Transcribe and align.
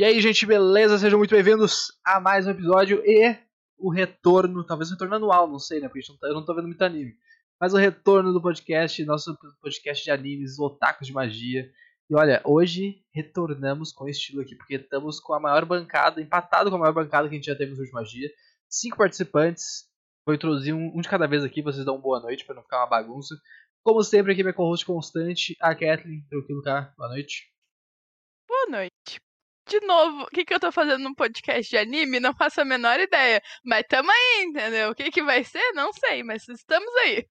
E 0.00 0.02
aí, 0.02 0.18
gente, 0.18 0.46
beleza? 0.46 0.96
Sejam 0.96 1.18
muito 1.18 1.34
bem-vindos 1.34 1.88
a 2.02 2.18
mais 2.18 2.46
um 2.46 2.52
episódio 2.52 3.02
e 3.04 3.36
o 3.76 3.90
retorno, 3.90 4.64
talvez 4.64 4.88
o 4.88 4.94
retorno 4.94 5.16
anual, 5.16 5.46
não 5.46 5.58
sei, 5.58 5.78
né? 5.78 5.88
Porque 5.88 6.00
tá, 6.18 6.26
eu 6.26 6.32
não 6.32 6.42
tô 6.42 6.54
vendo 6.54 6.68
muito 6.68 6.82
anime. 6.82 7.12
Mas 7.60 7.74
o 7.74 7.76
retorno 7.76 8.32
do 8.32 8.40
podcast, 8.40 9.04
nosso 9.04 9.36
podcast 9.60 10.02
de 10.02 10.10
animes, 10.10 10.58
Otakus 10.58 11.06
de 11.06 11.12
Magia. 11.12 11.70
E 12.08 12.14
olha, 12.14 12.40
hoje 12.46 13.04
retornamos 13.12 13.92
com 13.92 14.08
estilo 14.08 14.40
aqui, 14.40 14.54
porque 14.54 14.76
estamos 14.76 15.20
com 15.20 15.34
a 15.34 15.38
maior 15.38 15.66
bancada, 15.66 16.18
empatado 16.22 16.70
com 16.70 16.76
a 16.76 16.78
maior 16.78 16.94
bancada 16.94 17.28
que 17.28 17.34
a 17.34 17.36
gente 17.36 17.48
já 17.48 17.54
teve 17.54 17.74
no 17.74 17.84
de 17.84 17.92
Magia. 17.92 18.30
Cinco 18.70 18.96
participantes. 18.96 19.84
Vou 20.24 20.34
introduzir 20.34 20.72
um, 20.72 20.96
um 20.96 21.02
de 21.02 21.10
cada 21.10 21.26
vez 21.26 21.44
aqui, 21.44 21.60
vocês 21.60 21.84
dão 21.84 21.96
uma 21.96 22.02
boa 22.02 22.20
noite 22.20 22.46
para 22.46 22.54
não 22.54 22.62
ficar 22.62 22.78
uma 22.78 22.86
bagunça. 22.86 23.38
Como 23.84 24.02
sempre, 24.02 24.32
aqui 24.32 24.42
minha 24.42 24.54
co-host 24.54 24.86
constante, 24.86 25.54
a 25.60 25.74
Kathleen. 25.74 26.24
Tranquilo, 26.30 26.62
cá? 26.62 26.90
Boa 26.96 27.10
noite. 27.10 27.50
De 29.70 29.78
novo, 29.86 30.24
o 30.24 30.26
que, 30.26 30.44
que 30.44 30.52
eu 30.52 30.58
tô 30.58 30.72
fazendo 30.72 31.04
num 31.04 31.14
podcast 31.14 31.70
de 31.70 31.78
anime? 31.78 32.18
Não 32.18 32.34
faço 32.34 32.60
a 32.60 32.64
menor 32.64 32.98
ideia. 32.98 33.40
Mas 33.64 33.84
tamo 33.88 34.10
aí, 34.10 34.44
entendeu? 34.48 34.90
O 34.90 34.94
que, 34.96 35.12
que 35.12 35.22
vai 35.22 35.44
ser? 35.44 35.72
Não 35.74 35.92
sei, 35.92 36.24
mas 36.24 36.48
estamos 36.48 36.92
aí. 36.96 37.24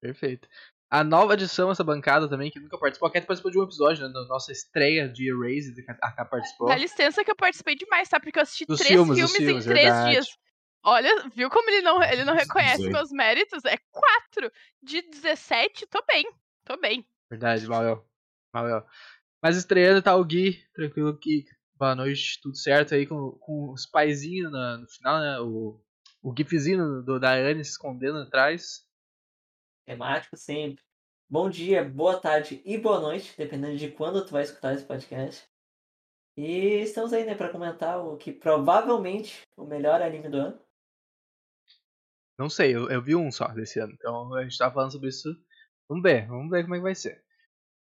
Perfeito. 0.00 0.48
A 0.88 1.02
nova 1.02 1.34
edição, 1.34 1.68
essa 1.68 1.82
bancada 1.82 2.28
também, 2.28 2.52
que 2.52 2.60
nunca 2.60 2.78
participou. 2.78 3.08
A 3.08 3.12
Cat 3.12 3.26
participou 3.26 3.50
de 3.50 3.58
um 3.58 3.64
episódio, 3.64 4.06
né? 4.06 4.12
Na 4.12 4.24
nossa 4.26 4.52
estreia 4.52 5.08
de 5.08 5.28
Erase, 5.28 5.74
a 6.00 6.12
Cat 6.12 6.30
participou. 6.30 6.68
Dá 6.68 6.76
licença 6.76 7.24
que 7.24 7.30
eu 7.32 7.36
participei 7.36 7.74
demais, 7.74 8.08
tá? 8.08 8.20
Porque 8.20 8.38
eu 8.38 8.42
assisti 8.42 8.64
dos 8.64 8.78
três 8.78 8.92
filmes, 8.92 9.16
filmes, 9.16 9.36
filmes 9.36 9.66
em 9.66 9.68
três 9.68 9.86
verdade. 9.86 10.10
dias. 10.12 10.38
Olha, 10.84 11.28
viu 11.34 11.50
como 11.50 11.68
ele 11.68 11.82
não, 11.82 12.00
ele 12.00 12.24
não 12.24 12.34
reconhece 12.34 12.84
Sim. 12.84 12.90
meus 12.90 13.10
méritos? 13.10 13.64
É 13.64 13.76
quatro 13.90 14.52
de 14.80 15.02
17, 15.02 15.86
tô 15.88 16.00
bem. 16.06 16.30
Tô 16.64 16.76
bem. 16.76 17.04
Verdade, 17.28 17.66
Mael. 17.66 18.06
Mael. 18.54 18.86
Mas 19.42 19.56
estreando 19.56 20.02
tá 20.02 20.14
o 20.14 20.24
Gui, 20.24 20.62
tranquilo 20.74 21.16
que 21.16 21.46
boa 21.74 21.94
noite, 21.94 22.38
tudo 22.42 22.56
certo 22.56 22.94
aí 22.94 23.06
com, 23.06 23.30
com 23.40 23.72
os 23.72 23.86
paizinhos 23.86 24.52
no, 24.52 24.86
final, 24.86 25.20
né? 25.20 25.40
O, 25.40 25.80
o 26.22 26.34
gifzinho 26.36 27.02
do, 27.02 27.18
da 27.18 27.32
Anne 27.32 27.64
se 27.64 27.70
escondendo 27.70 28.18
atrás. 28.18 28.86
Temático 29.86 30.36
sempre. 30.36 30.84
Bom 31.26 31.48
dia, 31.48 31.82
boa 31.82 32.20
tarde 32.20 32.60
e 32.66 32.76
boa 32.76 33.00
noite, 33.00 33.32
dependendo 33.36 33.78
de 33.78 33.90
quando 33.90 34.24
tu 34.26 34.32
vai 34.32 34.42
escutar 34.42 34.74
esse 34.74 34.84
podcast. 34.84 35.48
E 36.36 36.82
estamos 36.82 37.12
aí, 37.14 37.24
né, 37.24 37.34
pra 37.34 37.48
comentar 37.48 37.98
o 37.98 38.18
que 38.18 38.32
provavelmente 38.32 39.40
o 39.56 39.64
melhor 39.64 40.02
anime 40.02 40.28
do 40.28 40.36
ano. 40.36 40.60
Não 42.38 42.50
sei, 42.50 42.74
eu, 42.74 42.90
eu 42.90 43.02
vi 43.02 43.16
um 43.16 43.32
só 43.32 43.48
desse 43.48 43.80
ano, 43.80 43.92
então 43.94 44.34
a 44.34 44.42
gente 44.42 44.58
tava 44.58 44.74
falando 44.74 44.92
sobre 44.92 45.08
isso. 45.08 45.28
Vamos 45.88 46.02
ver, 46.02 46.26
vamos 46.26 46.50
ver 46.50 46.62
como 46.62 46.74
é 46.74 46.78
que 46.78 46.82
vai 46.82 46.94
ser. 46.94 47.24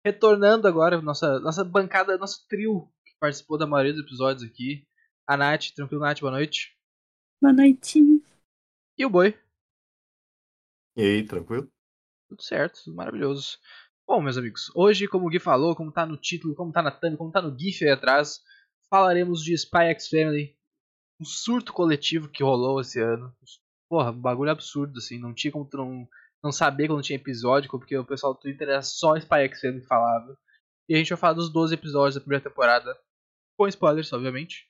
Retornando 0.06 0.68
agora, 0.68 1.02
nossa, 1.02 1.40
nossa 1.40 1.64
bancada, 1.64 2.18
nosso 2.18 2.48
trio 2.48 2.90
que 3.06 3.14
participou 3.20 3.58
da 3.58 3.68
maioria 3.68 3.94
dos 3.94 4.04
episódios 4.04 4.50
aqui. 4.50 4.88
A 5.28 5.36
Nath, 5.36 5.72
tranquilo, 5.76 6.02
Nath, 6.02 6.22
boa 6.22 6.32
noite. 6.32 6.76
Boa 7.42 7.54
noite. 7.54 8.00
E 8.98 9.06
o 9.06 9.10
Boi. 9.10 9.38
E 10.96 11.02
aí, 11.02 11.26
tranquilo? 11.26 11.70
Tudo 12.30 12.42
certo, 12.42 12.84
tudo 12.84 12.96
maravilhoso. 12.96 13.58
Bom, 14.08 14.22
meus 14.22 14.38
amigos, 14.38 14.72
hoje, 14.74 15.08
como 15.08 15.28
o 15.28 15.30
Gui 15.30 15.40
falou, 15.40 15.76
como 15.76 15.92
tá 15.92 16.06
no 16.06 16.18
título, 16.18 16.56
como 16.56 16.72
tá 16.72 16.82
na 16.82 16.92
thumb, 16.92 17.16
como 17.16 17.32
tá 17.32 17.42
no 17.42 17.58
GIF 17.58 17.84
aí 17.84 17.92
atrás, 17.92 18.42
falaremos 18.90 19.44
de 19.44 19.54
Spy 19.54 19.86
X 19.92 20.10
Family, 20.10 20.58
um 21.20 21.26
surto 21.26 21.74
coletivo 21.74 22.28
que 22.28 22.42
rolou 22.42 22.82
esse 22.82 23.00
ano. 23.00 23.36
Porra, 23.88 24.12
um 24.12 24.20
bagulho 24.20 24.52
absurdo, 24.52 24.98
assim, 24.98 25.20
não 25.20 25.34
tinha 25.34 25.52
como 25.52 25.70
não, 25.74 26.08
não 26.44 26.52
saber 26.52 26.88
quando 26.88 27.04
tinha 27.04 27.18
episódio, 27.18 27.70
porque 27.70 27.98
o 27.98 28.06
pessoal 28.06 28.34
do 28.34 28.40
Twitter 28.40 28.68
era 28.68 28.82
só 28.82 29.16
Spy 29.18 29.42
X 29.44 29.62
que 29.62 29.82
falava. 29.82 30.38
E 30.88 30.96
a 30.96 30.98
gente 30.98 31.10
vai 31.10 31.18
falar 31.18 31.34
dos 31.34 31.52
12 31.52 31.74
episódios 31.74 32.16
da 32.16 32.22
primeira 32.22 32.44
temporada, 32.44 32.98
com 33.58 33.68
spoilers, 33.68 34.12
obviamente. 34.14 34.68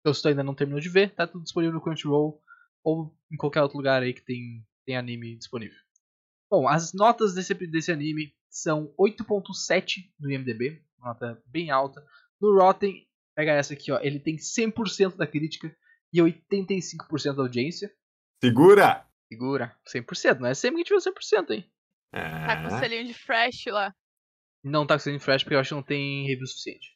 Então, 0.00 0.14
se 0.14 0.22
tu 0.22 0.28
ainda 0.28 0.42
não 0.42 0.54
terminou 0.54 0.80
de 0.80 0.88
ver, 0.88 1.14
tá 1.14 1.26
tudo 1.26 1.44
disponível 1.44 1.74
no 1.74 1.80
Crunchyroll 1.80 2.40
ou 2.84 3.16
em 3.30 3.36
qualquer 3.36 3.62
outro 3.62 3.76
lugar 3.76 4.02
aí 4.02 4.12
que 4.12 4.22
tem, 4.22 4.66
tem 4.86 4.96
anime 4.96 5.36
disponível. 5.36 5.78
Bom, 6.50 6.68
as 6.68 6.92
notas 6.92 7.34
desse, 7.34 7.54
desse 7.54 7.92
anime 7.92 8.34
são 8.50 8.94
8.7 8.98 10.10
no 10.18 10.30
IMDb, 10.30 10.82
uma 10.98 11.08
nota 11.08 11.42
bem 11.46 11.70
alta. 11.70 12.04
No 12.40 12.58
Rotten, 12.58 13.06
pega 13.34 13.52
essa 13.52 13.74
aqui, 13.74 13.92
ó, 13.92 14.00
ele 14.00 14.18
tem 14.18 14.36
100% 14.36 15.16
da 15.16 15.26
crítica 15.26 15.74
e 16.12 16.20
85% 16.20 17.34
da 17.34 17.42
audiência. 17.42 17.92
Segura! 18.42 19.06
Segura. 19.32 19.74
100%. 19.88 20.40
Não 20.40 20.48
é 20.48 20.54
sempre 20.54 20.84
que 20.84 20.92
a 20.92 20.98
gente 20.98 21.04
viu 21.04 21.12
100%, 21.12 21.50
hein? 21.52 21.72
Tá 22.10 22.60
com 22.60 22.74
o 22.74 22.78
selinho 22.78 23.06
de 23.06 23.14
fresh 23.14 23.64
lá. 23.68 23.94
Não 24.62 24.86
tá 24.86 24.94
com 24.94 24.98
selinho 24.98 25.18
de 25.18 25.24
fresh 25.24 25.42
porque 25.42 25.54
eu 25.54 25.60
acho 25.60 25.70
que 25.70 25.74
não 25.74 25.82
tem 25.82 26.26
review 26.26 26.46
suficiente. 26.46 26.94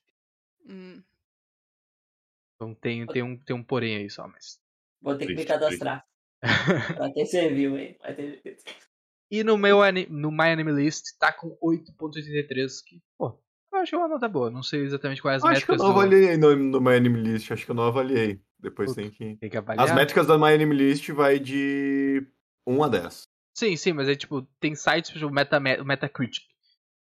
Hum. 0.69 1.03
Então 2.55 2.75
tem, 2.75 3.07
tem, 3.07 3.23
um, 3.23 3.39
tem 3.39 3.57
um 3.57 3.65
porém 3.65 3.97
aí 3.97 4.11
só, 4.11 4.29
mas. 4.29 4.61
Vou 5.01 5.17
ter 5.17 5.27
que 5.27 5.35
me 5.35 5.47
cadastrar. 5.47 6.05
pra 6.95 7.11
ter 7.11 7.25
serviu, 7.25 7.79
hein? 7.79 7.97
Vai 8.01 8.15
ter... 8.15 8.43
E 9.31 9.43
no 9.43 9.57
meu 9.57 9.79
no 10.11 10.31
My 10.31 10.51
Anime 10.51 10.73
List 10.73 11.17
tá 11.19 11.33
com 11.33 11.57
8.83, 11.63 12.71
que, 12.87 13.03
pô, 13.17 13.43
eu 13.73 13.79
acho 13.79 13.97
uma 13.97 14.09
nota 14.09 14.29
boa. 14.29 14.51
Não 14.51 14.63
sei 14.63 14.83
exatamente 14.83 15.23
quais 15.23 15.43
as 15.43 15.51
acho 15.51 15.53
métricas. 15.55 15.75
Acho 15.75 15.83
que 15.83 15.83
eu 15.83 15.89
não 15.89 15.95
do... 15.95 16.01
avaliei 16.01 16.37
no, 16.37 16.55
no 16.55 16.81
My 16.83 16.97
Anime 16.97 17.23
List, 17.23 17.51
acho 17.51 17.65
que 17.65 17.71
eu 17.71 17.75
não 17.75 17.85
avaliei. 17.85 18.41
Depois 18.59 18.95
tem 18.95 19.11
que. 19.11 19.37
Tem 19.37 19.51
que 19.51 19.57
avaliar. 19.57 19.87
As 19.87 19.95
métricas 19.95 20.27
da 20.27 20.39
My 20.39 20.53
Anime 20.53 20.75
List 20.75 21.09
vai 21.11 21.39
de 21.39 22.27
1 22.67 22.83
a 22.83 22.89
10. 22.89 23.29
Sim, 23.55 23.77
sim, 23.77 23.93
mas 23.93 24.09
é 24.09 24.15
tipo, 24.15 24.43
tem 24.61 24.75
sites, 24.75 25.11
tipo, 25.11 25.31
Meta, 25.31 25.59
Metacritic. 25.59 26.45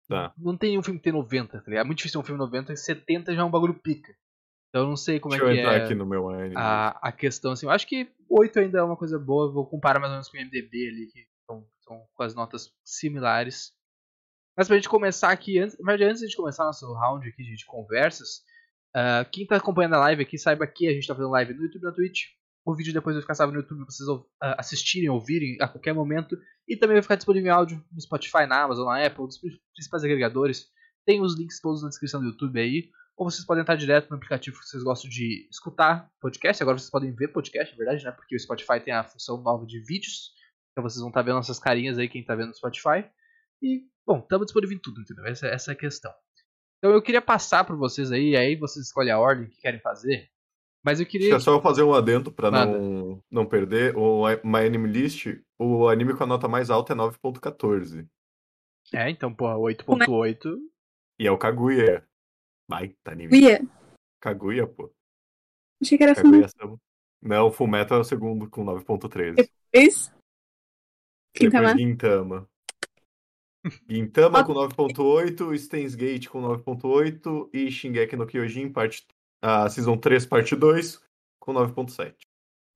Tá. 0.08 0.34
Não 0.36 0.56
tem 0.56 0.78
um 0.78 0.82
filme 0.82 0.98
que 0.98 1.04
tem 1.04 1.12
90, 1.12 1.58
tá 1.58 1.64
ligado? 1.66 1.84
É 1.84 1.86
muito 1.86 1.98
difícil 1.98 2.20
um 2.20 2.24
filme 2.24 2.38
90 2.38 2.72
e 2.72 2.76
70 2.76 3.34
já 3.34 3.40
é 3.40 3.44
um 3.44 3.50
bagulho 3.50 3.74
pica. 3.74 4.14
Então 4.68 4.82
eu 4.82 4.88
não 4.88 4.96
sei 4.96 5.20
como 5.20 5.30
Deixa 5.32 5.46
é 5.46 5.48
que 5.48 5.56
eu 5.56 5.60
entrar 5.60 5.78
é 5.78 5.84
aqui 5.84 5.94
no 5.94 6.04
meu 6.04 6.28
anime. 6.28 6.54
a, 6.56 6.88
a 7.00 7.12
questão, 7.12 7.52
assim. 7.52 7.64
Eu 7.64 7.70
acho 7.70 7.86
que 7.86 8.10
8 8.28 8.58
ainda 8.58 8.80
é 8.80 8.82
uma 8.82 8.96
coisa 8.96 9.18
boa, 9.18 9.50
vou 9.50 9.66
comparar 9.66 10.00
mais 10.00 10.10
ou 10.10 10.16
menos 10.16 10.28
com 10.28 10.36
o 10.36 10.40
MDB 10.40 10.88
ali, 10.88 11.06
que 11.06 11.26
estão 11.40 11.66
com 11.84 12.22
as 12.22 12.34
notas 12.34 12.72
similares. 12.84 13.72
Mas 14.56 14.66
pra 14.66 14.76
gente 14.76 14.88
começar 14.88 15.30
aqui, 15.30 15.58
antes, 15.58 15.76
mas 15.80 16.00
antes 16.00 16.28
de 16.28 16.36
começar 16.36 16.64
nosso 16.64 16.92
round 16.92 17.26
aqui 17.26 17.42
de 17.42 17.64
conversas, 17.64 18.42
uh, 18.96 19.28
quem 19.30 19.46
tá 19.46 19.56
acompanhando 19.56 19.94
a 19.94 20.00
live 20.00 20.22
aqui, 20.22 20.38
saiba 20.38 20.66
que 20.66 20.88
a 20.88 20.92
gente 20.92 21.06
tá 21.06 21.14
fazendo 21.14 21.30
live 21.30 21.54
no 21.54 21.62
YouTube 21.62 21.82
e 21.82 21.84
na 21.84 21.92
Twitch. 21.92 22.22
O 22.64 22.74
vídeo 22.74 22.94
depois 22.94 23.14
vai 23.14 23.20
ficar 23.20 23.34
salvo 23.34 23.52
no 23.52 23.60
YouTube 23.60 23.78
pra 23.78 23.86
vocês 23.86 24.08
uh, 24.08 24.24
assistirem, 24.40 25.10
ouvirem 25.10 25.56
a 25.60 25.68
qualquer 25.68 25.92
momento. 25.92 26.36
E 26.66 26.76
também 26.76 26.94
vai 26.94 27.02
ficar 27.02 27.16
disponível 27.16 27.48
em 27.48 27.54
áudio 27.54 27.84
no 27.92 28.00
Spotify, 28.00 28.46
na 28.46 28.62
Amazon, 28.62 28.86
na 28.86 29.04
Apple, 29.04 29.24
nos 29.24 29.38
principais 29.38 30.02
agregadores. 30.02 30.66
Tem 31.04 31.20
os 31.20 31.38
links 31.38 31.60
todos 31.60 31.82
na 31.82 31.90
descrição 31.90 32.20
do 32.20 32.28
YouTube 32.28 32.58
aí. 32.58 32.90
Ou 33.16 33.30
vocês 33.30 33.44
podem 33.44 33.62
entrar 33.62 33.76
direto 33.76 34.10
no 34.10 34.16
aplicativo 34.16 34.58
que 34.58 34.66
vocês 34.66 34.82
gostam 34.82 35.08
de 35.08 35.46
escutar 35.50 36.10
podcast. 36.20 36.62
Agora 36.62 36.78
vocês 36.78 36.90
podem 36.90 37.14
ver 37.14 37.28
podcast, 37.28 37.72
é 37.72 37.76
verdade, 37.76 38.04
né? 38.04 38.10
Porque 38.10 38.34
o 38.34 38.40
Spotify 38.40 38.80
tem 38.80 38.92
a 38.92 39.04
função 39.04 39.40
nova 39.40 39.64
de 39.66 39.78
vídeos. 39.80 40.32
Então 40.72 40.82
vocês 40.82 41.00
vão 41.00 41.10
estar 41.10 41.20
tá 41.20 41.24
vendo 41.24 41.36
nossas 41.36 41.58
carinhas 41.60 41.98
aí, 41.98 42.08
quem 42.08 42.24
tá 42.24 42.34
vendo 42.34 42.48
no 42.48 42.56
Spotify. 42.56 43.04
E, 43.62 43.82
bom, 44.04 44.18
estamos 44.18 44.46
disponível 44.46 44.76
em 44.76 44.80
tudo, 44.80 45.00
entendeu? 45.00 45.26
Essa, 45.26 45.46
essa 45.46 45.70
é 45.70 45.74
a 45.74 45.78
questão. 45.78 46.12
Então 46.84 46.92
eu 46.92 47.00
queria 47.00 47.22
passar 47.22 47.64
para 47.64 47.74
vocês 47.74 48.12
aí, 48.12 48.36
aí 48.36 48.56
vocês 48.56 48.84
escolhem 48.84 49.10
a 49.10 49.18
ordem 49.18 49.48
que 49.48 49.58
querem 49.58 49.80
fazer. 49.80 50.28
Mas 50.84 51.00
eu 51.00 51.06
queria. 51.06 51.34
É 51.34 51.40
só 51.40 51.58
fazer 51.62 51.82
um 51.82 51.94
adendo 51.94 52.30
para 52.30 52.50
não, 52.50 53.24
não 53.30 53.46
perder. 53.46 53.96
O 53.96 54.26
My 54.44 54.66
Anime 54.66 54.86
List, 54.86 55.28
o 55.58 55.88
anime 55.88 56.14
com 56.14 56.24
a 56.24 56.26
nota 56.26 56.46
mais 56.46 56.68
alta 56.68 56.92
é 56.92 56.96
9.14. 56.96 58.06
É, 58.92 59.08
então, 59.08 59.34
porra, 59.34 59.54
8.8. 59.54 60.58
E 61.18 61.26
é 61.26 61.30
o 61.30 61.38
Kaguya. 61.38 62.06
Baita 62.68 63.12
anime. 63.12 63.30
Kaguya? 63.30 63.60
Kaguya, 64.20 64.66
pô. 64.66 64.92
Achei 65.80 65.96
que 65.96 66.04
era 66.04 66.14
Kaguya 66.14 66.46
Fullmetal. 66.50 66.80
Não, 67.22 67.50
Fullmetal 67.50 67.96
é 67.96 68.00
o 68.02 68.04
segundo 68.04 68.50
com 68.50 68.62
9.13. 68.62 69.36
Depois? 69.72 70.12
Gintama. 71.34 71.68
Depois 71.68 71.80
Gintama. 71.80 72.50
Gintama 73.88 74.44
com 74.44 74.52
9.8, 74.52 75.58
Steins 75.58 75.94
Gate 75.94 76.28
com 76.28 76.40
9.8 76.42 77.48
e 77.52 77.70
Shingeki 77.70 78.16
no 78.16 78.26
Kyojin 78.26 78.70
parte, 78.70 79.06
a 79.42 79.68
Season 79.68 79.96
3 79.96 80.26
parte 80.26 80.54
2 80.54 81.00
com 81.38 81.54
9.7. 81.54 82.14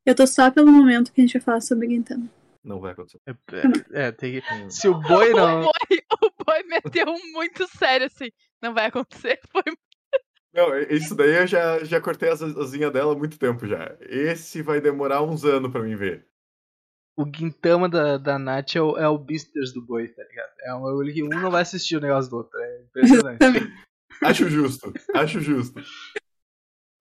Eu 0.06 0.14
tô 0.14 0.26
só 0.26 0.50
pelo 0.50 0.72
momento 0.72 1.12
que 1.12 1.20
a 1.20 1.24
gente 1.24 1.34
vai 1.34 1.42
falar 1.42 1.60
sobre 1.60 1.88
Gintama. 1.88 2.28
Não 2.64 2.80
vai 2.80 2.92
acontecer. 2.92 3.20
É, 3.26 3.32
é, 3.32 4.06
é 4.06 4.12
tem 4.12 4.40
que... 4.40 4.70
Se 4.70 4.88
o 4.88 4.98
boi 4.98 5.32
não... 5.32 5.60
o, 5.62 5.62
boi, 5.64 5.98
o 6.22 6.44
boi 6.44 6.62
meteu 6.64 7.06
um 7.06 7.32
muito 7.32 7.66
sério 7.76 8.06
assim. 8.06 8.30
Não 8.62 8.72
vai 8.74 8.86
acontecer. 8.86 9.38
Foi 9.52 9.62
não, 10.52 10.76
isso 10.78 11.14
daí 11.14 11.36
eu 11.36 11.46
já, 11.46 11.84
já 11.84 12.00
cortei 12.00 12.30
as 12.30 12.42
asinhas 12.42 12.92
dela 12.92 13.12
há 13.12 13.16
muito 13.16 13.38
tempo 13.38 13.66
já. 13.66 13.94
Esse 14.00 14.62
vai 14.62 14.80
demorar 14.80 15.22
uns 15.22 15.44
anos 15.44 15.70
pra 15.70 15.82
mim 15.82 15.94
ver 15.94 16.26
o 17.18 17.24
Guintama 17.24 17.88
da, 17.88 18.16
da 18.16 18.38
Nath 18.38 18.76
é 18.76 18.80
o, 18.80 18.96
é 18.96 19.08
o 19.08 19.18
Beasters 19.18 19.72
do 19.72 19.82
boi, 19.82 20.06
tá 20.06 20.22
ligado? 20.22 20.52
É 20.60 20.72
um 20.72 20.82
bagulho 20.82 21.12
que 21.12 21.24
um 21.24 21.28
não 21.28 21.50
vai 21.50 21.62
assistir 21.62 21.96
o 21.96 22.00
negócio 22.00 22.30
do 22.30 22.36
outro. 22.36 22.56
É 22.60 22.82
impressionante. 22.82 23.38
acho 24.22 24.48
justo, 24.48 24.92
acho 25.16 25.40
justo. 25.40 25.80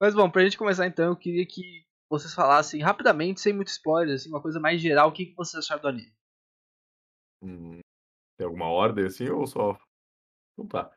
Mas 0.02 0.16
bom, 0.16 0.28
pra 0.28 0.44
gente 0.44 0.58
começar 0.58 0.88
então, 0.88 1.10
eu 1.10 1.16
queria 1.16 1.46
que 1.46 1.86
vocês 2.10 2.34
falassem 2.34 2.82
rapidamente, 2.82 3.42
sem 3.42 3.54
muito 3.54 3.68
spoiler, 3.68 4.16
assim, 4.16 4.30
uma 4.30 4.42
coisa 4.42 4.60
mais 4.60 4.82
geral, 4.82 5.10
o 5.10 5.12
que, 5.12 5.28
que 5.28 5.36
vocês 5.36 5.64
acharam 5.64 5.84
do 5.84 5.88
anime? 5.90 6.14
Hum, 7.44 7.80
tem 8.40 8.48
alguma 8.48 8.70
ordem 8.70 9.06
assim 9.06 9.30
ou 9.30 9.46
só. 9.46 9.78
Então 10.54 10.68
tá. 10.68 10.92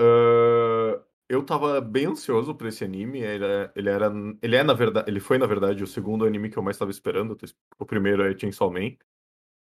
Uh, 0.00 1.04
eu 1.32 1.42
tava 1.44 1.80
bem 1.80 2.06
ansioso 2.06 2.54
por 2.54 2.66
esse 2.66 2.84
anime. 2.84 3.20
Ele, 3.20 3.44
é, 3.44 3.72
ele 3.74 3.88
era. 3.88 4.12
Ele 4.42 4.56
é, 4.56 4.62
na 4.62 4.74
verdade. 4.74 5.10
Ele 5.10 5.18
foi, 5.20 5.38
na 5.38 5.46
verdade, 5.46 5.82
o 5.82 5.86
segundo 5.86 6.26
anime 6.26 6.50
que 6.50 6.58
eu 6.58 6.62
mais 6.62 6.76
estava 6.76 6.90
esperando. 6.90 7.36
O 7.78 7.86
primeiro 7.86 8.22
é 8.22 8.38
Chainsaw 8.38 8.70
Man. 8.70 8.96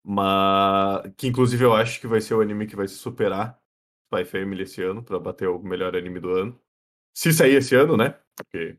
Mas. 0.05 1.13
Que 1.17 1.29
inclusive 1.29 1.65
eu 1.65 1.75
acho 1.75 2.01
que 2.01 2.07
vai 2.09 2.21
ser 2.21 2.35
o 2.35 2.41
anime 2.41 2.67
que 2.67 2.77
vai 2.77 2.89
se 2.89 2.97
superar 2.97 3.61
Spy 4.07 4.25
Family 4.25 4.65
esse 4.65 4.83
ano, 4.83 5.03
para 5.05 5.19
bater 5.21 5.49
o 5.49 5.59
melhor 5.61 5.97
anime 5.97 6.21
do 6.21 6.31
ano. 6.31 6.61
Se 7.15 7.33
sair 7.33 7.57
esse 7.57 7.75
ano, 7.77 7.97
né? 7.97 8.19
Porque 8.37 8.79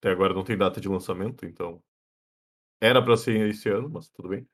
até 0.00 0.10
agora 0.12 0.34
não 0.34 0.44
tem 0.44 0.56
data 0.58 0.80
de 0.80 0.88
lançamento, 0.88 1.46
então. 1.46 1.82
Era 2.80 3.02
para 3.02 3.16
ser 3.16 3.48
esse 3.50 3.68
ano, 3.68 3.90
mas 3.90 4.08
tudo 4.10 4.28
bem. 4.30 4.48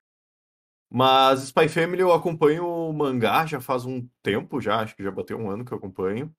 Mas 0.91 1.45
Spy 1.45 1.69
Family 1.69 2.03
eu 2.03 2.13
acompanho 2.13 2.67
o 2.67 2.93
mangá 2.93 3.47
já 3.47 3.61
faz 3.61 3.85
um 3.87 4.09
tempo, 4.23 4.61
já, 4.61 4.81
acho 4.81 4.97
que 4.97 5.05
já 5.05 5.11
bateu 5.11 5.39
um 5.39 5.51
ano 5.51 5.65
que 5.65 5.73
eu 5.73 5.79
acompanho. 5.79 6.35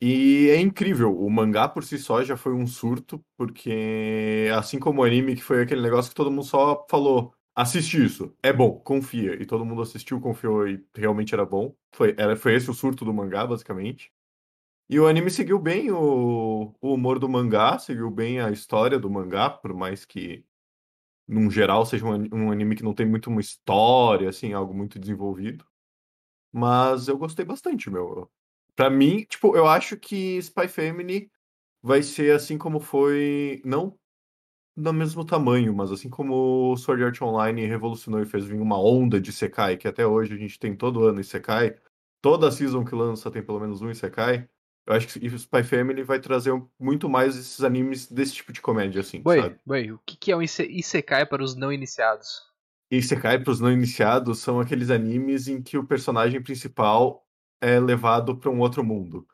E 0.00 0.50
é 0.50 0.60
incrível, 0.60 1.18
o 1.18 1.30
mangá 1.30 1.66
por 1.68 1.82
si 1.82 1.98
só 1.98 2.22
já 2.22 2.36
foi 2.36 2.52
um 2.52 2.66
surto, 2.66 3.24
porque 3.36 4.48
assim 4.54 4.78
como 4.78 5.00
o 5.00 5.04
anime, 5.04 5.34
que 5.34 5.42
foi 5.42 5.62
aquele 5.62 5.80
negócio 5.80 6.10
que 6.10 6.14
todo 6.16 6.30
mundo 6.30 6.44
só 6.44 6.86
falou, 6.90 7.34
assiste 7.54 8.04
isso, 8.04 8.36
é 8.42 8.52
bom, 8.52 8.78
confia. 8.80 9.34
E 9.40 9.46
todo 9.46 9.64
mundo 9.64 9.80
assistiu, 9.82 10.20
confiou 10.20 10.68
e 10.68 10.84
realmente 10.94 11.32
era 11.34 11.46
bom. 11.46 11.74
Foi, 11.94 12.14
era, 12.18 12.36
foi 12.36 12.54
esse 12.54 12.70
o 12.70 12.74
surto 12.74 13.04
do 13.06 13.14
mangá, 13.14 13.46
basicamente. 13.46 14.12
E 14.88 15.00
o 15.00 15.06
anime 15.08 15.30
seguiu 15.30 15.58
bem 15.58 15.90
o, 15.90 16.74
o 16.80 16.94
humor 16.94 17.18
do 17.18 17.28
mangá, 17.28 17.78
seguiu 17.78 18.10
bem 18.10 18.40
a 18.40 18.50
história 18.50 18.98
do 18.98 19.10
mangá, 19.10 19.50
por 19.50 19.74
mais 19.74 20.04
que, 20.04 20.44
num 21.28 21.50
geral, 21.50 21.86
seja 21.86 22.06
um, 22.06 22.28
um 22.34 22.52
anime 22.52 22.76
que 22.76 22.84
não 22.84 22.94
tem 22.94 23.06
muito 23.06 23.30
uma 23.30 23.40
história, 23.40 24.28
assim, 24.30 24.52
algo 24.54 24.74
muito 24.74 24.98
desenvolvido. 24.98 25.64
Mas 26.52 27.08
eu 27.08 27.18
gostei 27.18 27.44
bastante, 27.44 27.90
meu. 27.90 28.30
Pra 28.76 28.90
mim, 28.90 29.24
tipo, 29.24 29.56
eu 29.56 29.66
acho 29.66 29.96
que 29.96 30.36
Spy 30.38 30.68
Family 30.68 31.30
vai 31.82 32.02
ser 32.02 32.34
assim 32.34 32.58
como 32.58 32.78
foi, 32.78 33.62
não 33.64 33.98
no 34.76 34.92
mesmo 34.92 35.24
tamanho, 35.24 35.74
mas 35.74 35.90
assim 35.90 36.10
como 36.10 36.76
Sword 36.76 37.02
Art 37.02 37.22
Online 37.22 37.64
revolucionou 37.64 38.20
e 38.20 38.26
fez 38.26 38.44
vir 38.44 38.60
uma 38.60 38.78
onda 38.78 39.18
de 39.18 39.32
Sekai, 39.32 39.78
que 39.78 39.88
até 39.88 40.06
hoje 40.06 40.34
a 40.34 40.36
gente 40.36 40.58
tem 40.58 40.76
todo 40.76 41.04
ano 41.04 41.18
Isekai, 41.18 41.74
toda 42.20 42.52
season 42.52 42.84
que 42.84 42.94
lança 42.94 43.30
tem 43.30 43.42
pelo 43.42 43.58
menos 43.58 43.80
um 43.80 43.90
Isekai, 43.90 44.46
eu 44.86 44.94
acho 44.94 45.08
que 45.08 45.26
Spy 45.26 45.64
Family 45.64 46.02
vai 46.02 46.20
trazer 46.20 46.52
muito 46.78 47.08
mais 47.08 47.36
esses 47.36 47.64
animes 47.64 48.06
desse 48.06 48.34
tipo 48.34 48.52
de 48.52 48.60
comédia, 48.60 49.00
assim, 49.00 49.22
Oi, 49.24 49.40
sabe? 49.40 49.58
Oi, 49.66 49.92
o 49.92 49.98
que 50.04 50.30
é 50.30 50.36
um 50.36 50.42
Isekai 50.42 51.24
para 51.24 51.42
os 51.42 51.56
não 51.56 51.72
iniciados? 51.72 52.42
Isekai 52.90 53.42
para 53.42 53.50
os 53.50 53.60
não 53.60 53.72
iniciados 53.72 54.38
são 54.38 54.60
aqueles 54.60 54.90
animes 54.90 55.48
em 55.48 55.62
que 55.62 55.78
o 55.78 55.86
personagem 55.86 56.40
principal 56.42 57.25
é 57.60 57.78
levado 57.80 58.36
para 58.36 58.50
um 58.50 58.60
outro 58.60 58.84
mundo. 58.84 59.26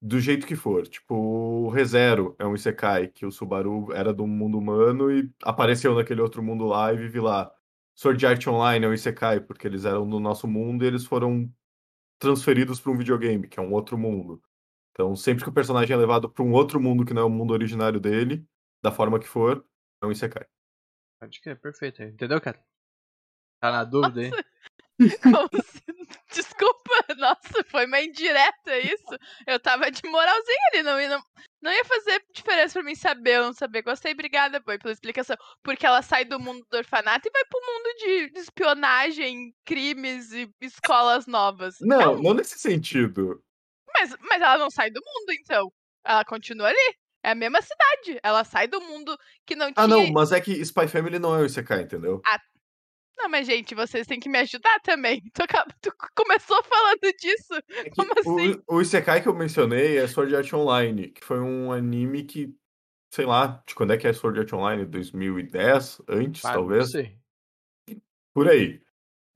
Do 0.00 0.20
jeito 0.20 0.46
que 0.46 0.56
for. 0.56 0.86
Tipo, 0.86 1.14
o 1.14 1.68
ReZero 1.68 2.34
é 2.38 2.46
um 2.46 2.54
Isekai, 2.54 3.08
que 3.08 3.24
o 3.24 3.30
Subaru 3.30 3.92
era 3.92 4.12
do 4.12 4.26
mundo 4.26 4.58
humano 4.58 5.10
e 5.10 5.30
apareceu 5.42 5.94
naquele 5.94 6.20
outro 6.20 6.42
mundo 6.42 6.64
lá 6.66 6.92
e 6.92 6.96
vive 6.96 7.20
lá. 7.20 7.52
Sword 7.94 8.26
Art 8.26 8.46
Online 8.46 8.84
é 8.84 8.88
um 8.88 8.94
Isekai, 8.94 9.40
porque 9.40 9.66
eles 9.66 9.84
eram 9.84 10.08
do 10.08 10.18
nosso 10.18 10.48
mundo 10.48 10.84
e 10.84 10.86
eles 10.86 11.04
foram 11.04 11.52
transferidos 12.18 12.80
para 12.80 12.92
um 12.92 12.96
videogame, 12.96 13.48
que 13.48 13.58
é 13.58 13.62
um 13.62 13.72
outro 13.72 13.98
mundo. 13.98 14.42
Então, 14.92 15.14
sempre 15.16 15.42
que 15.42 15.50
o 15.50 15.52
personagem 15.52 15.94
é 15.94 15.96
levado 15.96 16.28
para 16.28 16.44
um 16.44 16.52
outro 16.52 16.80
mundo 16.80 17.04
que 17.04 17.14
não 17.14 17.22
é 17.22 17.24
o 17.24 17.30
mundo 17.30 17.52
originário 17.52 17.98
dele, 17.98 18.46
da 18.82 18.90
forma 18.90 19.18
que 19.18 19.26
for, 19.26 19.64
é 20.02 20.06
um 20.06 20.10
Isekai. 20.10 20.46
Acho 21.20 21.40
que 21.40 21.50
é 21.50 21.54
perfeito. 21.54 22.02
Entendeu, 22.02 22.40
cara? 22.40 22.62
Tá 23.60 23.70
na 23.70 23.84
dúvida 23.84 24.20
aí? 24.20 24.30
Como 24.30 24.51
se... 25.62 25.82
Desculpa, 26.32 27.14
nossa, 27.16 27.64
foi 27.68 27.86
uma 27.86 28.00
indireta 28.00 28.78
isso. 28.78 29.18
Eu 29.46 29.60
tava 29.60 29.90
de 29.90 30.02
moralzinha 30.08 30.58
ali, 30.72 30.82
não, 30.82 31.08
não, 31.08 31.24
não 31.62 31.72
ia 31.72 31.84
fazer 31.84 32.22
diferença 32.34 32.74
pra 32.74 32.82
mim 32.82 32.94
saber 32.94 33.40
ou 33.40 33.46
não 33.46 33.52
saber. 33.52 33.82
Gostei, 33.82 34.12
obrigada, 34.12 34.60
Boi, 34.60 34.78
pela 34.78 34.92
explicação. 34.92 35.36
Porque 35.62 35.86
ela 35.86 36.02
sai 36.02 36.24
do 36.24 36.40
mundo 36.40 36.64
do 36.70 36.76
orfanato 36.76 37.28
e 37.28 37.30
vai 37.30 37.44
pro 37.44 37.60
mundo 37.60 37.96
de, 37.98 38.30
de 38.30 38.40
espionagem, 38.40 39.54
crimes 39.64 40.32
e 40.32 40.50
escolas 40.60 41.26
novas. 41.26 41.76
Não, 41.80 42.00
então, 42.00 42.22
não 42.22 42.34
nesse 42.34 42.58
sentido. 42.58 43.42
Mas, 43.94 44.16
mas 44.20 44.42
ela 44.42 44.58
não 44.58 44.70
sai 44.70 44.90
do 44.90 45.00
mundo, 45.04 45.32
então. 45.32 45.72
Ela 46.04 46.24
continua 46.24 46.68
ali. 46.68 46.96
É 47.22 47.30
a 47.30 47.34
mesma 47.34 47.60
cidade. 47.62 48.18
Ela 48.22 48.42
sai 48.42 48.66
do 48.66 48.80
mundo 48.80 49.16
que 49.46 49.54
não 49.54 49.72
tinha. 49.72 49.84
Ah, 49.84 49.86
não, 49.86 50.10
mas 50.10 50.32
é 50.32 50.40
que 50.40 50.52
Spy 50.64 50.88
Family 50.88 51.18
não 51.18 51.36
é 51.36 51.42
o 51.42 51.46
Isekai, 51.46 51.82
entendeu? 51.82 52.20
Ah, 52.26 52.40
não, 53.22 53.28
mas 53.28 53.46
gente, 53.46 53.74
vocês 53.74 54.06
têm 54.06 54.18
que 54.18 54.28
me 54.28 54.38
ajudar 54.38 54.80
também. 54.80 55.22
Tu, 55.32 55.42
tu 55.80 55.92
começou 56.14 56.62
falando 56.64 57.16
disso. 57.18 57.54
É 57.70 57.90
Como 57.90 58.12
assim? 58.18 58.60
O, 58.66 58.76
o 58.76 58.82
Isekai 58.82 59.22
que 59.22 59.28
eu 59.28 59.34
mencionei 59.34 59.98
é 59.98 60.06
Sword 60.06 60.34
Art 60.34 60.52
Online, 60.52 61.08
que 61.08 61.24
foi 61.24 61.40
um 61.40 61.72
anime 61.72 62.24
que, 62.24 62.54
sei 63.12 63.24
lá, 63.24 63.62
de 63.66 63.74
quando 63.74 63.92
é 63.92 63.96
que 63.96 64.06
é 64.06 64.12
Sword 64.12 64.40
Art 64.40 64.52
Online? 64.52 64.84
2010? 64.84 66.02
Antes, 66.08 66.44
ah, 66.44 66.54
talvez? 66.54 66.84
Não 66.84 66.90
sei. 66.90 67.18
Por 68.34 68.48
aí. 68.48 68.82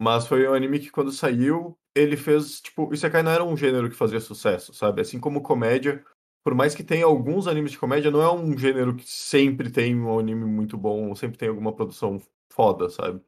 Mas 0.00 0.26
foi 0.26 0.46
um 0.48 0.54
anime 0.54 0.80
que 0.80 0.90
quando 0.90 1.12
saiu, 1.12 1.78
ele 1.94 2.16
fez, 2.16 2.60
tipo, 2.60 2.92
Isekai 2.92 3.22
não 3.22 3.32
era 3.32 3.44
um 3.44 3.56
gênero 3.56 3.88
que 3.88 3.96
fazia 3.96 4.20
sucesso, 4.20 4.74
sabe? 4.74 5.00
Assim 5.00 5.20
como 5.20 5.42
comédia, 5.42 6.04
por 6.44 6.54
mais 6.54 6.74
que 6.74 6.84
tenha 6.84 7.06
alguns 7.06 7.46
animes 7.46 7.72
de 7.72 7.78
comédia, 7.78 8.10
não 8.10 8.20
é 8.20 8.32
um 8.32 8.56
gênero 8.56 8.94
que 8.94 9.08
sempre 9.08 9.70
tem 9.70 9.98
um 9.98 10.18
anime 10.18 10.44
muito 10.44 10.76
bom, 10.76 11.14
sempre 11.14 11.38
tem 11.38 11.48
alguma 11.48 11.74
produção 11.74 12.20
foda, 12.52 12.88
sabe? 12.90 13.20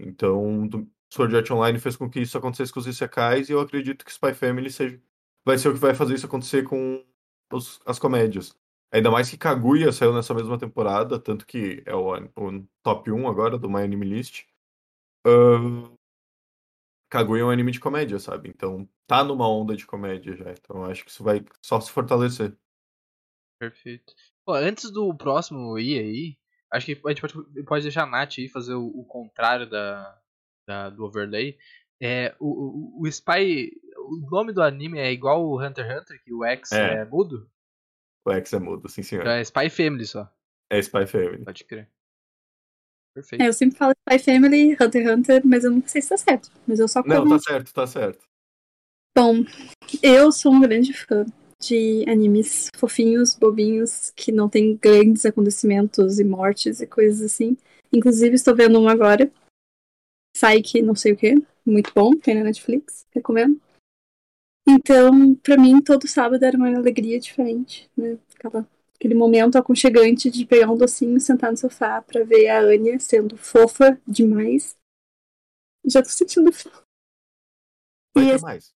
Então, 0.00 0.68
Sword 1.12 1.36
Art 1.36 1.50
Online 1.50 1.78
fez 1.78 1.96
com 1.96 2.08
que 2.08 2.20
isso 2.20 2.38
acontecesse 2.38 2.72
com 2.72 2.80
os 2.80 2.86
Isekais 2.86 3.48
e 3.48 3.52
eu 3.52 3.60
acredito 3.60 4.04
que 4.04 4.10
Spy 4.10 4.32
Family 4.34 4.70
seja, 4.70 5.00
vai 5.44 5.58
ser 5.58 5.68
o 5.68 5.74
que 5.74 5.78
vai 5.78 5.94
fazer 5.94 6.14
isso 6.14 6.26
acontecer 6.26 6.64
com 6.64 7.04
os, 7.52 7.80
as 7.84 7.98
comédias. 7.98 8.54
Ainda 8.92 9.10
mais 9.10 9.30
que 9.30 9.38
Kaguya 9.38 9.92
saiu 9.92 10.12
nessa 10.12 10.34
mesma 10.34 10.58
temporada, 10.58 11.18
tanto 11.18 11.46
que 11.46 11.82
é 11.86 11.94
o, 11.94 12.12
o 12.14 12.66
top 12.82 13.10
1 13.10 13.28
agora 13.28 13.58
do 13.58 13.68
My 13.68 13.82
Anime 13.82 14.06
List. 14.06 14.46
Uh, 15.26 15.96
Kaguya 17.10 17.42
é 17.42 17.44
um 17.44 17.50
anime 17.50 17.72
de 17.72 17.80
comédia, 17.80 18.18
sabe? 18.18 18.48
Então 18.48 18.88
tá 19.06 19.22
numa 19.22 19.48
onda 19.48 19.76
de 19.76 19.86
comédia 19.86 20.36
já. 20.36 20.52
Então 20.52 20.84
acho 20.84 21.04
que 21.04 21.10
isso 21.10 21.22
vai 21.22 21.44
só 21.60 21.80
se 21.80 21.90
fortalecer. 21.90 22.56
Perfeito. 23.60 24.14
Pô, 24.44 24.54
antes 24.54 24.90
do 24.90 25.14
próximo 25.14 25.78
ir 25.78 25.98
aí, 25.98 26.38
Acho 26.72 26.86
que 26.86 27.00
a 27.04 27.08
gente 27.10 27.20
pode, 27.20 27.64
pode 27.64 27.82
deixar 27.82 28.04
a 28.04 28.06
Nath 28.06 28.34
aí 28.38 28.48
fazer 28.48 28.74
o, 28.74 28.86
o 28.86 29.04
contrário 29.04 29.68
da, 29.68 30.18
da, 30.66 30.90
do 30.90 31.04
overlay. 31.04 31.58
É, 32.00 32.34
o, 32.38 32.98
o, 32.98 33.02
o 33.02 33.06
Spy. 33.08 33.72
O 33.96 34.30
nome 34.30 34.52
do 34.52 34.62
anime 34.62 34.98
é 34.98 35.12
igual 35.12 35.44
o 35.44 35.60
Hunter 35.60 35.84
x 35.84 36.00
Hunter, 36.00 36.22
que 36.24 36.32
o 36.32 36.44
X 36.44 36.72
é, 36.72 36.94
é 36.94 37.04
mudo? 37.04 37.48
O 38.24 38.32
X 38.32 38.52
é 38.52 38.58
mudo, 38.58 38.88
sim 38.88 39.02
senhor. 39.02 39.22
Então 39.22 39.32
é 39.32 39.42
Spy 39.42 39.68
Family 39.70 40.06
só. 40.06 40.28
É 40.70 40.78
Spy 40.78 41.06
Family. 41.06 41.44
Pode 41.44 41.64
crer. 41.64 41.88
Perfeito. 43.14 43.42
É, 43.42 43.48
eu 43.48 43.52
sempre 43.52 43.76
falo 43.76 43.92
Spy 44.08 44.18
Family, 44.18 44.72
Hunter 44.80 45.02
x 45.02 45.12
Hunter, 45.12 45.42
mas 45.44 45.64
eu 45.64 45.70
não 45.70 45.86
sei 45.86 46.00
se 46.00 46.08
tá 46.08 46.16
certo. 46.16 46.50
Mas 46.66 46.78
eu 46.78 46.88
só 46.88 47.02
Não, 47.04 47.28
tá 47.28 47.38
certo, 47.38 47.72
tá 47.72 47.86
certo. 47.86 48.24
Bom, 49.16 49.44
eu 50.02 50.30
sou 50.30 50.52
um 50.52 50.60
grande 50.60 50.92
fã 50.92 51.26
de 51.60 52.04
animes 52.08 52.68
fofinhos, 52.74 53.34
bobinhos, 53.34 54.10
que 54.16 54.32
não 54.32 54.48
tem 54.48 54.76
grandes 54.76 55.26
acontecimentos 55.26 56.18
e 56.18 56.24
mortes 56.24 56.80
e 56.80 56.86
coisas 56.86 57.20
assim. 57.20 57.56
Inclusive, 57.92 58.34
estou 58.34 58.56
vendo 58.56 58.80
um 58.80 58.88
agora. 58.88 59.30
Psyche, 60.34 60.80
não 60.80 60.94
sei 60.94 61.12
o 61.12 61.16
que. 61.16 61.34
Muito 61.64 61.92
bom, 61.94 62.12
tem 62.16 62.34
na 62.34 62.44
Netflix, 62.44 63.06
recomendo. 63.10 63.60
Então, 64.66 65.34
para 65.36 65.56
mim, 65.56 65.82
todo 65.82 66.08
sábado 66.08 66.42
era 66.44 66.56
uma 66.56 66.74
alegria 66.74 67.20
diferente, 67.20 67.90
né? 67.96 68.18
Aquela, 68.34 68.66
aquele 68.94 69.14
momento 69.14 69.58
aconchegante 69.58 70.30
de 70.30 70.46
pegar 70.46 70.70
um 70.70 70.78
docinho 70.78 71.16
e 71.16 71.20
sentar 71.20 71.50
no 71.50 71.56
sofá 71.58 72.00
para 72.00 72.24
ver 72.24 72.48
a 72.48 72.60
Anya 72.60 72.98
sendo 72.98 73.36
fofa 73.36 74.00
demais. 74.06 74.78
Já 75.84 76.02
tô 76.02 76.08
sentindo 76.08 76.52
falta. 76.52 76.82
Vai 78.14 78.26
ter 78.26 78.40
mais. 78.40 78.72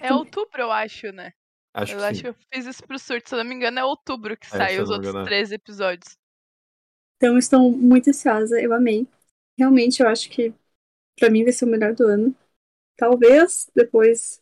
É 0.00 0.12
outubro, 0.12 0.62
eu 0.62 0.70
acho, 0.70 1.10
né? 1.12 1.32
Acho 1.74 1.94
eu 1.94 1.98
que 1.98 2.04
acho 2.04 2.16
sim. 2.16 2.22
que 2.22 2.28
eu 2.28 2.34
fiz 2.52 2.66
isso 2.66 2.82
pro 2.86 2.98
surto. 2.98 3.28
Se 3.28 3.34
eu 3.34 3.38
não 3.38 3.44
me 3.44 3.54
engano, 3.54 3.78
é 3.78 3.84
outubro 3.84 4.36
que 4.36 4.46
é, 4.46 4.50
sai 4.50 4.80
os 4.80 4.90
outros 4.90 5.08
engano. 5.08 5.24
Três 5.24 5.50
episódios. 5.52 6.16
Então, 7.16 7.38
estou 7.38 7.70
muito 7.72 8.10
ansiosa. 8.10 8.60
Eu 8.60 8.72
amei. 8.72 9.06
Realmente, 9.58 10.02
eu 10.02 10.08
acho 10.08 10.28
que 10.28 10.52
pra 11.18 11.30
mim 11.30 11.44
vai 11.44 11.52
ser 11.52 11.64
o 11.64 11.68
melhor 11.68 11.94
do 11.94 12.04
ano. 12.04 12.34
Talvez 12.96 13.70
depois 13.74 14.40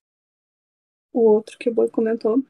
o 1.13 1.21
outro 1.21 1.59
que 1.59 1.69
o 1.69 1.75
Boi 1.75 1.89
comentou. 1.89 2.43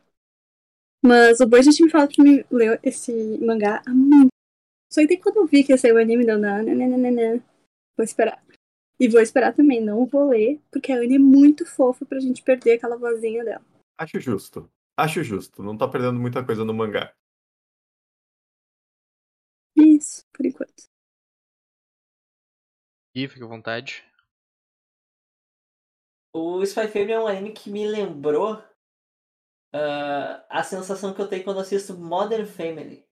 Mas 1.02 1.40
o 1.40 1.46
Boi 1.46 1.62
já 1.62 1.72
tinha 1.72 1.86
me 1.86 1.92
falado 1.92 2.14
pra 2.14 2.24
mim 2.24 2.44
ler 2.50 2.80
esse 2.82 3.12
mangá 3.38 3.82
há 3.86 3.90
muito. 3.90 4.28
Só 4.92 5.00
que 5.00 5.08
daí 5.08 5.18
quando 5.18 5.36
eu 5.36 5.46
vi 5.46 5.62
que 5.62 5.72
ia 5.72 5.78
sair 5.78 5.92
o 5.92 5.98
anime, 5.98 6.24
não, 6.24 6.38
não, 6.38 6.62
não. 6.62 7.42
Vou 7.96 8.04
esperar. 8.04 8.42
E 8.98 9.08
vou 9.08 9.20
esperar 9.20 9.54
também, 9.54 9.80
não 9.80 10.04
vou 10.04 10.28
ler, 10.28 10.60
porque 10.70 10.92
a 10.92 10.96
Anne 10.96 11.16
é 11.16 11.18
muito 11.18 11.64
fofa 11.64 12.04
pra 12.04 12.20
gente 12.20 12.42
perder 12.42 12.72
aquela 12.72 12.96
vozinha 12.96 13.42
dela. 13.42 13.64
Acho 14.00 14.18
justo. 14.18 14.72
Acho 14.96 15.22
justo. 15.22 15.62
Não 15.62 15.76
tá 15.76 15.86
perdendo 15.86 16.18
muita 16.18 16.42
coisa 16.42 16.64
no 16.64 16.72
mangá. 16.72 17.14
Isso, 19.76 20.24
por 20.32 20.46
enquanto. 20.46 20.88
E 23.14 23.28
fica 23.28 23.44
à 23.44 23.48
vontade. 23.48 24.02
O 26.32 26.62
Spy 26.64 26.88
Family 26.88 27.12
é 27.12 27.20
um 27.20 27.26
anime 27.26 27.52
que 27.52 27.68
me 27.68 27.86
lembrou 27.86 28.54
uh, 28.54 30.46
a 30.48 30.62
sensação 30.62 31.12
que 31.12 31.20
eu 31.20 31.28
tenho 31.28 31.44
quando 31.44 31.60
assisto 31.60 31.92
Modern 31.92 32.46
Family. 32.46 33.06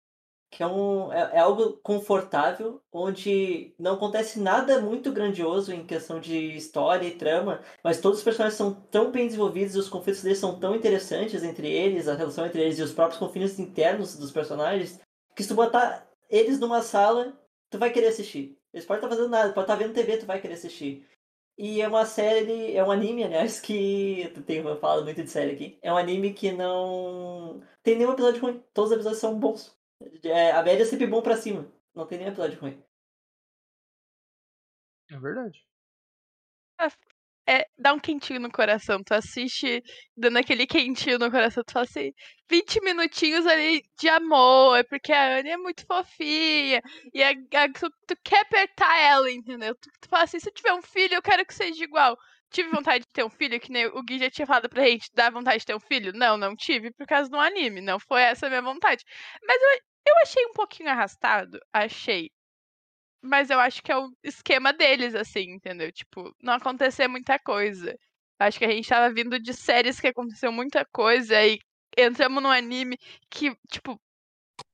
Que 0.50 0.62
é, 0.62 0.66
um, 0.66 1.12
é, 1.12 1.36
é, 1.36 1.38
algo 1.40 1.78
confortável, 1.82 2.80
onde 2.90 3.74
não 3.78 3.94
acontece 3.94 4.40
nada 4.40 4.80
muito 4.80 5.12
grandioso 5.12 5.72
em 5.72 5.86
questão 5.86 6.18
de 6.18 6.56
história 6.56 7.06
e 7.06 7.16
trama, 7.16 7.60
mas 7.84 8.00
todos 8.00 8.18
os 8.18 8.24
personagens 8.24 8.56
são 8.56 8.72
tão 8.72 9.10
bem 9.10 9.26
desenvolvidos, 9.26 9.76
os 9.76 9.90
conflitos 9.90 10.22
deles 10.22 10.38
são 10.38 10.58
tão 10.58 10.74
interessantes 10.74 11.42
entre 11.42 11.70
eles, 11.70 12.08
a 12.08 12.14
relação 12.14 12.46
entre 12.46 12.62
eles 12.62 12.78
e 12.78 12.82
os 12.82 12.92
próprios 12.92 13.18
conflitos 13.18 13.58
internos 13.58 14.16
dos 14.16 14.32
personagens, 14.32 14.98
que 15.36 15.42
se 15.42 15.48
tu 15.50 15.54
botar 15.54 16.08
eles 16.30 16.58
numa 16.58 16.80
sala, 16.82 17.38
tu 17.70 17.78
vai 17.78 17.90
querer 17.90 18.08
assistir. 18.08 18.58
Eles 18.72 18.86
podem 18.86 19.04
estar 19.04 19.14
fazendo 19.14 19.30
nada, 19.30 19.52
pode 19.52 19.64
estar 19.64 19.76
vendo 19.76 19.94
TV, 19.94 20.16
tu 20.18 20.26
vai 20.26 20.40
querer 20.40 20.54
assistir. 20.54 21.06
E 21.58 21.80
é 21.82 21.88
uma 21.88 22.06
série, 22.06 22.76
é 22.76 22.84
um 22.84 22.90
anime, 22.90 23.24
aliás, 23.24 23.60
que. 23.60 24.32
Tenho 24.46 24.76
falado 24.78 25.04
muito 25.04 25.22
de 25.22 25.28
série 25.28 25.52
aqui. 25.52 25.78
É 25.82 25.92
um 25.92 25.96
anime 25.96 26.32
que 26.32 26.52
não 26.52 27.60
tem 27.82 27.96
nenhum 27.96 28.12
episódio 28.12 28.40
ruim. 28.40 28.62
Todos 28.72 28.90
os 28.90 28.96
episódios 28.96 29.20
são 29.20 29.38
bons. 29.38 29.76
É, 30.24 30.52
a 30.52 30.62
média 30.62 30.82
é 30.82 30.86
sempre 30.86 31.06
bom 31.06 31.22
pra 31.22 31.36
cima. 31.36 31.70
Não 31.94 32.06
tem 32.06 32.18
nenhum 32.18 32.30
episódio 32.30 32.60
ruim. 32.60 32.82
É 35.10 35.18
verdade. 35.18 35.66
É, 36.80 37.60
é, 37.60 37.66
dá 37.78 37.94
um 37.94 37.98
quentinho 37.98 38.40
no 38.40 38.50
coração. 38.50 39.02
Tu 39.02 39.14
assiste 39.14 39.82
dando 40.16 40.36
aquele 40.38 40.66
quentinho 40.66 41.18
no 41.18 41.30
coração. 41.30 41.64
Tu 41.64 41.72
fala 41.72 41.84
assim, 41.86 42.12
20 42.50 42.80
minutinhos 42.82 43.46
ali 43.46 43.82
de 43.98 44.08
amor, 44.08 44.76
é 44.78 44.82
porque 44.84 45.12
a 45.12 45.38
Anne 45.38 45.50
é 45.50 45.56
muito 45.56 45.86
fofinha. 45.86 46.82
E 47.14 47.22
a, 47.22 47.30
a, 47.30 47.72
tu, 47.72 47.90
tu, 48.06 48.16
quer 48.22 48.40
apertar 48.42 48.98
ela, 49.00 49.30
entendeu? 49.30 49.74
Tu, 49.74 49.90
tu 50.00 50.08
fala 50.08 50.24
assim, 50.24 50.38
se 50.38 50.48
eu 50.48 50.54
tiver 50.54 50.74
um 50.74 50.82
filho, 50.82 51.14
eu 51.14 51.22
quero 51.22 51.44
que 51.46 51.54
seja 51.54 51.82
igual. 51.82 52.16
Tive 52.50 52.70
vontade 52.70 53.04
de 53.04 53.12
ter 53.12 53.24
um 53.24 53.30
filho, 53.30 53.60
que 53.60 53.70
nem 53.70 53.86
o 53.86 54.02
Gui 54.02 54.18
já 54.18 54.30
tinha 54.30 54.46
falado 54.46 54.68
pra 54.68 54.84
gente, 54.84 55.10
dá 55.14 55.28
vontade 55.30 55.58
de 55.60 55.66
ter 55.66 55.74
um 55.76 55.80
filho? 55.80 56.12
Não, 56.14 56.36
não 56.36 56.56
tive, 56.56 56.90
por 56.92 57.06
causa 57.06 57.28
do 57.30 57.36
anime. 57.36 57.80
Não 57.80 58.00
foi 58.00 58.22
essa 58.22 58.46
a 58.46 58.48
minha 58.48 58.62
vontade. 58.62 59.04
Mas 59.46 59.60
eu, 59.62 59.68
eu 60.08 60.14
achei 60.22 60.44
um 60.46 60.52
pouquinho 60.52 60.88
arrastado, 60.90 61.60
achei. 61.72 62.30
Mas 63.22 63.50
eu 63.50 63.60
acho 63.60 63.82
que 63.82 63.92
é 63.92 63.96
o 63.98 64.10
esquema 64.22 64.72
deles, 64.72 65.14
assim, 65.14 65.52
entendeu? 65.52 65.92
Tipo, 65.92 66.34
não 66.42 66.54
acontecer 66.54 67.08
muita 67.08 67.38
coisa. 67.38 67.94
Acho 68.38 68.58
que 68.58 68.64
a 68.64 68.70
gente 68.70 68.88
tava 68.88 69.12
vindo 69.12 69.38
de 69.40 69.52
séries 69.54 70.00
que 70.00 70.06
aconteceu 70.08 70.52
muita 70.52 70.84
coisa 70.92 71.42
e 71.44 71.58
entramos 71.98 72.42
num 72.42 72.50
anime 72.50 72.96
que, 73.30 73.54
tipo, 73.70 74.00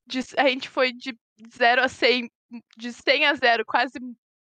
de, 0.06 0.20
a 0.38 0.48
gente 0.48 0.68
foi 0.68 0.92
de 0.92 1.16
0 1.56 1.82
a 1.82 1.88
100, 1.88 2.30
de 2.76 2.92
100 2.92 3.26
a 3.26 3.34
0 3.34 3.64
quase 3.66 3.98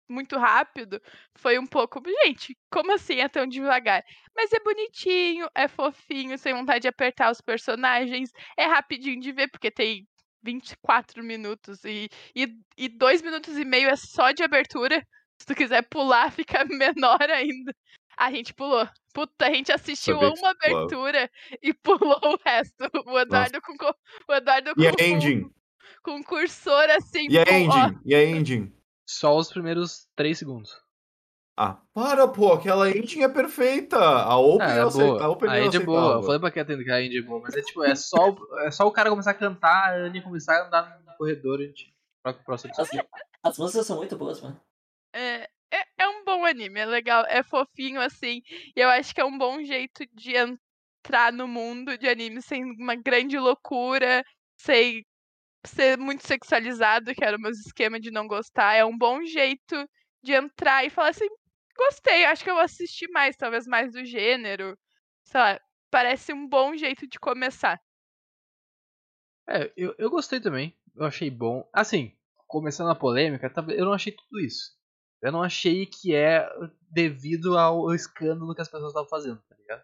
muito 0.10 0.38
rápido. 0.38 1.02
Foi 1.36 1.58
um 1.58 1.66
pouco, 1.66 2.02
gente, 2.24 2.58
como 2.72 2.94
assim 2.94 3.20
é 3.20 3.28
tão 3.28 3.48
devagar? 3.48 4.04
Mas 4.36 4.52
é 4.54 4.60
bonitinho, 4.60 5.48
é 5.56 5.68
fofinho, 5.68 6.38
sem 6.38 6.54
vontade 6.54 6.82
de 6.82 6.88
apertar 6.88 7.32
os 7.32 7.42
personagens, 7.42 8.32
é 8.58 8.66
rapidinho 8.66 9.20
de 9.20 9.32
ver, 9.32 9.50
porque 9.50 9.72
tem 9.72 10.08
24 10.44 11.24
minutos 11.24 11.84
e, 11.84 12.08
e, 12.36 12.48
e 12.78 12.88
dois 12.88 13.22
minutos 13.22 13.58
e 13.58 13.66
meio 13.66 13.90
é 13.90 13.96
só 13.96 14.32
de 14.32 14.44
abertura. 14.44 15.06
Se 15.40 15.48
tu 15.48 15.56
quiser 15.56 15.82
pular, 15.90 16.32
fica 16.32 16.64
menor 16.66 17.22
ainda. 17.30 17.76
A 18.18 18.32
gente 18.32 18.54
pulou. 18.54 18.88
Puta, 19.14 19.48
a 19.48 19.54
gente 19.54 19.72
assistiu 19.72 20.18
uma 20.18 20.52
abertura 20.52 21.30
e 21.62 21.74
pulou 21.84 22.20
o 22.24 22.40
resto. 22.46 22.90
O 23.06 23.20
Eduardo 23.20 23.60
com. 23.62 23.74
O 24.30 24.34
Eduardo 24.34 24.74
com. 24.74 24.82
E 24.82 24.88
a 24.88 25.08
engine? 25.08 25.50
Com 26.02 26.24
cursor 26.24 26.90
assim. 26.92 27.28
E 27.30 27.38
a 27.38 27.44
engine? 27.44 28.00
E 28.06 28.16
a 28.16 28.24
engine? 28.24 28.74
Só 29.08 29.38
os 29.38 29.50
primeiros 29.50 30.08
3 30.16 30.38
segundos. 30.38 30.86
Ah, 31.58 31.80
para, 31.94 32.28
pô, 32.28 32.52
aquela 32.52 32.90
engine 32.90 33.24
é 33.24 33.30
perfeita. 33.30 33.98
A 33.98 34.38
Open 34.38 34.68
é, 34.68 34.80
é 34.80 34.90
boa. 34.90 35.24
A, 35.24 35.30
Open 35.30 35.50
a 35.50 35.58
é 35.58 35.80
boa. 35.80 36.16
Eu 36.16 36.24
falei 36.24 36.40
pra 36.40 36.52
Kathleen 36.52 36.84
que 36.84 36.92
a 36.92 37.02
engine 37.02 37.20
é 37.20 37.22
boa, 37.22 37.40
mas 37.40 37.56
é 37.56 37.62
tipo, 37.62 37.82
é 37.84 37.96
só, 37.96 38.36
é 38.66 38.72
só 38.72 38.86
o 38.86 38.92
cara 38.92 39.10
começar 39.10 39.32
a 39.32 39.36
cantar, 39.36 39.94
a 39.94 39.96
Annie 39.96 40.22
começar 40.22 40.58
a 40.58 40.68
andar 40.68 41.02
no 41.06 41.16
corredor 41.16 41.62
e 41.62 41.66
a 41.66 41.68
gente 41.68 41.96
troca 42.22 42.42
o 42.42 42.44
próximo 42.44 42.74
as, 42.78 42.90
as 43.42 43.58
músicas 43.58 43.88
são 43.88 43.96
muito 43.96 44.18
boas, 44.18 44.42
mano. 44.42 44.60
É, 45.14 45.48
é, 45.72 45.86
é 45.98 46.08
um 46.10 46.26
bom 46.26 46.46
anime, 46.46 46.80
é 46.82 46.86
legal, 46.86 47.24
é 47.26 47.42
fofinho 47.42 48.02
assim. 48.02 48.42
E 48.76 48.80
eu 48.82 48.90
acho 48.90 49.16
que 49.16 49.22
é 49.22 49.26
um 49.26 49.38
bom 49.38 49.64
jeito 49.64 50.04
de 50.14 50.36
entrar 50.36 51.32
no 51.32 51.48
mundo 51.48 51.98
de 51.98 52.10
anime 52.10 52.42
sem 52.42 52.64
uma 52.64 52.96
grande 52.96 53.40
loucura, 53.40 54.26
sem 54.58 55.06
ser 55.66 55.98
muito 55.98 56.26
sexualizado, 56.26 57.14
que 57.14 57.24
era 57.24 57.38
o 57.38 57.40
meu 57.40 57.52
esquema 57.52 58.00
de 58.00 58.12
não 58.12 58.28
gostar. 58.28 58.76
É 58.76 58.86
um 58.86 58.98
bom 58.98 59.24
jeito 59.24 59.88
de 60.24 60.34
entrar 60.34 60.86
e 60.86 60.90
falar 60.90 61.10
assim, 61.10 61.28
gostei, 61.78 62.26
acho 62.26 62.44
que 62.44 62.50
eu 62.50 62.56
vou 62.56 62.64
assistir 62.64 63.08
mais, 63.10 63.36
talvez 63.36 63.68
mais 63.68 63.94
do 63.94 64.04
gênero. 64.06 64.78
Sei 65.24 65.40
lá, 65.40 65.60
parece 65.92 66.34
um 66.34 66.48
bom 66.48 66.76
jeito 66.76 67.08
de 67.08 67.20
começar. 67.20 67.80
É, 69.48 69.72
eu, 69.78 69.94
eu 69.98 70.10
gostei 70.10 70.40
também. 70.40 70.76
Eu 70.96 71.06
achei 71.06 71.30
bom. 71.30 71.68
Assim, 71.74 72.16
começando 72.48 72.90
a 72.90 72.96
polêmica, 72.96 73.52
eu 73.76 73.86
não 73.86 73.94
achei 73.94 74.12
tudo 74.14 74.40
isso. 74.40 74.76
Eu 75.22 75.32
não 75.32 75.42
achei 75.42 75.86
que 75.86 76.14
é 76.14 76.48
devido 76.90 77.58
ao 77.58 77.94
escândalo 77.94 78.54
que 78.54 78.62
as 78.62 78.70
pessoas 78.70 78.90
estavam 78.90 79.10
fazendo, 79.10 79.42
tá 79.50 79.56
ligado? 79.56 79.84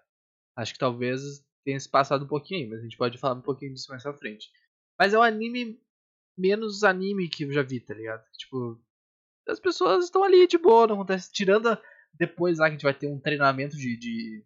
Acho 0.55 0.73
que 0.73 0.79
talvez 0.79 1.21
tenha 1.63 1.79
se 1.79 1.89
passado 1.89 2.25
um 2.25 2.27
pouquinho 2.27 2.61
aí, 2.61 2.69
mas 2.69 2.79
a 2.79 2.83
gente 2.83 2.97
pode 2.97 3.17
falar 3.17 3.35
um 3.35 3.41
pouquinho 3.41 3.73
disso 3.73 3.89
mais 3.89 4.03
pra 4.03 4.13
frente. 4.13 4.50
Mas 5.01 5.15
é 5.15 5.17
um 5.17 5.24
anime 5.24 5.81
menos 6.38 6.84
anime 6.84 7.27
que 7.27 7.43
eu 7.43 7.51
já 7.51 7.63
vi, 7.63 7.79
tá 7.79 7.91
ligado? 7.91 8.24
Tipo, 8.38 8.79
as 9.48 9.60
pessoas 9.60 10.05
estão 10.05 10.24
ali 10.24 10.46
de 10.46 10.60
boa, 10.60 10.86
não 10.86 10.93
acontece. 10.93 11.34
Tirando 11.34 11.70
a, 11.70 11.81
depois 12.13 12.60
lá 12.60 12.65
que 12.65 12.70
a 12.70 12.74
gente 12.74 12.84
vai 12.84 12.93
ter 12.93 13.08
um 13.08 13.20
treinamento 13.20 13.75
de, 13.75 13.98
de, 13.98 14.46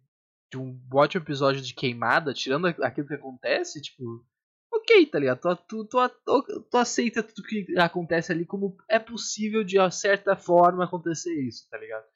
de 0.50 0.56
um 0.56 0.80
ótimo 0.94 1.22
episódio 1.22 1.60
de 1.60 1.74
queimada, 1.74 2.32
tirando 2.32 2.68
aquilo 2.68 3.06
que 3.06 3.12
acontece, 3.12 3.82
tipo, 3.82 4.24
ok, 4.72 5.04
tá 5.04 5.18
ligado? 5.18 5.40
Tu, 5.68 5.84
tu, 5.84 6.08
tu, 6.24 6.62
tu, 6.70 6.78
aceita 6.78 7.22
tudo 7.22 7.46
que 7.46 7.78
acontece 7.78 8.32
ali 8.32 8.46
como 8.46 8.78
é 8.88 8.98
possível 8.98 9.62
de 9.62 9.76
certa 9.90 10.36
forma 10.36 10.84
acontecer 10.84 11.38
isso, 11.38 11.68
tá 11.68 11.76
ligado? 11.76 12.06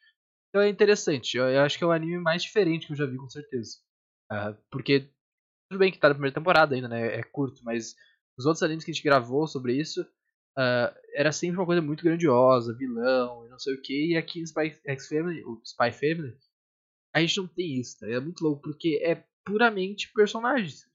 Então 0.48 0.62
é 0.62 0.70
interessante, 0.70 1.36
eu, 1.36 1.44
eu 1.44 1.60
acho 1.60 1.76
que 1.76 1.84
é 1.84 1.86
o 1.86 1.92
anime 1.92 2.16
mais 2.16 2.42
diferente 2.42 2.86
que 2.86 2.94
eu 2.94 2.96
já 2.96 3.04
vi, 3.04 3.18
com 3.18 3.28
certeza. 3.28 3.76
Uh, 4.32 4.56
porque, 4.70 5.10
tudo 5.68 5.78
bem 5.78 5.92
que 5.92 5.98
tá 5.98 6.08
na 6.08 6.14
primeira 6.14 6.34
temporada 6.34 6.74
ainda, 6.74 6.88
né? 6.88 7.18
É 7.18 7.22
curto, 7.22 7.62
mas 7.62 7.94
os 8.40 8.46
outros 8.46 8.62
animes 8.62 8.84
que 8.84 8.90
a 8.90 8.94
gente 8.94 9.04
gravou 9.04 9.46
sobre 9.46 9.74
isso 9.74 10.02
uh, 10.02 10.94
era 11.14 11.30
sempre 11.30 11.58
uma 11.58 11.66
coisa 11.66 11.82
muito 11.82 12.02
grandiosa, 12.02 12.74
vilão 12.74 13.48
não 13.50 13.58
sei 13.58 13.74
o 13.74 13.82
que. 13.82 14.12
E 14.12 14.16
aqui 14.16 14.40
em 14.40 14.44
Spy 14.44 14.80
X 14.86 15.08
Family, 15.08 15.44
o 15.44 15.60
Spy 15.62 15.92
Family, 15.92 16.36
a 17.14 17.20
gente 17.20 17.36
não 17.36 17.46
tem 17.46 17.78
isso, 17.78 17.98
tá? 17.98 18.08
É 18.08 18.18
muito 18.18 18.42
louco, 18.42 18.62
porque 18.62 19.00
é 19.02 19.22
puramente 19.44 20.10
personagens. 20.12 20.88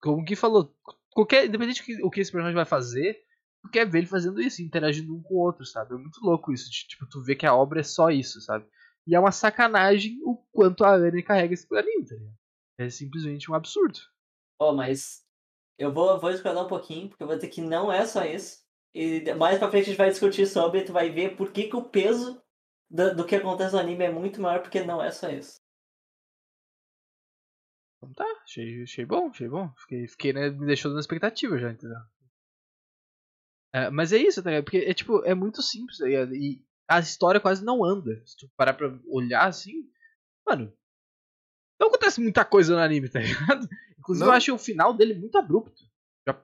Como 0.00 0.22
o 0.22 0.24
Gui 0.24 0.36
falou, 0.36 0.74
qualquer, 1.10 1.46
independente 1.46 1.82
do 1.82 1.84
que, 1.84 2.02
o 2.02 2.10
que 2.10 2.20
esse 2.20 2.32
personagem 2.32 2.56
vai 2.56 2.64
fazer, 2.64 3.22
tu 3.62 3.70
quer 3.70 3.88
ver 3.88 3.98
ele 3.98 4.06
fazendo 4.06 4.40
isso, 4.40 4.62
interagindo 4.62 5.14
um 5.14 5.22
com 5.22 5.34
o 5.34 5.40
outro, 5.40 5.64
sabe? 5.64 5.94
É 5.94 5.98
muito 5.98 6.20
louco 6.22 6.52
isso, 6.52 6.70
de, 6.70 6.88
tipo, 6.88 7.06
tu 7.06 7.22
vê 7.22 7.34
que 7.34 7.46
a 7.46 7.54
obra 7.54 7.80
é 7.80 7.84
só 7.84 8.10
isso, 8.10 8.40
sabe? 8.40 8.66
E 9.06 9.14
é 9.14 9.20
uma 9.20 9.32
sacanagem 9.32 10.18
o 10.22 10.36
quanto 10.52 10.84
a 10.84 10.94
Anne 10.94 11.22
carrega 11.22 11.52
esse 11.52 11.66
planinho, 11.66 12.06
tá 12.06 12.14
ligado? 12.14 12.36
É 12.78 12.88
simplesmente 12.88 13.50
um 13.50 13.54
absurdo. 13.54 13.98
Ó, 14.58 14.70
oh, 14.70 14.76
mas 14.76 15.23
eu 15.78 15.92
vou, 15.92 16.18
vou 16.18 16.30
discordar 16.30 16.64
um 16.64 16.68
pouquinho, 16.68 17.08
porque 17.08 17.22
eu 17.22 17.26
vou 17.26 17.36
dizer 17.36 17.48
que 17.48 17.60
não 17.60 17.92
é 17.92 18.06
só 18.06 18.24
isso. 18.24 18.64
E 18.94 19.32
mais 19.34 19.58
pra 19.58 19.70
frente 19.70 19.84
a 19.84 19.86
gente 19.86 19.98
vai 19.98 20.10
discutir 20.10 20.46
sobre 20.46 20.84
tu 20.84 20.92
vai 20.92 21.10
ver 21.10 21.36
por 21.36 21.50
que, 21.50 21.64
que 21.68 21.76
o 21.76 21.88
peso 21.88 22.40
do, 22.88 23.16
do 23.16 23.26
que 23.26 23.34
acontece 23.34 23.74
no 23.74 23.80
anime 23.80 24.04
é 24.04 24.12
muito 24.12 24.40
maior, 24.40 24.60
porque 24.62 24.84
não 24.84 25.02
é 25.02 25.10
só 25.10 25.28
isso. 25.28 25.60
Então 27.96 28.12
tá, 28.12 28.42
achei, 28.44 28.82
achei 28.82 29.04
bom, 29.04 29.28
achei 29.28 29.48
bom. 29.48 29.72
Fiquei, 29.78 30.06
fiquei 30.06 30.32
né, 30.32 30.50
me 30.50 30.66
deixou 30.66 30.92
na 30.92 31.00
expectativa 31.00 31.58
já, 31.58 31.72
entendeu? 31.72 31.98
É, 33.72 33.90
mas 33.90 34.12
é 34.12 34.18
isso, 34.18 34.42
tá 34.42 34.50
ligado? 34.50 34.64
Porque 34.64 34.78
é 34.78 34.94
tipo, 34.94 35.24
é 35.24 35.34
muito 35.34 35.60
simples, 35.60 35.98
tá 35.98 36.04
ligado? 36.04 36.34
E 36.34 36.64
a 36.86 37.00
história 37.00 37.40
quase 37.40 37.64
não 37.64 37.84
anda. 37.84 38.22
Se 38.24 38.36
tu 38.36 38.48
parar 38.56 38.74
pra 38.74 38.96
olhar 39.08 39.46
assim, 39.46 39.90
mano. 40.46 40.72
Não 41.80 41.88
acontece 41.88 42.20
muita 42.20 42.44
coisa 42.44 42.74
no 42.74 42.80
anime, 42.80 43.08
tá 43.08 43.20
ligado? 43.20 43.68
Inclusive, 43.98 44.24
não. 44.24 44.32
eu 44.32 44.36
acho 44.36 44.54
o 44.54 44.58
final 44.58 44.94
dele 44.94 45.14
muito 45.14 45.36
abrupto 45.38 45.84
já 46.26 46.42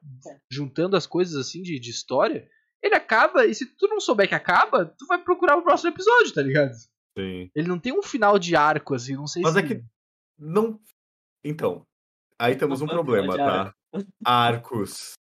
juntando 0.51 0.97
as 0.97 1.07
coisas 1.07 1.35
assim 1.35 1.63
de, 1.63 1.79
de 1.79 1.91
história, 1.91 2.49
ele 2.83 2.95
acaba, 2.95 3.47
e 3.47 3.55
se 3.55 3.67
tu 3.67 3.89
não 3.89 4.01
souber 4.01 4.29
que 4.29 4.35
acaba, 4.35 4.87
tu 4.87 5.07
vai 5.07 5.23
procurar 5.23 5.57
o 5.57 5.63
próximo 5.63 5.91
episódio, 5.91 6.33
tá 6.33 6.43
ligado? 6.43 6.73
Sim. 7.19 7.51
Ele 7.55 7.69
não 7.69 7.79
tem 7.79 7.93
um 7.93 8.03
final 8.03 8.39
de 8.39 8.55
arco, 8.55 8.95
assim, 8.95 9.15
não 9.15 9.27
sei 9.27 9.43
Mas 9.43 9.53
se. 9.53 9.63
Mas 9.63 9.71
é 9.71 9.75
que. 9.75 9.85
Não. 10.39 10.81
Então. 11.45 11.87
Aí 12.39 12.57
temos 12.57 12.81
um 12.81 12.87
problema, 12.87 13.37
tá? 13.37 13.75
Arcos. 14.25 15.13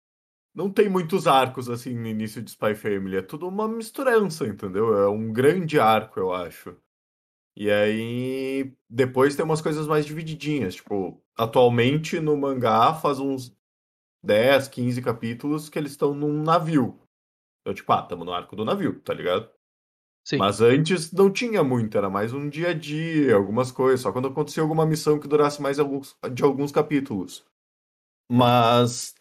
Não 0.56 0.72
tem 0.72 0.89
muitos 0.89 1.28
arcos 1.28 1.70
assim 1.70 1.94
no 1.98 2.08
início 2.08 2.42
de 2.42 2.50
Spy 2.50 2.75
Family. 2.75 3.18
É 3.18 3.22
tudo 3.22 3.48
uma 3.48 3.68
misturança, 3.68 4.48
entendeu? 4.48 4.98
É 4.98 5.10
um 5.10 5.32
grande 5.32 5.80
arco, 5.80 6.20
eu 6.20 6.34
acho. 6.34 6.75
E 7.60 7.70
aí. 7.70 8.74
Depois 8.89 9.36
tem 9.36 9.44
umas 9.44 9.62
coisas 9.62 9.86
mais 9.86 10.06
divididinhas. 10.06 10.75
Tipo, 10.75 11.22
atualmente 11.38 12.18
no 12.18 12.38
mangá 12.38 12.94
faz 12.94 13.20
uns 13.20 13.54
10, 14.24 14.70
15 14.70 15.01
capítulos 15.01 15.68
que 15.68 15.78
eles 15.78 15.92
estão 15.92 16.13
num 16.13 16.42
navio. 16.42 16.98
Então, 17.62 17.74
tipo, 17.74 17.92
ah, 17.92 18.00
estamos 18.00 18.25
no 18.25 18.32
arco 18.32 18.56
do 18.56 18.63
navio, 18.63 19.01
tá 19.01 19.13
ligado? 19.13 19.51
Sim. 20.25 20.38
Mas 20.38 20.62
antes 20.62 21.12
não 21.12 21.30
tinha 21.32 21.62
muito, 21.63 21.98
era 21.98 22.10
mais 22.10 22.32
um 22.34 22.48
dia 22.48 22.70
a 22.70 22.74
dia, 22.74 23.36
algumas 23.36 23.72
coisas, 23.72 24.01
só 24.01 24.12
quando 24.12 24.28
acontecia 24.28 24.63
alguma 24.63 24.86
missão 24.86 25.20
que 25.20 25.28
durasse 25.28 25.62
mais 25.62 25.80
alguns, 25.80 26.18
de 26.34 26.44
alguns 26.44 26.72
capítulos. 26.72 27.46
Mas 28.32 29.16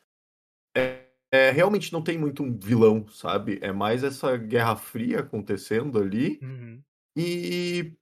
é, 0.76 1.07
é, 1.33 1.50
realmente 1.50 1.92
não 1.92 2.02
tem 2.02 2.16
muito 2.18 2.42
um 2.42 2.57
vilão, 2.57 3.09
sabe? 3.09 3.59
É 3.62 3.73
mais 3.73 4.04
essa 4.04 4.37
guerra 4.37 4.76
fria 4.76 5.21
acontecendo 5.21 5.99
ali. 5.99 6.38
Uhum. 6.42 6.83
E 7.16 7.97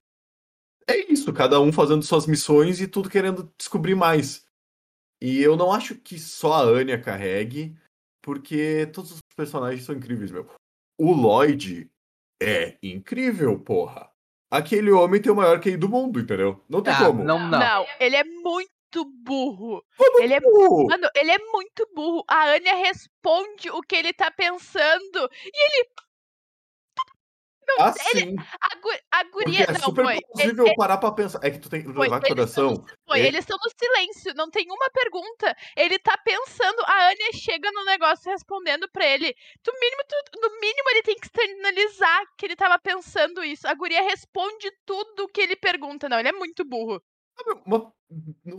é 0.88 1.12
isso, 1.12 1.32
cada 1.32 1.60
um 1.60 1.72
fazendo 1.72 2.02
suas 2.02 2.26
missões 2.26 2.80
e 2.80 2.86
tudo 2.88 3.10
querendo 3.10 3.52
descobrir 3.58 3.94
mais. 3.94 4.46
E 5.20 5.40
eu 5.42 5.56
não 5.56 5.72
acho 5.72 5.94
que 5.96 6.18
só 6.18 6.52
a 6.54 6.60
Anya 6.62 7.00
carregue, 7.00 7.76
porque 8.22 8.86
todos 8.92 9.12
os 9.12 9.20
personagens 9.34 9.84
são 9.84 9.94
incríveis, 9.94 10.30
meu. 10.30 10.48
O 10.98 11.12
Lloyd 11.12 11.90
é 12.42 12.76
incrível, 12.82 13.58
porra. 13.58 14.10
Aquele 14.50 14.90
homem 14.92 15.20
tem 15.20 15.32
o 15.32 15.36
maior 15.36 15.60
QI 15.60 15.76
do 15.76 15.88
mundo, 15.88 16.20
entendeu? 16.20 16.62
Não 16.68 16.82
tem 16.82 16.92
Ah, 16.92 17.06
como. 17.06 17.24
não, 17.24 17.38
não. 17.38 17.58
Não, 17.58 17.86
ele 17.98 18.16
é 18.16 18.24
muito 18.24 19.04
burro. 19.24 19.84
Como 19.96 20.22
Ele 20.22 20.34
é 20.34 20.40
burro? 20.40 20.86
Mano, 20.86 21.08
ele 21.14 21.30
é 21.32 21.38
muito 21.52 21.86
burro. 21.94 22.24
A 22.28 22.50
Anya 22.50 22.74
responde 22.76 23.68
o 23.70 23.82
que 23.82 23.96
ele 23.96 24.12
tá 24.12 24.30
pensando. 24.30 25.28
Assim, 27.78 28.36
A, 28.60 28.76
gu 28.76 28.88
a 29.10 29.24
porque 29.24 29.44
guria. 29.50 29.64
é 29.64 29.72
não, 29.72 29.80
super 29.80 30.04
foi. 30.04 30.20
plausível 30.32 30.74
parar 30.76 30.98
pra 30.98 31.12
pensar. 31.12 31.40
É 31.42 31.50
que 31.50 31.58
tu 31.58 31.68
tem 31.68 31.82
que 31.82 31.92
Foi, 31.92 32.04
levar 32.08 32.16
em 32.22 32.26
eles 32.26 32.28
consideração. 32.28 32.84
Foi, 33.06 33.20
É- 33.20 33.26
eles 33.26 33.40
estão 33.40 33.58
no 33.62 33.70
silêncio, 33.78 34.32
não 34.34 34.50
tem 34.50 34.66
uma 34.70 34.90
pergunta. 34.90 35.54
Ele 35.76 35.98
tá 35.98 36.16
pensando, 36.18 36.80
a 36.84 37.08
Anya 37.08 37.32
chega 37.34 37.70
no 37.72 37.84
negócio 37.84 38.30
respondendo 38.30 38.88
pra 38.90 39.04
ele. 39.06 39.34
No 39.66 39.72
mínimo, 39.80 40.02
tu- 40.08 40.40
no 40.40 40.60
mínimo 40.60 40.90
ele 40.90 41.02
tem 41.02 41.16
que 41.16 41.26
externalizar 41.26 42.22
que 42.38 42.46
ele 42.46 42.56
tava 42.56 42.78
pensando 42.78 43.42
isso. 43.44 43.66
A 43.66 43.74
guria 43.74 44.02
responde 44.02 44.70
tudo 44.84 45.28
que 45.28 45.40
ele 45.40 45.56
pergunta. 45.56 46.08
Não, 46.08 46.18
ele 46.18 46.28
é 46.28 46.32
muito 46.32 46.64
burro. 46.64 47.02
Uma- 47.66 47.92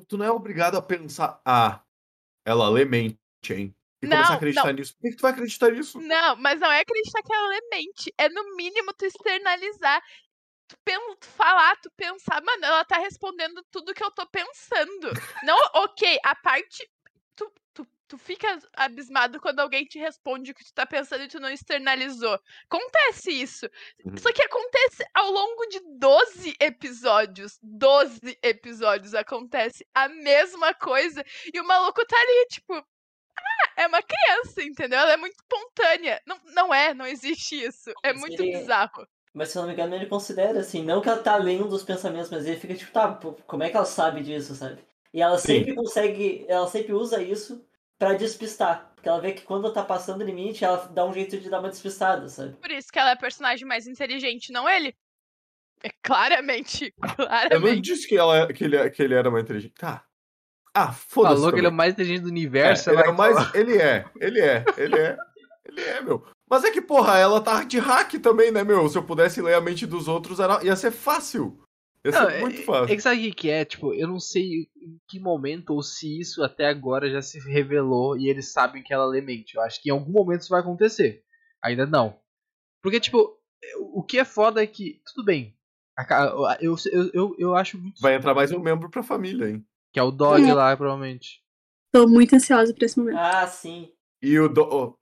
tu 0.07 0.17
não 0.17 0.25
é 0.25 0.31
obrigado 0.31 0.77
a 0.77 0.81
pensar, 0.81 1.41
ah, 1.45 1.81
ela 2.45 2.69
lê 2.69 2.85
mente, 2.85 3.17
hein? 3.49 3.75
E 4.01 4.05
Não, 4.07 4.17
começar 4.17 4.33
a 4.33 4.35
acreditar 4.35 4.65
não. 4.67 4.73
nisso. 4.73 4.93
Por 4.95 5.01
que, 5.01 5.09
que 5.09 5.15
tu 5.17 5.21
vai 5.21 5.31
acreditar 5.31 5.71
nisso? 5.71 5.99
Não, 6.01 6.35
mas 6.35 6.59
não 6.59 6.71
é 6.71 6.81
acreditar 6.81 7.21
que 7.23 7.33
ela 7.33 7.55
é 7.55 7.59
mente. 7.71 8.13
É 8.17 8.29
no 8.29 8.55
mínimo 8.55 8.93
tu 8.93 9.05
externalizar. 9.05 10.01
Tu, 10.67 10.77
pen- 10.83 11.15
tu 11.19 11.27
falar, 11.27 11.75
tu 11.77 11.89
pensar, 11.95 12.41
mano, 12.43 12.65
ela 12.65 12.83
tá 12.85 12.97
respondendo 12.97 13.63
tudo 13.71 13.93
que 13.93 14.03
eu 14.03 14.11
tô 14.11 14.27
pensando. 14.27 15.11
Não, 15.43 15.57
ok, 15.75 16.19
a 16.23 16.35
parte. 16.35 16.87
Tu, 17.35 17.51
tu, 17.73 17.87
tu 18.07 18.17
fica 18.17 18.59
abismado 18.73 19.39
quando 19.39 19.61
alguém 19.61 19.85
te 19.85 19.97
responde 19.97 20.51
o 20.51 20.53
que 20.53 20.65
tu 20.65 20.73
tá 20.73 20.85
pensando 20.85 21.23
e 21.23 21.27
tu 21.29 21.39
não 21.39 21.49
externalizou. 21.49 22.37
Acontece 22.69 23.31
isso. 23.31 23.65
Uhum. 24.05 24.17
Só 24.17 24.31
que 24.33 24.43
acontece 24.43 25.05
ao 25.13 25.31
longo 25.31 25.65
de 25.67 25.79
12 25.97 26.55
episódios. 26.59 27.57
12 27.63 28.37
episódios 28.43 29.15
acontece 29.15 29.87
a 29.95 30.09
mesma 30.09 30.73
coisa. 30.73 31.23
E 31.53 31.59
o 31.59 31.65
maluco 31.65 32.05
tá 32.05 32.17
ali, 32.19 32.45
tipo. 32.51 32.85
Ah, 33.37 33.81
é 33.83 33.87
uma 33.87 34.01
criança, 34.01 34.63
entendeu? 34.63 34.99
Ela 34.99 35.13
é 35.13 35.17
muito 35.17 35.35
espontânea. 35.35 36.21
Não, 36.25 36.39
não 36.53 36.73
é, 36.73 36.93
não 36.93 37.05
existe 37.05 37.55
isso. 37.63 37.89
É 38.03 38.11
Mas 38.13 38.21
muito 38.21 38.41
ele- 38.41 38.57
bizarro. 38.57 39.07
Mas 39.33 39.49
se 39.49 39.57
eu 39.57 39.61
não 39.61 39.67
me 39.67 39.73
engano, 39.75 39.93
ele 39.93 40.07
considera 40.07 40.59
assim, 40.61 40.83
não 40.83 40.99
que 40.99 41.07
ela 41.09 41.21
tá 41.21 41.35
lendo 41.35 41.67
os 41.71 41.83
pensamentos, 41.83 42.31
mas 42.31 42.47
ele 42.47 42.59
fica 42.59 42.73
tipo, 42.73 42.91
tá, 42.91 43.19
como 43.45 43.61
é 43.63 43.69
que 43.69 43.75
ela 43.77 43.85
sabe 43.85 44.23
disso, 44.23 44.55
sabe? 44.55 44.83
E 45.13 45.21
ela 45.21 45.37
Sim. 45.37 45.59
sempre 45.59 45.75
consegue, 45.75 46.45
ela 46.47 46.65
sempre 46.67 46.93
usa 46.93 47.21
isso 47.21 47.63
pra 47.99 48.13
despistar. 48.13 48.91
Porque 48.95 49.07
ela 49.07 49.21
vê 49.21 49.33
que 49.33 49.43
quando 49.43 49.71
tá 49.71 49.83
passando 49.83 50.21
o 50.21 50.25
limite, 50.25 50.65
ela 50.65 50.77
dá 50.91 51.05
um 51.05 51.13
jeito 51.13 51.37
de 51.37 51.49
dar 51.51 51.59
uma 51.59 51.69
despistada, 51.69 52.27
sabe? 52.29 52.53
Por 52.57 52.71
isso 52.71 52.91
que 52.91 52.97
ela 52.97 53.11
é 53.11 53.13
a 53.13 53.17
personagem 53.17 53.67
mais 53.67 53.85
inteligente, 53.85 54.51
não 54.51 54.67
ele. 54.67 54.95
É 55.83 55.89
claramente, 56.01 56.91
Eu 56.97 57.07
não 57.07 57.15
claramente. 57.15 57.81
disse 57.81 58.07
que, 58.07 58.17
ela, 58.17 58.51
que, 58.51 58.63
ele, 58.63 58.89
que 58.89 59.03
ele 59.03 59.13
era 59.13 59.29
mais 59.29 59.43
inteligente. 59.43 59.75
Tá. 59.77 60.03
Ah, 60.77 60.91
foda-se. 60.93 61.35
Falou 61.35 61.51
que 61.51 61.59
ele 61.59 61.65
é 61.65 61.69
o 61.69 61.71
também. 61.71 61.77
mais 61.77 61.93
inteligente 61.93 62.21
do 62.21 62.29
universo. 62.29 62.89
É, 62.89 62.93
ele, 62.93 63.01
é 63.01 63.09
o 63.09 63.17
mais, 63.17 63.55
ele 63.55 63.77
é, 63.77 64.05
ele 64.19 64.39
é, 64.41 64.65
ele 64.77 64.95
é. 64.99 65.17
Ele 65.65 65.81
é, 65.81 66.01
meu. 66.01 66.25
Mas 66.49 66.63
é 66.63 66.71
que, 66.71 66.81
porra, 66.81 67.17
ela 67.17 67.41
tá 67.41 67.63
de 67.63 67.77
hack 67.77 68.13
também, 68.21 68.51
né, 68.51 68.63
meu? 68.63 68.87
Se 68.87 68.97
eu 68.97 69.03
pudesse 69.03 69.41
ler 69.41 69.53
a 69.55 69.61
mente 69.61 69.85
dos 69.85 70.07
outros, 70.07 70.39
era, 70.39 70.63
ia 70.63 70.75
ser 70.75 70.91
fácil. 70.91 71.59
Ia 72.05 72.11
ser 72.13 72.19
Não, 72.21 72.29
é- 72.29 72.39
muito 72.39 72.61
É 72.61 72.63
fácil. 72.63 72.95
que 72.95 73.01
sabe 73.01 73.27
o 73.27 73.33
que 73.35 73.49
é? 73.49 73.65
Tipo, 73.65 73.93
eu 73.93 74.07
não 74.07 74.19
sei 74.19 74.69
em 74.81 74.97
que 75.09 75.19
momento 75.19 75.71
ou 75.71 75.81
se 75.83 76.19
isso 76.19 76.41
até 76.43 76.67
agora 76.67 77.09
já 77.09 77.21
se 77.21 77.37
revelou 77.51 78.15
e 78.17 78.29
eles 78.29 78.51
sabem 78.53 78.81
que 78.81 78.93
ela 78.93 79.05
lê 79.05 79.19
mente. 79.19 79.55
Eu 79.55 79.61
acho 79.61 79.81
que 79.81 79.89
em 79.89 79.91
algum 79.91 80.11
momento 80.13 80.41
isso 80.41 80.49
vai 80.51 80.61
acontecer. 80.61 81.21
Ainda 81.61 81.85
não. 81.85 82.17
Porque, 82.81 82.99
tipo, 82.99 83.37
o 83.93 84.01
que 84.03 84.19
é 84.19 84.23
foda 84.23 84.63
é 84.63 84.67
que, 84.67 85.01
tudo 85.13 85.25
bem. 85.25 85.53
Eu, 86.61 86.75
eu, 86.93 87.09
eu, 87.13 87.35
eu 87.37 87.55
acho 87.55 87.77
muito. 87.77 87.99
Vai 87.99 88.15
entrar 88.15 88.33
mais 88.33 88.51
um 88.51 88.59
membro 88.59 88.89
pra 88.89 89.03
família, 89.03 89.49
hein? 89.49 89.65
Que 89.97 89.99
é 89.99 90.03
o 90.03 90.11
Dog 90.11 90.47
É. 90.47 90.53
lá, 90.53 90.77
provavelmente. 90.77 91.43
Tô 91.91 92.07
muito 92.07 92.35
ansiosa 92.35 92.71
por 92.71 92.83
esse 92.83 92.99
momento. 92.99 93.17
Ah, 93.17 93.47
sim. 93.47 93.91
E 94.21 94.39
o 94.39 94.47
do... 94.47 94.61
oh, 94.61 94.95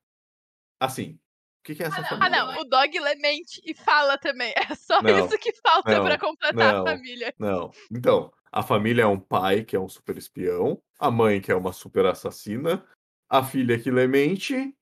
Assim, 0.80 1.16
o 1.60 1.64
que, 1.66 1.76
que 1.76 1.84
é 1.84 1.88
essa 1.88 2.00
Ah, 2.00 2.06
família? 2.06 2.30
não, 2.30 2.62
o 2.62 2.64
dog 2.64 2.98
lê 2.98 3.16
mente 3.16 3.62
e 3.66 3.76
fala 3.76 4.18
também. 4.18 4.54
É 4.56 4.74
só 4.74 5.02
Não, 5.02 5.26
isso 5.26 5.38
que 5.38 5.52
falta 5.52 5.98
não, 5.98 6.06
pra 6.06 6.18
completar 6.18 6.74
não. 6.76 6.82
a 6.82 6.86
família. 6.86 7.34
Não. 7.38 7.72
Então, 7.92 8.32
a 8.50 8.64
família 8.64 9.02
é 9.02 9.06
um 9.06 9.20
pai 9.20 9.66
que 9.66 9.76
é 9.76 9.80
um 9.82 9.90
super 9.90 10.16
espião, 10.18 10.82
a 10.98 11.12
mãe 11.12 11.42
que 11.42 11.52
é 11.52 11.56
uma 11.56 11.74
super 11.74 12.06
assassina, 12.06 12.82
a 13.30 13.44
filha 13.44 13.78
que 13.78 13.92
lê 13.92 14.08
mente 14.08 14.74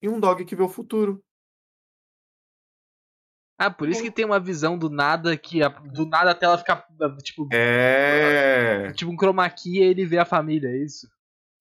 e 0.00 0.08
um 0.08 0.20
dog 0.20 0.44
que 0.44 0.54
vê 0.54 0.62
o 0.62 0.68
futuro. 0.68 1.20
Ah, 3.64 3.70
por 3.70 3.88
isso 3.88 4.02
que 4.02 4.10
tem 4.10 4.24
uma 4.24 4.40
visão 4.40 4.76
do 4.76 4.90
nada 4.90 5.36
que 5.36 5.62
a- 5.62 5.68
do 5.68 6.04
nada 6.06 6.32
a 6.32 6.34
tela 6.34 6.58
fica 6.58 6.84
tipo, 7.22 7.48
É. 7.52 8.92
tipo 8.92 9.10
um 9.10 9.16
chroma 9.16 9.48
key 9.48 9.78
e 9.78 9.82
ele 9.82 10.04
vê 10.04 10.18
a 10.18 10.24
família, 10.24 10.68
é 10.68 10.76
isso? 10.78 11.08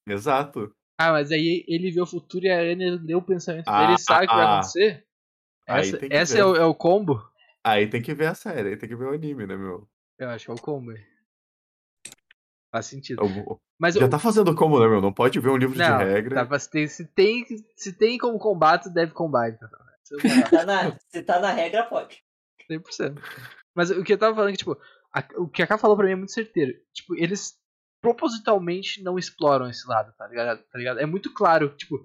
Exato. 0.08 0.74
Ah, 1.00 1.12
mas 1.12 1.32
aí 1.32 1.64
ele 1.68 1.92
vê 1.92 2.02
o 2.02 2.06
futuro 2.08 2.46
e 2.46 2.50
a 2.50 2.60
Anne 2.60 2.98
lê 2.98 3.14
o 3.14 3.22
pensamento 3.22 3.68
Ah, 3.68 3.82
dele 3.82 3.94
e 3.94 4.00
sabe 4.00 4.26
o 4.26 4.30
que 4.30 4.36
vai 4.36 4.46
ah. 4.46 4.54
acontecer? 4.54 5.06
Aí 5.68 5.80
Essa, 5.82 6.00
essa 6.10 6.38
é, 6.40 6.44
o, 6.46 6.56
é 6.56 6.66
o 6.66 6.74
combo? 6.74 7.22
Aí 7.64 7.88
tem 7.88 8.02
que 8.02 8.14
ver 8.16 8.28
a 8.28 8.34
série, 8.36 8.70
aí 8.70 8.78
tem 8.78 8.90
que 8.90 8.96
ver 8.96 9.06
o 9.06 9.14
anime, 9.14 9.46
né, 9.46 9.56
meu? 9.56 9.88
Eu 10.18 10.30
acho 10.30 10.46
que 10.46 10.52
é 10.52 10.54
o 10.56 10.58
combo. 10.58 10.92
Faz 12.72 12.86
sentido. 12.88 13.22
Eu- 13.24 13.60
Mas 13.80 13.96
Já 13.96 14.02
eu, 14.02 14.10
tá 14.10 14.18
fazendo 14.18 14.56
como, 14.56 14.80
né, 14.80 14.88
meu? 14.88 15.02
Não 15.02 15.12
pode 15.14 15.40
ver 15.40 15.50
um 15.50 15.58
livro 15.58 15.78
não, 15.78 15.98
de 15.98 16.04
regra. 16.04 16.36
tá, 16.36 16.46
mas 16.50 16.68
tem- 16.68 16.88
se, 16.88 17.06
tem, 17.06 17.46
se 17.76 17.94
tem 17.94 18.18
como 18.18 18.40
combate, 18.40 18.90
deve 18.90 19.12
combate. 19.12 19.56
Isso 19.56 19.66
vou 20.20 20.50
Tá 20.50 20.66
na- 20.66 20.98
se 21.10 21.22
tá 21.24 21.40
na 21.40 21.52
regra, 21.52 21.84
pode. 21.84 22.24
100%. 22.70 23.22
Mas 23.76 23.90
o 23.92 24.04
que 24.04 24.14
eu 24.14 24.18
tava 24.18 24.36
falando 24.36 24.50
é 24.50 24.52
que, 24.54 24.58
tipo, 24.60 24.78
a- 25.14 25.28
o 25.38 25.48
que 25.48 25.62
a 25.62 25.68
Ká 25.68 25.78
falou 25.78 25.96
pra 25.96 26.06
mim 26.06 26.14
é 26.14 26.16
muito 26.16 26.32
certeiro. 26.32 26.74
Tipo, 26.94 27.16
eles 27.16 27.56
propositalmente 28.02 29.02
não 29.04 29.18
exploram 29.18 29.70
esse 29.70 29.88
lado, 29.88 30.14
tá 30.18 30.28
ligado? 30.28 30.64
Tá 30.72 30.78
ligado? 30.78 31.00
É 31.00 31.06
muito 31.06 31.34
claro, 31.34 31.70
tipo, 31.76 31.98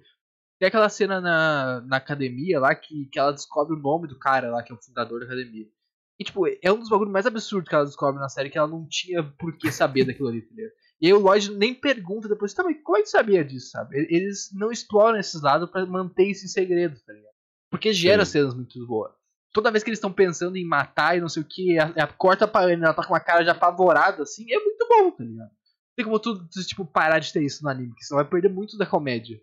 tem 0.59 0.69
aquela 0.69 0.89
cena 0.89 1.21
na, 1.21 1.81
na 1.83 1.97
academia 1.97 2.61
lá 2.61 2.75
que, 2.75 3.07
que 3.07 3.19
ela 3.19 3.33
descobre 3.33 3.75
o 3.75 3.81
nome 3.81 4.07
do 4.07 4.19
cara 4.19 4.51
lá, 4.51 4.63
que 4.63 4.73
é 4.73 4.75
o 4.75 4.83
fundador 4.83 5.21
da 5.21 5.27
academia. 5.27 5.67
E, 6.19 6.25
tipo, 6.25 6.47
é 6.47 6.73
um 6.73 6.79
dos 6.79 6.89
bagulhos 6.89 7.13
mais 7.13 7.27
absurdos 7.27 7.69
que 7.69 7.75
ela 7.75 7.85
descobre 7.85 8.21
na 8.21 8.29
série, 8.29 8.49
que 8.51 8.57
ela 8.57 8.69
não 8.69 8.87
tinha 8.89 9.23
por 9.23 9.57
que 9.59 9.71
saber 9.71 10.05
daquilo 10.05 10.29
ali, 10.29 10.43
tá 10.43 10.55
ligado? 10.55 10.73
E 10.99 11.07
aí 11.09 11.13
o 11.13 11.19
Lloyd 11.21 11.53
nem 11.55 11.75
pergunta 11.75 12.27
depois, 12.27 12.55
tá, 12.55 12.65
mas 12.65 12.77
como 12.83 12.97
é 12.97 13.03
que 13.03 13.09
sabia 13.11 13.45
disso, 13.45 13.69
sabe? 13.71 13.99
Eles 14.11 14.49
não 14.55 14.71
exploram 14.73 15.19
esses 15.19 15.43
lados 15.43 15.69
pra 15.71 15.85
manter 15.85 16.25
isso 16.31 16.47
em 16.47 16.49
segredo, 16.49 16.99
tá 17.05 17.13
ligado? 17.13 17.35
Porque 17.77 17.93
gera 17.93 18.25
Sim. 18.25 18.33
cenas 18.33 18.55
muito 18.55 18.87
boas. 18.87 19.13
Toda 19.53 19.71
vez 19.71 19.85
que 19.85 19.91
eles 19.91 19.99
estão 19.99 20.13
pensando 20.13 20.57
em 20.57 20.65
matar 20.65 21.17
e 21.17 21.21
não 21.21 21.29
sei 21.29 21.43
o 21.43 21.47
que, 21.47 21.79
a, 21.79 21.85
a 21.85 22.07
corta 22.07 22.49
pra 22.49 22.71
ela 22.71 22.95
tá 22.95 23.05
com 23.05 23.13
uma 23.13 23.21
cara 23.21 23.43
de 23.43 23.51
apavorada, 23.51 24.23
assim, 24.23 24.51
é 24.51 24.59
muito 24.59 24.87
bom, 24.89 25.11
tá 25.11 25.25
ligado? 25.25 25.51
Tem 25.95 26.05
como 26.05 26.19
tu, 26.19 26.47
tu, 26.49 26.67
tipo, 26.67 26.85
parar 26.85 27.19
de 27.19 27.33
ter 27.33 27.43
isso 27.43 27.63
no 27.63 27.71
anime, 27.71 27.89
porque 27.89 28.05
senão 28.05 28.23
vai 28.23 28.29
perder 28.29 28.51
muito 28.51 28.77
da 28.77 28.85
comédia. 28.85 29.41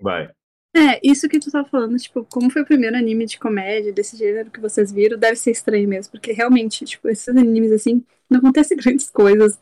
Vai. 0.00 0.30
É, 0.74 1.00
isso 1.02 1.28
que 1.28 1.40
tu 1.40 1.50
tá 1.50 1.64
falando, 1.64 1.96
tipo, 1.96 2.24
como 2.26 2.50
foi 2.50 2.62
o 2.62 2.66
primeiro 2.66 2.96
anime 2.96 3.26
de 3.26 3.38
comédia 3.38 3.92
desse 3.92 4.16
gênero 4.16 4.50
que 4.50 4.60
vocês 4.60 4.92
viram, 4.92 5.18
deve 5.18 5.36
ser 5.36 5.50
estranho 5.50 5.88
mesmo, 5.88 6.12
porque 6.12 6.32
realmente, 6.32 6.84
tipo, 6.84 7.08
esses 7.08 7.28
animes 7.28 7.72
assim, 7.72 8.04
não 8.28 8.38
acontecem 8.38 8.76
grandes 8.78 9.10
coisas. 9.10 9.58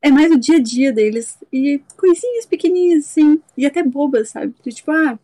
É 0.00 0.10
mais 0.10 0.30
o 0.30 0.38
dia 0.38 0.56
a 0.56 0.62
dia 0.62 0.92
deles, 0.92 1.38
e 1.52 1.82
coisinhas 1.96 2.46
pequenininhas, 2.46 3.06
assim, 3.06 3.42
e 3.56 3.66
até 3.66 3.82
bobas, 3.82 4.30
sabe? 4.30 4.54
De, 4.62 4.70
tipo, 4.70 4.90
ah, 4.90 5.18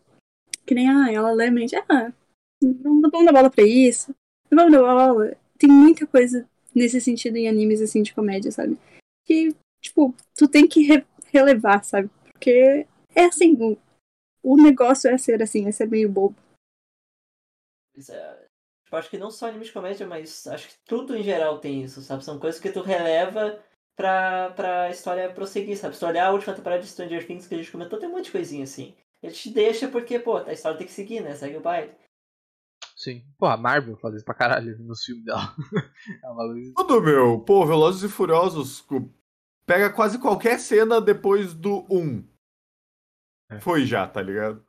que 0.65 0.73
nem, 0.75 0.89
ah, 0.89 1.11
ela 1.11 1.31
lê 1.31 1.49
mente, 1.49 1.75
ah, 1.75 2.11
não, 2.61 3.01
vamos 3.01 3.25
dar 3.25 3.31
bola 3.33 3.49
pra 3.49 3.63
isso, 3.63 4.13
não 4.51 4.57
vamos 4.57 4.71
dar 4.73 4.81
bola. 4.81 5.37
Tem 5.57 5.69
muita 5.69 6.05
coisa 6.07 6.47
nesse 6.73 6.99
sentido 6.99 7.37
em 7.37 7.47
animes, 7.47 7.81
assim, 7.81 8.01
de 8.03 8.13
comédia, 8.13 8.51
sabe? 8.51 8.77
Que, 9.25 9.55
tipo, 9.81 10.13
tu 10.35 10.47
tem 10.47 10.67
que 10.67 10.81
re- 10.83 11.05
relevar, 11.27 11.83
sabe? 11.83 12.09
Porque 12.33 12.85
é 13.15 13.25
assim, 13.25 13.53
o, 13.59 13.77
o 14.43 14.57
negócio 14.57 15.09
é 15.09 15.17
ser 15.17 15.41
assim, 15.41 15.67
é 15.67 15.71
ser 15.71 15.87
meio 15.87 16.09
bobo. 16.09 16.35
Isso 17.95 18.11
é- 18.11 18.45
tipo, 18.83 18.95
acho 18.95 19.09
que 19.09 19.17
não 19.17 19.31
só 19.31 19.47
anime 19.47 19.65
de 19.65 19.71
comédia, 19.71 20.05
mas 20.05 20.45
acho 20.47 20.67
que 20.67 20.75
tudo 20.85 21.15
em 21.15 21.23
geral 21.23 21.59
tem 21.59 21.83
isso, 21.83 22.01
sabe? 22.01 22.23
São 22.23 22.39
coisas 22.39 22.59
que 22.59 22.71
tu 22.71 22.81
releva 22.81 23.63
pra, 23.95 24.51
pra 24.51 24.89
história 24.89 25.31
prosseguir, 25.31 25.77
sabe? 25.77 25.93
Se 25.93 26.01
tu 26.01 26.05
olhar 26.05 26.27
a 26.27 26.31
última 26.31 26.53
temporada 26.53 26.81
de 26.81 26.89
Stranger 26.89 27.25
Things 27.25 27.47
que 27.47 27.55
a 27.55 27.57
gente 27.57 27.71
comentou, 27.71 27.97
tem 27.99 28.09
um 28.09 28.11
monte 28.11 28.25
de 28.25 28.31
coisinha 28.31 28.63
assim. 28.65 28.93
Ele 29.21 29.33
te 29.33 29.51
deixa 29.51 29.87
porque, 29.87 30.19
pô, 30.19 30.37
a 30.37 30.53
história 30.53 30.77
tem 30.77 30.87
que 30.87 30.93
seguir, 30.93 31.21
né? 31.21 31.33
Segue 31.33 31.57
o 31.57 31.61
baile. 31.61 31.93
Sim. 32.95 33.25
Pô, 33.37 33.45
a 33.45 33.57
Marvel 33.57 33.97
faz 33.97 34.15
isso 34.15 34.25
pra 34.25 34.33
caralho 34.33 34.77
nos 34.79 35.03
filmes 35.03 35.25
dela. 35.25 35.55
é 36.23 36.29
uma 36.29 36.43
luz. 36.43 36.73
Tudo, 36.75 37.01
meu. 37.01 37.39
Pô, 37.41 37.65
Velozes 37.65 38.03
e 38.03 38.13
Furiosos 38.13 38.85
pega 39.65 39.91
quase 39.91 40.19
qualquer 40.19 40.59
cena 40.59 41.01
depois 41.01 41.53
do 41.53 41.85
1. 41.89 42.27
É. 43.51 43.59
Foi 43.59 43.85
já, 43.85 44.07
tá 44.07 44.21
ligado? 44.21 44.65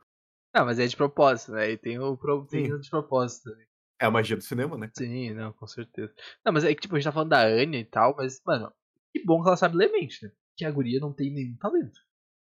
Não, 0.53 0.65
mas 0.65 0.79
é 0.79 0.87
de 0.87 0.95
propósito, 0.95 1.51
né? 1.53 1.71
E 1.71 1.77
tem 1.77 1.99
o 1.99 2.17
tem 2.49 2.79
de 2.79 2.89
propósito 2.89 3.51
também. 3.51 3.67
É 3.99 4.05
a 4.05 4.11
magia 4.11 4.37
do 4.37 4.43
cinema, 4.43 4.77
né? 4.77 4.89
Sim, 4.95 5.33
não, 5.33 5.53
com 5.53 5.65
certeza. 5.65 6.13
Não, 6.45 6.53
mas 6.53 6.63
é 6.63 6.73
que, 6.73 6.81
tipo, 6.81 6.95
a 6.95 6.99
gente 6.99 7.05
tá 7.05 7.11
falando 7.11 7.29
da 7.29 7.41
Anya 7.41 7.79
e 7.79 7.85
tal, 7.85 8.15
mas, 8.15 8.41
mano, 8.45 8.71
que 9.11 9.23
bom 9.23 9.41
que 9.41 9.47
ela 9.47 9.57
sabe 9.57 9.75
ler 9.75 9.91
mente, 9.91 10.23
né? 10.23 10.31
Que 10.55 10.65
a 10.65 10.71
guria 10.71 10.99
não 10.99 11.13
tem 11.13 11.31
nenhum 11.31 11.55
talento. 11.57 11.99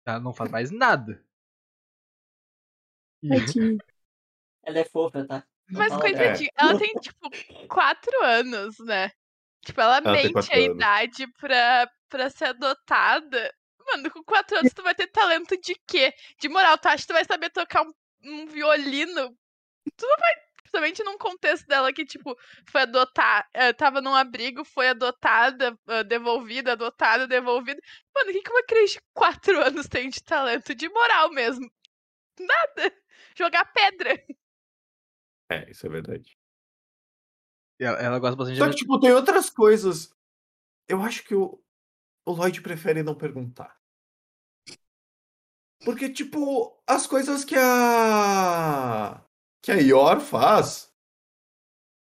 Ela 0.06 0.19
não 0.19 0.34
faz 0.34 0.49
mais 0.49 0.71
nada. 0.71 1.23
Ela 4.64 4.80
é 4.80 4.86
fofa, 4.86 5.26
tá? 5.26 5.46
Mas 5.70 5.94
coitadinha, 5.96 6.50
é. 6.58 6.64
ela 6.64 6.78
tem, 6.78 6.94
tipo, 6.96 7.30
quatro 7.68 8.24
anos, 8.24 8.78
né? 8.80 9.12
Tipo, 9.66 9.82
ela, 9.82 9.98
ela 9.98 10.12
mente 10.12 10.52
a 10.52 10.58
anos. 10.58 10.76
idade 10.76 11.28
pra, 11.40 11.90
pra 12.10 12.30
ser 12.30 12.46
adotada. 12.46 13.54
Mano, 13.86 14.12
com 14.12 14.24
quatro 14.24 14.58
anos 14.58 14.74
tu 14.74 14.84
vai 14.84 14.96
ter 14.96 15.08
talento 15.08 15.60
de 15.60 15.76
quê? 15.88 16.14
De 16.40 16.50
moral, 16.50 16.78
tu 16.78 16.88
acha 16.88 17.04
que 17.04 17.08
tu 17.08 17.14
vai 17.14 17.26
saber 17.26 17.50
tocar 17.50 17.84
um, 17.84 17.92
um 18.24 18.46
violino? 18.48 19.36
Tu 19.98 20.06
não 20.06 20.18
vai. 20.18 20.34
Principalmente 20.64 21.04
num 21.04 21.18
contexto 21.18 21.68
dela 21.68 21.94
que, 21.94 22.04
tipo, 22.04 22.36
foi 22.68 22.82
adotar, 22.82 23.48
uh, 23.56 23.74
tava 23.76 24.02
num 24.02 24.16
abrigo, 24.16 24.66
foi 24.66 24.90
adotada, 24.90 25.78
uh, 25.88 26.04
devolvida, 26.04 26.72
adotada, 26.72 27.28
devolvida. 27.28 27.80
Mano, 28.16 28.32
o 28.32 28.34
que, 28.34 28.42
que 28.42 28.50
uma 28.50 28.64
criança 28.64 28.94
de 28.94 29.02
quatro 29.14 29.62
anos 29.62 29.88
tem 29.88 30.10
de 30.10 30.24
talento? 30.24 30.74
De 30.74 30.90
moral 30.90 31.30
mesmo. 31.32 31.70
Nada. 32.40 33.03
Jogar 33.38 33.65
pedra. 33.74 34.24
É, 35.52 35.69
isso 35.69 35.86
é 35.86 35.89
verdade. 35.89 36.36
Ela, 37.80 37.98
ela 38.00 38.17
gosta 38.17 38.36
bastante 38.36 38.58
Só 38.58 38.65
de... 38.65 38.72
que, 38.72 38.78
tipo, 38.78 39.00
tem 39.00 39.12
outras 39.12 39.52
coisas. 39.52 40.12
Eu 40.88 41.02
acho 41.04 41.24
que 41.24 41.36
o, 41.36 41.62
o 42.26 42.32
Lloyd 42.32 42.60
prefere 42.62 43.04
não 43.04 43.13
perguntar. 43.13 43.78
Porque, 45.84 46.10
tipo, 46.10 46.82
as 46.88 47.06
coisas 47.06 47.43
que 47.43 47.56
a. 47.56 49.22
que 49.62 49.72
a 49.72 49.76
Yor 49.76 50.22
faz. 50.22 50.91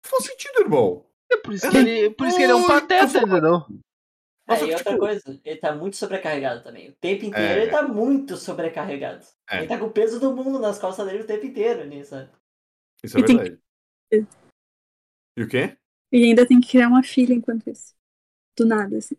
Não 0.05 0.11
faz 0.11 0.25
sentido, 0.27 0.61
irmão. 0.61 1.11
É 1.33 1.37
por 1.39 1.55
isso, 1.55 1.71
que 1.71 1.77
ele, 1.77 2.11
por 2.11 2.27
isso 2.27 2.37
que 2.37 2.43
ele 2.43 2.53
é 2.53 2.57
um 2.57 2.67
pateta, 2.67 3.19
entendeu? 3.19 3.67
Nossa, 4.51 4.65
é, 4.65 4.69
e 4.69 4.75
outra 4.75 4.93
tipo... 4.93 4.99
coisa, 4.99 5.41
ele 5.45 5.61
tá 5.61 5.75
muito 5.75 5.97
sobrecarregado 5.97 6.63
também. 6.65 6.91
O 6.91 6.93
tempo 6.95 7.25
inteiro 7.25 7.61
é... 7.61 7.63
ele 7.63 7.71
tá 7.71 7.83
muito 7.87 8.37
sobrecarregado. 8.37 9.25
É. 9.49 9.59
Ele 9.59 9.69
tá 9.69 9.79
com 9.79 9.87
o 9.87 9.93
peso 9.93 10.19
do 10.19 10.35
mundo 10.35 10.59
nas 10.59 10.79
costas 10.79 11.07
dele 11.07 11.23
o 11.23 11.27
tempo 11.27 11.47
inteiro 11.47 11.83
sabe? 12.05 12.29
Isso 13.05 13.17
é 13.17 13.23
verdade. 13.23 13.59
Que... 14.11 14.27
E 15.37 15.43
o 15.43 15.49
quê? 15.49 15.77
E 16.13 16.25
ainda 16.25 16.47
tem 16.47 16.61
que 16.61 16.69
criar 16.69 16.89
uma 16.89 17.03
filha 17.03 17.33
enquanto 17.33 17.71
isso. 17.71 17.95
Do 18.59 18.67
nada, 18.67 18.99
assim. 18.99 19.17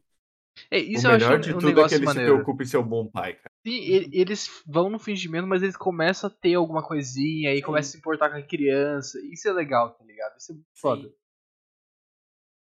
É, 0.69 0.77
isso 0.77 1.07
o 1.07 1.11
melhor 1.11 1.39
de 1.39 1.53
um 1.53 1.57
tudo 1.57 1.81
é 1.81 1.87
que 1.87 1.95
ele 1.95 2.05
maneiro. 2.05 2.29
se 2.29 2.33
preocupa 2.33 2.63
em 2.63 2.65
ser 2.65 2.77
um 2.77 2.83
bom 2.83 3.07
pai, 3.07 3.35
cara. 3.35 3.51
Sim, 3.65 3.79
eles 4.11 4.49
vão 4.67 4.89
no 4.89 4.99
fingimento, 4.99 5.47
mas 5.47 5.63
eles 5.63 5.77
começam 5.77 6.29
a 6.29 6.33
ter 6.33 6.55
alguma 6.55 6.83
coisinha, 6.85 7.51
aí 7.51 7.61
começam 7.61 7.89
a 7.89 7.91
se 7.91 7.97
importar 7.97 8.29
com 8.29 8.37
a 8.37 8.43
criança. 8.43 9.17
Isso 9.31 9.47
é 9.47 9.53
legal, 9.53 9.91
tá 9.91 10.03
ligado? 10.03 10.37
Isso 10.37 10.51
é 10.51 10.55
muito 10.55 10.67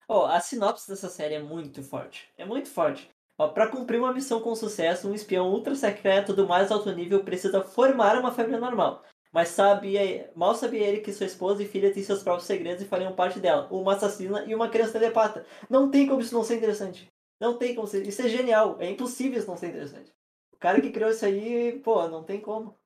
foda. 0.06 0.20
Oh, 0.20 0.26
a 0.26 0.40
sinopse 0.40 0.88
dessa 0.88 1.08
série 1.08 1.34
é 1.34 1.42
muito 1.42 1.82
forte. 1.82 2.28
É 2.36 2.44
muito 2.44 2.68
forte. 2.68 3.10
Oh, 3.38 3.48
para 3.48 3.68
cumprir 3.68 3.98
uma 3.98 4.14
missão 4.14 4.40
com 4.40 4.54
sucesso, 4.54 5.08
um 5.08 5.14
espião 5.14 5.50
ultra 5.50 5.74
secreto 5.74 6.32
do 6.32 6.48
mais 6.48 6.70
alto 6.70 6.90
nível 6.92 7.22
precisa 7.22 7.62
formar 7.62 8.18
uma 8.18 8.32
família 8.32 8.58
normal. 8.58 9.04
Mas 9.32 9.48
sabia, 9.48 10.32
mal 10.34 10.54
sabia 10.54 10.86
ele 10.86 11.00
que 11.00 11.12
sua 11.12 11.26
esposa 11.26 11.62
e 11.62 11.68
filha 11.68 11.92
têm 11.92 12.02
seus 12.02 12.22
próprios 12.22 12.46
segredos 12.46 12.82
e 12.82 12.88
fariam 12.88 13.14
parte 13.14 13.38
dela. 13.38 13.68
Uma 13.70 13.94
assassina 13.94 14.42
e 14.46 14.54
uma 14.54 14.70
criança 14.70 14.92
telepata. 14.92 15.44
Não 15.68 15.90
tem 15.90 16.06
como 16.06 16.22
isso 16.22 16.34
não 16.34 16.42
ser 16.42 16.56
interessante. 16.56 17.06
Não 17.38 17.58
tem 17.58 17.74
como 17.74 17.86
ser. 17.86 18.06
Isso 18.06 18.22
é 18.22 18.28
genial. 18.28 18.78
É 18.80 18.88
impossível 18.88 19.38
isso 19.38 19.48
não 19.48 19.58
ser 19.58 19.68
interessante. 19.68 20.10
O 20.52 20.56
cara 20.56 20.80
que 20.80 20.90
criou 20.90 21.10
isso 21.10 21.26
aí, 21.26 21.78
pô, 21.80 22.08
não 22.08 22.24
tem 22.24 22.40
como. 22.40 22.78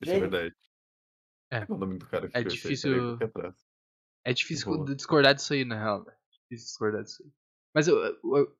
Isso 0.00 0.12
é 0.12 0.20
verdade. 0.20 0.54
É. 1.50 1.66
O 1.68 1.76
nome 1.76 1.98
do 1.98 2.06
cara 2.06 2.26
que 2.26 2.36
é 2.38 2.42
difícil. 2.42 3.18
É 4.24 4.32
difícil 4.32 4.84
discordar 4.94 5.34
disso 5.34 5.52
aí, 5.52 5.64
na 5.64 5.78
real. 5.78 6.06
Difícil 6.50 6.66
discordar 6.66 7.02
disso 7.02 7.22
aí. 7.22 7.30
Mas 7.74 7.88
eu, 7.88 7.98
eu, 7.98 8.56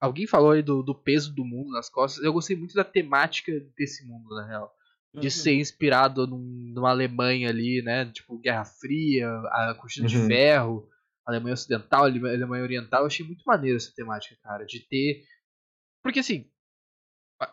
alguém 0.00 0.26
falou 0.26 0.52
aí 0.52 0.62
do, 0.62 0.82
do 0.82 0.94
peso 0.94 1.34
do 1.34 1.44
mundo 1.44 1.70
nas 1.70 1.88
costas. 1.88 2.22
Eu 2.22 2.32
gostei 2.32 2.56
muito 2.56 2.74
da 2.74 2.84
temática 2.84 3.52
desse 3.76 4.06
mundo, 4.06 4.34
na 4.34 4.46
real. 4.46 4.72
De 5.14 5.26
uhum. 5.26 5.30
ser 5.30 5.54
inspirado 5.54 6.26
num, 6.26 6.72
numa 6.74 6.90
Alemanha 6.90 7.48
ali, 7.48 7.82
né? 7.82 8.10
Tipo, 8.12 8.38
Guerra 8.38 8.64
Fria, 8.64 9.28
a 9.50 9.74
cortina 9.74 10.06
uhum. 10.06 10.12
de 10.12 10.26
ferro. 10.26 10.88
Alemanha 11.26 11.52
Ocidental, 11.52 12.04
Alemanha 12.04 12.62
Oriental. 12.62 13.02
Eu 13.02 13.06
achei 13.06 13.24
muito 13.24 13.42
maneiro 13.44 13.76
essa 13.76 13.92
temática, 13.94 14.34
cara. 14.42 14.64
De 14.64 14.80
ter. 14.80 15.24
Porque 16.02 16.20
assim. 16.20 16.50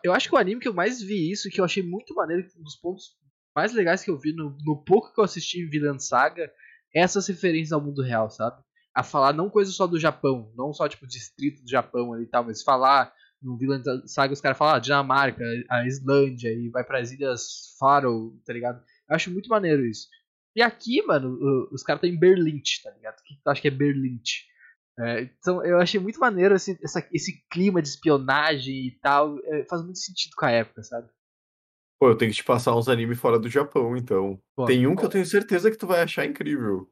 Eu 0.02 0.12
acho 0.12 0.28
que 0.28 0.34
o 0.34 0.38
anime 0.38 0.60
que 0.60 0.66
eu 0.66 0.74
mais 0.74 1.00
vi 1.00 1.30
isso, 1.30 1.48
que 1.48 1.60
eu 1.60 1.64
achei 1.64 1.82
muito 1.82 2.12
maneiro, 2.14 2.48
um 2.58 2.62
dos 2.62 2.74
pontos 2.74 3.16
mais 3.54 3.72
legais 3.72 4.02
que 4.02 4.10
eu 4.10 4.18
vi 4.18 4.32
no, 4.32 4.56
no 4.64 4.82
pouco 4.82 5.14
que 5.14 5.20
eu 5.20 5.24
assisti 5.24 5.60
em 5.60 5.68
Villain 5.68 5.98
Saga, 5.98 6.52
é 6.92 7.00
essas 7.00 7.28
referências 7.28 7.72
ao 7.72 7.80
mundo 7.80 8.02
real, 8.02 8.28
sabe? 8.28 8.60
A 8.96 9.02
falar 9.02 9.34
não 9.34 9.50
coisa 9.50 9.70
só 9.70 9.86
do 9.86 10.00
Japão, 10.00 10.50
não 10.56 10.72
só 10.72 10.88
tipo 10.88 11.06
distrito 11.06 11.62
do 11.62 11.68
Japão 11.68 12.14
ali 12.14 12.24
e 12.24 12.26
tal, 12.26 12.44
mas 12.44 12.62
falar 12.62 13.12
no 13.42 13.58
Villain 13.58 13.82
Saga 14.06 14.32
os 14.32 14.40
caras 14.40 14.56
falam 14.56 14.74
ah, 14.74 14.78
Dinamarca, 14.78 15.44
a 15.68 15.86
Islândia 15.86 16.50
e 16.50 16.70
vai 16.70 16.82
para 16.82 16.98
as 16.98 17.12
ilhas 17.12 17.76
Faroe, 17.78 18.32
tá 18.46 18.54
ligado? 18.54 18.82
Eu 19.08 19.14
acho 19.14 19.30
muito 19.30 19.50
maneiro 19.50 19.84
isso. 19.84 20.08
E 20.56 20.62
aqui, 20.62 21.02
mano, 21.02 21.38
os 21.70 21.82
caras 21.82 22.02
estão 22.02 22.08
em 22.08 22.18
Berlim, 22.18 22.62
tá 22.82 22.90
ligado? 22.92 23.16
Que 23.22 23.34
tu 23.44 23.48
acha 23.50 23.60
que 23.60 23.68
é 23.68 23.70
Berlim? 23.70 24.18
É, 24.98 25.20
então 25.24 25.62
eu 25.62 25.78
achei 25.78 26.00
muito 26.00 26.18
maneiro 26.18 26.54
esse, 26.54 26.78
essa, 26.82 27.06
esse 27.12 27.44
clima 27.50 27.82
de 27.82 27.88
espionagem 27.88 28.86
e 28.86 28.98
tal. 29.02 29.38
É, 29.44 29.66
faz 29.68 29.82
muito 29.82 29.98
sentido 29.98 30.32
com 30.34 30.46
a 30.46 30.50
época, 30.50 30.82
sabe? 30.82 31.08
Pô, 32.00 32.08
eu 32.08 32.16
tenho 32.16 32.30
que 32.30 32.38
te 32.38 32.44
passar 32.44 32.74
uns 32.74 32.88
animes 32.88 33.18
fora 33.18 33.38
do 33.38 33.48
Japão, 33.48 33.96
então. 33.96 34.40
Pô, 34.54 34.64
Tem 34.64 34.86
um 34.86 34.94
pô. 34.94 35.00
que 35.00 35.06
eu 35.06 35.10
tenho 35.10 35.26
certeza 35.26 35.70
que 35.70 35.76
tu 35.76 35.86
vai 35.86 36.00
achar 36.00 36.24
incrível. 36.24 36.90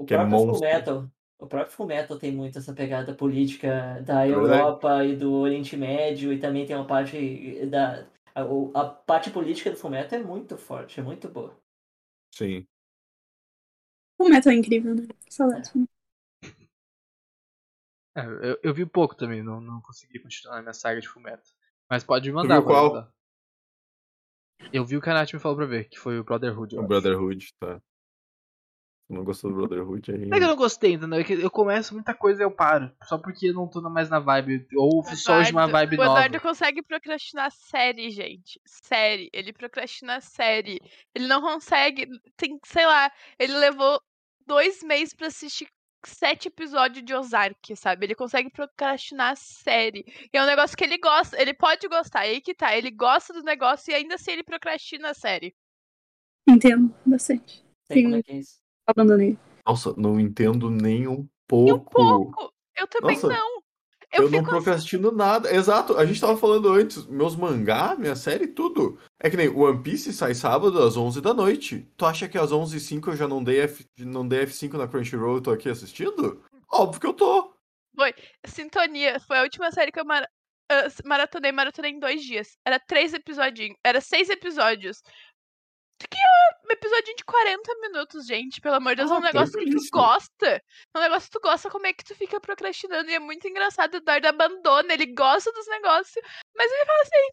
O 0.00 0.06
que 0.06 0.14
é 0.14 0.16
próprio 0.16 0.36
é 0.36 0.46
Fullmetal. 0.46 1.10
O 1.38 1.46
próprio 1.46 1.76
Fullmetal 1.76 2.18
tem 2.18 2.32
muito 2.32 2.58
essa 2.58 2.72
pegada 2.72 3.14
política 3.14 4.00
da 4.00 4.26
Europa 4.26 5.04
e 5.04 5.14
do 5.14 5.32
Oriente 5.34 5.76
Médio, 5.76 6.32
e 6.32 6.38
também 6.38 6.64
tem 6.64 6.74
uma 6.74 6.86
parte 6.86 7.66
da. 7.66 8.06
A, 8.34 8.42
a 8.80 8.84
parte 8.88 9.30
política 9.30 9.70
do 9.70 9.76
Fullmetal 9.76 10.18
é 10.18 10.22
muito 10.22 10.56
forte, 10.56 10.98
é 10.98 11.02
muito 11.02 11.28
boa. 11.28 11.54
Sim. 12.34 12.66
O 14.18 14.28
Metal 14.28 14.52
é 14.52 14.56
incrível, 14.56 14.94
né? 14.94 15.06
Saudades. 15.28 15.70
É, 18.16 18.24
eu, 18.24 18.58
eu 18.62 18.74
vi 18.74 18.86
pouco 18.86 19.14
também, 19.14 19.42
não, 19.42 19.60
não 19.60 19.82
consegui 19.82 20.18
continuar 20.18 20.56
na 20.56 20.62
minha 20.62 20.74
saga 20.74 21.00
de 21.00 21.08
Fullmetal. 21.08 21.44
Mas 21.90 22.04
pode 22.04 22.26
me 22.30 22.34
mandar. 22.34 22.56
Tu 22.56 22.60
viu 22.60 22.66
qual? 22.66 23.12
Eu 24.72 24.84
vi 24.84 24.96
o 24.96 25.02
que 25.02 25.10
a 25.10 25.14
Nath 25.14 25.34
me 25.34 25.40
falou 25.40 25.58
pra 25.58 25.66
ver, 25.66 25.88
que 25.90 25.98
foi 25.98 26.18
o 26.18 26.24
Brotherhood. 26.24 26.78
O 26.78 26.86
Brotherhood, 26.86 27.52
tá. 27.58 27.82
Não 29.10 29.24
gostou 29.24 29.50
do 29.50 29.56
Brotherhood 29.56 30.12
aí. 30.12 30.26
Não 30.26 30.36
é 30.36 30.38
que 30.38 30.44
eu 30.44 30.48
não 30.48 30.56
gostei, 30.56 30.92
entendeu? 30.92 31.18
É 31.18 31.24
que 31.24 31.32
eu 31.32 31.50
começo 31.50 31.94
muita 31.94 32.14
coisa 32.14 32.42
e 32.42 32.44
eu 32.44 32.50
paro. 32.50 32.90
Só 33.02 33.18
porque 33.18 33.48
eu 33.48 33.54
não 33.54 33.68
tô 33.68 33.80
mais 33.82 34.08
na 34.08 34.20
vibe. 34.20 34.66
Ou 34.76 35.02
só 35.04 35.42
de 35.42 35.50
uma 35.50 35.66
vibe 35.66 35.96
nova. 35.96 36.10
O 36.10 36.12
Eduardo 36.12 36.40
consegue 36.40 36.82
procrastinar 36.82 37.50
série, 37.50 38.10
gente. 38.10 38.60
Série. 38.64 39.28
Ele 39.32 39.52
procrastina 39.52 40.20
série. 40.20 40.80
Ele 41.14 41.26
não 41.26 41.40
consegue. 41.40 42.06
Tem, 42.36 42.58
sei 42.64 42.86
lá, 42.86 43.10
ele 43.38 43.54
levou 43.54 44.00
dois 44.46 44.82
meses 44.82 45.12
para 45.12 45.26
assistir 45.26 45.66
sete 46.06 46.48
episódios 46.48 47.04
de 47.04 47.14
Ozark, 47.14 47.76
sabe? 47.76 48.06
Ele 48.06 48.14
consegue 48.14 48.50
procrastinar 48.50 49.32
a 49.32 49.36
série. 49.36 50.04
E 50.32 50.38
é 50.38 50.42
um 50.42 50.46
negócio 50.46 50.76
que 50.76 50.84
ele 50.84 50.98
gosta. 50.98 51.40
Ele 51.40 51.52
pode 51.52 51.86
gostar, 51.88 52.20
aí 52.20 52.40
que 52.40 52.54
tá. 52.54 52.76
Ele 52.76 52.90
gosta 52.90 53.32
do 53.32 53.42
negócio 53.42 53.90
e 53.90 53.94
ainda 53.94 54.14
assim 54.14 54.30
ele 54.32 54.44
procrastina 54.44 55.10
a 55.10 55.14
série. 55.14 55.54
Entendo 56.48 56.94
bastante. 57.04 57.64
Sei 57.92 58.02
como 58.04 58.16
é 58.16 58.22
que 58.22 58.32
é 58.32 58.36
isso. 58.36 58.60
Abandonei. 58.86 59.38
Nossa, 59.66 59.94
não 59.96 60.18
entendo 60.18 60.70
nem 60.70 61.06
um 61.06 61.28
pouco. 61.46 62.02
Nem 62.02 62.12
um 62.12 62.24
pouco. 62.24 62.52
Eu 62.76 62.86
também 62.86 63.16
Nossa, 63.16 63.28
não. 63.28 63.60
Eu, 64.12 64.24
eu 64.24 64.30
não 64.30 64.42
procrastino 64.42 65.08
assim... 65.08 65.16
nada. 65.16 65.54
Exato, 65.54 65.96
a 65.96 66.04
gente 66.04 66.20
tava 66.20 66.36
falando 66.36 66.68
antes, 66.72 67.06
meus 67.06 67.36
mangá, 67.36 67.94
minha 67.96 68.16
série, 68.16 68.48
tudo. 68.48 68.98
É 69.20 69.30
que 69.30 69.36
nem 69.36 69.48
One 69.48 69.82
Piece 69.82 70.12
sai 70.12 70.34
sábado 70.34 70.82
às 70.82 70.96
11 70.96 71.20
da 71.20 71.32
noite. 71.32 71.88
Tu 71.96 72.04
acha 72.04 72.28
que 72.28 72.36
às 72.36 72.50
11 72.50 72.76
h 72.76 72.84
05 72.84 73.10
eu 73.10 73.16
já 73.16 73.28
não 73.28 73.42
dei, 73.42 73.60
F... 73.60 73.86
não 73.98 74.26
dei 74.26 74.44
F5 74.46 74.72
na 74.72 74.88
Crunchyroll 74.88 75.38
e 75.38 75.42
tô 75.42 75.50
aqui 75.52 75.68
assistindo? 75.68 76.42
Óbvio 76.72 77.00
que 77.00 77.06
eu 77.06 77.14
tô. 77.14 77.54
Foi. 77.94 78.12
Sintonia 78.44 79.20
foi 79.20 79.38
a 79.38 79.42
última 79.42 79.70
série 79.70 79.92
que 79.92 80.00
eu 80.00 80.04
mar... 80.04 80.24
uh, 80.24 81.08
maratonei, 81.08 81.52
maratonei 81.52 81.92
em 81.92 82.00
dois 82.00 82.22
dias. 82.22 82.56
Era 82.66 82.80
três 82.80 83.14
episódios. 83.14 83.76
Era 83.84 84.00
seis 84.00 84.28
episódios. 84.28 85.02
Que 86.08 86.18
é 86.18 86.66
um 86.66 86.72
episódio 86.72 87.14
de 87.14 87.24
40 87.24 87.74
minutos, 87.80 88.26
gente. 88.26 88.60
Pelo 88.60 88.76
amor 88.76 88.90
de 88.90 89.02
Deus, 89.02 89.10
ah, 89.10 89.14
é 89.14 89.18
um 89.18 89.22
negócio 89.22 89.58
que 89.58 89.70
tu 89.70 89.82
gosta. 89.92 90.46
É 90.46 90.98
um 90.98 91.00
negócio 91.00 91.30
que 91.30 91.38
tu 91.38 91.42
gosta, 91.42 91.68
como 91.70 91.86
é 91.86 91.92
que 91.92 92.04
tu 92.04 92.14
fica 92.14 92.40
procrastinando? 92.40 93.10
E 93.10 93.14
é 93.14 93.18
muito 93.18 93.46
engraçado. 93.46 93.94
O 93.94 93.96
Eduardo 93.98 94.26
abandona, 94.28 94.92
ele 94.94 95.06
gosta 95.14 95.52
dos 95.52 95.66
negócios, 95.68 96.24
mas 96.56 96.70
ele 96.72 96.84
fala 96.86 97.02
assim. 97.02 97.30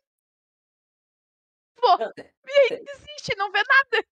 Pô, 1.80 2.22
e 2.48 2.74
aí 2.74 2.84
desiste, 2.84 3.36
não 3.38 3.52
vê 3.52 3.60
nada. 3.60 4.06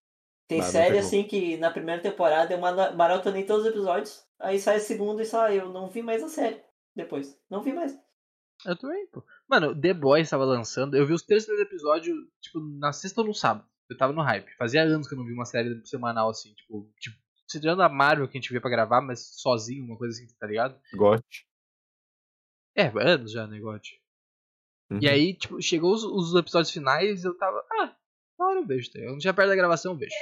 Tem 0.47 0.59
não 0.61 0.67
série 0.67 0.93
pegou. 0.95 0.99
assim 1.07 1.23
que 1.23 1.57
na 1.57 1.71
primeira 1.71 2.01
temporada 2.01 2.53
eu 2.53 2.59
mara- 2.59 2.91
maratonei 2.91 3.43
todos 3.45 3.65
os 3.65 3.71
episódios, 3.71 4.23
aí 4.39 4.59
sai 4.59 4.75
a 4.75 4.79
segunda 4.79 5.23
e 5.23 5.25
sai, 5.25 5.59
eu 5.59 5.69
não 5.69 5.89
vi 5.89 6.03
mais 6.03 6.21
a 6.21 6.29
série 6.29 6.63
depois. 6.95 7.35
Não 7.49 7.63
vi 7.63 7.73
mais. 7.73 7.97
Eu 8.63 8.77
também, 8.77 9.07
pô. 9.07 9.23
Mano, 9.47 9.79
The 9.79 9.93
Boys 9.93 10.29
tava 10.29 10.45
lançando. 10.45 10.95
Eu 10.95 11.05
vi 11.07 11.13
os 11.13 11.23
três 11.23 11.45
primeiros 11.45 11.69
episódios, 11.71 12.15
tipo, 12.39 12.59
na 12.79 12.93
sexta 12.93 13.21
ou 13.21 13.27
no 13.27 13.33
sábado. 13.33 13.67
Eu 13.89 13.97
tava 13.97 14.13
no 14.13 14.21
hype. 14.21 14.49
Fazia 14.57 14.83
anos 14.83 15.07
que 15.07 15.13
eu 15.13 15.17
não 15.17 15.25
vi 15.25 15.33
uma 15.33 15.45
série 15.45 15.85
semanal 15.85 16.29
assim, 16.29 16.53
tipo, 16.53 16.91
tipo, 16.99 17.17
tirando 17.47 17.81
a 17.81 17.89
Marvel 17.89 18.27
que 18.27 18.37
a 18.37 18.41
gente 18.41 18.51
vê 18.51 18.59
pra 18.59 18.69
gravar, 18.69 19.01
mas 19.01 19.39
sozinho, 19.39 19.85
uma 19.85 19.97
coisa 19.97 20.17
assim, 20.17 20.27
tá 20.37 20.47
ligado? 20.47 20.79
Gote. 20.93 21.47
É, 22.75 22.87
anos 22.87 23.31
já, 23.31 23.47
negócio. 23.47 23.95
Uhum. 24.91 24.99
E 25.01 25.07
aí, 25.07 25.33
tipo, 25.33 25.61
chegou 25.61 25.93
os, 25.93 26.03
os 26.03 26.35
episódios 26.35 26.71
finais 26.71 27.23
e 27.23 27.27
eu 27.27 27.37
tava, 27.37 27.63
ah, 27.79 27.95
na 28.37 28.47
hora 28.47 28.59
eu 28.59 28.65
vejo, 28.65 28.91
tá 28.91 28.99
ligado? 28.99 29.13
Não 29.13 29.19
tinha 29.19 29.33
perto 29.33 29.49
da 29.49 29.55
gravação, 29.55 29.93
eu 29.93 29.97
vejo. 29.97 30.15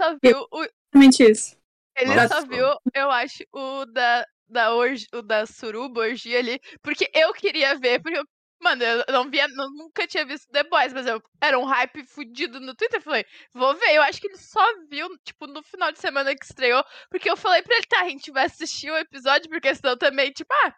Só 0.00 0.16
viu 0.22 0.46
o. 0.52 0.62
Exatamente 0.62 1.30
isso. 1.30 1.56
Ele 1.96 2.14
Nossa. 2.14 2.28
só 2.28 2.46
viu, 2.46 2.66
eu 2.94 3.10
acho, 3.10 3.44
o 3.52 3.86
da, 3.86 4.26
da, 4.48 4.74
orgi, 4.74 5.06
o 5.14 5.22
da 5.22 5.46
suruba, 5.46 6.02
orgia 6.02 6.38
ali. 6.38 6.60
Porque 6.82 7.10
eu 7.14 7.32
queria 7.32 7.78
ver, 7.78 8.00
porque 8.02 8.18
eu. 8.18 8.24
Mano, 8.66 8.82
eu 8.82 9.04
não 9.12 9.30
via, 9.30 9.44
eu 9.44 9.70
nunca 9.70 10.08
tinha 10.08 10.26
visto 10.26 10.50
The 10.50 10.64
Boys, 10.64 10.92
mas 10.92 11.06
eu 11.06 11.22
era 11.40 11.56
um 11.56 11.64
hype 11.64 12.02
fudido 12.04 12.58
no 12.58 12.74
Twitter. 12.74 12.98
eu 12.98 13.02
Falei, 13.02 13.24
vou 13.54 13.74
ver. 13.76 13.94
Eu 13.94 14.02
acho 14.02 14.20
que 14.20 14.26
ele 14.26 14.36
só 14.36 14.60
viu, 14.90 15.08
tipo, 15.18 15.46
no 15.46 15.62
final 15.62 15.92
de 15.92 16.00
semana 16.00 16.34
que 16.34 16.44
estreou. 16.44 16.82
Porque 17.08 17.30
eu 17.30 17.36
falei 17.36 17.62
pra 17.62 17.76
ele, 17.76 17.86
tá, 17.86 18.00
a 18.00 18.08
gente 18.08 18.32
vai 18.32 18.46
assistir 18.46 18.90
o 18.90 18.98
episódio, 18.98 19.48
porque 19.48 19.72
senão 19.72 19.96
também, 19.96 20.32
tipo, 20.32 20.52
ah, 20.64 20.74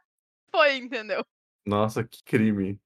foi, 0.51 0.77
entendeu? 0.77 1.25
Nossa, 1.67 2.05
que 2.05 2.23
crime. 2.25 2.79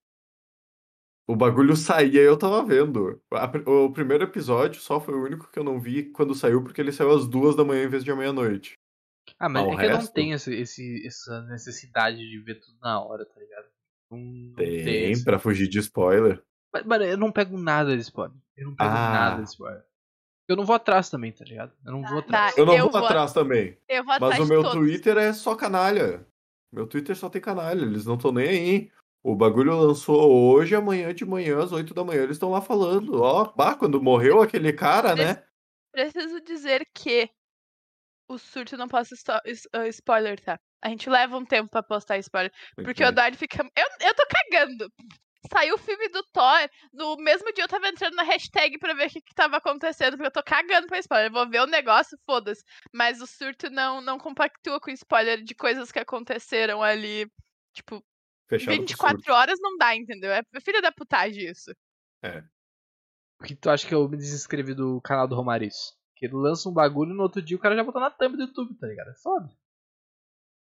O 1.26 1.34
bagulho 1.34 1.74
saía 1.74 2.20
e 2.20 2.24
eu 2.24 2.38
tava 2.38 2.64
vendo. 2.64 3.20
O 3.66 3.92
primeiro 3.92 4.22
episódio 4.22 4.80
só 4.80 5.00
foi 5.00 5.14
o 5.14 5.24
único 5.24 5.50
que 5.50 5.58
eu 5.58 5.64
não 5.64 5.80
vi 5.80 6.10
quando 6.12 6.32
saiu, 6.34 6.62
porque 6.62 6.80
ele 6.80 6.92
saiu 6.92 7.10
às 7.10 7.26
duas 7.26 7.56
da 7.56 7.64
manhã 7.64 7.84
em 7.84 7.88
vez 7.88 8.04
de 8.04 8.10
à 8.12 8.14
meia-noite. 8.16 8.74
Ah, 9.38 9.48
mas 9.48 9.62
Ah, 9.62 9.66
o 9.66 9.72
é 9.72 9.76
que 9.78 9.84
eu 9.86 9.90
não 9.90 9.98
resto? 9.98 10.12
tenho 10.14 10.34
esse, 10.34 10.54
esse- 10.54 11.06
essa 11.06 11.42
necessidade 11.42 12.18
de 12.18 12.38
ver 12.40 12.60
tudo 12.60 12.78
na 12.80 13.00
hora, 13.02 13.24
tá 13.24 13.40
ligado? 13.40 13.71
Não, 14.16 14.54
Tem, 14.54 15.12
esse- 15.12 15.24
pra 15.24 15.38
fugir 15.38 15.68
de 15.68 15.78
spoiler. 15.78 16.42
Mas, 16.72 16.84
Mano, 16.84 17.04
eu 17.04 17.16
não 17.16 17.30
pego 17.32 17.56
nada 17.58 17.94
de 17.96 18.02
spoiler. 18.02 18.36
Eu 18.56 18.66
não 18.68 18.74
pego 18.76 18.90
Ah. 18.90 19.12
nada 19.12 19.42
de 19.42 19.48
spoiler. 19.48 19.84
Eu 20.48 20.56
não 20.56 20.64
vou 20.64 20.74
atrás 20.76 21.08
também, 21.08 21.32
tá 21.32 21.44
ligado? 21.44 21.72
Eu 21.84 21.92
não 21.92 22.02
vou 22.02 22.18
atrás. 22.18 22.54
Tá, 22.54 22.60
Eu 22.60 22.66
não 22.66 22.74
Eu 22.74 22.84
vou 22.84 22.92
vou- 22.92 23.04
atrás 23.06 23.32
também. 23.32 23.78
Eu 23.88 24.04
vou 24.04 24.12
atrás 24.12 24.38
Mas 24.38 24.46
o 24.46 24.48
meu 24.48 24.62
todos. 24.62 24.78
Twitter 24.78 25.16
é 25.16 25.32
só 25.32 25.54
canalha. 25.54 26.26
Meu 26.72 26.86
Twitter 26.86 27.14
só 27.16 27.28
tem 27.28 27.40
canalha, 27.40 27.82
eles 27.82 28.04
não 28.04 28.14
estão 28.16 28.32
nem 28.32 28.48
aí. 28.48 28.90
O 29.22 29.36
bagulho 29.36 29.78
lançou 29.78 30.52
hoje, 30.52 30.74
amanhã 30.74 31.14
de 31.14 31.24
manhã, 31.24 31.62
às 31.62 31.70
8 31.70 31.94
da 31.94 32.02
manhã, 32.02 32.22
eles 32.22 32.36
estão 32.36 32.50
lá 32.50 32.60
falando. 32.60 33.22
Ó, 33.22 33.52
bah, 33.54 33.74
quando 33.76 34.02
morreu 34.02 34.42
aquele 34.42 34.72
cara, 34.72 35.14
né? 35.14 35.42
Preciso 35.92 36.40
dizer 36.40 36.86
que 36.94 37.30
o 38.28 38.36
surto 38.38 38.76
não 38.76 38.88
es- 39.44 39.68
ah, 39.72 39.86
spoiler, 39.88 40.40
tá? 40.40 40.58
A 40.82 40.88
gente 40.88 41.08
leva 41.08 41.36
um 41.36 41.44
tempo 41.44 41.70
pra 41.70 41.82
postar 41.82 42.18
spoiler. 42.18 42.52
Porque 42.74 43.02
o 43.02 43.06
Eduardo 43.06 43.36
fica. 43.36 43.62
Eu, 43.76 43.86
eu 44.00 44.14
tô 44.14 44.24
cagando. 44.28 44.92
Saiu 45.52 45.74
o 45.74 45.78
filme 45.78 46.08
do 46.08 46.22
Thor. 46.32 46.68
No 46.92 47.16
mesmo 47.16 47.52
dia 47.52 47.64
eu 47.64 47.68
tava 47.68 47.88
entrando 47.88 48.14
na 48.14 48.22
hashtag 48.22 48.78
pra 48.78 48.94
ver 48.94 49.06
o 49.06 49.10
que, 49.10 49.20
que 49.20 49.34
tava 49.34 49.56
acontecendo. 49.58 50.12
Porque 50.12 50.26
eu 50.26 50.32
tô 50.32 50.42
cagando 50.42 50.86
pra 50.86 50.98
spoiler. 50.98 51.28
Eu 51.28 51.32
vou 51.32 51.48
ver 51.48 51.60
o 51.60 51.66
negócio, 51.66 52.18
foda-se. 52.26 52.62
Mas 52.92 53.20
o 53.20 53.26
surto 53.26 53.70
não, 53.70 54.00
não 54.00 54.18
compactua 54.18 54.80
com 54.80 54.90
spoiler 54.90 55.42
de 55.42 55.54
coisas 55.54 55.92
que 55.92 55.98
aconteceram 55.98 56.82
ali. 56.82 57.30
Tipo, 57.74 58.04
Fechado 58.48 58.74
pro 58.74 58.82
24 58.82 59.16
surto. 59.18 59.32
horas 59.32 59.58
não 59.60 59.76
dá, 59.76 59.94
entendeu? 59.96 60.32
É 60.32 60.42
filha 60.60 60.82
da 60.82 60.92
putagem 60.92 61.48
isso. 61.48 61.72
Por 63.38 63.46
que 63.46 63.56
tu 63.56 63.70
acha 63.70 63.86
que 63.86 63.94
eu 63.94 64.08
me 64.08 64.16
desinscrevi 64.16 64.74
do 64.74 65.00
canal 65.00 65.26
do 65.26 65.34
Romariz? 65.34 65.74
Que 66.16 66.26
ele 66.26 66.34
lança 66.34 66.68
um 66.68 66.72
bagulho 66.72 67.12
e 67.12 67.16
no 67.16 67.22
outro 67.22 67.42
dia 67.42 67.56
o 67.56 67.60
cara 67.60 67.74
já 67.74 67.82
botou 67.82 68.00
na 68.00 68.10
thumb 68.10 68.36
do 68.36 68.42
YouTube, 68.44 68.74
tá 68.78 68.86
ligado? 68.86 69.10
É 69.10 69.14
foda. 69.14 69.48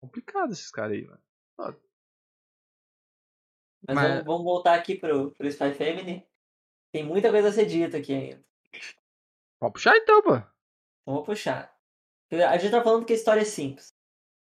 Complicado 0.04 0.52
esses 0.52 0.70
caras 0.70 0.92
aí, 0.98 1.06
mano. 1.06 1.24
Mas, 1.58 1.76
Mas- 3.96 4.10
Vamos, 4.10 4.26
vamos 4.26 4.44
voltar 4.44 4.74
aqui 4.76 4.96
pro, 4.96 5.32
pro 5.32 5.48
Spy 5.48 5.74
Family. 5.74 6.28
Tem 6.92 7.04
muita 7.06 7.32
coisa 7.32 7.48
a 7.48 7.52
ser 7.54 7.66
dita 7.66 7.98
aqui 7.98 8.14
ainda. 8.14 8.44
Pode 9.60 9.74
puxar 9.74 9.96
então, 9.96 10.22
pô. 10.22 10.36
Então 10.36 11.14
vou 11.16 11.24
puxar. 11.24 11.74
A 12.50 12.58
gente 12.58 12.72
tá 12.72 12.84
falando 12.84 13.06
que 13.06 13.14
a 13.14 13.16
história 13.16 13.42
é 13.42 13.46
simples. 13.46 13.94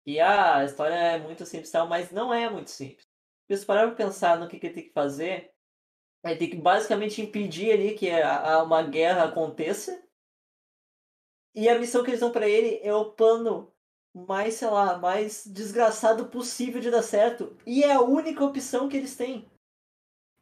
E 0.06 0.18
ah, 0.18 0.58
a 0.58 0.64
história 0.64 0.94
é 0.94 1.18
muito 1.18 1.44
simples 1.44 1.68
e 1.68 1.72
tal, 1.72 1.86
mas 1.86 2.10
não 2.10 2.32
é 2.32 2.48
muito 2.48 2.70
simples. 2.70 3.06
Se 3.46 3.56
você 3.58 3.66
parar 3.66 3.86
pra 3.88 3.96
pensar 3.96 4.38
no 4.38 4.48
que, 4.48 4.58
que 4.58 4.66
ele 4.66 4.74
tem 4.74 4.84
que 4.84 4.92
fazer, 4.92 5.52
ele 6.24 6.36
tem 6.38 6.50
que 6.50 6.56
basicamente 6.56 7.20
impedir 7.20 7.70
ali 7.72 7.94
que 7.94 8.08
a, 8.10 8.54
a- 8.54 8.62
uma 8.62 8.82
guerra 8.82 9.24
aconteça. 9.24 10.02
E 11.54 11.68
a 11.68 11.78
missão 11.78 12.02
que 12.02 12.10
eles 12.10 12.20
dão 12.20 12.32
pra 12.32 12.48
ele 12.48 12.80
é 12.82 12.94
o 12.94 13.12
plano 13.12 13.74
mais, 14.14 14.54
sei 14.54 14.68
lá, 14.68 14.98
mais 14.98 15.46
desgraçado 15.46 16.26
possível 16.26 16.80
de 16.80 16.90
dar 16.90 17.02
certo. 17.02 17.56
E 17.66 17.84
é 17.84 17.92
a 17.92 18.00
única 18.00 18.44
opção 18.44 18.88
que 18.88 18.96
eles 18.96 19.16
têm. 19.16 19.48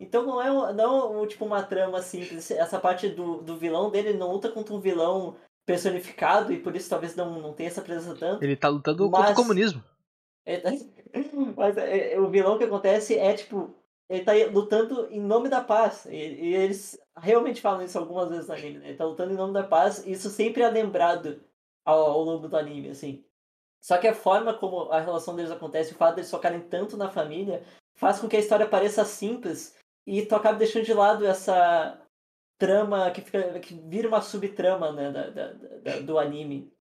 Então 0.00 0.24
não 0.24 0.40
é, 0.40 0.72
não 0.72 1.26
tipo 1.26 1.44
uma 1.44 1.62
trama 1.62 2.00
simples. 2.00 2.50
Essa 2.50 2.78
parte 2.78 3.08
do, 3.08 3.42
do 3.42 3.56
vilão 3.56 3.90
dele 3.90 4.10
ele 4.10 4.18
não 4.18 4.32
luta 4.32 4.50
contra 4.50 4.72
um 4.74 4.80
vilão 4.80 5.36
personificado 5.66 6.52
e 6.52 6.58
por 6.58 6.74
isso 6.74 6.88
talvez 6.88 7.14
não, 7.14 7.40
não 7.40 7.52
tenha 7.52 7.68
essa 7.68 7.82
presença 7.82 8.14
tanto. 8.14 8.42
Ele 8.42 8.56
tá 8.56 8.68
lutando 8.68 9.04
contra 9.10 9.20
Mas- 9.20 9.32
o 9.32 9.34
comunismo. 9.34 9.82
É, 10.50 10.62
Mas 11.54 11.76
é, 11.76 12.14
é, 12.14 12.20
o 12.20 12.30
vilão 12.30 12.56
que 12.56 12.64
acontece 12.64 13.18
é 13.18 13.34
tipo. 13.34 13.74
Ele 14.08 14.24
tá 14.24 14.32
lutando 14.50 15.06
em 15.10 15.20
nome 15.20 15.50
da 15.50 15.60
paz. 15.62 16.06
E, 16.06 16.14
e 16.16 16.54
eles 16.54 16.98
realmente 17.18 17.60
falam 17.60 17.82
isso 17.84 17.98
algumas 17.98 18.30
vezes 18.30 18.48
no 18.48 18.54
anime, 18.54 18.78
né? 18.78 18.88
Ele 18.88 18.96
tá 18.96 19.04
lutando 19.04 19.34
em 19.34 19.36
nome 19.36 19.52
da 19.52 19.62
paz. 19.62 20.06
E 20.06 20.12
isso 20.12 20.30
sempre 20.30 20.62
é 20.62 20.70
lembrado 20.70 21.42
ao, 21.84 22.00
ao 22.12 22.22
longo 22.22 22.48
do 22.48 22.56
anime, 22.56 22.88
assim. 22.88 23.22
Só 23.80 23.96
que 23.98 24.08
a 24.08 24.14
forma 24.14 24.52
como 24.54 24.90
a 24.90 25.00
relação 25.00 25.34
deles 25.36 25.50
acontece, 25.50 25.92
o 25.92 25.96
fato 25.96 26.16
deles 26.16 26.30
focarem 26.30 26.60
tanto 26.60 26.96
na 26.96 27.10
família, 27.10 27.62
faz 27.96 28.18
com 28.18 28.28
que 28.28 28.36
a 28.36 28.40
história 28.40 28.66
pareça 28.68 29.04
simples 29.04 29.76
e 30.06 30.24
tu 30.26 30.34
acaba 30.34 30.58
deixando 30.58 30.84
de 30.84 30.94
lado 30.94 31.26
essa 31.26 32.00
trama 32.58 33.10
que, 33.10 33.20
fica, 33.20 33.60
que 33.60 33.74
vira 33.74 34.08
uma 34.08 34.20
subtrama 34.20 34.92
né, 34.92 35.12
da, 35.12 35.30
da- 35.30 35.52
da- 35.52 36.00
do 36.00 36.18
anime. 36.18 36.72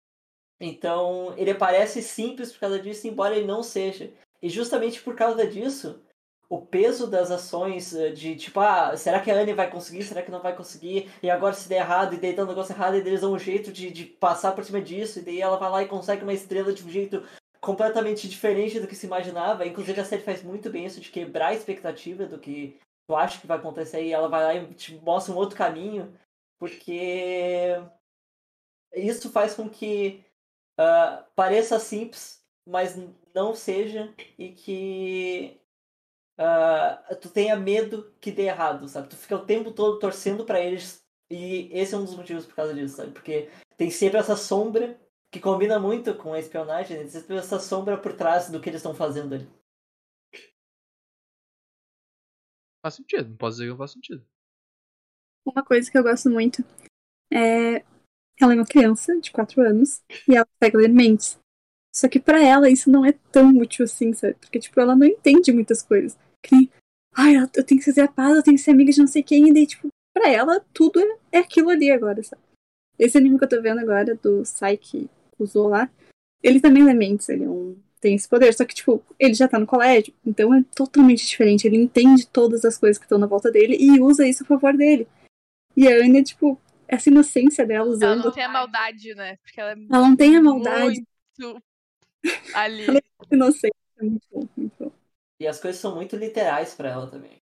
Então, 0.59 1.33
ele 1.37 1.53
parece 1.53 2.01
simples 2.01 2.51
por 2.51 2.59
causa 2.61 2.79
disso, 2.79 3.07
embora 3.07 3.35
ele 3.35 3.45
não 3.45 3.61
seja. 3.61 4.11
E 4.41 4.49
justamente 4.49 5.01
por 5.01 5.15
causa 5.15 5.45
disso, 5.45 6.01
o 6.49 6.61
peso 6.61 7.07
das 7.07 7.29
ações 7.29 7.93
eh, 7.93 8.11
de 8.11 8.35
tipo, 8.35 8.59
ah, 8.59 8.95
será 8.95 9.19
que 9.19 9.29
a 9.29 9.35
Anne 9.35 9.53
vai 9.53 9.69
conseguir? 9.69 10.03
Será 10.03 10.21
que 10.21 10.31
não 10.31 10.41
vai 10.41 10.55
conseguir? 10.55 11.11
E 11.21 11.29
agora 11.29 11.53
se 11.53 11.67
der 11.67 11.77
errado, 11.77 12.13
e 12.15 12.17
daí 12.17 12.33
dá 12.33 12.43
um 12.43 12.47
negócio 12.47 12.73
errado, 12.73 12.95
e 12.95 12.99
eles 12.99 13.21
dão 13.21 13.33
um 13.33 13.39
jeito 13.39 13.71
de, 13.71 13.91
de 13.91 14.05
passar 14.05 14.53
por 14.53 14.63
cima 14.63 14.81
disso, 14.81 15.19
e 15.19 15.21
daí 15.21 15.41
ela 15.41 15.57
vai 15.57 15.69
lá 15.69 15.83
e 15.83 15.87
consegue 15.87 16.23
uma 16.23 16.33
estrela 16.33 16.73
de 16.73 16.83
um 16.83 16.89
jeito 16.89 17.23
completamente 17.59 18.29
diferente 18.29 18.79
do 18.79 18.87
que 18.87 18.95
se 18.95 19.05
imaginava. 19.05 19.65
Inclusive 19.67 19.99
a 19.99 20.05
série 20.05 20.21
faz 20.23 20.41
muito 20.43 20.69
bem 20.69 20.85
isso 20.85 21.01
de 21.01 21.11
quebrar 21.11 21.47
a 21.47 21.53
expectativa 21.53 22.25
do 22.25 22.39
que 22.39 22.79
tu 23.07 23.15
acha 23.15 23.39
que 23.41 23.47
vai 23.47 23.57
acontecer 23.57 24.03
e 24.03 24.13
ela 24.13 24.29
vai 24.29 24.43
lá 24.43 24.55
e 24.55 24.73
te 24.73 24.95
mostra 25.03 25.33
um 25.33 25.37
outro 25.37 25.57
caminho, 25.57 26.13
porque 26.59 27.81
isso 28.93 29.29
faz 29.31 29.53
com 29.53 29.69
que 29.69 30.23
ah, 30.77 31.25
pareça 31.35 31.79
simples, 31.79 32.43
mas 32.65 32.97
não 33.33 33.53
seja, 33.53 34.13
e 34.37 34.51
que 34.51 35.59
ah, 36.37 37.15
tu 37.21 37.29
tenha 37.29 37.55
medo 37.55 38.13
que 38.21 38.31
dê 38.31 38.43
errado, 38.43 38.87
sabe? 38.87 39.09
Tu 39.09 39.15
fica 39.15 39.35
o 39.35 39.45
tempo 39.45 39.71
todo 39.71 39.99
torcendo 39.99 40.45
pra 40.45 40.59
eles, 40.59 41.03
e 41.29 41.69
esse 41.71 41.93
é 41.93 41.97
um 41.97 42.05
dos 42.05 42.15
motivos 42.15 42.45
por 42.45 42.55
causa 42.55 42.73
disso, 42.73 42.97
sabe? 42.97 43.11
Porque 43.11 43.49
tem 43.75 43.89
sempre 43.89 44.17
essa 44.17 44.35
sombra 44.35 44.99
que 45.31 45.39
combina 45.39 45.79
muito 45.79 46.15
com 46.15 46.33
a 46.33 46.39
espionagem, 46.39 46.97
né? 46.97 47.03
tem 47.03 47.11
sempre 47.11 47.35
essa 47.35 47.59
sombra 47.59 47.97
por 47.97 48.13
trás 48.13 48.49
do 48.49 48.61
que 48.61 48.69
eles 48.69 48.79
estão 48.79 48.93
fazendo 48.93 49.35
ali. 49.35 49.49
Faz 52.81 52.95
sentido, 52.95 53.29
não 53.29 53.37
posso 53.37 53.57
dizer 53.57 53.65
que 53.65 53.69
não 53.71 53.77
faz 53.77 53.91
sentido. 53.91 54.25
Uma 55.45 55.63
coisa 55.63 55.89
que 55.89 55.97
eu 55.97 56.03
gosto 56.03 56.29
muito 56.29 56.63
é. 57.31 57.83
Ela 58.39 58.53
é 58.53 58.55
uma 58.55 58.65
criança 58.65 59.19
de 59.19 59.31
4 59.31 59.61
anos 59.61 60.01
e 60.27 60.35
ela 60.35 60.47
pega 60.59 60.77
ler 60.77 60.89
mentes. 60.89 61.39
Só 61.91 62.07
que 62.07 62.19
pra 62.19 62.39
ela 62.39 62.69
isso 62.69 62.91
não 62.91 63.03
é 63.03 63.11
tão 63.31 63.57
útil 63.57 63.83
assim, 63.83 64.13
sabe? 64.13 64.35
Porque, 64.35 64.59
tipo, 64.59 64.79
ela 64.79 64.95
não 64.95 65.07
entende 65.07 65.51
muitas 65.51 65.81
coisas. 65.81 66.15
Que 66.47 66.55
nem, 66.55 66.69
ai, 67.15 67.35
eu 67.37 67.63
tenho 67.63 67.79
que 67.79 67.85
fazer 67.85 68.01
a 68.01 68.07
paz, 68.07 68.35
eu 68.35 68.43
tenho 68.43 68.55
que 68.57 68.63
ser 68.63 68.71
amiga 68.71 68.91
de 68.91 68.99
não 68.99 69.07
sei 69.07 69.21
quem. 69.23 69.49
E 69.49 69.53
daí, 69.53 69.67
tipo, 69.67 69.87
pra 70.13 70.29
ela 70.29 70.63
tudo 70.73 70.99
é, 70.99 71.17
é 71.33 71.37
aquilo 71.39 71.69
ali 71.69 71.91
agora, 71.91 72.23
sabe? 72.23 72.41
Esse 72.97 73.17
anime 73.17 73.37
que 73.37 73.43
eu 73.43 73.49
tô 73.49 73.61
vendo 73.61 73.79
agora, 73.79 74.15
do 74.15 74.43
Sai 74.45 74.77
que 74.77 75.09
usou 75.37 75.67
lá, 75.67 75.89
ele 76.41 76.59
também 76.59 76.83
lê 76.83 76.93
mentes, 76.93 77.29
ele 77.29 77.43
é 77.43 77.49
um- 77.49 77.77
tem 77.99 78.15
esse 78.15 78.27
poder. 78.29 78.53
Só 78.53 78.63
que, 78.65 78.73
tipo, 78.75 79.03
ele 79.19 79.33
já 79.33 79.47
tá 79.47 79.59
no 79.59 79.65
colégio, 79.67 80.13
então 80.25 80.53
é 80.53 80.63
totalmente 80.75 81.25
diferente. 81.25 81.67
Ele 81.67 81.77
entende 81.77 82.25
todas 82.27 82.63
as 82.63 82.77
coisas 82.77 82.97
que 82.97 83.05
estão 83.05 83.17
na 83.17 83.27
volta 83.27 83.51
dele 83.51 83.75
e 83.79 83.99
usa 83.99 84.27
isso 84.27 84.43
a 84.43 84.45
favor 84.47 84.75
dele. 84.75 85.07
E 85.75 85.87
a 85.87 85.91
Anya, 86.03 86.23
tipo, 86.23 86.59
essa 86.87 87.09
inocência 87.09 87.65
dela 87.65 87.85
Ela 87.85 87.93
usando. 87.93 88.23
não 88.25 88.31
tem 88.31 88.43
a 88.43 88.49
maldade, 88.49 89.13
né? 89.15 89.35
Porque 89.43 89.59
ela 89.59 89.71
é 89.71 89.73
Ela 89.73 90.07
não 90.07 90.15
tem 90.15 90.35
a 90.35 90.41
maldade, 90.41 91.03
muito 91.39 91.63
ali. 92.53 92.85
Ela- 92.87 93.01
inocência. 93.31 93.71
É 93.99 94.03
muito 94.03 94.27
bom, 94.31 94.47
muito 94.55 94.73
bom. 94.79 94.91
E 95.39 95.47
as 95.47 95.59
coisas 95.59 95.79
são 95.79 95.95
muito 95.95 96.15
literais 96.15 96.73
pra 96.73 96.89
ela 96.89 97.07
também. 97.07 97.37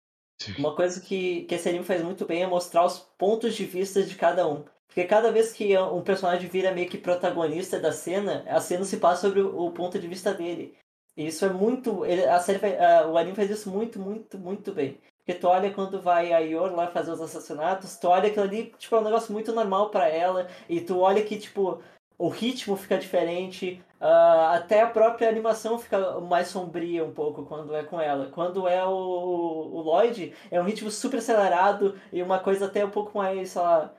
Uma 0.59 0.75
coisa 0.75 1.01
que, 1.01 1.43
que 1.45 1.55
esse 1.55 1.69
anime 1.69 1.85
faz 1.85 2.03
muito 2.03 2.25
bem 2.25 2.43
é 2.43 2.47
mostrar 2.47 2.85
os 2.85 2.99
pontos 3.19 3.55
de 3.55 3.65
vista 3.65 4.03
de 4.03 4.15
cada 4.15 4.49
um. 4.49 4.65
Porque 4.87 5.05
cada 5.05 5.31
vez 5.31 5.53
que 5.53 5.77
um 5.79 6.03
personagem 6.03 6.49
vira 6.49 6.73
meio 6.73 6.89
que 6.89 6.99
protagonista 6.99 7.79
da 7.79 7.93
cena, 7.93 8.45
a 8.49 8.61
cena 8.61 8.85
se 8.85 8.97
passa 8.97 9.29
sobre 9.29 9.41
o 9.41 9.71
ponto 9.71 9.99
de 9.99 10.09
vista 10.09 10.35
dele. 10.35 10.77
E 11.17 11.27
isso 11.27 11.45
é 11.45 11.51
muito. 11.51 12.05
Ele, 12.05 12.25
a 12.25 12.41
série, 12.41 12.61
o 13.09 13.17
anime 13.17 13.37
faz 13.37 13.51
isso 13.51 13.71
muito, 13.71 14.01
muito, 14.01 14.39
muito 14.39 14.73
bem. 14.73 14.99
Porque 15.19 15.39
tu 15.39 15.47
olha 15.47 15.73
quando 15.73 16.01
vai 16.01 16.33
a 16.33 16.39
Yor 16.39 16.75
lá 16.75 16.89
fazer 16.89 17.13
os 17.13 17.21
assassinatos, 17.21 17.97
tu 17.99 18.09
olha 18.09 18.29
aquilo 18.29 18.45
ali, 18.45 18.73
tipo, 18.79 18.97
é 18.97 18.99
um 18.99 19.05
negócio 19.05 19.33
muito 19.33 19.53
normal 19.53 19.91
para 19.91 20.09
ela. 20.09 20.49
E 20.69 20.81
tu 20.81 20.99
olha 20.99 21.23
que, 21.23 21.39
tipo, 21.39 21.81
o 22.19 22.29
ritmo 22.29 22.77
fica 22.77 22.99
diferente, 22.99 23.81
uh, 24.01 24.55
até 24.55 24.81
a 24.81 24.91
própria 24.91 25.29
animação 25.29 25.79
fica 25.79 26.21
mais 26.21 26.49
sombria 26.49 27.05
um 27.05 27.13
pouco 27.13 27.45
quando 27.45 27.75
é 27.75 27.85
com 27.85 28.01
ela. 28.01 28.31
Quando 28.31 28.67
é 28.67 28.85
o, 28.85 28.91
o 28.91 29.81
Lloyd, 29.83 30.35
é 30.51 30.61
um 30.61 30.65
ritmo 30.65 30.91
super 30.91 31.19
acelerado 31.19 31.99
e 32.13 32.23
uma 32.23 32.39
coisa 32.41 32.67
até 32.67 32.85
um 32.85 32.91
pouco 32.91 33.17
mais, 33.17 33.51
sei 33.51 33.63
lá, 33.63 33.95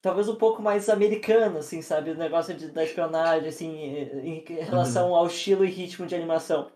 talvez 0.00 0.28
um 0.28 0.36
pouco 0.36 0.62
mais 0.62 0.88
americano, 0.88 1.58
assim, 1.58 1.82
sabe? 1.82 2.10
O 2.10 2.16
negócio 2.16 2.54
de, 2.54 2.70
da 2.70 2.84
espionagem, 2.84 3.48
assim, 3.48 3.76
em 3.76 4.44
relação 4.62 5.10
uhum. 5.10 5.16
ao 5.16 5.26
estilo 5.26 5.64
e 5.64 5.70
ritmo 5.70 6.06
de 6.06 6.14
animação. 6.14 6.70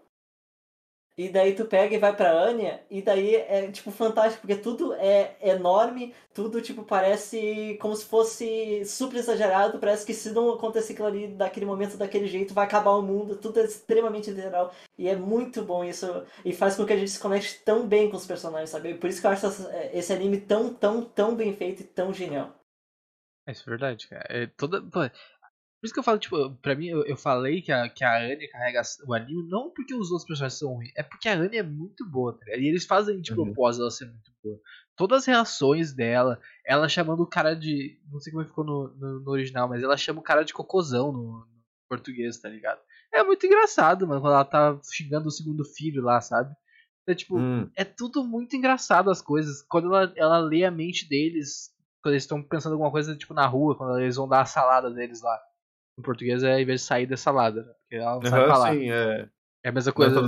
E 1.17 1.29
daí 1.29 1.55
tu 1.55 1.67
pega 1.67 1.95
e 1.95 1.99
vai 1.99 2.17
pra 2.17 2.33
Anya, 2.33 2.81
e 2.91 3.03
daí 3.03 3.37
é, 3.37 3.71
tipo, 3.71 3.91
fantástico, 3.91 4.41
porque 4.41 4.57
tudo 4.57 4.95
é 4.95 5.37
enorme, 5.43 6.15
tudo, 6.33 6.63
tipo, 6.63 6.85
parece 6.85 7.77
como 7.83 7.95
se 7.95 8.07
fosse 8.07 8.83
super 8.87 9.19
exagerado, 9.19 9.79
parece 9.79 10.07
que 10.07 10.15
se 10.15 10.31
não 10.31 10.55
acontecer 10.55 10.95
aquilo 10.95 11.09
ali, 11.09 11.29
daquele 11.29 11.67
momento, 11.67 11.99
daquele 11.99 12.27
jeito, 12.27 12.55
vai 12.55 12.65
acabar 12.65 12.93
o 12.93 13.03
mundo, 13.03 13.37
tudo 13.37 13.61
é 13.61 13.65
extremamente 13.65 14.31
literal, 14.31 14.73
e 14.97 15.07
é 15.07 15.15
muito 15.15 15.63
bom 15.63 15.85
isso, 15.85 16.25
e 16.47 16.53
faz 16.55 16.77
com 16.77 16.87
que 16.87 16.95
a 16.95 16.97
gente 16.97 17.11
se 17.11 17.21
conecte 17.21 17.61
tão 17.63 17.87
bem 17.87 18.09
com 18.09 18.17
os 18.17 18.27
personagens, 18.27 18.71
sabe? 18.71 18.95
Por 18.95 19.11
isso 19.11 19.21
que 19.21 19.27
eu 19.27 19.33
acho 19.33 19.47
esse 19.93 20.13
anime 20.15 20.41
tão, 20.41 20.73
tão, 20.73 21.05
tão 21.05 21.37
bem 21.37 21.55
feito 21.55 21.83
e 21.83 21.85
tão 21.85 22.11
genial. 22.15 22.55
É 23.47 23.53
isso 23.53 23.65
é 23.67 23.71
verdade, 23.71 24.09
cara. 24.09 24.25
É 24.31 24.47
toda, 24.47 24.81
por 25.83 25.87
isso 25.87 25.95
que 25.95 25.99
eu 25.99 26.05
falo, 26.05 26.19
tipo, 26.21 26.55
pra 26.63 26.77
mim, 26.77 26.87
eu, 26.87 27.05
eu 27.07 27.17
falei 27.17 27.61
que 27.61 27.73
a, 27.73 27.89
que 27.89 28.05
a 28.05 28.17
Anya 28.17 28.49
carrega 28.49 28.83
o 29.05 29.13
anime, 29.13 29.49
não 29.49 29.69
porque 29.69 29.93
os 29.93 30.13
outros 30.13 30.29
personagens 30.29 30.57
são 30.57 30.75
ruins, 30.75 30.93
é 30.97 31.03
porque 31.03 31.29
a 31.29 31.33
Anya 31.33 31.59
é 31.59 31.63
muito 31.65 32.09
boa, 32.09 32.39
tá 32.39 32.45
ligado? 32.45 32.61
E 32.61 32.69
eles 32.69 32.87
fazem 32.87 33.21
de 33.21 33.33
uhum. 33.33 33.47
propósito 33.47 33.83
ela 33.83 33.91
ser 33.91 34.05
muito 34.05 34.31
boa. 34.45 34.61
Todas 34.95 35.23
as 35.23 35.27
reações 35.27 35.93
dela, 35.93 36.39
ela 36.65 36.89
chamando 36.89 37.25
o 37.25 37.27
cara 37.27 37.55
de. 37.55 37.99
Não 38.13 38.21
sei 38.21 38.33
como 38.33 38.47
ficou 38.47 38.63
no, 38.63 38.95
no, 38.95 39.21
no 39.23 39.31
original, 39.33 39.69
mas 39.69 39.83
ela 39.83 39.97
chama 39.97 40.21
o 40.21 40.23
cara 40.23 40.45
de 40.45 40.55
cocôzão 40.55 41.11
no, 41.11 41.21
no, 41.41 41.63
português, 41.89 42.39
tá 42.39 42.49
ligado? 42.49 42.81
É 43.13 43.25
muito 43.25 43.45
engraçado, 43.45 44.07
mano, 44.07 44.21
quando 44.21 44.35
ela 44.35 44.45
tá 44.45 44.79
xingando 44.85 45.27
o 45.27 45.33
segundo 45.33 45.65
filho 45.65 46.01
lá, 46.01 46.21
sabe? 46.21 46.55
É 47.09 47.15
tipo, 47.17 47.37
hum. 47.37 47.69
é 47.75 47.85
tudo 47.85 48.23
muito 48.23 48.55
engraçado 48.55 49.11
as 49.11 49.21
coisas. 49.21 49.63
Quando 49.63 49.93
ela, 49.93 50.13
ela 50.15 50.39
lê 50.39 50.65
a 50.65 50.71
mente 50.71 51.09
deles, 51.09 51.75
quando 52.01 52.13
eles 52.13 52.23
estão 52.23 52.41
pensando 52.41 52.75
alguma 52.75 52.93
coisa, 52.93 53.17
tipo, 53.17 53.35
na 53.35 53.49
rua, 53.49 53.77
quando 53.77 53.99
eles 53.99 54.15
vão 54.15 54.29
dar 54.29 54.43
a 54.43 54.47
salada 54.47 54.89
deles 54.89 55.21
lá. 55.23 55.41
Em 55.99 56.03
português 56.03 56.43
é 56.43 56.61
em 56.61 56.65
vez 56.65 56.81
de 56.81 56.87
sair 56.87 57.07
da 57.07 57.17
salada, 57.17 57.63
né? 57.63 57.73
Porque 57.81 57.97
ela 57.97 58.13
não 58.13 58.19
uhum, 58.19 58.27
sabe 58.27 58.47
falar. 58.49 58.75
Sim, 58.75 58.91
é... 58.91 59.29
é 59.65 59.69
a 59.69 59.73
mesma 59.73 59.93
coisa. 59.93 60.23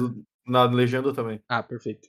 Na, 0.46 0.68
na 0.68 0.74
legenda 0.74 1.12
também. 1.14 1.42
Ah, 1.48 1.62
perfeito. 1.62 2.09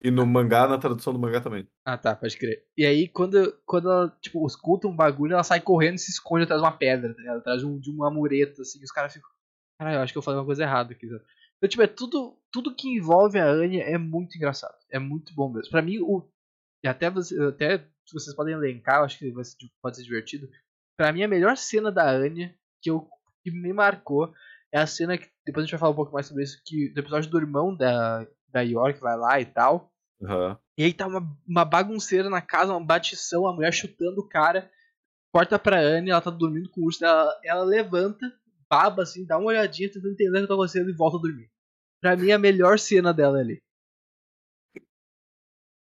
E 0.00 0.10
no 0.10 0.24
mangá, 0.24 0.68
na 0.68 0.78
tradução 0.78 1.12
do 1.12 1.18
mangá 1.18 1.40
também. 1.40 1.68
Ah, 1.84 1.98
tá, 1.98 2.14
pode 2.14 2.36
crer. 2.36 2.64
E 2.76 2.86
aí, 2.86 3.08
quando, 3.08 3.52
quando 3.66 3.90
ela, 3.90 4.16
tipo, 4.20 4.46
escuta 4.46 4.86
um 4.86 4.94
bagulho, 4.94 5.32
ela 5.32 5.42
sai 5.42 5.60
correndo 5.60 5.96
e 5.96 5.98
se 5.98 6.12
esconde 6.12 6.44
atrás 6.44 6.62
de 6.62 6.66
uma 6.66 6.76
pedra, 6.76 7.12
tá 7.12 7.20
ligado? 7.20 7.38
Atrás 7.38 7.60
de, 7.60 7.66
um, 7.66 7.78
de 7.78 7.90
uma 7.90 8.08
mureta, 8.08 8.62
assim, 8.62 8.82
os 8.82 8.92
caras 8.92 9.12
ficam. 9.12 9.28
Caralho, 9.78 9.98
eu 9.98 10.02
acho 10.02 10.12
que 10.12 10.18
eu 10.18 10.22
falei 10.22 10.38
uma 10.38 10.46
coisa 10.46 10.62
errada 10.62 10.92
aqui, 10.92 11.08
sabe? 11.08 11.24
Então, 11.56 11.68
tipo, 11.68 11.82
é 11.82 11.88
tudo, 11.88 12.38
tudo 12.52 12.74
que 12.74 12.88
envolve 12.88 13.38
a 13.40 13.46
Anya 13.50 13.82
é 13.82 13.98
muito 13.98 14.36
engraçado. 14.36 14.76
É 14.88 15.00
muito 15.00 15.34
bom 15.34 15.52
mesmo. 15.52 15.70
Pra 15.70 15.82
mim, 15.82 15.98
o. 15.98 16.24
E 16.84 16.88
até, 16.88 17.10
você, 17.10 17.36
até 17.42 17.84
vocês 18.12 18.34
podem 18.36 18.54
elencar, 18.54 19.00
eu 19.00 19.04
acho 19.04 19.18
que 19.18 19.32
vai 19.32 19.44
ser, 19.44 19.56
pode 19.82 19.96
ser 19.96 20.04
divertido. 20.04 20.48
Pra 20.96 21.12
mim, 21.12 21.24
a 21.24 21.28
melhor 21.28 21.56
cena 21.56 21.90
da 21.90 22.08
Anya 22.08 22.56
que 22.80 22.90
eu 22.90 23.06
que 23.42 23.50
me 23.50 23.72
marcou 23.72 24.32
é 24.72 24.78
a 24.78 24.86
cena 24.86 25.16
que 25.16 25.28
depois 25.46 25.62
a 25.62 25.66
gente 25.66 25.72
vai 25.72 25.80
falar 25.80 25.92
um 25.92 25.96
pouco 25.96 26.12
mais 26.12 26.26
sobre 26.26 26.42
isso 26.42 26.60
que 26.64 26.90
do 26.90 27.00
episódio 27.00 27.30
do 27.30 27.38
irmão 27.38 27.74
da 27.74 28.26
da 28.50 28.60
York 28.62 29.00
vai 29.00 29.16
lá 29.16 29.40
e 29.40 29.44
tal. 29.44 29.92
Uhum. 30.20 30.56
E 30.76 30.84
aí 30.84 30.92
tá 30.92 31.06
uma, 31.06 31.36
uma 31.46 31.64
bagunceira 31.64 32.28
na 32.30 32.40
casa, 32.40 32.72
uma 32.72 32.84
batição, 32.84 33.46
a 33.46 33.52
mulher 33.52 33.72
chutando 33.72 34.20
o 34.20 34.28
cara. 34.28 34.70
Corta 35.32 35.58
pra 35.58 35.78
Anne, 35.78 36.10
ela 36.10 36.20
tá 36.20 36.30
dormindo 36.30 36.70
com 36.70 36.80
o 36.80 36.84
urso, 36.84 37.04
ela, 37.04 37.40
ela 37.44 37.62
levanta, 37.62 38.26
baba 38.68 39.02
assim, 39.02 39.26
dá 39.26 39.36
uma 39.36 39.48
olhadinha, 39.48 39.90
tentando 39.90 40.12
entender 40.12 40.38
o 40.38 40.42
que 40.42 40.48
tá 40.48 40.54
acontecendo 40.54 40.88
e 40.88 40.94
volta 40.94 41.18
a 41.18 41.20
dormir. 41.20 41.50
Pra 42.00 42.16
mim, 42.16 42.30
a 42.30 42.38
melhor 42.38 42.78
cena 42.78 43.12
dela 43.12 43.38
ali. 43.38 43.60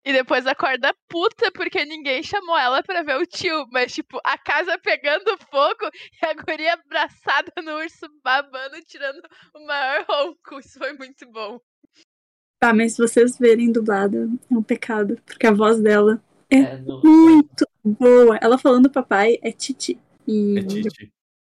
E 0.08 0.14
depois 0.14 0.48
acorda 0.48 0.96
puta 1.10 1.52
porque 1.52 1.84
ninguém 1.84 2.24
chamou 2.24 2.58
ela 2.58 2.82
pra 2.82 3.04
ver 3.04 3.18
o 3.18 3.26
tio. 3.26 3.68
Mas, 3.74 3.94
tipo, 3.94 4.22
a 4.24 4.38
casa 4.38 4.80
pegando 4.80 5.38
fogo 5.52 5.92
e 6.24 6.26
a 6.26 6.34
guria 6.34 6.76
abraçada 6.76 7.52
no 7.62 7.74
urso 7.74 8.08
babando, 8.24 8.82
tirando 8.86 9.22
o 9.54 9.66
maior 9.66 10.06
ronco. 10.10 10.60
Isso 10.60 10.80
foi 10.80 10.94
muito 10.94 11.30
bom. 11.30 11.60
Tá, 12.58 12.74
mas 12.74 12.94
se 12.94 13.00
vocês 13.00 13.38
verem 13.38 13.70
dublada, 13.70 14.30
é 14.50 14.54
um 14.58 14.64
pecado. 14.64 15.22
Porque 15.26 15.46
a 15.46 15.52
voz 15.52 15.82
dela 15.82 16.24
é, 16.50 16.60
é 16.60 16.78
muito 16.78 17.68
boa. 17.84 18.40
Ela 18.42 18.58
falando 18.58 18.90
papai 18.90 19.38
é 19.42 19.52
Titi. 19.52 20.00
E... 20.26 20.60
É 20.60 20.64
Titi. 20.64 21.12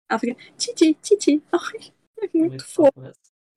Ela 0.09 0.19
fica 0.19 0.37
Titi, 0.57 0.95
Titi. 1.03 1.43
Ai, 1.53 1.93
é 2.23 2.31
muito 2.33 2.65
fofo. 2.65 3.13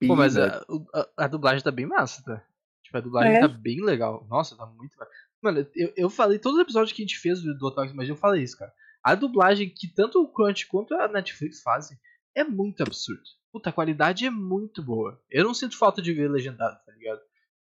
Pô, 0.05 0.17
mas 0.17 0.37
a, 0.37 0.65
a, 0.93 1.09
a, 1.15 1.27
dublagem 1.27 1.63
tá 1.63 1.71
bem 1.71 1.85
massa, 1.85 2.21
tá? 2.23 2.43
Tipo, 2.91 2.97
a 2.97 3.01
dublagem 3.01 3.35
é? 3.35 3.39
tá 3.39 3.47
bem 3.47 3.81
legal. 3.81 4.27
Nossa, 4.29 4.57
tá 4.57 4.65
muito 4.65 4.93
legal. 4.99 5.13
Mano, 5.41 5.65
eu, 5.73 5.93
eu 5.95 6.09
falei, 6.09 6.37
todos 6.37 6.57
os 6.57 6.63
episódios 6.63 6.91
que 6.91 7.01
a 7.01 7.05
gente 7.05 7.17
fez 7.17 7.41
do, 7.41 7.57
do 7.57 7.67
Otaku 7.67 7.93
Imagina, 7.93 8.13
eu 8.13 8.19
falei 8.19 8.43
isso, 8.43 8.57
cara. 8.57 8.71
A 9.01 9.15
dublagem 9.15 9.69
que 9.69 9.87
tanto 9.87 10.21
o 10.21 10.27
Crunch 10.27 10.67
quanto 10.67 10.93
a 10.95 11.07
Netflix 11.07 11.61
fazem 11.61 11.97
é 12.35 12.43
muito 12.43 12.83
absurdo. 12.83 13.23
Puta, 13.51 13.69
a 13.69 13.73
qualidade 13.73 14.25
é 14.25 14.29
muito 14.29 14.83
boa. 14.83 15.21
Eu 15.29 15.45
não 15.45 15.53
sinto 15.53 15.77
falta 15.77 16.01
de 16.01 16.13
ver 16.13 16.29
legendado, 16.29 16.77
tá 16.85 16.91
ligado? 16.91 17.21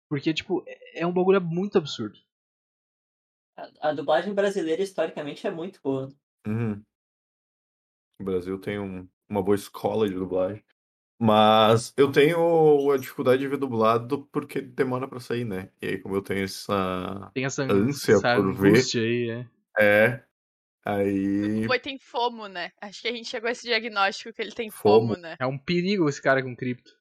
Porque, 0.08 0.32
tipo, 0.32 0.64
é, 0.66 1.02
é 1.02 1.06
um 1.06 1.12
bagulho 1.12 1.40
muito 1.40 1.76
absurdo. 1.76 2.18
A, 3.56 3.90
a, 3.90 3.92
dublagem 3.92 4.32
brasileira, 4.32 4.82
historicamente, 4.82 5.46
é 5.46 5.50
muito 5.50 5.78
boa. 5.82 6.08
Uhum. 6.46 6.82
O 8.18 8.24
Brasil 8.24 8.58
tem 8.58 8.78
um, 8.78 9.06
uma 9.28 9.42
boa 9.42 9.54
escola 9.54 10.08
de 10.08 10.14
dublagem. 10.14 10.64
Mas 11.20 11.92
eu 11.96 12.12
tenho 12.12 12.92
a 12.92 12.96
dificuldade 12.96 13.40
de 13.40 13.48
ver 13.48 13.56
dublado 13.56 14.28
porque 14.30 14.60
demora 14.60 15.08
pra 15.08 15.18
sair, 15.18 15.44
né? 15.44 15.68
E 15.82 15.88
aí, 15.88 15.98
como 15.98 16.14
eu 16.14 16.22
tenho 16.22 16.44
essa, 16.44 17.30
tem 17.34 17.44
essa 17.44 17.64
ânsia 17.64 18.14
essa 18.14 18.36
por 18.36 18.54
ver. 18.54 18.84
Aí, 18.94 19.30
é. 19.30 19.46
é. 19.80 20.24
Aí. 20.84 21.64
O 21.64 21.66
boi 21.66 21.80
tem 21.80 21.98
fomo, 21.98 22.46
né? 22.46 22.70
Acho 22.80 23.02
que 23.02 23.08
a 23.08 23.12
gente 23.12 23.28
chegou 23.28 23.48
a 23.48 23.50
esse 23.50 23.66
diagnóstico 23.66 24.32
que 24.32 24.40
ele 24.40 24.52
tem 24.52 24.70
fomo, 24.70 25.14
fomo 25.14 25.20
né? 25.20 25.36
É 25.40 25.46
um 25.46 25.58
perigo 25.58 26.08
esse 26.08 26.22
cara 26.22 26.40
com 26.40 26.54
cripto. 26.54 26.96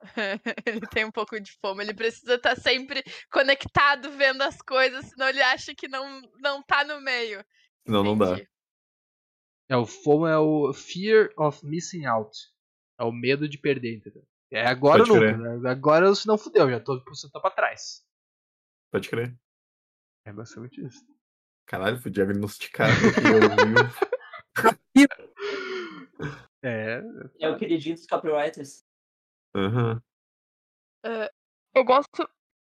ele 0.66 0.86
tem 0.88 1.06
um 1.06 1.10
pouco 1.10 1.40
de 1.40 1.52
fome, 1.52 1.82
ele 1.82 1.94
precisa 1.94 2.34
estar 2.34 2.54
tá 2.54 2.60
sempre 2.60 3.02
conectado 3.32 4.10
vendo 4.10 4.42
as 4.42 4.60
coisas, 4.60 5.06
senão 5.06 5.26
ele 5.26 5.40
acha 5.40 5.74
que 5.74 5.88
não, 5.88 6.20
não 6.38 6.62
tá 6.62 6.84
no 6.84 7.00
meio. 7.00 7.42
Não, 7.86 8.04
não 8.04 8.16
dá. 8.16 8.38
É, 9.70 9.76
o 9.76 9.86
FOMO 9.86 10.26
é 10.26 10.38
o 10.38 10.72
Fear 10.74 11.30
of 11.38 11.64
Missing 11.64 12.04
Out. 12.04 12.53
É 12.98 13.04
o 13.04 13.12
medo 13.12 13.48
de 13.48 13.58
perder, 13.58 13.96
entendeu? 13.96 14.26
É 14.50 14.66
agora 14.66 15.02
ou 15.02 15.08
nunca. 15.08 15.36
Né? 15.36 15.70
Agora 15.70 16.06
eu 16.06 16.14
se 16.14 16.26
não 16.26 16.38
fudeu, 16.38 16.70
já 16.70 16.78
tô, 16.78 17.02
você 17.04 17.28
tá 17.30 17.40
pra 17.40 17.50
trás. 17.50 18.06
Pode 18.92 19.08
crer. 19.08 19.36
É 20.24 20.32
basicamente 20.32 20.84
isso. 20.84 21.04
Caralho, 21.66 22.00
fui 22.00 22.10
diagnosticado 22.10 22.92
é. 26.62 27.02
É 27.40 27.48
o 27.48 27.58
queridinho 27.58 27.96
dos 27.96 28.06
copywriters. 28.06 28.84
Uhum. 29.56 29.96
Uh, 31.04 31.28
eu 31.74 31.84
gosto. 31.84 32.28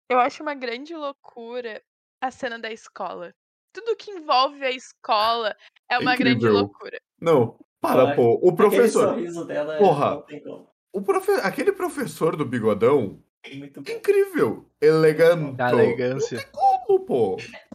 Eu 0.09 0.19
acho 0.19 0.41
uma 0.41 0.55
grande 0.55 0.95
loucura 0.95 1.83
a 2.21 2.31
cena 2.31 2.57
da 2.57 2.71
escola. 2.71 3.35
Tudo 3.73 3.95
que 3.95 4.11
envolve 4.11 4.65
a 4.65 4.71
escola 4.71 5.55
é 5.89 5.99
uma 5.99 6.15
Incrível. 6.15 6.39
grande 6.39 6.49
loucura. 6.49 6.99
Não, 7.19 7.59
para, 7.93 8.15
pô. 8.15 8.39
O 8.41 8.55
professor. 8.55 9.45
Dela 9.45 9.75
é 9.75 9.77
Porra. 9.77 10.23
O 10.91 11.01
profe... 11.01 11.31
Aquele 11.43 11.71
professor 11.71 12.35
do 12.35 12.45
bigodão. 12.45 13.21
Incrível. 13.45 14.69
Elegante. 14.81 15.55
Da 15.55 15.71
elegância. 15.71 16.37
Não 16.37 16.43
tem 16.43 16.51
como, 16.51 17.05
pô. 17.05 17.37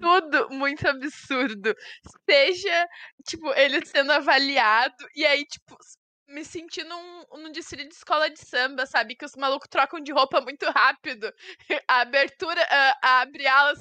Tudo 0.00 0.48
muito 0.50 0.86
absurdo. 0.86 1.74
Seja, 2.28 2.88
tipo, 3.26 3.52
ele 3.54 3.84
sendo 3.84 4.12
avaliado, 4.12 4.94
e 5.14 5.26
aí, 5.26 5.44
tipo, 5.44 5.76
me 6.28 6.44
senti 6.44 6.84
num, 6.84 7.24
num 7.32 7.50
desfile 7.50 7.84
de 7.84 7.94
escola 7.94 8.28
de 8.28 8.38
samba, 8.38 8.86
sabe? 8.86 9.16
Que 9.16 9.24
os 9.24 9.34
malucos 9.34 9.68
trocam 9.68 9.98
de 9.98 10.12
roupa 10.12 10.40
muito 10.40 10.66
rápido. 10.66 11.32
A 11.88 12.02
abertura, 12.02 12.62
a, 12.70 13.22
abre 13.22 13.46
alas, 13.46 13.80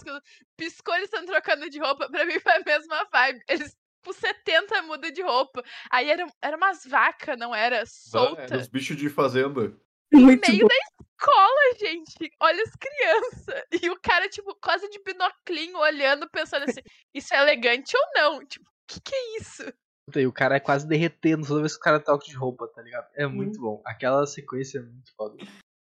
piscou, 0.55 0.95
eles 0.95 1.05
estão 1.05 1.25
trocando 1.25 1.69
de 1.69 1.79
roupa. 1.79 2.09
Pra 2.09 2.25
mim 2.25 2.39
foi 2.39 2.53
a 2.53 2.63
mesma 2.65 3.07
vibe. 3.11 3.41
Eles 3.49 3.75
tipo 4.07 4.13
70 4.13 4.81
muda 4.83 5.11
de 5.11 5.21
roupa. 5.21 5.63
Aí 5.91 6.09
era, 6.09 6.25
era 6.41 6.57
umas 6.57 6.85
vacas, 6.85 7.37
não 7.37 7.53
era? 7.53 7.83
Solta. 7.85 8.57
os 8.57 8.67
bichos 8.67 8.97
de 8.97 9.09
fazenda. 9.09 9.75
Muito 10.13 10.47
no 10.47 10.53
meio 10.53 10.61
bom. 10.61 10.67
da 10.67 11.25
cola, 11.25 11.75
gente. 11.79 12.31
Olha 12.41 12.63
as 12.63 12.75
crianças. 12.75 13.63
E 13.81 13.89
o 13.89 13.99
cara, 13.99 14.29
tipo, 14.29 14.55
quase 14.61 14.89
de 14.89 14.99
binoclinho, 15.03 15.77
olhando, 15.77 16.29
pensando 16.29 16.63
assim, 16.63 16.81
isso 17.13 17.33
é 17.33 17.41
elegante 17.41 17.95
ou 17.95 18.03
não? 18.15 18.45
Tipo, 18.45 18.65
o 18.65 18.87
que, 18.87 19.01
que 19.01 19.15
é 19.15 19.37
isso? 19.37 19.73
E 20.15 20.25
o 20.25 20.31
cara 20.31 20.55
é 20.55 20.59
quase 20.59 20.87
derretendo 20.87 21.45
toda 21.45 21.59
vez 21.59 21.73
que 21.73 21.79
o 21.79 21.83
cara 21.83 21.99
toca 21.99 22.25
de 22.25 22.33
roupa, 22.33 22.67
tá 22.69 22.81
ligado? 22.81 23.09
É 23.13 23.27
muito 23.27 23.59
bom. 23.59 23.81
Aquela 23.85 24.25
sequência 24.25 24.79
é 24.79 24.81
muito 24.81 25.13
foda. 25.17 25.35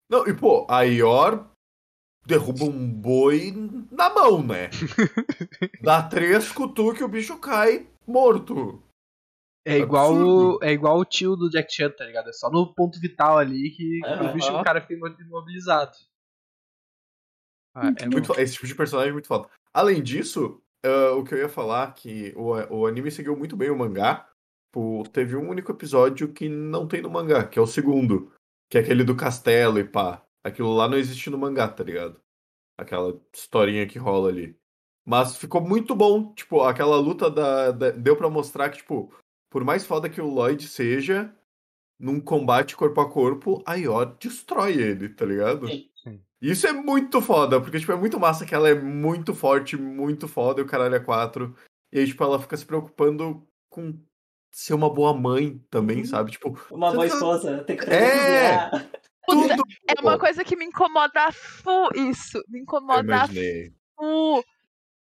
Não, 0.10 0.28
e 0.28 0.34
pô, 0.34 0.68
a 0.70 0.82
Ior 0.82 1.50
derruba 2.26 2.66
um 2.66 2.92
boi 2.92 3.54
na 3.90 4.10
mão, 4.10 4.44
né? 4.44 4.70
Dá 5.82 6.04
três 6.04 6.52
cutuques 6.52 7.00
e 7.00 7.04
o 7.06 7.08
bicho 7.08 7.40
cai 7.40 7.88
morto. 8.12 8.84
É 9.66 9.78
igual, 9.78 10.14
o, 10.16 10.60
é 10.64 10.72
igual 10.72 10.98
o 10.98 11.06
tio 11.06 11.36
do 11.36 11.50
Jack 11.50 11.72
Chan, 11.72 11.92
tá 11.92 12.04
ligado? 12.04 12.30
É 12.30 12.34
só 12.34 12.50
no 12.50 12.74
ponto 12.74 13.00
vital 13.00 13.38
ali 13.38 13.70
que, 13.70 14.00
que 14.00 14.26
o 14.26 14.34
bicho 14.34 14.52
o 14.52 14.64
cara 14.64 14.82
fica 14.82 14.96
imobilizado. 14.96 15.92
Ah, 17.76 17.94
é 17.98 18.06
muito, 18.08 18.34
esse 18.40 18.56
tipo 18.56 18.66
de 18.68 18.76
personagem 18.76 19.12
é 19.12 19.14
muito 19.14 19.28
foda. 19.28 19.48
Além 19.72 20.02
disso, 20.02 20.62
uh, 20.86 21.16
o 21.18 21.24
que 21.24 21.34
eu 21.34 21.38
ia 21.38 21.50
falar 21.50 21.94
que 21.94 22.34
o, 22.36 22.54
o 22.76 22.88
anime 22.88 23.12
seguiu 23.12 23.38
muito 23.38 23.56
bem 23.56 23.70
o 23.70 23.78
mangá. 23.78 24.28
Pô, 24.74 25.04
teve 25.12 25.36
um 25.36 25.50
único 25.50 25.72
episódio 25.72 26.34
que 26.34 26.50
não 26.50 26.88
tem 26.88 27.02
no 27.02 27.10
mangá, 27.10 27.48
que 27.48 27.60
é 27.60 27.62
o 27.62 27.68
segundo. 27.68 28.34
Que 28.70 28.78
é 28.78 28.82
aquele 28.82 29.04
do 29.04 29.16
castelo 29.16 29.80
e 29.80 29.84
pá. 29.84 30.26
Aquilo 30.44 30.74
lá 30.74 30.88
não 30.88 30.98
existe 30.98 31.30
no 31.30 31.38
mangá, 31.38 31.68
tá 31.68 31.84
ligado? 31.84 32.20
Aquela 32.78 33.22
historinha 33.34 33.86
que 33.86 34.00
rola 34.00 34.30
ali. 34.30 34.58
Mas 35.06 35.36
ficou 35.36 35.62
muito 35.62 35.96
bom. 35.96 36.34
Tipo, 36.34 36.62
aquela 36.62 36.98
luta 36.98 37.30
da, 37.30 37.72
da 37.72 37.92
deu 37.92 38.16
para 38.16 38.30
mostrar 38.30 38.70
que, 38.70 38.78
tipo, 38.78 39.14
por 39.50 39.64
mais 39.64 39.86
foda 39.86 40.10
que 40.10 40.22
o 40.22 40.28
Lloyd 40.28 40.68
seja, 40.68 41.34
num 42.00 42.20
combate 42.20 42.76
corpo 42.76 43.02
a 43.02 43.10
corpo, 43.10 43.64
a 43.66 43.76
Yor 43.76 44.18
destrói 44.20 44.74
ele, 44.74 45.10
tá 45.10 45.26
ligado? 45.26 45.68
Sim. 45.68 45.90
Isso 46.42 46.66
é 46.66 46.74
muito 46.74 47.22
foda, 47.22 47.62
porque, 47.62 47.80
tipo, 47.80 47.92
é 47.92 47.96
muito 47.96 48.20
massa 48.20 48.46
que 48.46 48.56
ela 48.56 48.68
é 48.68 48.74
muito 48.74 49.36
forte, 49.36 49.78
muito 49.78 50.28
foda, 50.28 50.60
e 50.60 50.64
o 50.64 50.68
caralho 50.68 50.96
é 50.96 51.00
quatro. 51.00 51.56
E 51.92 52.00
aí, 52.00 52.08
tipo, 52.08 52.24
ela 52.24 52.40
fica 52.40 52.58
se 52.58 52.66
preocupando 52.66 53.48
com 53.70 53.94
ser 54.52 54.74
uma 54.74 54.92
boa 54.92 55.14
mãe 55.14 55.64
também, 55.70 56.00
uhum. 56.00 56.06
sabe? 56.06 56.32
Tipo. 56.32 56.60
Uma 56.72 56.92
boa 56.92 57.06
esposa, 57.06 57.64
tem 57.64 57.78
que 57.78 57.86
É! 57.86 58.70
Tudo 59.28 59.64
é 59.88 60.02
uma 60.02 60.18
coisa 60.18 60.44
que 60.44 60.56
me 60.56 60.66
incomoda 60.66 61.32
fu 61.32 61.90
isso. 61.96 62.44
Me 62.50 62.60
incomoda 62.60 63.28
fu. 63.28 64.44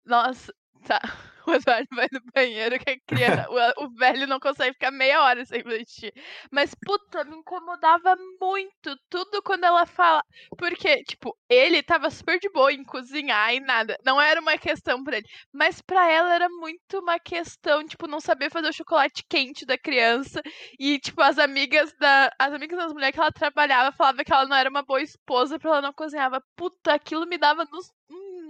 Nossa, 0.06 0.52
tá 0.86 1.00
o 1.46 1.54
Eduardo 1.54 1.88
vai 1.94 2.08
no 2.12 2.20
banheiro 2.34 2.78
que 2.78 2.90
a 2.90 3.00
criança, 3.06 3.46
o, 3.78 3.84
o, 3.84 3.90
velho 3.94 4.26
não 4.26 4.40
consegue 4.40 4.72
ficar 4.72 4.90
meia 4.90 5.22
hora 5.22 5.44
sem 5.44 5.60
assistir. 5.60 6.12
Mas, 6.50 6.74
puta, 6.74 7.24
me 7.24 7.36
incomodava 7.36 8.16
muito 8.40 8.96
tudo 9.08 9.42
quando 9.42 9.64
ela 9.64 9.86
fala. 9.86 10.22
Porque, 10.58 11.02
tipo, 11.04 11.36
ele 11.48 11.82
tava 11.82 12.10
super 12.10 12.38
de 12.40 12.48
boa 12.50 12.72
em 12.72 12.84
cozinhar 12.84 13.54
e 13.54 13.60
nada. 13.60 13.96
Não 14.04 14.20
era 14.20 14.40
uma 14.40 14.58
questão 14.58 15.02
pra 15.04 15.18
ele. 15.18 15.26
Mas 15.52 15.80
pra 15.80 16.10
ela 16.10 16.34
era 16.34 16.48
muito 16.48 16.98
uma 16.98 17.18
questão, 17.18 17.86
tipo, 17.86 18.06
não 18.08 18.20
saber 18.20 18.50
fazer 18.50 18.68
o 18.68 18.72
chocolate 18.72 19.24
quente 19.28 19.64
da 19.64 19.78
criança. 19.78 20.42
E, 20.78 20.98
tipo, 20.98 21.22
as 21.22 21.38
amigas 21.38 21.92
da. 21.98 22.30
As 22.38 22.52
amigas 22.52 22.78
das 22.78 22.92
mulheres 22.92 23.14
que 23.14 23.20
ela 23.20 23.32
trabalhava 23.32 23.92
falavam 23.96 24.24
que 24.24 24.32
ela 24.32 24.46
não 24.46 24.56
era 24.56 24.68
uma 24.70 24.82
boa 24.82 25.00
esposa 25.02 25.58
porque 25.58 25.68
ela 25.68 25.82
não 25.82 25.92
cozinhava. 25.92 26.42
Puta, 26.56 26.92
aquilo 26.94 27.26
me 27.26 27.38
dava 27.38 27.64
nos 27.70 27.92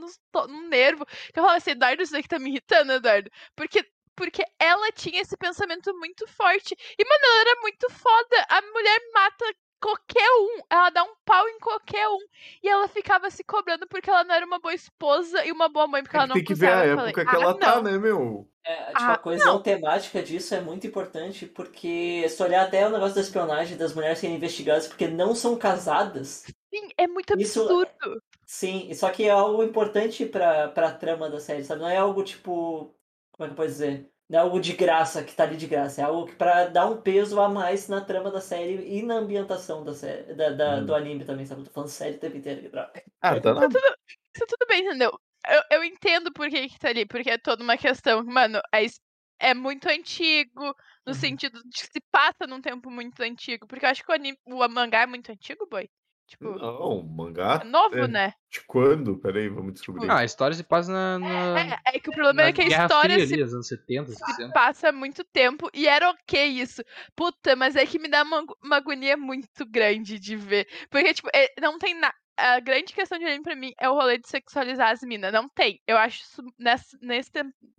no, 0.07 0.47
no 0.47 0.69
nervo. 0.69 1.05
Que 1.07 1.39
eu 1.39 1.43
falava 1.43 1.57
assim, 1.57 1.73
Eduardo, 1.73 2.03
isso 2.03 2.17
aqui 2.17 2.29
tá 2.29 2.39
me 2.39 2.51
irritando, 2.51 2.93
Eduardo. 2.93 3.31
Porque 3.55 3.85
porque 4.17 4.43
ela 4.59 4.91
tinha 4.93 5.21
esse 5.21 5.37
pensamento 5.37 5.93
muito 5.99 6.27
forte. 6.27 6.75
E, 6.99 7.05
mano, 7.05 7.21
ela 7.23 7.41
era 7.43 7.61
muito 7.61 7.91
foda. 7.91 8.47
A 8.49 8.63
mulher 8.63 8.99
mata 9.13 9.45
qualquer 9.81 10.29
um. 10.41 10.63
Ela 10.71 10.91
dá 10.91 11.05
um 11.05 11.15
pau 11.25 11.47
em 11.49 11.59
qualquer 11.59 12.09
um. 12.09 12.27
E 12.63 12.69
ela 12.69 12.89
ficava 12.89 13.31
se 13.31 13.45
cobrando 13.45 13.87
porque 13.87 14.11
ela 14.11 14.25
não 14.25 14.35
era 14.35 14.47
uma 14.47 14.59
boa 14.59 14.75
esposa 14.75 15.45
e 15.45 15.53
uma 15.53 15.69
boa 15.69 15.87
mãe, 15.87 16.03
porque 16.03 16.17
é 16.17 16.19
ela 16.19 16.27
não 16.27 16.35
Tem 16.35 16.45
que 16.45 16.55
ver 16.55 16.69
a 16.69 16.85
época 16.85 16.97
falei, 16.97 17.13
que 17.13 17.37
ela 17.37 17.51
ah, 17.51 17.55
tá, 17.55 17.83
né, 17.83 17.99
meu? 17.99 18.49
É, 18.65 18.87
tipo, 18.87 18.93
ah, 18.97 19.13
a 19.13 19.19
coesão 19.19 19.63
temática 19.63 20.23
disso 20.23 20.55
é 20.55 20.61
muito 20.61 20.87
importante, 20.87 21.47
porque 21.47 22.29
se 22.29 22.43
olhar 22.43 22.65
até 22.65 22.87
o 22.87 22.91
negócio 22.91 23.15
da 23.15 23.21
espionagem 23.21 23.77
das 23.77 23.95
mulheres 23.95 24.19
serem 24.19 24.37
investigadas 24.37 24.89
porque 24.89 25.07
não 25.07 25.35
são 25.35 25.57
casadas. 25.57 26.45
Sim, 26.75 26.89
é 26.99 27.07
muito 27.07 27.33
absurdo. 27.33 27.87
Sim, 28.47 28.95
só 28.95 29.11
que 29.11 29.25
é 29.25 29.31
algo 29.31 29.63
importante 29.65 30.25
pra, 30.25 30.69
pra 30.69 30.93
trama 30.93 31.29
da 31.29 31.41
série, 31.41 31.65
sabe? 31.65 31.81
Não 31.81 31.89
é 31.89 31.97
algo 31.97 32.23
tipo. 32.23 32.95
Como 33.33 33.45
é 33.45 33.49
que 33.49 33.53
eu 33.53 33.57
posso 33.57 33.69
dizer? 33.69 34.09
Não 34.29 34.39
é 34.39 34.43
algo 34.43 34.61
de 34.61 34.73
graça 34.73 35.23
que 35.25 35.35
tá 35.35 35.43
ali 35.43 35.57
de 35.57 35.67
graça. 35.67 36.01
É 36.01 36.05
algo 36.05 36.27
que 36.27 36.37
pra 36.37 36.67
dar 36.67 36.87
um 36.87 37.01
peso 37.01 37.41
a 37.41 37.49
mais 37.49 37.89
na 37.89 38.01
trama 38.01 38.31
da 38.31 38.41
série 38.41 38.99
e 38.99 39.03
na 39.03 39.17
ambientação 39.17 39.85
da 39.85 39.93
série, 39.93 40.33
da, 40.35 40.51
da 40.51 40.77
hum. 40.77 40.87
do 40.87 40.95
anime 40.95 41.25
também, 41.25 41.45
sabe? 41.45 41.63
Eu 41.63 41.65
tô 41.67 41.73
falando 41.73 41.91
série 41.91 42.17
o 42.17 42.21
tempo 42.21 42.37
inteiro 42.37 42.61
aqui, 42.61 42.69
droga. 42.69 43.03
Ah, 43.21 43.41
tá 43.41 43.53
não. 43.53 43.63
Isso 43.63 43.71
tudo, 43.71 43.97
isso 44.35 44.47
tudo 44.47 44.67
bem, 44.69 44.87
entendeu? 44.87 45.21
Eu, 45.49 45.63
eu 45.79 45.85
entendo 45.85 46.33
por 46.33 46.49
que, 46.49 46.69
que 46.69 46.79
tá 46.79 46.89
ali, 46.89 47.05
porque 47.05 47.31
é 47.31 47.39
toda 47.39 47.65
uma 47.65 47.77
questão. 47.77 48.25
Mano, 48.25 48.61
é, 48.73 48.87
é 49.41 49.55
muito 49.55 49.89
antigo, 49.89 50.75
no 51.05 51.13
uhum. 51.13 51.15
sentido 51.15 51.61
de 51.65 51.71
que 51.71 51.93
se 51.93 52.01
passa 52.13 52.47
num 52.49 52.61
tempo 52.61 52.91
muito 52.91 53.21
antigo. 53.23 53.67
Porque 53.67 53.85
eu 53.85 53.91
acho 53.91 54.05
que 54.05 54.11
o, 54.11 54.15
anime, 54.15 54.39
o 54.45 54.69
mangá 54.69 55.03
é 55.03 55.07
muito 55.07 55.31
antigo, 55.31 55.67
boy. 55.69 55.89
Tipo, 56.27 56.59
não, 56.59 57.03
mangá. 57.05 57.61
É 57.63 57.65
novo, 57.65 57.99
é... 57.99 58.09
né? 58.09 58.33
De 58.51 58.61
quando? 58.67 59.17
Peraí, 59.19 59.49
vamos 59.49 59.75
descobrir. 59.75 60.11
Ah, 60.11 60.19
a 60.19 60.25
história 60.25 60.57
se 60.57 60.65
passa 60.65 60.91
na. 60.91 61.19
na... 61.21 61.61
É, 61.61 61.79
é, 61.87 62.01
que 62.01 62.11
o 62.11 62.13
problema 62.13 62.43
é 62.49 62.53
que 62.53 62.63
a 62.63 62.67
história 62.67 63.15
Fria, 63.15 63.27
se, 63.27 63.35
ali, 63.35 63.43
anos 63.43 63.69
70, 63.69 64.13
60. 64.13 64.35
se 64.35 64.53
passa 64.53 64.91
muito 64.91 65.23
tempo 65.25 65.71
e 65.73 65.87
era 65.87 66.11
ok 66.11 66.45
isso. 66.45 66.83
Puta, 67.15 67.55
mas 67.55 67.77
é 67.77 67.87
que 67.87 67.99
me 67.99 68.09
dá 68.09 68.25
uma, 68.25 68.45
uma 68.63 68.77
agonia 68.77 69.17
muito 69.17 69.65
grande 69.65 70.19
de 70.19 70.35
ver. 70.35 70.67
Porque, 70.91 71.15
tipo, 71.15 71.29
é, 71.33 71.53
não 71.61 71.79
tem 71.79 71.95
nada 71.95 72.15
a 72.37 72.61
grande 72.61 72.93
questão 72.93 73.19
de 73.19 73.25
anime 73.25 73.43
pra 73.43 73.57
mim 73.57 73.73
é 73.79 73.89
o 73.89 73.95
rolê 73.95 74.19
de 74.19 74.29
sexualizar 74.29 74.91
as 74.91 75.01
minas. 75.03 75.33
Não 75.33 75.49
tem. 75.49 75.83
Eu 75.87 75.97
acho 75.97 76.23
isso 76.23 76.43
nesse, 76.59 76.97
nesse, 77.01 77.31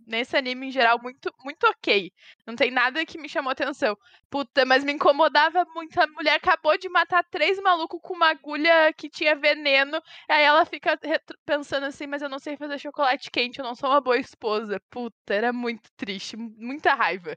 nesse 0.06 0.36
anime 0.36 0.68
em 0.68 0.70
geral 0.70 1.00
muito, 1.00 1.32
muito 1.44 1.64
ok. 1.64 2.12
Não 2.46 2.56
tem 2.56 2.70
nada 2.70 3.04
que 3.06 3.18
me 3.18 3.28
chamou 3.28 3.52
atenção. 3.52 3.96
Puta, 4.28 4.64
mas 4.64 4.82
me 4.84 4.92
incomodava 4.92 5.64
muito. 5.74 5.98
A 6.00 6.06
mulher 6.08 6.34
acabou 6.34 6.76
de 6.76 6.88
matar 6.88 7.24
três 7.30 7.58
malucos 7.60 8.00
com 8.02 8.14
uma 8.14 8.30
agulha 8.30 8.92
que 8.94 9.08
tinha 9.08 9.36
veneno. 9.36 10.02
Aí 10.28 10.42
ela 10.44 10.64
fica 10.64 10.98
pensando 11.46 11.86
assim, 11.86 12.06
mas 12.06 12.22
eu 12.22 12.28
não 12.28 12.38
sei 12.38 12.56
fazer 12.56 12.78
chocolate 12.78 13.30
quente, 13.30 13.58
eu 13.60 13.64
não 13.64 13.74
sou 13.74 13.90
uma 13.90 14.00
boa 14.00 14.18
esposa. 14.18 14.80
Puta, 14.90 15.34
era 15.34 15.52
muito 15.52 15.90
triste, 15.96 16.36
muita 16.36 16.94
raiva. 16.94 17.36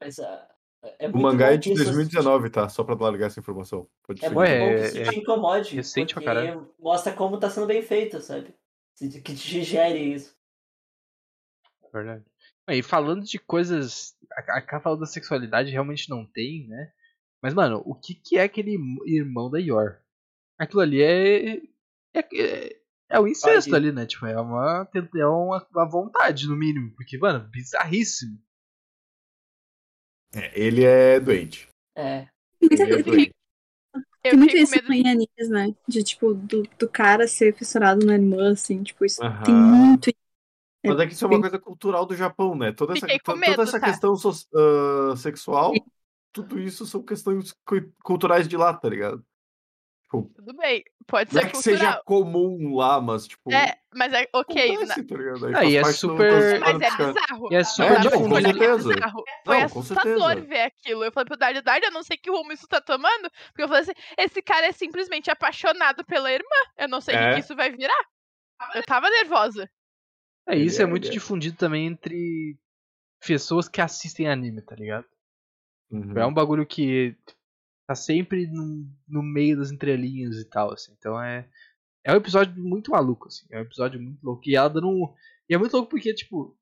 Mas 0.00 0.18
a, 0.18 0.53
é 0.98 1.08
o 1.08 1.18
mangá 1.18 1.52
é 1.52 1.56
de 1.56 1.74
2019, 1.74 2.50
tá? 2.50 2.68
Só 2.68 2.84
pra 2.84 2.94
largar 2.94 3.26
essa 3.26 3.40
informação. 3.40 3.88
Pode 4.06 4.24
é 4.24 4.28
muito 4.28 4.36
bom 4.36 4.44
que 4.44 4.84
isso 4.84 4.98
é, 4.98 5.04
te 5.04 5.18
incomode. 5.18 5.74
Recente 5.76 6.14
porque 6.14 6.28
pra 6.28 6.66
mostra 6.78 7.12
como 7.12 7.38
tá 7.38 7.48
sendo 7.48 7.66
bem 7.66 7.82
feito, 7.82 8.20
sabe? 8.20 8.54
Que 8.98 9.08
te 9.08 9.34
digere 9.34 9.98
isso. 9.98 10.36
Verdade. 11.92 12.24
E 12.68 12.82
falando 12.82 13.24
de 13.24 13.38
coisas. 13.38 14.14
A 14.48 14.60
Cá 14.60 14.80
falou 14.80 14.98
da 14.98 15.06
sexualidade, 15.06 15.70
realmente 15.70 16.10
não 16.10 16.26
tem, 16.26 16.66
né? 16.66 16.92
Mas, 17.40 17.54
mano, 17.54 17.82
o 17.84 17.94
que, 17.94 18.14
que 18.14 18.38
é 18.38 18.42
aquele 18.42 18.76
irmão 19.06 19.50
da 19.50 19.58
Yor? 19.58 19.98
Aquilo 20.58 20.80
ali 20.80 21.02
é. 21.02 21.56
É, 22.14 22.20
é, 22.34 22.76
é 23.10 23.20
o 23.20 23.28
incesto 23.28 23.70
Pode. 23.70 23.76
ali, 23.76 23.92
né? 23.92 24.06
Tipo, 24.06 24.26
é 24.26 24.40
uma, 24.40 24.88
é 24.94 25.26
uma, 25.26 25.66
uma 25.72 25.88
vontade, 25.88 26.48
no 26.48 26.56
mínimo. 26.56 26.92
Porque, 26.96 27.18
mano, 27.18 27.46
bizarríssimo. 27.50 28.38
É, 30.34 30.52
ele 30.54 30.84
é 30.84 31.20
doente. 31.20 31.68
É. 31.96 32.26
Ele 32.60 32.82
é 32.82 33.02
doente. 33.02 33.34
Tem 34.22 34.34
muito 34.34 34.56
isso 34.56 34.74
medo... 34.74 34.92
em 34.92 35.06
animes, 35.06 35.48
né? 35.50 35.74
De, 35.86 36.02
tipo, 36.02 36.32
do, 36.32 36.62
do 36.78 36.88
cara 36.88 37.28
ser 37.28 37.54
fissurado 37.54 38.06
na 38.06 38.14
irmã, 38.14 38.52
assim, 38.52 38.82
tipo, 38.82 39.04
isso 39.04 39.22
uhum. 39.22 39.42
tem 39.42 39.54
muito 39.54 40.10
mas 40.86 41.00
é 41.00 41.06
que 41.06 41.14
isso 41.14 41.24
é 41.24 41.28
uma 41.28 41.40
coisa 41.40 41.58
cultural 41.58 42.04
do 42.04 42.14
Japão, 42.14 42.54
né? 42.54 42.70
Toda 42.70 42.92
essa, 42.92 43.06
medo, 43.06 43.22
toda 43.22 43.62
essa 43.62 43.80
tá? 43.80 43.86
questão 43.86 44.14
so, 44.16 44.30
uh, 44.30 45.16
sexual, 45.16 45.72
tudo 46.30 46.60
isso 46.60 46.84
são 46.84 47.02
questões 47.02 47.54
culturais 48.02 48.46
de 48.46 48.56
lá, 48.56 48.74
tá 48.74 48.88
ligado? 48.90 49.24
Tipo, 50.02 50.30
Tudo 50.34 50.54
bem, 50.54 50.84
pode 51.06 51.30
ser 51.30 51.36
não 51.36 51.42
é 51.42 51.50
que 51.50 51.56
seja 51.56 52.02
comum 52.04 52.76
lá, 52.76 53.00
mas 53.00 53.26
tipo. 53.26 53.50
É, 53.50 53.78
mas 53.94 54.12
é 54.12 54.28
ok. 54.32 54.74
Acontece, 54.74 55.02
na... 55.02 55.52
tá 55.52 55.58
Aí 55.58 55.76
é 55.76 55.84
super. 55.84 56.60
Mas 56.60 56.74
é 56.74 56.90
bizarro. 56.90 57.48
E 57.50 57.54
é 57.54 57.64
super 57.64 58.06
é, 58.06 58.10
com 58.10 58.34
certeza. 58.34 58.92
É 58.92 58.96
Foi 59.44 59.58
não, 59.58 59.64
assustador 59.64 60.40
ver 60.42 60.62
aquilo. 60.62 61.04
Eu 61.04 61.12
falei 61.12 61.26
pro 61.26 61.36
Dário, 61.36 61.62
Dário, 61.62 61.86
eu 61.86 61.92
não 61.92 62.02
sei 62.02 62.16
que 62.16 62.30
rumo 62.30 62.52
isso 62.52 62.66
tá 62.66 62.80
tomando. 62.80 63.30
Porque 63.48 63.62
eu 63.62 63.68
falei 63.68 63.82
assim: 63.82 63.92
esse 64.16 64.40
cara 64.40 64.66
é 64.66 64.72
simplesmente 64.72 65.30
apaixonado 65.30 66.04
pela 66.04 66.32
irmã. 66.32 66.56
Eu 66.78 66.88
não 66.88 67.00
sei 67.00 67.14
o 67.14 67.18
é. 67.18 67.34
que 67.34 67.40
isso 67.40 67.54
vai 67.54 67.70
virar. 67.70 68.04
Eu 68.74 68.82
tava 68.84 69.10
nervosa. 69.10 69.70
É, 70.48 70.56
isso 70.56 70.80
é, 70.80 70.84
é 70.84 70.86
muito 70.86 71.10
difundido 71.10 71.56
também 71.56 71.86
entre 71.86 72.58
pessoas 73.26 73.68
que 73.68 73.80
assistem 73.80 74.28
anime, 74.28 74.62
tá 74.62 74.74
ligado? 74.74 75.06
Uhum. 75.90 76.16
É 76.16 76.26
um 76.26 76.34
bagulho 76.34 76.66
que 76.66 77.16
tá 77.86 77.94
sempre 77.94 78.46
no, 78.46 78.86
no 79.06 79.22
meio 79.22 79.58
das 79.58 79.70
entrelinhas 79.70 80.36
e 80.36 80.44
tal, 80.44 80.72
assim. 80.72 80.92
Então 80.98 81.20
é. 81.20 81.48
É 82.06 82.12
um 82.12 82.16
episódio 82.16 82.54
muito 82.62 82.90
maluco, 82.90 83.28
assim. 83.28 83.46
É 83.50 83.58
um 83.58 83.62
episódio 83.62 84.00
muito 84.00 84.22
louco. 84.22 84.42
E 84.46 84.56
ela 84.56 84.68
dando 84.68 84.88
um. 84.88 85.14
E 85.48 85.54
é 85.54 85.58
muito 85.58 85.72
louco 85.72 85.90
porque, 85.90 86.14
tipo. 86.14 86.56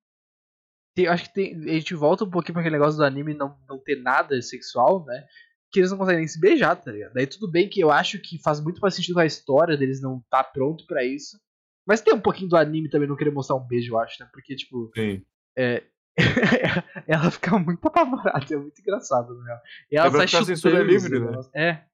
Tem, 0.94 1.06
acho 1.06 1.24
que 1.24 1.34
tem, 1.34 1.54
a 1.70 1.72
gente 1.74 1.94
volta 1.94 2.24
um 2.24 2.30
pouquinho 2.30 2.54
pra 2.54 2.60
aquele 2.60 2.76
negócio 2.76 2.98
do 2.98 3.04
anime 3.04 3.34
não, 3.34 3.56
não 3.68 3.78
ter 3.78 3.96
nada 3.96 4.40
sexual, 4.42 5.04
né? 5.04 5.26
que 5.72 5.80
eles 5.80 5.90
não 5.90 5.96
conseguem 5.96 6.18
nem 6.18 6.28
se 6.28 6.38
beijar, 6.38 6.76
tá 6.76 6.92
ligado? 6.92 7.14
Daí 7.14 7.26
tudo 7.26 7.50
bem 7.50 7.66
que 7.68 7.80
eu 7.80 7.90
acho 7.90 8.18
que 8.20 8.38
faz 8.38 8.60
muito 8.60 8.78
mais 8.80 8.94
sentido 8.94 9.18
a 9.18 9.24
história 9.24 9.76
deles 9.76 10.02
não 10.02 10.22
tá 10.28 10.44
pronto 10.44 10.86
para 10.86 11.02
isso. 11.02 11.40
Mas 11.86 12.02
tem 12.02 12.14
um 12.14 12.20
pouquinho 12.20 12.50
do 12.50 12.56
anime 12.56 12.90
também 12.90 13.08
não 13.08 13.16
querer 13.16 13.32
mostrar 13.32 13.56
um 13.56 13.66
beijo, 13.66 13.94
eu 13.94 13.98
acho, 13.98 14.22
né? 14.22 14.28
Porque, 14.32 14.54
tipo. 14.54 14.90
Sim. 14.94 15.24
É, 15.56 15.82
ela 17.08 17.30
fica 17.30 17.58
muito 17.58 17.84
apavorada, 17.88 18.44
é 18.54 18.56
muito 18.56 18.78
engraçado, 18.78 19.34
né? 19.42 19.60
E 19.90 19.96
É 19.96 20.00
ela 20.00 20.10
pra 20.10 20.28
sai 20.28 20.44
censura 20.44 20.76
chutando 20.76 20.94
os 20.94 21.04
livre, 21.04 21.20
né? 21.20 21.40
É. 21.54 21.84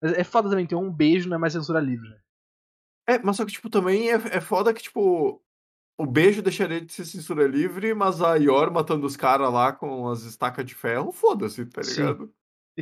Mas 0.00 0.12
é 0.12 0.24
foda 0.24 0.48
também, 0.48 0.66
tem 0.66 0.78
um 0.78 0.92
beijo, 0.92 1.28
não 1.28 1.36
é 1.36 1.40
mais 1.40 1.52
censura 1.52 1.80
livre, 1.80 2.08
né? 2.08 2.18
É, 3.08 3.18
mas 3.18 3.36
só 3.36 3.44
que, 3.44 3.52
tipo, 3.52 3.68
também 3.68 4.10
é, 4.10 4.14
é 4.14 4.40
foda 4.40 4.72
que, 4.72 4.82
tipo, 4.82 5.42
o 5.98 6.06
beijo 6.06 6.40
deixaria 6.40 6.80
de 6.80 6.92
ser 6.92 7.04
censura 7.04 7.46
livre, 7.46 7.92
mas 7.92 8.22
a 8.22 8.36
Yor 8.36 8.72
matando 8.72 9.04
os 9.06 9.16
caras 9.16 9.52
lá 9.52 9.72
com 9.72 10.08
as 10.08 10.22
estacas 10.22 10.64
de 10.64 10.74
ferro, 10.74 11.10
foda-se, 11.12 11.66
tá 11.66 11.82
Sim. 11.82 12.00
ligado? 12.02 12.32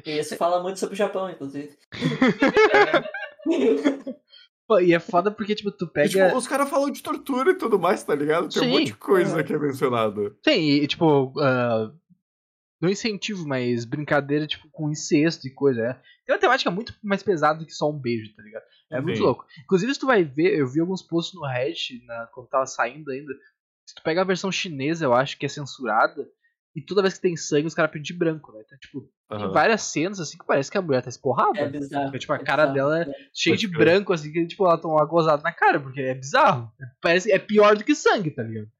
E 0.04 0.18
isso 0.20 0.36
fala 0.36 0.62
muito 0.62 0.78
sobre 0.78 0.94
o 0.94 0.98
Japão, 0.98 1.28
inclusive. 1.30 1.74
Pô, 4.68 4.80
e 4.80 4.92
é 4.92 4.98
foda 4.98 5.30
porque, 5.30 5.54
tipo, 5.54 5.70
tu 5.70 5.84
E, 5.84 5.88
pega. 5.90 6.08
tipo, 6.08 6.36
os 6.36 6.48
caras 6.48 6.68
falam 6.68 6.90
de 6.90 7.00
tortura 7.02 7.52
e 7.52 7.54
tudo 7.54 7.78
mais, 7.78 8.02
tá 8.02 8.14
ligado? 8.14 8.48
Tem 8.48 8.62
um 8.62 8.64
Sim. 8.64 8.70
monte 8.72 8.86
de 8.86 8.94
coisa 8.96 9.40
É. 9.40 9.42
que 9.44 9.52
é 9.52 9.58
mencionada. 9.58 10.34
Sim, 10.44 10.58
e, 10.60 10.86
tipo, 10.88 11.32
ah, 11.38 11.92
não 12.80 12.90
incentivo, 12.90 13.46
mas 13.46 13.84
brincadeira, 13.84 14.46
tipo, 14.46 14.68
com 14.70 14.90
incesto 14.90 15.46
e 15.46 15.50
coisa. 15.50 15.80
É. 15.80 15.92
Tem 16.24 16.34
uma 16.34 16.40
temática 16.40 16.70
muito 16.70 16.94
mais 17.02 17.22
pesada 17.22 17.58
do 17.58 17.66
que 17.66 17.72
só 17.72 17.90
um 17.90 17.98
beijo, 17.98 18.34
tá 18.34 18.42
ligado? 18.42 18.64
É 18.90 19.00
muito 19.00 19.16
Sim. 19.16 19.22
louco. 19.22 19.46
Inclusive, 19.64 19.94
se 19.94 20.00
tu 20.00 20.06
vai 20.06 20.24
ver, 20.24 20.58
eu 20.58 20.66
vi 20.68 20.80
alguns 20.80 21.02
posts 21.02 21.34
no 21.34 21.46
Reddit, 21.46 22.04
na, 22.04 22.26
quando 22.26 22.48
tava 22.48 22.66
saindo 22.66 23.10
ainda. 23.10 23.32
Se 23.88 23.94
tu 23.94 24.02
pega 24.02 24.20
a 24.20 24.24
versão 24.24 24.50
chinesa, 24.50 25.04
eu 25.04 25.14
acho 25.14 25.38
que 25.38 25.46
é 25.46 25.48
censurada. 25.48 26.28
E 26.74 26.82
toda 26.82 27.00
vez 27.00 27.14
que 27.14 27.20
tem 27.20 27.36
sangue, 27.36 27.66
os 27.66 27.74
caras 27.74 27.90
pintam 27.90 28.02
de 28.02 28.12
branco, 28.12 28.52
né? 28.52 28.60
Então, 28.66 28.78
tipo, 28.78 29.00
tem 29.30 29.38
Aham. 29.38 29.52
várias 29.52 29.80
cenas 29.82 30.20
assim 30.20 30.36
que 30.36 30.44
parece 30.44 30.70
que 30.70 30.76
a 30.76 30.82
mulher 30.82 31.00
tá 31.02 31.08
esporrada. 31.08 31.58
É 31.58 31.68
bizarro. 31.70 32.04
Porque, 32.04 32.18
tipo, 32.18 32.32
a 32.34 32.36
é 32.36 32.44
cara 32.44 32.66
bizarro. 32.66 32.90
dela 32.90 33.02
é 33.02 33.14
cheia 33.32 33.54
Pode 33.56 33.66
de 33.66 33.68
branco, 33.68 34.12
assim, 34.12 34.30
que, 34.30 34.46
tipo, 34.46 34.66
ela 34.66 34.76
toma 34.76 34.96
uma 34.96 35.06
gozada 35.06 35.42
na 35.42 35.52
cara, 35.52 35.80
porque 35.80 36.02
é 36.02 36.14
bizarro. 36.14 36.70
Parece, 37.00 37.32
é 37.32 37.38
pior 37.38 37.76
do 37.76 37.84
que 37.84 37.94
sangue, 37.94 38.30
tá 38.30 38.42
ligado? 38.42 38.70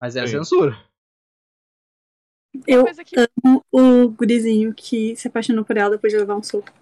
Mas 0.00 0.16
é 0.16 0.22
a 0.22 0.26
Sim. 0.26 0.38
censura. 0.38 0.76
Eu 2.66 2.84
que 3.04 3.16
amo 3.18 3.64
o 3.72 4.08
gurizinho 4.10 4.72
que 4.74 5.14
se 5.16 5.28
apaixonou 5.28 5.64
por 5.64 5.76
ela 5.76 5.90
depois 5.90 6.12
de 6.12 6.18
levar 6.18 6.36
um 6.36 6.42
soco. 6.42 6.72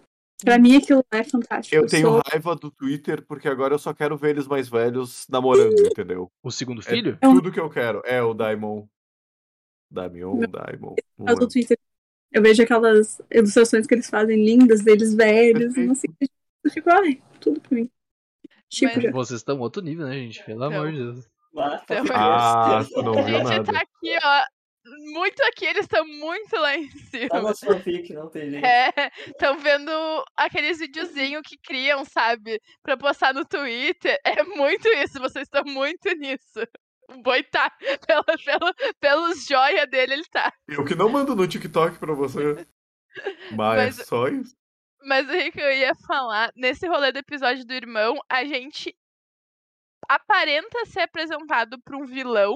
Pra 0.44 0.58
mim 0.58 0.76
aquilo 0.76 1.04
lá 1.12 1.20
é 1.20 1.24
fantástico. 1.24 1.74
Eu 1.76 1.86
tenho 1.86 2.08
sou- 2.08 2.22
raiva 2.26 2.56
do 2.56 2.70
Twitter 2.70 3.24
porque 3.26 3.46
agora 3.48 3.74
eu 3.74 3.78
só 3.78 3.94
quero 3.94 4.16
ver 4.16 4.30
eles 4.30 4.46
mais 4.48 4.68
velhos 4.68 5.24
namorando, 5.30 5.78
entendeu? 5.86 6.30
O 6.42 6.50
segundo 6.50 6.80
É 6.80 6.84
filho? 6.84 7.16
tudo 7.20 7.52
que 7.52 7.60
eu 7.60 7.70
quero. 7.70 8.02
É 8.04 8.20
o 8.22 8.34
Daimon. 8.34 8.86
Daimon, 9.90 10.40
Daimon. 10.48 10.94
não 11.18 11.26
Faz 11.26 11.36
o 11.38 11.40
lembro. 11.40 11.48
Twitter. 11.48 11.78
Eu 12.32 12.42
vejo 12.42 12.62
aquelas 12.62 13.20
ilustrações 13.30 13.86
que 13.86 13.94
eles 13.94 14.08
fazem 14.08 14.42
lindas 14.44 14.82
deles 14.82 15.14
velhos. 15.14 15.76
Não 15.76 15.94
sei, 15.94 16.10
eu 16.64 16.70
fico, 16.70 16.90
ai, 16.90 17.22
tudo 17.40 17.60
pra 17.60 17.76
mim. 17.76 17.90
Tipo, 18.68 18.94
Mas- 18.94 19.02
já. 19.04 19.10
Vocês 19.12 19.40
estão 19.40 19.60
outro 19.60 19.82
nível, 19.82 20.06
né, 20.06 20.14
gente? 20.14 20.42
Pelo 20.44 20.64
Então. 20.64 20.80
amor 20.80 20.90
de 20.92 20.98
Deus. 20.98 21.28
Ah, 21.56 21.82
Então, 21.84 22.04
Ah, 22.16 22.86
não 23.04 23.18
a 23.18 23.22
viu 23.22 23.34
gente 23.36 23.44
nada. 23.48 23.72
tá 23.72 23.78
aqui, 23.80 24.16
ó. 24.24 24.44
Muito 25.05 25.42
aqui, 25.44 25.64
eles 25.64 25.82
estão 25.82 26.07
muito 26.07 26.57
lá 26.57 26.76
em 26.76 26.88
cima. 26.90 27.28
Tá 27.28 27.40
no 27.40 27.57
fanfic, 27.57 28.12
não 28.12 28.30
tem 28.30 28.50
jeito. 28.50 28.64
É, 28.64 29.11
estão 29.26 29.59
vendo 29.59 29.90
aqueles 30.36 30.78
videozinhos 30.78 31.42
que 31.44 31.57
criam, 31.59 32.05
sabe? 32.05 32.61
Pra 32.82 32.96
postar 32.96 33.34
no 33.34 33.44
Twitter. 33.44 34.18
É 34.24 34.42
muito 34.44 34.86
isso, 34.88 35.18
vocês 35.18 35.44
estão 35.46 35.64
muito 35.64 36.09
nisso. 36.16 36.61
O 37.11 37.20
boi 37.22 37.42
tá. 37.42 37.70
Pela, 38.07 38.24
pela, 38.24 38.74
pelos 39.00 39.46
joia 39.46 39.86
dele, 39.86 40.14
ele 40.14 40.24
tá. 40.30 40.53
Eu 40.68 40.84
que 40.84 40.94
não 40.94 41.09
mando 41.09 41.34
no 41.34 41.46
TikTok 41.48 41.98
pra 41.98 42.14
você. 42.14 42.66
Mas, 43.57 43.96
Mas- 43.98 44.07
só 44.07 44.28
isso. 44.28 44.55
Mas 45.05 45.26
o 45.28 45.50
que 45.50 45.61
eu 45.61 45.72
ia 45.72 45.92
falar, 46.07 46.53
nesse 46.55 46.86
rolê 46.86 47.11
do 47.11 47.18
episódio 47.18 47.64
do 47.66 47.72
irmão, 47.74 48.14
a 48.30 48.44
gente 48.44 48.96
aparenta 50.09 50.84
ser 50.86 51.00
apresentado 51.00 51.80
pra 51.82 51.96
um 51.96 52.05
vilão, 52.07 52.55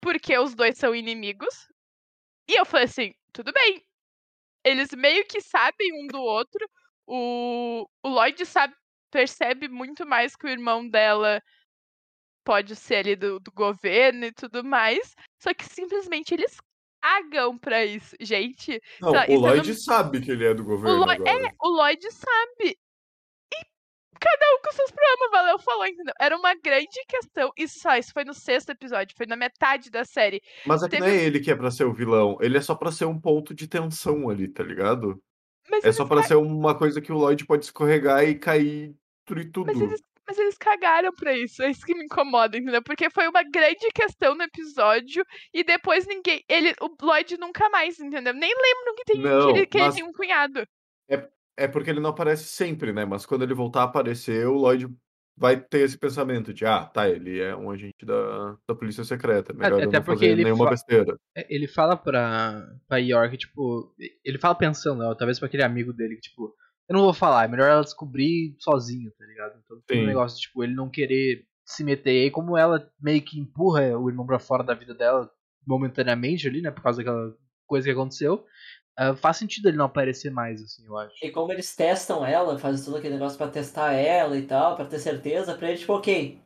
porque 0.00 0.36
os 0.38 0.54
dois 0.54 0.78
são 0.78 0.94
inimigos. 0.94 1.68
E 2.48 2.58
eu 2.58 2.64
falei 2.64 2.86
assim, 2.86 3.12
tudo 3.32 3.52
bem. 3.52 3.82
Eles 4.64 4.90
meio 4.92 5.24
que 5.26 5.40
sabem 5.40 5.90
um 6.04 6.06
do 6.06 6.20
outro. 6.20 6.68
O, 7.06 7.86
o 8.04 8.08
Lloyd 8.08 8.44
sabe, 8.46 8.74
percebe 9.10 9.68
muito 9.68 10.06
mais 10.06 10.36
que 10.36 10.46
o 10.46 10.50
irmão 10.50 10.88
dela 10.88 11.42
pode 12.44 12.74
ser 12.76 12.96
ali 12.96 13.16
do, 13.16 13.38
do 13.40 13.52
governo 13.52 14.24
e 14.26 14.32
tudo 14.32 14.64
mais. 14.64 15.14
Só 15.40 15.52
que 15.54 15.64
simplesmente 15.64 16.32
eles 16.34 16.56
cagam 17.02 17.58
pra 17.58 17.84
isso. 17.84 18.14
Gente, 18.20 18.80
Não, 19.00 19.12
Tá, 19.12 19.26
o 19.28 19.32
eu 19.32 19.40
Lloyd 19.40 19.68
não- 19.68 19.74
sabe 19.76 20.20
que 20.20 20.30
ele 20.30 20.46
é 20.46 20.54
do 20.54 20.64
governo 20.64 21.04
Lloyd- 21.04 21.28
agora. 21.28 21.54
o 21.60 21.68
Lloyd 21.68 22.10
sabe. 22.12 22.78
E 24.22 24.24
cada 24.24 24.54
um 24.56 24.60
com 24.62 24.72
seus 24.72 24.90
problemas, 24.90 25.30
valeu, 25.32 25.58
falou, 25.58 25.86
entendeu? 25.86 26.14
Era 26.20 26.36
uma 26.36 26.54
grande 26.54 27.04
questão. 27.08 27.50
Isso 27.56 27.78
só, 27.80 27.96
isso 27.96 28.12
foi 28.12 28.24
no 28.24 28.32
sexto 28.34 28.70
episódio, 28.70 29.16
foi 29.16 29.26
na 29.26 29.36
metade 29.36 29.90
da 29.90 30.04
série. 30.04 30.40
Mas 30.66 30.82
é 30.82 30.88
que 30.88 30.98
não 30.98 31.06
teve- 31.06 31.18
é 31.18 31.24
ele 31.24 31.40
que 31.40 31.50
é 31.50 31.56
pra 31.56 31.70
ser 31.70 31.84
o 31.84 31.92
vilão. 31.92 32.38
Ele 32.40 32.56
é 32.56 32.60
só 32.60 32.74
pra 32.74 32.92
ser 32.92 33.04
um 33.06 33.20
ponto 33.20 33.54
de 33.54 33.66
tensão 33.66 34.28
ali, 34.30 34.48
tá 34.48 34.62
ligado? 34.62 35.20
Mas, 35.70 35.84
É 35.84 35.92
só 35.92 36.04
pra 36.04 36.22
ser 36.22 36.34
uma 36.36 36.76
coisa 36.76 37.00
que 37.00 37.12
o 37.12 37.16
Lloyd 37.16 37.46
pode 37.46 37.64
escorregar 37.64 38.24
e 38.24 38.38
cair 38.38 38.94
destruir 39.24 39.50
tudo. 39.52 39.66
mas, 39.66 39.80
eles, 39.80 40.02
mas 40.26 40.38
eles 40.38 40.58
cagaram 40.58 41.12
pra 41.14 41.32
isso. 41.36 41.62
É 41.62 41.70
isso 41.70 41.86
que 41.86 41.94
me 41.94 42.04
incomoda, 42.04 42.56
entendeu? 42.58 42.82
Porque 42.82 43.08
foi 43.10 43.28
uma 43.28 43.42
grande 43.44 43.88
questão 43.94 44.34
no 44.34 44.42
episódio 44.42 45.24
e 45.54 45.62
depois 45.62 46.04
ninguém. 46.06 46.42
Ele, 46.48 46.74
o 46.80 46.88
Lloyd 47.00 47.36
nunca 47.38 47.68
mais, 47.70 47.98
entendeu? 48.00 48.34
Nem 48.34 48.50
lembro 48.50 48.94
que, 48.96 49.04
tem, 49.04 49.20
Não, 49.20 49.52
que 49.52 49.58
ele, 49.58 49.66
que 49.66 49.78
ele 49.78 49.84
mas- 49.84 49.94
tem 49.94 50.04
um 50.04 50.12
cunhado. 50.12 50.66
É 51.08 51.28
porque 51.68 51.90
ele 51.90 52.00
não 52.00 52.10
aparece 52.10 52.44
sempre, 52.44 52.92
né? 52.92 53.04
Mas 53.04 53.26
quando 53.26 53.42
ele 53.42 53.54
voltar 53.54 53.80
a 53.82 53.84
aparecer, 53.84 54.46
o 54.46 54.54
Lloyd 54.54 54.88
vai 55.36 55.58
ter 55.58 55.80
esse 55.80 55.98
pensamento 55.98 56.52
de, 56.52 56.64
ah, 56.64 56.84
tá, 56.84 57.08
ele 57.08 57.40
é 57.40 57.54
um 57.56 57.70
agente 57.70 58.04
da, 58.04 58.56
da 58.68 58.74
polícia 58.74 59.04
secreta. 59.04 59.52
Melhor 59.52 59.74
Até 59.74 59.86
eu 59.86 59.92
não 59.92 60.04
fazer 60.04 60.26
ele 60.26 60.44
nenhuma 60.44 60.68
besteira. 60.68 61.16
É, 61.36 61.46
Ele 61.54 61.66
fala 61.66 61.96
pra, 61.96 62.66
pra 62.86 62.98
York, 62.98 63.36
tipo. 63.36 63.94
Ele 64.24 64.38
fala 64.38 64.54
pensando, 64.54 65.00
né? 65.00 65.14
Talvez 65.18 65.38
pra 65.38 65.46
aquele 65.46 65.62
amigo 65.62 65.92
dele, 65.92 66.16
que, 66.16 66.22
tipo, 66.22 66.54
eu 66.88 66.94
não 66.94 67.02
vou 67.02 67.14
falar, 67.14 67.44
é 67.44 67.48
melhor 67.48 67.70
ela 67.70 67.82
descobrir 67.82 68.54
sozinho, 68.58 69.10
tá 69.18 69.24
ligado? 69.24 69.58
Então 69.64 69.80
tem 69.86 69.98
um 69.98 70.02
Sim. 70.02 70.06
negócio, 70.06 70.38
tipo, 70.38 70.62
ele 70.62 70.74
não 70.74 70.90
querer 70.90 71.44
se 71.64 71.82
meter. 71.84 72.12
E 72.12 72.22
aí, 72.24 72.30
como 72.30 72.56
ela 72.56 72.90
meio 73.00 73.22
que 73.22 73.38
empurra 73.38 73.96
o 73.96 74.08
irmão 74.08 74.26
pra 74.26 74.38
fora 74.38 74.62
da 74.62 74.74
vida 74.74 74.94
dela 74.94 75.30
momentaneamente 75.66 76.46
ali, 76.46 76.60
né? 76.60 76.70
Por 76.70 76.82
causa 76.82 76.98
daquela 76.98 77.34
coisa 77.66 77.86
que 77.86 77.92
aconteceu, 77.92 78.44
ah, 78.96 79.14
faz 79.16 79.36
sentido 79.38 79.68
ele 79.68 79.76
não 79.76 79.86
aparecer 79.86 80.30
mais, 80.30 80.62
assim, 80.62 80.84
eu 80.86 80.96
acho. 80.98 81.14
E 81.24 81.30
como 81.30 81.52
eles 81.52 81.74
testam 81.74 82.24
ela, 82.24 82.58
fazem 82.58 82.84
todo 82.84 82.96
aquele 82.98 83.14
negócio 83.14 83.38
pra 83.38 83.48
testar 83.48 83.92
ela 83.92 84.36
e 84.36 84.46
tal, 84.46 84.76
pra 84.76 84.84
ter 84.86 84.98
certeza, 84.98 85.54
pra 85.56 85.68
eles, 85.68 85.80
tipo, 85.80 85.94
ok, 85.94 86.40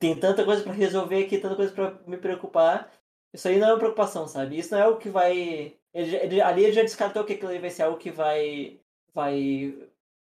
tem 0.00 0.18
tanta 0.18 0.44
coisa 0.44 0.62
pra 0.62 0.72
resolver 0.72 1.24
aqui, 1.24 1.38
tanta 1.38 1.56
coisa 1.56 1.72
pra 1.72 1.92
me 2.06 2.16
preocupar. 2.18 2.92
Isso 3.34 3.48
aí 3.48 3.58
não 3.58 3.68
é 3.68 3.72
uma 3.72 3.78
preocupação, 3.78 4.26
sabe? 4.28 4.58
Isso 4.58 4.74
não 4.74 4.80
é 4.82 4.88
o 4.88 4.98
que 4.98 5.08
vai. 5.10 5.76
Ele, 5.94 6.16
ele- 6.16 6.40
ali 6.40 6.64
ele 6.64 6.72
já 6.72 6.82
descartou 6.82 7.24
que 7.24 7.34
aquilo 7.34 7.50
ali 7.50 7.58
vai 7.58 7.70
ser 7.70 7.82
algo 7.84 7.98
que 7.98 8.10
vai. 8.10 8.80
vai 9.14 9.76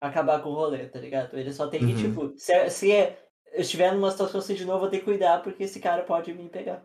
acabar 0.00 0.40
com 0.42 0.50
o 0.50 0.54
rolê, 0.54 0.86
tá 0.88 1.00
ligado? 1.00 1.36
Ele 1.38 1.52
só 1.52 1.68
tem 1.68 1.80
que, 1.80 1.86
Uhum. 1.92 1.96
tipo, 2.28 2.38
se, 2.38 2.70
se 2.70 2.92
é- 2.92 3.18
eu 3.52 3.60
estiver 3.62 3.92
numa 3.92 4.10
situação 4.12 4.40
assim 4.40 4.54
de 4.54 4.64
novo, 4.64 4.76
eu 4.78 4.80
vou 4.82 4.90
ter 4.90 4.98
que 5.00 5.04
cuidar, 5.04 5.42
porque 5.42 5.64
esse 5.64 5.80
cara 5.80 6.04
pode 6.04 6.32
me 6.32 6.48
pegar. 6.48 6.84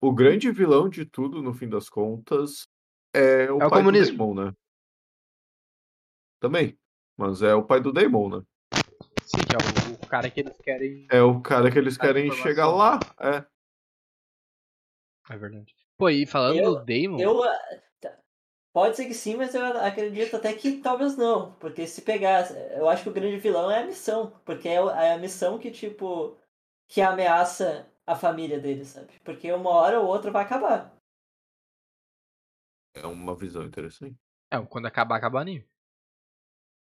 O 0.00 0.12
grande 0.12 0.50
vilão 0.50 0.88
de 0.88 1.04
tudo, 1.04 1.42
no 1.42 1.52
fim 1.52 1.68
das 1.68 1.88
contas, 1.90 2.66
é 3.14 3.50
o 3.50 3.60
É 3.60 3.66
o 3.66 3.70
pai 3.70 3.78
comunismo. 3.80 4.16
do 4.16 4.18
Damon, 4.34 4.34
né? 4.46 4.54
Também. 6.40 6.78
Mas 7.16 7.42
é 7.42 7.54
o 7.54 7.64
pai 7.64 7.80
do 7.80 7.92
Damon, 7.92 8.28
né? 8.38 8.42
Sim, 9.24 9.38
que 9.46 9.54
é 9.54 9.58
o, 9.58 9.94
o 9.94 10.06
cara 10.08 10.30
que 10.30 10.40
eles 10.40 10.56
querem. 10.58 11.06
É 11.10 11.22
o 11.22 11.40
cara 11.40 11.70
que 11.70 11.78
eles 11.78 11.96
querem 11.96 12.30
chegar 12.32 12.68
lá. 12.68 12.98
É. 13.20 13.44
É 15.32 15.36
verdade. 15.38 15.74
Pô, 15.96 16.08
e 16.08 16.26
falando 16.26 16.58
Eu- 16.58 16.74
do 16.76 16.84
Damon. 16.84 17.20
Eu. 17.20 17.42
ah, 17.44 17.58
tá. 18.00 18.18
Pode 18.72 18.96
ser 18.96 19.04
que 19.06 19.14
sim, 19.14 19.36
mas 19.36 19.54
eu 19.54 19.64
acredito 19.78 20.36
até 20.36 20.52
que 20.54 20.80
talvez 20.80 21.16
não. 21.16 21.52
Porque 21.54 21.86
se 21.86 22.02
pegar. 22.02 22.50
Eu 22.76 22.88
acho 22.88 23.02
que 23.04 23.08
o 23.10 23.12
grande 23.12 23.36
vilão 23.36 23.70
é 23.70 23.82
a 23.82 23.86
missão. 23.86 24.32
Porque 24.44 24.68
é 24.68 24.74
é 24.76 25.12
a 25.12 25.18
missão 25.18 25.58
que, 25.58 25.70
tipo. 25.70 26.36
que 26.88 27.00
ameaça 27.02 27.86
a 28.06 28.16
família 28.16 28.58
dele, 28.58 28.84
sabe? 28.84 29.12
Porque 29.24 29.52
uma 29.52 29.70
hora 29.70 30.00
ou 30.00 30.06
outra 30.06 30.30
vai 30.30 30.42
acabar. 30.44 30.96
É 32.94 33.06
uma 33.06 33.34
visão 33.34 33.64
interessante. 33.64 34.16
É, 34.50 34.60
quando 34.66 34.86
acabar, 34.86 35.16
acaba 35.16 35.38
o 35.38 35.40
anime. 35.40 35.66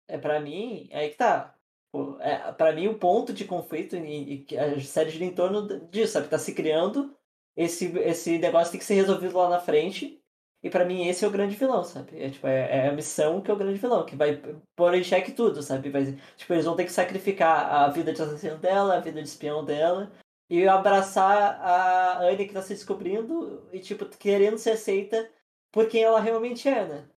É 0.09 0.19
pra 0.19 0.41
mim, 0.41 0.89
é 0.91 1.01
aí 1.01 1.11
que 1.11 1.17
tá. 1.17 1.55
Pô, 1.93 2.19
É, 2.21 2.53
pra 2.53 2.73
mim, 2.73 2.89
o 2.89 2.99
ponto 2.99 3.33
de 3.33 3.45
conflito 3.45 3.97
e, 3.97 4.33
e 4.33 4.45
que 4.45 4.57
a 4.57 4.81
série 4.81 5.11
gira 5.11 5.25
em 5.25 5.35
torno 5.35 5.87
disso, 5.89 6.15
sabe? 6.15 6.29
Tá 6.29 6.39
se 6.39 6.55
criando. 6.55 7.17
Esse, 7.57 7.87
esse 7.99 8.39
negócio 8.39 8.73
tem 8.73 8.79
que 8.81 8.87
ser 8.87 8.95
resolvido 8.95 9.37
lá 9.37 9.49
na 9.49 9.61
frente. 9.61 10.19
E 10.63 10.71
pra 10.71 10.85
mim, 10.85 11.07
esse 11.07 11.25
é 11.25 11.29
o 11.29 11.31
grande 11.31 11.57
vilão, 11.57 11.83
sabe? 11.85 12.21
É, 12.23 12.31
tipo, 12.31 12.47
é, 12.47 12.87
é 12.87 12.89
a 12.89 12.93
missão 12.93 13.41
que 13.43 13.51
é 13.51 13.55
o 13.55 13.57
grande 13.57 13.79
vilão, 13.79 14.07
que 14.07 14.15
vai 14.17 14.41
pôr 14.77 14.95
em 14.95 15.03
xeque 15.03 15.33
tudo, 15.33 15.63
sabe? 15.63 15.91
Vai, 15.91 16.17
tipo, 16.37 16.53
eles 16.53 16.65
vão 16.65 16.77
ter 16.77 16.85
que 16.85 16.93
sacrificar 16.93 17.67
a 17.73 17.89
vida 17.89 18.13
de 18.13 18.23
assassino 18.23 18.59
dela, 18.59 18.97
a 18.97 19.01
vida 19.01 19.21
de 19.21 19.29
espião 19.29 19.65
dela. 19.65 20.13
E 20.49 20.69
abraçar 20.69 21.61
a 21.61 22.23
Anne 22.23 22.47
que 22.47 22.53
tá 22.55 22.63
se 22.63 22.75
descobrindo 22.75 23.69
e, 23.73 23.81
tipo, 23.81 24.05
querendo 24.07 24.59
ser 24.59 24.73
aceita 24.73 25.29
por 25.73 25.89
quem 25.89 26.05
ela 26.05 26.21
realmente 26.21 26.69
é, 26.69 26.87
né? 26.87 27.09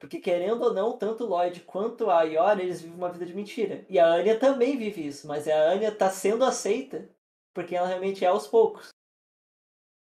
Porque 0.00 0.18
querendo 0.18 0.62
ou 0.62 0.72
não, 0.72 0.96
tanto 0.96 1.26
Lloyd 1.26 1.60
quanto 1.60 2.10
a 2.10 2.22
Yor, 2.22 2.58
eles 2.58 2.80
vivem 2.80 2.96
uma 2.96 3.12
vida 3.12 3.26
de 3.26 3.34
mentira. 3.34 3.84
E 3.86 3.98
a 3.98 4.06
Anya 4.06 4.38
também 4.38 4.78
vive 4.78 5.06
isso, 5.06 5.28
mas 5.28 5.46
a 5.46 5.54
Anya 5.54 5.94
tá 5.94 6.08
sendo 6.10 6.42
aceita 6.42 7.06
porque 7.52 7.76
ela 7.76 7.86
realmente 7.86 8.24
é 8.24 8.28
aos 8.28 8.46
poucos. 8.46 8.88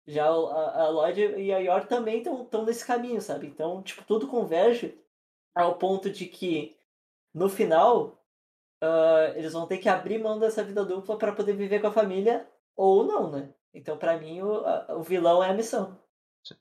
Já 0.07 0.27
a, 0.27 0.83
a 0.83 0.89
Lloyd 0.91 1.21
e 1.21 1.53
a 1.53 1.59
Yor 1.59 1.87
também 1.87 2.19
estão 2.19 2.65
nesse 2.65 2.85
caminho, 2.85 3.21
sabe? 3.21 3.47
Então, 3.47 3.83
tipo, 3.83 4.05
tudo 4.05 4.29
converge 4.29 4.99
ao 5.55 5.79
ponto 5.79 6.11
de 6.11 6.27
que 6.27 6.77
no 7.33 7.49
final 7.49 8.23
uh, 8.83 9.37
eles 9.37 9.53
vão 9.55 9.67
ter 9.67 9.79
que 9.79 9.89
abrir 9.89 10.19
mão 10.19 10.39
dessa 10.39 10.63
vida 10.63 10.85
dupla 10.85 11.17
para 11.19 11.35
poder 11.35 11.55
viver 11.55 11.81
com 11.81 11.87
a 11.87 11.93
família 11.93 12.47
ou 12.77 13.05
não, 13.05 13.31
né? 13.31 13.55
Então, 13.73 13.97
para 13.99 14.19
mim, 14.19 14.43
o, 14.43 14.67
a, 14.67 14.97
o 14.97 15.03
vilão 15.03 15.43
é 15.43 15.51
a 15.51 15.55
missão. 15.55 15.99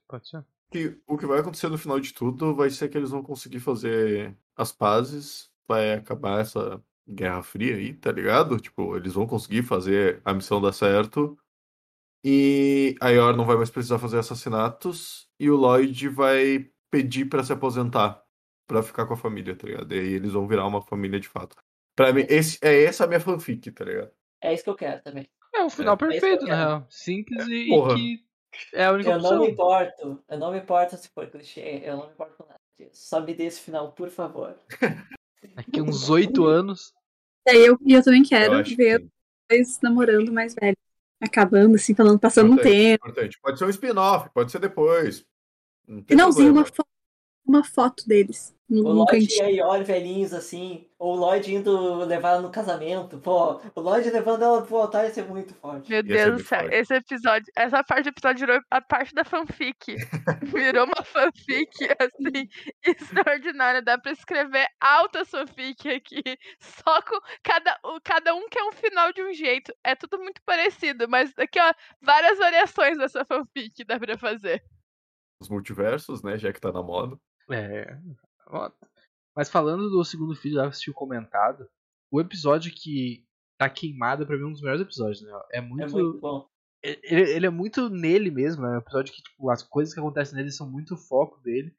Pode 0.08 0.28
ser. 0.30 0.46
Que, 0.72 1.00
o 1.08 1.18
que 1.18 1.26
vai 1.26 1.40
acontecer 1.40 1.70
no 1.70 1.78
final 1.78 2.00
de 2.00 2.14
tudo 2.14 2.54
vai 2.54 2.70
ser 2.70 2.90
que 2.90 2.98
eles 2.98 3.10
vão 3.12 3.24
conseguir 3.24 3.60
fazer 3.62 4.38
as 4.56 4.72
pazes, 4.72 5.50
vai 5.68 5.94
acabar 5.94 6.42
essa 6.42 6.84
Guerra 7.10 7.42
Fria 7.42 7.76
aí, 7.76 7.94
tá 7.94 8.12
ligado? 8.12 8.60
Tipo, 8.60 8.98
eles 8.98 9.14
vão 9.14 9.26
conseguir 9.26 9.64
fazer 9.64 10.22
a 10.26 10.34
missão 10.34 10.60
dar 10.62 10.74
certo. 10.74 11.38
E 12.26 12.96
a 13.02 13.10
Yor 13.10 13.36
não 13.38 13.46
vai 13.46 13.56
mais 13.56 13.70
precisar 13.70 14.00
fazer 14.00 14.20
assassinatos. 14.20 15.30
E 15.40 15.50
o 15.50 15.56
Lloyd 15.56 16.10
vai 16.10 16.70
pedir 16.92 17.26
para 17.26 17.44
se 17.44 17.54
aposentar. 17.54 18.24
para 18.68 18.84
ficar 18.84 19.06
com 19.06 19.14
a 19.14 19.18
família, 19.18 19.56
tá 19.56 19.66
ligado? 19.68 19.94
E 19.96 20.00
aí 20.00 20.14
eles 20.14 20.34
vão 20.34 20.46
virar 20.48 20.68
uma 20.68 20.82
família 20.82 21.20
de 21.22 21.28
fato. 21.30 21.56
Pra 21.96 22.12
mim, 22.12 22.26
esse, 22.30 22.60
é 22.62 22.84
essa 22.84 23.06
a 23.06 23.08
minha 23.08 23.20
fanfic, 23.22 23.72
tá 23.72 23.86
ligado? 23.86 24.12
É 24.44 24.54
isso 24.54 24.64
que 24.66 24.70
eu 24.70 24.76
quero 24.76 25.02
também. 25.02 25.30
É 25.56 25.64
o 25.64 25.70
final 25.70 25.94
É. 25.94 25.98
perfeito, 25.98 26.46
É 26.46 26.50
na 26.50 26.56
real. 26.56 26.88
Simples 26.90 27.48
e, 27.48 27.68
e 27.68 27.70
Porra. 27.70 27.96
que 27.96 28.27
é 28.74 28.86
a 28.86 28.92
única 28.92 29.10
Eu 29.12 29.18
não 29.20 29.24
opção. 29.26 29.40
me 29.42 29.52
importo. 29.52 30.24
Eu 30.30 30.38
não 30.38 30.52
me 30.52 30.60
importo 30.60 30.98
se 30.98 31.10
for 31.10 31.28
clichê. 31.28 31.82
Eu 31.84 31.98
não 31.98 32.08
me 32.08 32.14
importo 32.14 32.36
com 32.38 32.46
nada 32.48 32.60
disso. 32.78 32.92
Só 33.08 33.22
me 33.22 33.34
dê 33.34 33.46
esse 33.46 33.60
final, 33.62 33.92
por 33.92 34.10
favor. 34.10 34.56
Daqui 35.56 35.82
uns 35.82 36.10
oito 36.10 36.46
anos. 36.46 36.94
E 37.48 37.52
aí 37.52 37.66
eu, 37.66 37.78
eu 37.86 38.04
também 38.04 38.24
quero 38.24 38.56
Eu 38.56 38.64
ver 38.64 39.00
que 39.00 39.06
os 39.06 39.10
dois 39.50 39.80
namorando 39.82 40.32
mais 40.32 40.54
velhos. 40.54 40.78
Acabando, 41.20 41.76
assim, 41.76 41.96
falando, 41.96 42.20
passando 42.20 42.50
um 42.52 42.54
Importante. 42.54 42.74
tempo. 42.76 43.08
importante. 43.10 43.40
Pode 43.42 43.58
ser 43.58 43.66
um 43.66 43.70
spin-off, 43.70 44.30
pode 44.34 44.52
ser 44.52 44.60
depois. 44.60 45.26
Não 45.88 45.98
tem 46.04 46.16
Finalzinho, 46.16 46.54
problema. 46.54 46.68
uma, 46.68 46.76
fo 46.76 46.86
uma 47.48 47.64
foto 47.64 48.08
deles 48.08 48.56
no, 48.70 48.86
O 48.86 48.92
Lloyd 48.92 49.34
e 49.34 49.42
a 49.42 49.48
Yor 49.48 49.84
velhinhos 49.86 50.34
assim. 50.34 50.86
Ou 51.00 51.14
o 51.14 51.16
Lloyd 51.16 51.56
indo 51.56 52.04
levar 52.04 52.32
ela 52.32 52.42
no 52.42 52.52
casamento. 52.52 53.18
Pô, 53.20 53.62
o 53.74 53.80
Lloyd 53.80 54.10
levando 54.10 54.44
ela 54.44 54.62
pro 54.62 54.76
altar 54.76 55.06
ia 55.06 55.14
ser 55.14 55.24
muito 55.24 55.56
forte. 55.56 55.90
Meu 55.90 56.04
Deus 56.04 56.42
do 56.42 56.44
céu, 56.44 56.60
forte. 56.60 56.76
esse 56.76 56.94
episódio, 56.94 57.52
essa 57.56 57.82
parte 57.82 58.04
do 58.04 58.10
episódio 58.10 58.46
virou 58.46 58.62
a 58.70 58.82
parte 58.82 59.14
da 59.14 59.24
fanfic. 59.24 59.96
virou 60.44 60.86
uma 60.86 61.02
fanfic, 61.02 61.70
assim, 61.98 62.50
extraordinária. 62.86 63.82
Dá 63.82 63.98
pra 63.98 64.12
escrever 64.12 64.68
altas 64.82 65.30
fanfic 65.30 65.90
aqui. 65.90 66.22
Só 66.60 67.02
com 67.04 67.18
cada, 67.44 67.80
cada 68.04 68.36
um 68.36 68.50
quer 68.50 68.64
um 68.64 68.74
final 68.74 69.14
de 69.14 69.24
um 69.24 69.34
jeito. 69.34 69.74
É 69.82 69.96
tudo 69.96 70.20
muito 70.20 70.42
parecido, 70.46 71.08
mas 71.08 71.32
aqui, 71.38 71.60
ó, 71.60 71.74
várias 72.02 72.38
variações 72.38 72.98
dessa 72.98 73.24
fanfic 73.24 73.86
dá 73.86 73.98
pra 73.98 74.18
fazer. 74.18 74.62
Os 75.40 75.48
multiversos, 75.48 76.22
né? 76.22 76.38
Já 76.38 76.52
que 76.52 76.60
tá 76.60 76.72
na 76.74 76.84
moda. 76.84 77.18
É. 77.50 77.98
Mas 79.36 79.50
falando 79.50 79.90
do 79.90 80.04
segundo 80.04 80.36
filho, 80.36 80.56
já 80.56 80.68
assistiu 80.68 80.94
comentado. 80.94 81.68
O 82.12 82.20
episódio 82.20 82.72
que 82.74 83.26
tá 83.58 83.70
queimado, 83.70 84.26
pra 84.26 84.36
mim, 84.38 84.44
é 84.44 84.46
um 84.48 84.52
dos 84.52 84.62
melhores 84.62 84.82
episódios, 84.82 85.22
né? 85.22 85.32
É 85.52 85.58
É 85.58 85.62
muito. 85.62 85.92
muito 85.92 86.20
bom. 86.20 86.48
ele, 86.84 87.22
ele 87.32 87.46
é 87.46 87.50
muito 87.50 87.90
nele 87.90 88.32
mesmo, 88.32 88.64
né? 88.64 88.70
É 88.70 88.76
um 88.76 88.80
episódio 88.80 89.14
que, 89.14 89.22
tipo, 89.22 89.50
as 89.50 89.64
coisas 89.64 89.94
que 89.94 90.00
acontecem 90.00 90.36
nele 90.36 90.52
são 90.52 90.70
muito 90.70 90.94
o 90.94 90.98
foco 90.98 91.40
dele. 91.42 91.76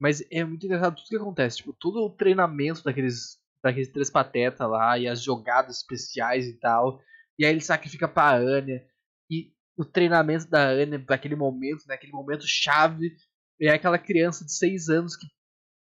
Mas 0.00 0.22
é 0.32 0.44
muito 0.44 0.66
engraçado 0.66 0.96
tudo 0.96 1.08
que 1.08 1.16
acontece. 1.16 1.58
Tipo, 1.58 1.72
todo 1.72 2.04
o 2.04 2.10
treinamento 2.10 2.82
daqueles, 2.82 3.38
daqueles 3.62 3.88
três 3.88 4.10
patetas 4.10 4.68
lá 4.68 4.98
e 4.98 5.06
as 5.06 5.22
jogadas 5.22 5.76
especiais 5.78 6.46
e 6.46 6.54
tal. 6.58 7.00
E 7.38 7.44
aí 7.44 7.52
ele 7.52 7.60
sacrifica 7.60 8.08
pra 8.08 8.34
Anya. 8.36 8.84
E 9.30 9.54
o 9.78 9.84
treinamento 9.84 10.48
da 10.50 10.66
Anya 10.68 10.98
daquele 10.98 11.36
momento, 11.36 11.84
né? 11.86 11.94
Aquele 11.94 12.12
momento 12.12 12.44
chave. 12.46 13.16
E 13.62 13.68
é 13.68 13.74
aquela 13.74 13.96
criança 13.96 14.44
de 14.44 14.52
6 14.52 14.88
anos 14.88 15.16
que 15.16 15.24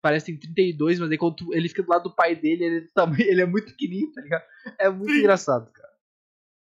parece 0.02 0.26
que 0.26 0.32
tem 0.32 0.54
32, 0.54 0.98
mas 0.98 1.10
aí 1.10 1.16
quando 1.16 1.54
ele 1.54 1.68
fica 1.68 1.84
do 1.84 1.90
lado 1.90 2.02
do 2.02 2.14
pai 2.16 2.34
dele, 2.34 2.64
ele, 2.64 2.88
também, 2.92 3.24
ele 3.24 3.42
é 3.42 3.46
muito 3.46 3.70
pequenininho, 3.70 4.12
tá 4.12 4.20
ligado? 4.20 4.44
É 4.76 4.90
muito 4.90 5.12
engraçado, 5.12 5.70
cara. 5.70 5.88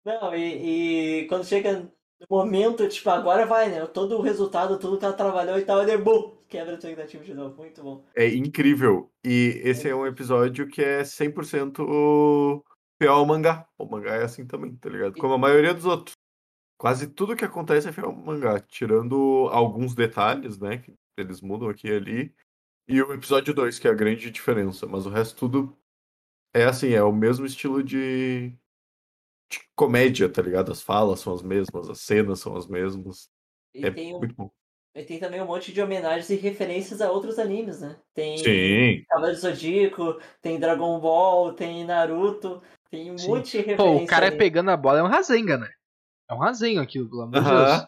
Não, 0.03 0.33
e, 0.33 1.21
e 1.21 1.27
quando 1.27 1.45
chega 1.45 1.81
no 2.19 2.27
momento, 2.27 2.87
tipo, 2.89 3.07
agora 3.11 3.45
vai, 3.45 3.69
né? 3.69 3.85
Todo 3.85 4.17
o 4.17 4.21
resultado, 4.21 4.79
tudo 4.79 4.97
que 4.97 5.05
ela 5.05 5.13
trabalhou 5.13 5.59
e 5.59 5.65
tal, 5.65 5.83
ele 5.83 5.97
bum, 5.97 6.35
quebra 6.47 6.73
a 6.73 6.77
expectativa 6.77 7.23
de 7.23 7.33
novo. 7.35 7.55
Muito 7.57 7.83
bom. 7.83 8.03
É 8.15 8.27
incrível. 8.29 9.11
E 9.23 9.61
esse 9.63 9.87
é 9.87 9.95
um 9.95 10.07
episódio 10.07 10.67
que 10.67 10.81
é 10.81 11.01
100% 11.03 12.63
fiel 12.99 13.13
ao 13.13 13.25
mangá. 13.25 13.67
O 13.77 13.85
mangá 13.85 14.15
é 14.15 14.23
assim 14.23 14.47
também, 14.47 14.75
tá 14.77 14.89
ligado? 14.89 15.13
Como 15.19 15.33
a 15.33 15.37
maioria 15.37 15.75
dos 15.75 15.85
outros. 15.85 16.16
Quase 16.77 17.07
tudo 17.07 17.35
que 17.35 17.43
acontece 17.43 17.87
é 17.89 18.01
ao 18.01 18.13
mangá, 18.13 18.59
tirando 18.59 19.49
alguns 19.51 19.95
detalhes, 19.95 20.59
né? 20.59 20.77
Que 20.77 20.93
eles 21.17 21.41
mudam 21.41 21.69
aqui 21.69 21.87
e 21.87 21.95
ali. 21.95 22.35
E 22.87 23.01
o 23.01 23.11
episódio 23.13 23.53
2, 23.53 23.79
que 23.79 23.87
é 23.87 23.91
a 23.91 23.95
grande 23.95 24.29
diferença. 24.29 24.85
Mas 24.85 25.05
o 25.05 25.09
resto 25.09 25.35
tudo 25.35 25.77
é 26.53 26.65
assim, 26.65 26.89
é 26.91 27.01
o 27.03 27.11
mesmo 27.11 27.45
estilo 27.45 27.83
de, 27.83 28.49
de 29.51 29.59
comédia, 29.75 30.29
tá 30.29 30.41
ligado? 30.41 30.71
As 30.71 30.81
falas 30.81 31.19
são 31.19 31.33
as 31.33 31.41
mesmas, 31.41 31.89
as 31.89 31.99
cenas 32.01 32.39
são 32.39 32.55
as 32.55 32.67
mesmas. 32.67 33.29
E, 33.73 33.85
É 33.85 33.91
tem, 33.91 34.15
um- 34.15 34.19
muito 34.19 34.35
bom. 34.35 34.51
e 34.95 35.03
tem 35.03 35.19
também 35.19 35.41
um 35.41 35.45
monte 35.47 35.73
de 35.73 35.81
homenagens 35.81 36.29
e 36.29 36.35
referências 36.35 37.01
a 37.01 37.11
outros 37.11 37.39
animes, 37.39 37.81
né? 37.81 37.99
Tem 38.13 38.37
Sim. 38.37 39.03
Cavaleiro 39.09 39.35
do 39.35 39.41
Zodíaco, 39.41 40.21
tem 40.41 40.59
Dragon 40.59 40.99
Ball, 40.99 41.53
tem 41.53 41.83
Naruto, 41.85 42.61
tem 42.89 43.11
um 43.11 43.17
Sim. 43.17 43.27
monte 43.29 43.51
de 43.51 43.57
referência. 43.57 43.77
Pô, 43.99 44.03
o 44.03 44.07
cara 44.07 44.27
ali. 44.27 44.37
pegando 44.37 44.69
a 44.69 44.77
bola 44.77 44.99
é 44.99 45.03
um 45.03 45.07
Rasenga, 45.07 45.57
né? 45.57 45.69
É 46.29 46.33
um 46.33 46.37
Rasenga 46.37 46.81
aquilo, 46.81 47.09
pelo 47.09 47.21
amor 47.21 47.41
de 47.41 47.49
Aham. 47.49 47.65
Deus. 47.65 47.87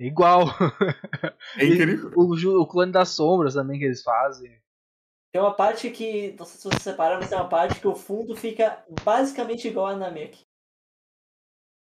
É 0.00 0.06
igual. 0.06 0.44
É 1.56 1.66
incrível. 1.66 2.12
O, 2.16 2.34
o 2.62 2.66
clone 2.66 2.90
das 2.90 3.10
sombras 3.10 3.54
também 3.54 3.78
que 3.78 3.84
eles 3.84 4.02
fazem. 4.02 4.60
Tem 5.32 5.40
uma 5.40 5.54
parte 5.54 5.90
que, 5.90 6.32
não 6.38 6.44
sei 6.44 6.60
se 6.60 6.68
você 6.68 6.90
separa, 6.90 7.18
mas 7.18 7.28
tem 7.28 7.38
uma 7.38 7.48
parte 7.48 7.80
que 7.80 7.88
o 7.88 7.94
fundo 7.94 8.36
fica 8.36 8.84
basicamente 9.04 9.68
igual 9.68 9.86
a 9.88 9.96
Namek. 9.96 10.44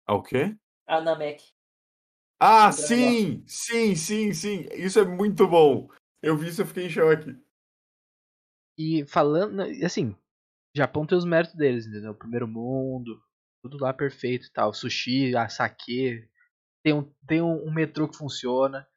Ah, 0.08 0.16
o 0.16 0.24
quê? 0.24 0.56
A 0.88 1.02
Namek. 1.02 1.44
Ah, 2.40 2.72
sim! 2.72 3.44
Sim, 3.48 3.96
sim, 3.96 4.34
sim. 4.34 4.68
Isso 4.74 5.00
é 5.00 5.06
muito 5.06 5.48
bom. 5.48 5.90
Eu 6.22 6.38
vi 6.38 6.50
isso 6.50 6.62
e 6.62 6.64
eu 6.64 6.68
fiquei 6.68 6.86
em 6.86 6.90
choque. 6.90 7.36
E 8.78 9.06
falando, 9.08 9.62
assim, 9.84 10.16
Japão 10.76 11.06
tem 11.06 11.18
os 11.18 11.26
méritos 11.26 11.56
deles, 11.56 11.88
entendeu? 11.88 12.14
Primeiro 12.14 12.48
mundo, 12.48 13.20
tudo 13.70 13.84
lá 13.84 13.94
perfeito 13.94 14.48
e 14.48 14.52
tal. 14.52 14.74
Sushi, 14.74 15.36
a 15.36 15.48
sake, 15.50 16.28
tem 16.84 16.94
um, 16.94 17.12
tem 17.28 17.42
um, 17.42 17.68
um 17.68 17.72
metrô 17.74 18.08
que 18.08 18.18
funciona. 18.18 18.88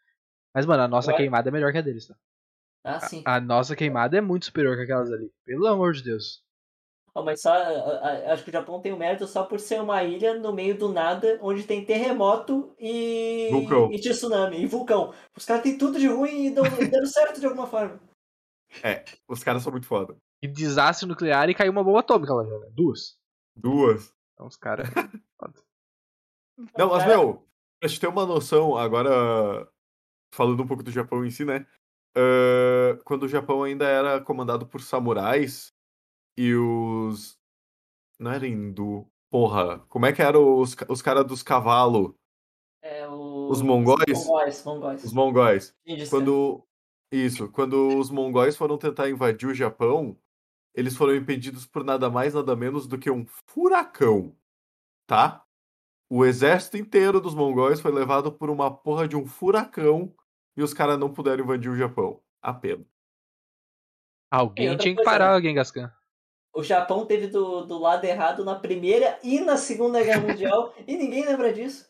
Mas, 0.55 0.67
mano, 0.67 0.83
a 0.83 0.89
nossa 0.89 1.11
Ué? 1.13 1.17
queimada 1.17 1.49
é 1.49 1.53
melhor 1.53 1.73
que 1.73 1.79
a 1.79 1.83
deles, 1.83 2.07
tá? 2.07 2.17
Ah, 2.83 3.01
sim. 3.01 3.23
A 3.27 3.41
nossa 3.41 3.77
queimada 3.77 4.17
é 4.17 4.21
muito 4.21 4.47
superior 4.47 4.77
que 4.77 4.83
aquelas 4.83 5.13
ali. 5.13 5.31
Pelo 5.45 5.67
amor 5.67 5.93
de 5.93 6.03
Deus. 6.03 6.43
Oh, 7.15 7.23
mas 7.25 7.43
só, 7.43 7.53
a- 7.53 7.59
a- 7.59 8.33
acho 8.33 8.45
que 8.45 8.51
o 8.51 8.53
Japão 8.53 8.81
tem 8.81 8.93
o 8.93 8.97
mérito 8.97 9.27
só 9.27 9.43
por 9.45 9.59
ser 9.59 9.81
uma 9.81 10.03
ilha 10.05 10.35
no 10.39 10.53
meio 10.53 10.79
do 10.79 10.93
nada, 10.93 11.39
onde 11.43 11.65
tem 11.65 11.85
terremoto 11.85 12.73
e, 12.79 13.49
Vulcão. 13.51 13.91
e 13.93 13.99
tsunami, 13.99 14.63
e 14.63 14.67
vulcão. 14.67 15.13
Os 15.37 15.45
caras 15.45 15.63
têm 15.63 15.77
tudo 15.77 15.99
de 15.99 16.07
ruim 16.07 16.47
e 16.47 16.51
dão, 16.51 16.65
deram 16.65 17.07
certo 17.07 17.41
de 17.41 17.47
alguma 17.47 17.67
forma. 17.67 18.01
Os 19.29 19.43
caras 19.43 19.63
são 19.63 19.73
muito 19.73 19.87
foda. 19.87 20.17
E 20.41 20.47
desastre 20.47 21.07
nuclear 21.09 21.51
e 21.51 21.55
caiu 21.55 21.73
uma 21.73 21.83
bomba 21.85 22.01
atômica 22.01 22.33
lá 22.33 22.45
já, 22.45 22.59
né? 22.59 22.69
Duas. 22.73 23.19
Duas. 23.57 24.15
Então 24.41 24.47
os 24.49 24.57
caras. 24.57 24.89
Não, 26.79 26.89
mas, 26.89 27.07
meu, 27.07 27.47
pra 27.79 27.89
gente 27.89 28.01
ter 28.01 28.07
uma 28.07 28.25
noção, 28.25 28.77
agora, 28.77 29.69
falando 30.35 30.63
um 30.63 30.67
pouco 30.67 30.83
do 30.83 30.91
Japão 30.91 31.25
em 31.25 31.31
si, 31.31 31.45
né? 31.45 31.67
ah, 32.17 32.99
quando 33.05 33.25
o 33.25 33.29
Japão 33.29 33.63
ainda 33.63 33.87
era 33.87 34.21
comandado 34.21 34.67
por 34.67 34.81
samurais 34.81 35.73
e 36.39 36.55
os. 36.55 37.39
Não 38.19 38.31
era 38.31 38.47
hindu. 38.47 39.07
Porra, 39.31 39.79
como 39.89 40.07
é 40.07 40.13
que 40.13 40.23
eram 40.23 40.59
os, 40.59 40.75
os 40.89 41.03
caras 41.03 41.25
dos 41.25 41.43
cavalos? 41.43 42.13
É, 42.83 43.07
o- 43.09 43.49
Os 43.51 43.63
mongóis? 43.63 44.27
Mongóis, 44.27 44.65
mongóis. 44.65 45.05
Os 45.05 45.13
mongóis. 45.13 45.77
Quando. 46.09 46.67
Isso, 47.13 47.51
quando 47.51 47.99
os 47.99 48.09
mongóis 48.09 48.57
foram 48.57 48.79
tentar 48.79 49.11
invadir 49.11 49.49
o 49.49 49.55
Japão, 49.55 50.17
eles 50.75 50.97
foram 50.97 51.15
impedidos 51.15 51.67
por 51.67 51.85
nada 51.85 52.09
mais, 52.09 52.35
nada 52.35 52.55
menos 52.55 52.87
do 52.87 52.99
que 52.99 53.11
um 53.11 53.27
furacão. 53.47 54.37
Tá? 55.07 55.45
O 56.09 56.25
exército 56.25 56.77
inteiro 56.77 57.21
dos 57.21 57.35
mongóis 57.35 57.81
foi 57.81 57.93
levado 57.93 58.33
por 58.33 58.51
uma 58.51 58.71
porra 58.71 59.07
de 59.07 59.17
um 59.17 59.27
furacão 59.27 60.15
e 60.57 60.63
os 60.63 60.75
caras 60.75 60.99
não 60.99 61.13
puderam 61.13 61.45
invadir 61.45 61.71
o 61.71 61.77
Japão. 61.77 62.21
A 62.41 62.53
pena. 62.53 62.85
Alguém 64.31 64.77
tinha 64.77 64.95
que 64.95 65.03
parar 65.03 65.37
o 65.37 65.43
Genghis 65.43 65.71
Khan. 65.71 65.93
O 66.53 66.63
Japão 66.63 67.07
teve 67.07 67.27
do, 67.27 67.65
do 67.65 67.79
lado 67.79 68.05
errado 68.05 68.45
na 68.45 68.57
Primeira 68.57 69.19
e 69.23 69.41
na 69.41 69.57
Segunda 69.57 70.03
Guerra 70.03 70.21
Mundial 70.21 70.75
e 70.87 70.97
ninguém 70.97 71.25
lembra 71.25 71.53
disso. 71.53 71.90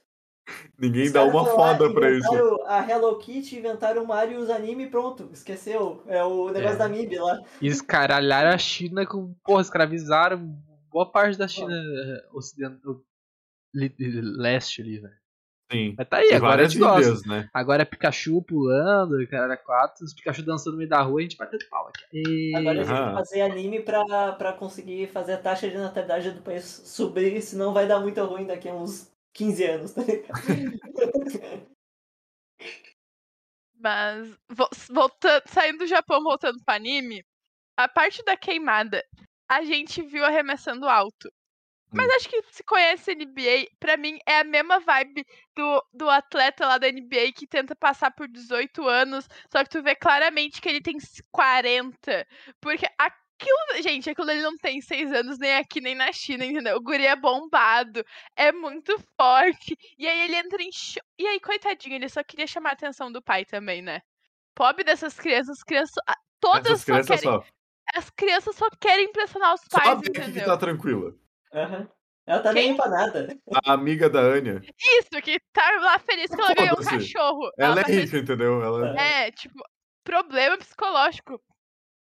Ninguém 0.78 1.04
Os 1.06 1.12
dá 1.12 1.24
uma 1.24 1.42
lá, 1.42 1.50
foda 1.54 1.92
pra 1.92 2.10
isso. 2.10 2.62
A 2.66 2.88
Hello 2.90 3.18
Kitty 3.18 3.58
inventaram 3.58 4.02
o 4.04 4.06
Mario 4.06 4.40
e 4.40 4.42
os 4.42 4.50
anime 4.50 4.84
e 4.84 4.90
pronto. 4.90 5.28
Esqueceu. 5.32 6.02
É 6.06 6.22
o 6.24 6.50
negócio 6.50 6.76
É. 6.76 6.78
da 6.78 6.88
MIB 6.88 7.18
lá. 7.18 7.38
Escaralharam 7.60 8.50
a 8.50 8.58
China 8.58 9.04
com. 9.06 9.34
Porra, 9.44 9.60
escravizaram 9.62 10.56
boa 10.90 11.10
parte 11.10 11.38
da 11.38 11.46
China 11.48 11.72
eh, 11.74 12.24
ocidental. 12.32 13.00
Leste 13.74 14.82
ali, 14.82 14.98
velho. 14.98 15.14
Sim. 15.72 15.94
Mas 15.96 16.08
tá 16.08 16.16
aí, 16.16 16.32
agora 16.32 16.46
a 16.54 16.56
várias 16.56 16.72
gente 16.72 16.80
gosta. 16.82 17.00
ilhas, 17.02 17.24
né? 17.26 17.48
Agora 17.54 17.82
é 17.82 17.84
Pikachu 17.84 18.42
pulando, 18.42 19.24
cara, 19.28 19.56
quatro, 19.56 20.04
os 20.04 20.12
Pikachu 20.12 20.42
dançando 20.42 20.72
no 20.72 20.78
meio 20.78 20.90
da 20.90 21.00
rua 21.00 21.20
e 21.20 21.26
a 21.26 21.28
gente 21.28 21.36
batendo 21.36 21.64
pau 21.70 21.86
aqui. 21.86 22.02
E... 22.12 22.56
Agora 22.56 22.74
eles 22.74 22.88
têm 22.88 22.96
que 22.96 23.02
Aham. 23.02 23.14
fazer 23.14 23.40
anime 23.42 23.80
pra, 23.80 24.32
pra 24.32 24.52
conseguir 24.52 25.06
fazer 25.06 25.34
a 25.34 25.38
taxa 25.38 25.70
de 25.70 25.78
natalidade 25.78 26.32
do 26.32 26.42
país 26.42 26.64
subir, 26.64 27.40
senão 27.40 27.72
vai 27.72 27.86
dar 27.86 28.00
muito 28.00 28.20
ruim 28.24 28.46
daqui 28.46 28.68
a 28.68 28.74
uns 28.74 29.08
15 29.32 29.64
anos, 29.64 29.92
tá 29.92 30.02
ligado? 30.02 31.70
Mas, 33.78 34.28
vo- 34.48 34.68
voltando, 34.90 35.42
saindo 35.46 35.78
do 35.78 35.86
Japão, 35.86 36.22
voltando 36.22 36.62
pro 36.64 36.74
anime, 36.74 37.24
a 37.76 37.88
parte 37.88 38.22
da 38.24 38.36
queimada, 38.36 39.02
a 39.48 39.62
gente 39.62 40.02
viu 40.02 40.24
arremessando 40.24 40.88
alto. 40.88 41.32
Mas 41.92 42.08
acho 42.10 42.28
que 42.28 42.40
se 42.52 42.62
conhece 42.62 43.10
NBA, 43.16 43.66
pra 43.80 43.96
mim 43.96 44.16
é 44.24 44.38
a 44.38 44.44
mesma 44.44 44.78
vibe 44.78 45.24
do, 45.56 45.84
do 45.92 46.08
atleta 46.08 46.64
lá 46.64 46.78
da 46.78 46.86
NBA 46.88 47.32
que 47.34 47.48
tenta 47.48 47.74
passar 47.74 48.12
por 48.12 48.28
18 48.28 48.86
anos, 48.86 49.26
só 49.50 49.64
que 49.64 49.70
tu 49.70 49.82
vê 49.82 49.96
claramente 49.96 50.60
que 50.60 50.68
ele 50.68 50.80
tem 50.80 50.96
40. 51.32 52.24
Porque 52.60 52.86
aquilo, 53.40 53.82
gente, 53.82 54.10
aquilo 54.10 54.30
ele 54.30 54.42
não 54.42 54.56
tem 54.56 54.80
6 54.80 55.12
anos 55.12 55.38
nem 55.38 55.54
aqui 55.56 55.80
nem 55.80 55.94
na 55.94 56.12
China, 56.12 56.44
entendeu? 56.44 56.76
O 56.76 56.80
guri 56.82 57.06
é 57.06 57.16
bombado, 57.16 58.04
é 58.36 58.52
muito 58.52 58.96
forte. 59.20 59.76
E 59.98 60.06
aí 60.06 60.20
ele 60.22 60.36
entra 60.36 60.62
em 60.62 60.70
cho... 60.72 61.00
E 61.18 61.26
aí, 61.26 61.40
coitadinho, 61.40 61.94
ele 61.96 62.08
só 62.08 62.22
queria 62.22 62.46
chamar 62.46 62.70
a 62.70 62.72
atenção 62.74 63.10
do 63.10 63.22
pai 63.22 63.44
também, 63.44 63.80
né? 63.82 64.00
Pobre 64.54 64.84
dessas 64.84 65.14
crianças, 65.18 65.58
as 65.58 65.62
crianças. 65.62 65.94
ah, 66.06 66.16
Todas 66.40 66.66
Essas 66.72 66.80
só 66.80 66.84
crianças 66.92 67.20
querem. 67.20 67.32
só. 67.40 67.44
As 67.94 68.10
crianças 68.10 68.56
só 68.56 68.68
querem 68.80 69.06
impressionar 69.06 69.54
os 69.54 69.62
pais, 69.68 70.00
que, 70.00 70.08
entendeu? 70.10 70.32
que 70.34 70.44
tá 70.44 70.56
tranquila? 70.56 71.14
Aham. 71.52 71.88
Ela 72.26 72.42
tá 72.42 72.52
nem 72.52 72.70
aí 72.70 72.76
pra 72.76 72.88
nada. 72.88 73.36
A 73.66 73.72
amiga 73.72 74.08
da 74.08 74.20
Anya, 74.20 74.60
Isso, 74.78 75.08
que 75.22 75.40
tá 75.52 75.68
lá 75.80 75.98
feliz 75.98 76.30
que 76.30 76.40
ela 76.40 76.54
ganhou 76.54 76.78
um 76.78 76.84
cachorro. 76.84 77.50
ela 77.58 77.80
é 77.80 77.82
tá 77.82 77.88
feliz- 77.88 78.04
rica, 78.04 78.18
entendeu? 78.18 78.62
Ela... 78.62 79.00
É, 79.00 79.32
tipo, 79.32 79.58
problema 80.04 80.56
psicológico. 80.58 81.40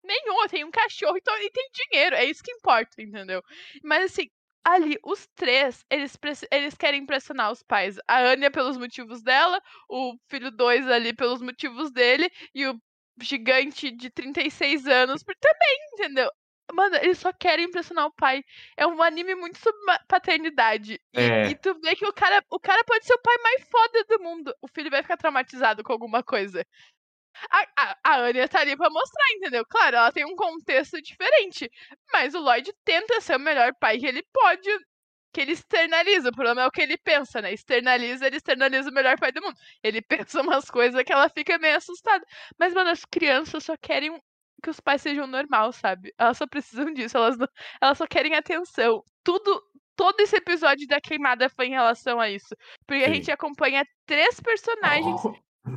Nenhum, 0.05 0.43
eu 0.43 0.49
tenho 0.49 0.67
um 0.69 0.71
cachorro 0.71 1.17
então, 1.17 1.35
e 1.39 1.51
tem 1.51 1.69
dinheiro, 1.73 2.15
é 2.17 2.25
isso 2.25 2.43
que 2.43 2.53
importa, 2.53 3.01
entendeu? 3.03 3.43
Mas 3.83 4.05
assim, 4.13 4.29
ali, 4.65 4.99
os 5.05 5.27
três, 5.35 5.85
eles, 5.91 6.17
eles 6.51 6.75
querem 6.77 7.03
impressionar 7.03 7.51
os 7.51 7.63
pais. 7.63 7.97
A 8.09 8.21
Anya 8.21 8.51
pelos 8.51 8.77
motivos 8.77 9.23
dela, 9.23 9.61
o 9.89 10.15
filho 10.29 10.51
dois 10.51 10.87
ali 10.89 11.15
pelos 11.15 11.41
motivos 11.43 11.91
dele, 11.91 12.31
e 12.55 12.67
o 12.67 12.79
gigante 13.21 13.91
de 13.91 14.11
36 14.11 14.87
anos 14.87 15.23
por 15.23 15.35
também, 15.37 15.79
entendeu? 15.95 16.31
Mano, 16.73 16.97
eles 16.97 17.19
só 17.19 17.33
querem 17.33 17.67
impressionar 17.67 18.07
o 18.07 18.15
pai. 18.15 18.43
É 18.77 18.87
um 18.87 19.03
anime 19.03 19.35
muito 19.35 19.59
sobre 19.59 19.79
paternidade. 20.09 20.99
E, 21.13 21.21
É. 21.21 21.47
e 21.51 21.55
tu 21.57 21.79
vê 21.81 21.95
que 21.95 22.07
o 22.07 22.13
cara, 22.13 22.43
o 22.51 22.59
cara 22.59 22.83
pode 22.85 23.05
ser 23.07 23.15
o 23.15 23.21
pai 23.23 23.37
mais 23.43 23.63
foda 23.69 24.05
do 24.09 24.23
mundo. 24.23 24.55
O 24.63 24.69
filho 24.69 24.91
vai 24.91 25.03
ficar 25.03 25.17
traumatizado 25.19 25.85
com 25.85 25.93
alguma 25.93 26.23
coisa. 26.23 26.67
A, 27.51 27.67
a, 27.77 27.97
a 28.05 28.17
Anya 28.21 28.49
tá 28.49 28.61
ali 28.61 28.77
pra 28.77 28.91
mostrar, 28.91 29.25
entendeu? 29.37 29.65
Claro, 29.69 29.97
ela 29.97 30.13
tem 30.13 30.25
um 30.25 30.37
contexto 30.37 31.01
diferente. 31.03 31.71
Mas 32.13 32.35
o 32.35 32.41
Lloyd 32.41 32.73
tenta 32.85 33.21
ser 33.21 33.37
o 33.37 33.41
melhor 33.41 33.73
pai 33.81 33.99
que 33.99 34.07
ele 34.07 34.23
pode. 34.33 34.69
Que 35.33 35.41
ele 35.41 35.53
externaliza. 35.53 36.29
O 36.29 36.33
problema 36.33 36.63
é 36.63 36.67
o 36.67 36.71
que 36.71 36.81
ele 36.83 36.97
pensa, 36.97 37.43
né? 37.43 37.53
Externaliza, 37.53 38.27
ele 38.27 38.37
externaliza 38.37 38.89
o 38.91 38.93
melhor 38.95 39.19
pai 39.19 39.33
do 39.33 39.43
mundo. 39.43 39.57
Ele 39.83 40.01
pensa 40.29 40.41
umas 40.43 40.71
coisas 40.71 41.03
que 41.03 41.13
ela 41.13 41.29
fica 41.29 41.59
meio 41.59 41.77
assustada. 41.77 42.25
Mas, 42.59 42.73
mano, 42.73 42.91
as 42.91 43.05
crianças 43.05 43.65
só 43.65 43.77
querem 43.77 44.17
que 44.63 44.71
os 44.71 44.81
pais 44.81 45.03
sejam 45.03 45.27
normal, 45.27 45.73
sabe? 45.73 46.15
Elas 46.17 46.39
só 46.39 46.47
precisam 46.47 46.87
disso. 46.95 47.17
Elas, 47.17 47.37
não- 47.37 47.49
elas 47.83 47.99
só 47.99 48.07
querem 48.07 48.35
atenção. 48.35 49.03
Tudo. 49.25 49.61
Todo 49.97 50.19
esse 50.21 50.35
episódio 50.37 50.89
da 50.89 51.01
queimada 51.01 51.49
foi 51.49 51.67
em 51.67 51.71
relação 51.71 52.21
a 52.21 52.29
isso. 52.29 52.55
Porque 52.87 53.05
a 53.05 53.09
Sim. 53.09 53.15
gente 53.15 53.31
acompanha 53.31 53.85
três 54.07 54.41
personagens 54.41 55.21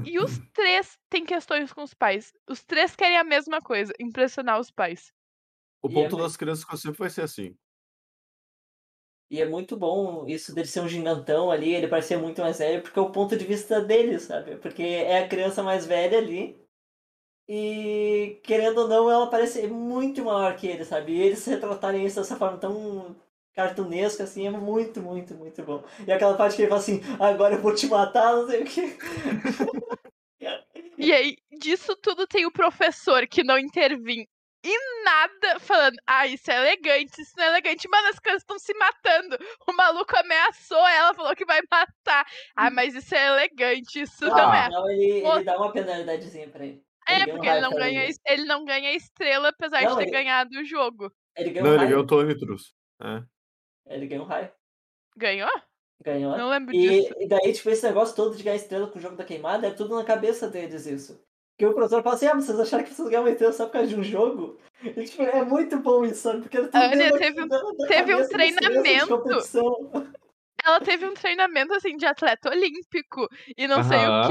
e 0.06 0.20
os 0.20 0.40
três 0.54 0.98
têm 1.10 1.26
questões 1.26 1.72
com 1.74 1.84
os 1.84 1.94
pais. 1.94 2.34
Os 2.50 2.64
três 2.64 2.96
querem 2.96 3.18
a 3.18 3.24
mesma 3.24 3.62
coisa, 3.62 3.94
impressionar 4.00 4.60
os 4.60 4.72
pais. 4.72 5.14
O 5.82 5.90
E 5.90 5.94
ponto 5.94 6.18
é- 6.18 6.22
das 6.22 6.38
crianças 6.38 6.66
que 6.66 6.78
sempre 6.78 6.98
vai 7.00 7.10
ser 7.10 7.22
assim. 7.24 7.56
E 9.30 9.42
é 9.42 9.46
muito 9.48 9.76
bom 9.76 10.26
isso 10.26 10.56
dele 10.56 10.68
ser 10.68 10.80
um 10.82 10.88
gigantão 10.88 11.52
ali, 11.52 11.74
ele 11.74 11.88
parecer 11.88 12.18
muito 12.18 12.42
mais 12.42 12.60
velho, 12.60 12.82
porque 12.82 12.98
é 12.98 13.02
o 13.02 13.12
ponto 13.12 13.36
de 13.36 13.46
vista 13.46 13.82
dele, 13.82 14.20
sabe? 14.20 14.56
Porque 14.58 14.82
é 14.82 15.20
a 15.24 15.28
criança 15.28 15.62
mais 15.62 15.86
velha 15.86 16.18
ali. 16.18 16.58
E 17.48 18.40
querendo 18.44 18.80
ou 18.80 18.88
não, 18.88 19.12
ela 19.12 19.30
parece 19.30 19.68
muito 19.68 20.24
maior 20.26 20.56
que 20.58 20.68
ele, 20.68 20.86
sabe? 20.86 21.14
E 21.14 21.22
eles 21.22 21.46
retratarem 21.46 22.06
isso 22.06 22.18
dessa 22.18 22.38
forma 22.38 22.58
tão 22.58 23.16
cartunesca, 23.58 24.24
assim, 24.24 24.46
é 24.46 24.52
muito, 24.52 25.02
muito, 25.02 25.34
muito 25.34 25.64
bom. 25.64 25.84
E 26.08 26.12
aquela 26.12 26.38
parte 26.38 26.56
que 26.56 26.62
ele 26.62 26.70
fala 26.70 26.80
assim, 26.80 27.02
agora 27.20 27.56
eu 27.56 27.62
vou 27.62 27.74
te 27.74 27.88
matar, 27.88 28.36
não 28.36 28.48
sei 28.48 28.62
o 28.62 28.66
quê. 28.66 28.98
E 30.98 31.12
aí, 31.12 31.38
disso 31.60 31.96
tudo 31.96 32.28
tem 32.28 32.46
o 32.46 32.52
professor 32.52 33.26
que 33.28 33.44
não 33.44 33.58
intervém 33.58 34.28
em 34.64 35.04
nada, 35.04 35.60
falando, 35.60 35.96
ah, 36.06 36.28
isso 36.28 36.52
é 36.52 36.56
elegante, 36.58 37.20
isso 37.22 37.32
não 37.38 37.46
é 37.46 37.48
elegante. 37.48 37.88
Mano, 37.90 38.08
as 38.10 38.20
crianças 38.20 38.44
estão 38.44 38.60
se 38.60 38.74
matando. 38.76 39.38
O 39.68 39.74
maluco 39.74 40.16
ameaçou 40.18 40.86
ela, 40.88 41.14
falou 41.14 41.36
que 41.36 41.46
vai 41.46 41.62
matar. 41.72 42.26
Ah, 42.56 42.70
mas 42.70 42.94
isso 42.94 43.16
é 43.16 43.28
elegante, 43.28 44.02
isso 44.02 44.26
não 44.26 44.50
Ah, 44.52 44.58
é. 44.66 44.70
Não, 44.70 44.90
ele, 44.92 45.26
ele 45.26 45.44
dá 45.44 45.58
uma 45.58 45.72
penalidadezinha 45.72 46.50
pra 46.50 46.66
ele. 46.66 46.84
É, 47.08 47.20
ganha 47.20 47.28
um 47.28 47.32
porque 47.32 47.48
ele 47.48 47.62
não, 47.62 47.72
ganha, 47.72 48.04
ele. 48.04 48.16
ele 48.26 48.46
não 48.46 48.66
ganha 48.66 48.94
estrela, 48.94 49.50
apesar 49.50 49.82
Não, 49.84 49.92
de 49.92 49.98
ter 49.98 50.04
ele- 50.04 50.12
ganhado 50.12 50.60
o 50.60 50.66
jogo. 50.66 51.12
Ele 51.38 51.52
ganhou 51.52 51.68
Não, 51.68 51.76
ele 51.76 51.86
ganhou 51.86 52.04
o 52.04 52.08
Tonitrus. 52.08 52.74
É. 53.02 53.24
Ele 53.90 54.08
ganhou 54.08 54.26
um 54.26 54.28
raio. 54.28 54.50
Ganhou? 55.16 55.50
Ganhou. 56.04 56.38
Não 56.38 56.50
lembro 56.50 56.74
disso. 56.74 57.14
E, 57.20 57.26
e 57.26 57.28
daí, 57.28 57.54
tipo, 57.54 57.70
esse 57.70 57.86
negócio 57.86 58.16
todo 58.16 58.36
de 58.36 58.44
ganhar 58.44 58.56
estrela 58.56 58.88
com 58.88 59.00
o 59.00 59.02
jogo 59.02 59.16
da 59.16 59.24
queimada 59.24 59.68
é 59.68 59.72
tudo 59.72 59.96
na 59.96 60.04
cabeça 60.04 60.48
deles, 60.48 60.86
isso. 60.86 61.20
Que 61.58 61.66
o 61.66 61.74
professor 61.74 62.04
fala 62.04 62.16
assim, 62.16 62.28
ah, 62.28 62.36
vocês 62.36 62.60
acharam 62.60 62.84
que 62.84 62.94
vocês 62.94 63.10
ganham 63.10 63.24
uma 63.24 63.32
estrela 63.32 63.52
só 63.52 63.66
por 63.66 63.72
causa 63.74 63.88
de 63.88 63.96
um 63.96 64.04
jogo? 64.04 64.60
E, 64.84 65.04
tipo, 65.06 65.24
é 65.24 65.44
muito 65.44 65.78
bom 65.80 66.06
isso, 66.06 66.22
sabe? 66.22 66.42
Porque 66.42 66.58
tudo 66.60 66.76
A 66.76 66.86
Anya 66.86 66.96
dentro 67.12 67.18
da- 67.18 67.26
teve 67.26 67.42
um- 67.44 67.88
teve 67.88 68.16
um 68.16 68.28
treinamento. 68.28 69.24
Ela 70.64 70.80
teve 70.82 71.06
um 71.08 71.14
treinamento, 71.14 71.74
assim, 71.74 71.96
de 71.98 72.06
atleta 72.06 72.50
olímpico. 72.50 73.28
E 73.58 73.68
não 73.68 73.84
sei 73.84 73.98
o 73.98 74.02
Aham. 74.02 74.28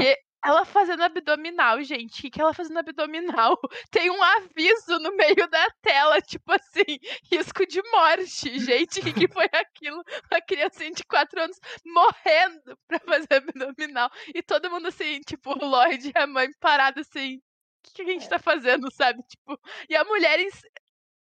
Ela 0.47 0.63
fazendo 0.63 1.03
abdominal, 1.03 1.83
gente. 1.83 2.19
O 2.19 2.21
que, 2.21 2.29
que 2.29 2.41
ela 2.41 2.53
fazendo 2.53 2.77
abdominal? 2.79 3.57
Tem 3.91 4.09
um 4.09 4.23
aviso 4.23 4.97
no 4.99 5.11
meio 5.15 5.47
da 5.49 5.69
tela, 5.81 6.21
tipo 6.21 6.53
assim, 6.53 6.97
risco 7.29 7.65
de 7.67 7.81
morte. 7.91 8.57
Gente, 8.59 8.99
o 9.01 9.03
que, 9.03 9.13
que 9.13 9.27
foi 9.33 9.49
aquilo? 9.51 10.01
Uma 10.31 10.41
criancinha 10.41 10.91
de 10.91 11.03
4 11.03 11.41
anos 11.41 11.59
morrendo 11.85 12.77
pra 12.87 12.99
fazer 12.99 13.33
abdominal. 13.33 14.09
E 14.33 14.41
todo 14.41 14.69
mundo 14.71 14.87
assim, 14.87 15.19
tipo, 15.21 15.51
o 15.51 15.65
Lloyd 15.67 16.11
e 16.15 16.17
a 16.17 16.25
mãe 16.25 16.47
parada 16.61 17.01
assim. 17.01 17.37
O 17.37 17.41
que, 17.83 17.93
que 17.95 18.01
a 18.03 18.05
gente 18.05 18.29
tá 18.29 18.39
fazendo, 18.39 18.89
sabe? 18.91 19.21
Tipo, 19.23 19.59
e 19.89 19.95
a 19.95 20.03
mulher 20.05 20.39
em 20.39 20.49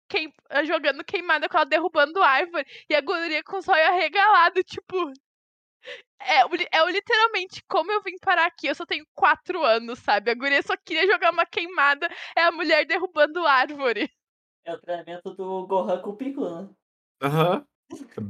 queim- 0.08 0.32
jogando 0.66 1.04
queimada 1.04 1.48
com 1.48 1.56
ela 1.56 1.66
derrubando 1.66 2.22
árvore. 2.22 2.66
E 2.88 2.94
a 2.94 3.00
guria 3.00 3.42
com 3.42 3.56
o 3.58 3.62
zóio 3.62 3.86
arregalado, 3.88 4.62
tipo. 4.62 5.12
É, 6.20 6.40
é 6.40 6.92
literalmente 6.92 7.62
como 7.68 7.90
eu 7.90 8.02
vim 8.02 8.18
parar 8.20 8.46
aqui. 8.46 8.66
Eu 8.66 8.74
só 8.74 8.84
tenho 8.84 9.06
quatro 9.14 9.64
anos, 9.64 9.98
sabe? 10.00 10.30
A 10.30 10.34
guria 10.34 10.62
só 10.62 10.76
queria 10.76 11.10
jogar 11.10 11.32
uma 11.32 11.46
queimada. 11.46 12.08
É 12.36 12.42
a 12.42 12.52
mulher 12.52 12.84
derrubando 12.84 13.46
árvore. 13.46 14.10
É 14.64 14.74
o 14.74 14.78
treinamento 14.78 15.34
do 15.34 15.66
Gohan 15.66 16.00
com 16.02 16.10
o 16.10 16.16
Piccolo, 16.16 16.62
né? 16.62 16.68
Aham. 17.22 17.66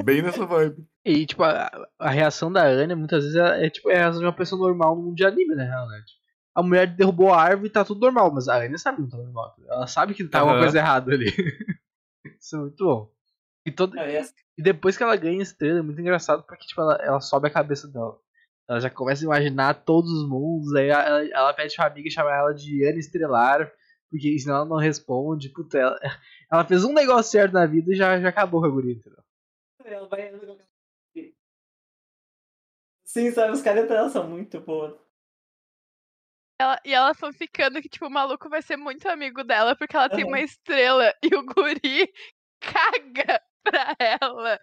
Bem 0.05 0.23
nessa 0.23 0.47
vibe. 0.47 0.87
E, 1.05 1.27
tipo, 1.27 1.43
a, 1.43 1.71
a 1.99 2.11
reação 2.11 2.51
da 2.51 2.65
Anya 2.65 2.97
muitas 2.97 3.25
vezes 3.25 3.37
é, 3.37 3.67
é, 3.67 3.71
tipo, 3.71 3.91
é 3.91 3.97
a 3.97 3.99
reação 4.05 4.21
de 4.21 4.27
uma 4.27 4.35
pessoa 4.35 4.61
normal 4.61 4.97
no 4.97 5.03
mundo 5.03 5.17
de 5.17 5.25
anime, 5.25 5.55
na 5.55 5.65
real, 5.65 5.89
né? 5.89 5.99
Tipo, 6.07 6.21
a 6.55 6.63
mulher 6.63 6.87
derrubou 6.87 7.33
a 7.33 7.43
árvore 7.43 7.69
e 7.69 7.73
tá 7.73 7.85
tudo 7.85 8.01
normal, 8.01 8.33
mas 8.33 8.49
a 8.49 8.57
Anya 8.57 8.79
sabe 8.79 8.97
que 8.97 9.03
não 9.03 9.11
tá 9.11 9.17
normal. 9.19 9.55
Ela 9.67 9.87
sabe 9.87 10.15
que 10.15 10.25
tá 10.29 10.39
alguma 10.41 10.57
Aham. 10.57 10.65
coisa 10.65 10.79
errada 10.79 11.13
ali. 11.13 11.27
Isso 12.41 12.57
é 12.57 12.59
muito 12.59 12.85
bom. 12.85 13.13
E, 13.71 13.73
todo, 13.73 13.95
Não, 13.95 14.05
e 14.05 14.63
depois 14.63 14.97
que 14.97 15.03
ela 15.03 15.17
ganha 15.17 15.41
estrela, 15.43 15.79
é 15.79 15.83
muito 15.83 16.01
engraçado 16.01 16.43
porque, 16.43 16.67
tipo, 16.67 16.81
ela, 16.81 16.97
ela 17.03 17.21
sobe 17.21 17.47
a 17.49 17.53
cabeça 17.53 17.87
dela. 17.89 18.19
Ela 18.69 18.81
já 18.81 18.91
começa 18.91 19.25
a 19.25 19.27
imaginar 19.27 19.85
todos 19.85 20.11
os 20.11 20.29
mundos, 20.29 20.75
aí 20.75 20.89
ela, 20.89 21.25
ela 21.27 21.55
pede 21.55 21.75
pra 21.75 21.87
amiga 21.87 22.11
chamar 22.11 22.37
ela 22.37 22.53
de 22.53 22.85
Ana 22.85 22.99
Estrelar, 22.99 23.73
porque 24.11 24.39
senão 24.39 24.57
ela 24.57 24.65
não 24.65 24.77
responde. 24.77 25.49
Puta, 25.51 25.79
ela, 25.79 25.99
ela 26.53 26.65
fez 26.65 26.85
um 26.85 26.93
negócio 26.93 27.31
certo 27.31 27.53
na 27.53 27.67
vida 27.67 27.93
e 27.93 27.97
já, 27.97 28.21
já 28.21 28.29
acabou 28.29 28.61
com 28.61 28.67
a 28.67 28.71
guria, 28.71 28.95
entendeu? 28.95 29.23
Ela 29.85 30.09
vai... 30.09 30.33
Sim, 33.05 33.31
sabe? 33.33 33.53
Os 33.53 33.63
caras 33.63 33.89
dela 33.89 34.09
são 34.09 34.29
muito 34.29 34.61
bons. 34.61 34.97
Ela- 36.61 36.81
e 36.85 36.93
ela 36.93 37.15
foi 37.15 37.33
ficando 37.33 37.81
que, 37.81 37.89
tipo, 37.89 38.07
o 38.07 38.11
maluco 38.11 38.49
vai 38.49 38.63
ser 38.63 38.77
muito 38.77 39.09
amigo 39.09 39.43
dela 39.43 39.75
porque 39.75 39.97
ela 39.97 40.11
tem 40.11 40.25
uma 40.25 40.41
estrela 40.41 41.13
e 41.23 41.35
o 41.35 41.43
guri 41.45 42.13
caga 42.61 43.43
pra 43.97 43.97
ela. 43.99 44.59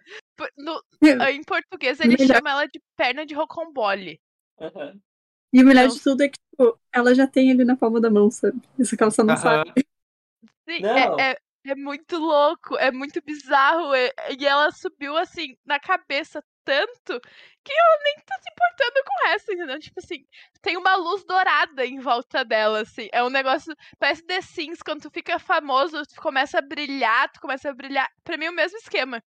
No, 0.56 0.82
em 1.30 1.42
português 1.42 2.00
ele 2.00 2.16
chama 2.26 2.50
ela 2.50 2.66
de 2.66 2.80
perna 2.96 3.24
de 3.24 3.34
rocambole. 3.34 4.20
Uhum. 4.58 5.00
E 5.52 5.62
o 5.62 5.66
melhor 5.66 5.88
não. 5.88 5.94
de 5.94 6.02
tudo 6.02 6.22
é 6.22 6.28
que, 6.28 6.38
tipo, 6.50 6.78
ela 6.92 7.14
já 7.14 7.26
tem 7.26 7.50
ele 7.50 7.64
na 7.64 7.76
palma 7.76 8.00
da 8.00 8.10
mão, 8.10 8.30
sabe? 8.30 8.60
Isso 8.78 8.96
que 8.96 9.02
ela 9.02 9.10
só 9.10 9.24
não 9.24 9.34
uhum. 9.34 9.40
sabe. 9.40 9.72
Sim, 10.68 10.84
é, 10.84 11.30
é, 11.30 11.36
é, 11.66 11.74
muito 11.74 12.18
louco, 12.18 12.76
é 12.76 12.90
muito 12.90 13.22
bizarro. 13.24 13.94
É, 13.94 14.12
e 14.38 14.44
ela 14.46 14.70
subiu, 14.70 15.16
assim, 15.16 15.56
na 15.64 15.80
cabeça 15.80 16.44
tanto 16.68 17.18
que 17.64 17.72
ela 17.72 17.98
nem 18.04 18.16
tá 18.26 18.38
se 18.42 18.50
importando 18.50 19.04
com 19.06 19.14
o 19.14 19.28
resto, 19.30 19.52
entendeu? 19.52 19.80
Tipo 19.80 20.00
assim, 20.00 20.26
tem 20.60 20.76
uma 20.76 20.96
luz 20.96 21.24
dourada 21.24 21.86
em 21.86 21.98
volta 21.98 22.44
dela, 22.44 22.82
assim. 22.82 23.08
É 23.10 23.24
um 23.24 23.30
negócio. 23.30 23.74
Parece 23.98 24.22
The 24.26 24.42
Sims, 24.42 24.82
quando 24.82 25.00
tu 25.00 25.10
fica 25.10 25.38
famoso, 25.38 26.02
tu 26.02 26.20
começa 26.20 26.58
a 26.58 26.62
brilhar, 26.62 27.32
tu 27.32 27.40
começa 27.40 27.70
a 27.70 27.74
brilhar. 27.74 28.06
Pra 28.22 28.36
mim 28.36 28.44
é 28.44 28.50
o 28.50 28.54
mesmo 28.54 28.76
esquema. 28.76 29.22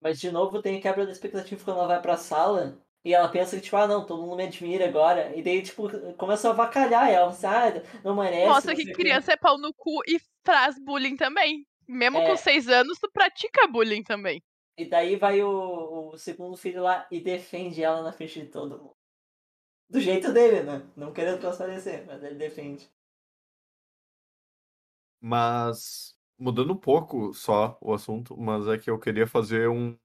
Mas 0.00 0.18
de 0.18 0.32
novo 0.32 0.60
tem 0.60 0.80
quebra 0.80 1.06
da 1.06 1.12
expectativa 1.12 1.64
quando 1.64 1.78
ela 1.78 1.86
vai 1.86 2.02
pra 2.02 2.16
sala 2.16 2.76
e 3.04 3.14
ela 3.14 3.28
pensa 3.28 3.56
que, 3.56 3.62
tipo, 3.62 3.76
ah 3.76 3.86
não, 3.86 4.04
todo 4.04 4.22
mundo 4.22 4.36
me 4.36 4.44
admira 4.44 4.88
agora. 4.88 5.32
E 5.36 5.42
daí, 5.42 5.62
tipo, 5.62 5.88
começa 6.16 6.48
a 6.48 6.50
avacalhar 6.50 7.08
ela, 7.08 7.32
sabe? 7.32 7.82
Ah, 7.84 8.00
não 8.02 8.16
merece. 8.16 8.48
Mostra 8.48 8.74
que 8.74 8.92
criança 8.92 9.28
que... 9.28 9.32
é 9.32 9.36
pau 9.36 9.58
no 9.58 9.72
cu 9.74 10.00
e 10.08 10.20
faz 10.44 10.76
bullying 10.76 11.16
também. 11.16 11.64
Mesmo 11.86 12.18
é... 12.18 12.26
com 12.26 12.36
seis 12.36 12.68
anos, 12.68 12.98
tu 12.98 13.08
pratica 13.12 13.68
bullying 13.68 14.02
também. 14.02 14.42
E 14.78 14.88
daí 14.88 15.16
vai 15.16 15.42
o, 15.42 16.12
o 16.12 16.16
segundo 16.16 16.56
filho 16.56 16.84
lá 16.84 17.04
e 17.10 17.20
defende 17.20 17.82
ela 17.82 18.00
na 18.00 18.12
frente 18.12 18.40
de 18.40 18.46
todo 18.46 18.78
mundo. 18.78 18.96
Do 19.90 20.00
jeito 20.00 20.32
dele, 20.32 20.62
né? 20.62 20.88
Não 20.96 21.12
querendo 21.12 21.40
transparecer, 21.40 22.06
mas 22.06 22.22
ele 22.22 22.36
defende. 22.36 22.88
Mas, 25.20 26.16
mudando 26.38 26.72
um 26.72 26.76
pouco 26.76 27.34
só 27.34 27.76
o 27.80 27.92
assunto, 27.92 28.36
mas 28.36 28.68
é 28.68 28.78
que 28.78 28.88
eu 28.88 29.00
queria 29.00 29.26
fazer 29.26 29.68
um, 29.68 29.98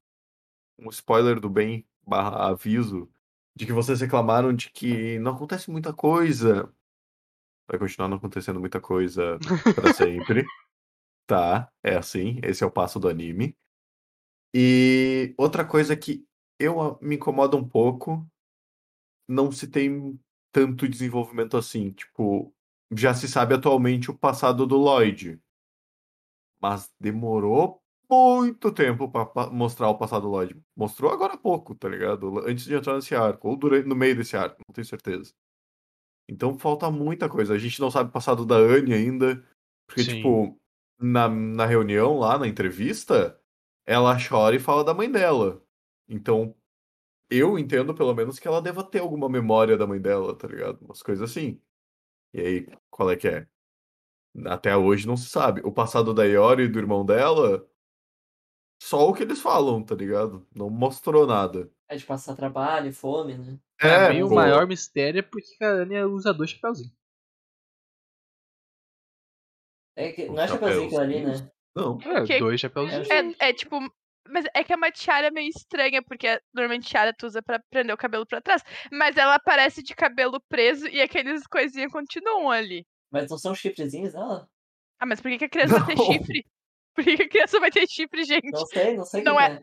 um 0.79 0.89
spoiler 0.89 1.39
do 1.39 1.51
bem 1.51 1.87
barra 2.01 2.49
aviso 2.49 3.07
de 3.55 3.67
que 3.67 3.73
vocês 3.73 4.01
reclamaram 4.01 4.51
de 4.51 4.71
que 4.71 5.19
não 5.19 5.35
acontece 5.35 5.69
muita 5.69 5.93
coisa. 5.93 6.73
Vai 7.67 7.77
continuar 7.77 8.07
não 8.07 8.17
acontecendo 8.17 8.59
muita 8.59 8.81
coisa 8.81 9.37
para 9.75 9.93
sempre. 9.93 10.43
tá, 11.27 11.71
é 11.83 11.95
assim, 11.95 12.39
esse 12.43 12.63
é 12.63 12.67
o 12.67 12.71
passo 12.71 12.99
do 12.99 13.07
anime. 13.07 13.55
E 14.53 15.33
outra 15.37 15.65
coisa 15.65 15.95
que 15.95 16.25
eu 16.59 16.97
me 17.01 17.15
incomoda 17.15 17.57
um 17.57 17.67
pouco, 17.67 18.25
não 19.27 19.51
se 19.51 19.67
tem 19.67 20.19
tanto 20.51 20.87
desenvolvimento 20.87 21.57
assim. 21.57 21.91
Tipo, 21.91 22.53
já 22.93 23.13
se 23.13 23.27
sabe 23.27 23.55
atualmente 23.55 24.11
o 24.11 24.17
passado 24.17 24.67
do 24.67 24.77
Lloyd. 24.77 25.41
Mas 26.61 26.93
demorou 26.99 27.81
muito 28.09 28.71
tempo 28.71 29.09
para 29.09 29.49
mostrar 29.49 29.89
o 29.89 29.97
passado 29.97 30.23
do 30.23 30.29
Lloyd. 30.29 30.61
Mostrou 30.75 31.11
agora 31.11 31.33
há 31.33 31.37
pouco, 31.37 31.73
tá 31.73 31.89
ligado? 31.89 32.39
Antes 32.47 32.65
de 32.65 32.75
entrar 32.75 32.95
nesse 32.95 33.15
arco, 33.15 33.49
ou 33.49 33.57
durante, 33.57 33.87
no 33.87 33.95
meio 33.95 34.15
desse 34.15 34.37
arco, 34.37 34.61
não 34.67 34.73
tenho 34.73 34.85
certeza. 34.85 35.33
Então 36.29 36.57
falta 36.57 36.89
muita 36.91 37.27
coisa. 37.27 37.53
A 37.53 37.57
gente 37.57 37.79
não 37.81 37.89
sabe 37.89 38.09
o 38.09 38.13
passado 38.13 38.45
da 38.45 38.55
Anne 38.55 38.93
ainda. 38.93 39.43
Porque, 39.87 40.03
Sim. 40.03 40.15
tipo, 40.17 40.59
na, 40.99 41.27
na 41.27 41.65
reunião 41.65 42.17
lá, 42.17 42.37
na 42.37 42.47
entrevista, 42.47 43.37
ela 43.85 44.17
chora 44.17 44.55
e 44.55 44.59
fala 44.59 44.83
da 44.83 44.93
mãe 44.93 45.11
dela. 45.11 45.61
Então, 46.07 46.55
eu 47.29 47.57
entendo 47.57 47.93
pelo 47.93 48.13
menos 48.13 48.39
que 48.39 48.47
ela 48.47 48.61
deva 48.61 48.83
ter 48.83 48.99
alguma 48.99 49.29
memória 49.29 49.77
da 49.77 49.87
mãe 49.87 49.99
dela, 49.99 50.35
tá 50.37 50.47
ligado? 50.47 50.79
Umas 50.81 51.01
coisas 51.01 51.29
assim. 51.29 51.61
E 52.33 52.39
aí, 52.41 52.67
qual 52.89 53.09
é 53.11 53.15
que 53.15 53.27
é? 53.27 53.47
Até 54.47 54.75
hoje 54.75 55.07
não 55.07 55.17
se 55.17 55.29
sabe. 55.29 55.61
O 55.63 55.71
passado 55.71 56.13
da 56.13 56.25
Iori 56.25 56.63
e 56.63 56.67
do 56.67 56.79
irmão 56.79 57.05
dela, 57.05 57.67
só 58.81 59.07
o 59.07 59.13
que 59.13 59.23
eles 59.23 59.41
falam, 59.41 59.83
tá 59.83 59.95
ligado? 59.95 60.47
Não 60.53 60.69
mostrou 60.69 61.27
nada. 61.27 61.71
É 61.87 61.95
de 61.95 62.05
passar 62.05 62.35
trabalho, 62.35 62.91
fome, 62.91 63.37
né? 63.37 63.59
É, 63.79 64.09
mim, 64.09 64.23
o 64.23 64.29
maior 64.29 64.65
mistério 64.67 65.19
é 65.19 65.21
porque 65.21 65.63
a 65.63 65.69
Anya 65.69 66.07
usa 66.07 66.33
dois 66.33 66.49
chapeuzinhos. 66.49 66.93
É 69.95 70.11
que, 70.11 70.25
não 70.25 70.39
é 70.39 70.47
chapeuzinho 70.47 70.85
aquilo 70.85 71.01
ali, 71.01 71.25
né? 71.25 71.52
Não. 71.75 71.99
É, 72.01 72.25
que, 72.25 72.39
dois 72.39 72.59
chapéuzinhos. 72.59 73.09
É, 73.09 73.49
é, 73.49 73.53
tipo. 73.53 73.79
Mas 74.29 74.45
é 74.53 74.63
que 74.63 74.71
é 74.71 74.75
uma 74.75 74.89
tiara 74.89 75.29
meio 75.31 75.49
estranha, 75.49 76.01
porque 76.01 76.39
normalmente 76.53 76.87
tiara 76.87 77.13
tu 77.13 77.25
usa 77.25 77.41
pra 77.41 77.61
prender 77.69 77.93
o 77.93 77.97
cabelo 77.97 78.25
pra 78.25 78.41
trás. 78.41 78.63
Mas 78.91 79.17
ela 79.17 79.35
aparece 79.35 79.83
de 79.83 79.93
cabelo 79.93 80.41
preso 80.47 80.87
e 80.87 81.01
aqueles 81.01 81.45
coisinhas 81.45 81.91
continuam 81.91 82.49
ali. 82.49 82.85
Mas 83.11 83.29
não 83.29 83.37
são 83.37 83.53
chifrezinhos 83.53 84.13
dela? 84.13 84.47
Ah, 84.99 85.05
mas 85.05 85.19
por 85.19 85.29
que, 85.29 85.39
que 85.39 85.45
a 85.45 85.49
criança 85.49 85.77
não. 85.77 85.85
vai 85.85 85.95
ter 85.95 86.03
chifre? 86.03 86.45
Por 86.95 87.03
que, 87.03 87.17
que 87.17 87.23
a 87.23 87.29
criança 87.29 87.59
vai 87.59 87.71
ter 87.71 87.87
chifre, 87.87 88.23
gente? 88.23 88.49
Não 88.51 88.65
sei, 88.65 88.95
não 88.95 89.05
sei 89.05 89.23
não 89.23 89.39
é, 89.39 89.53
é. 89.53 89.59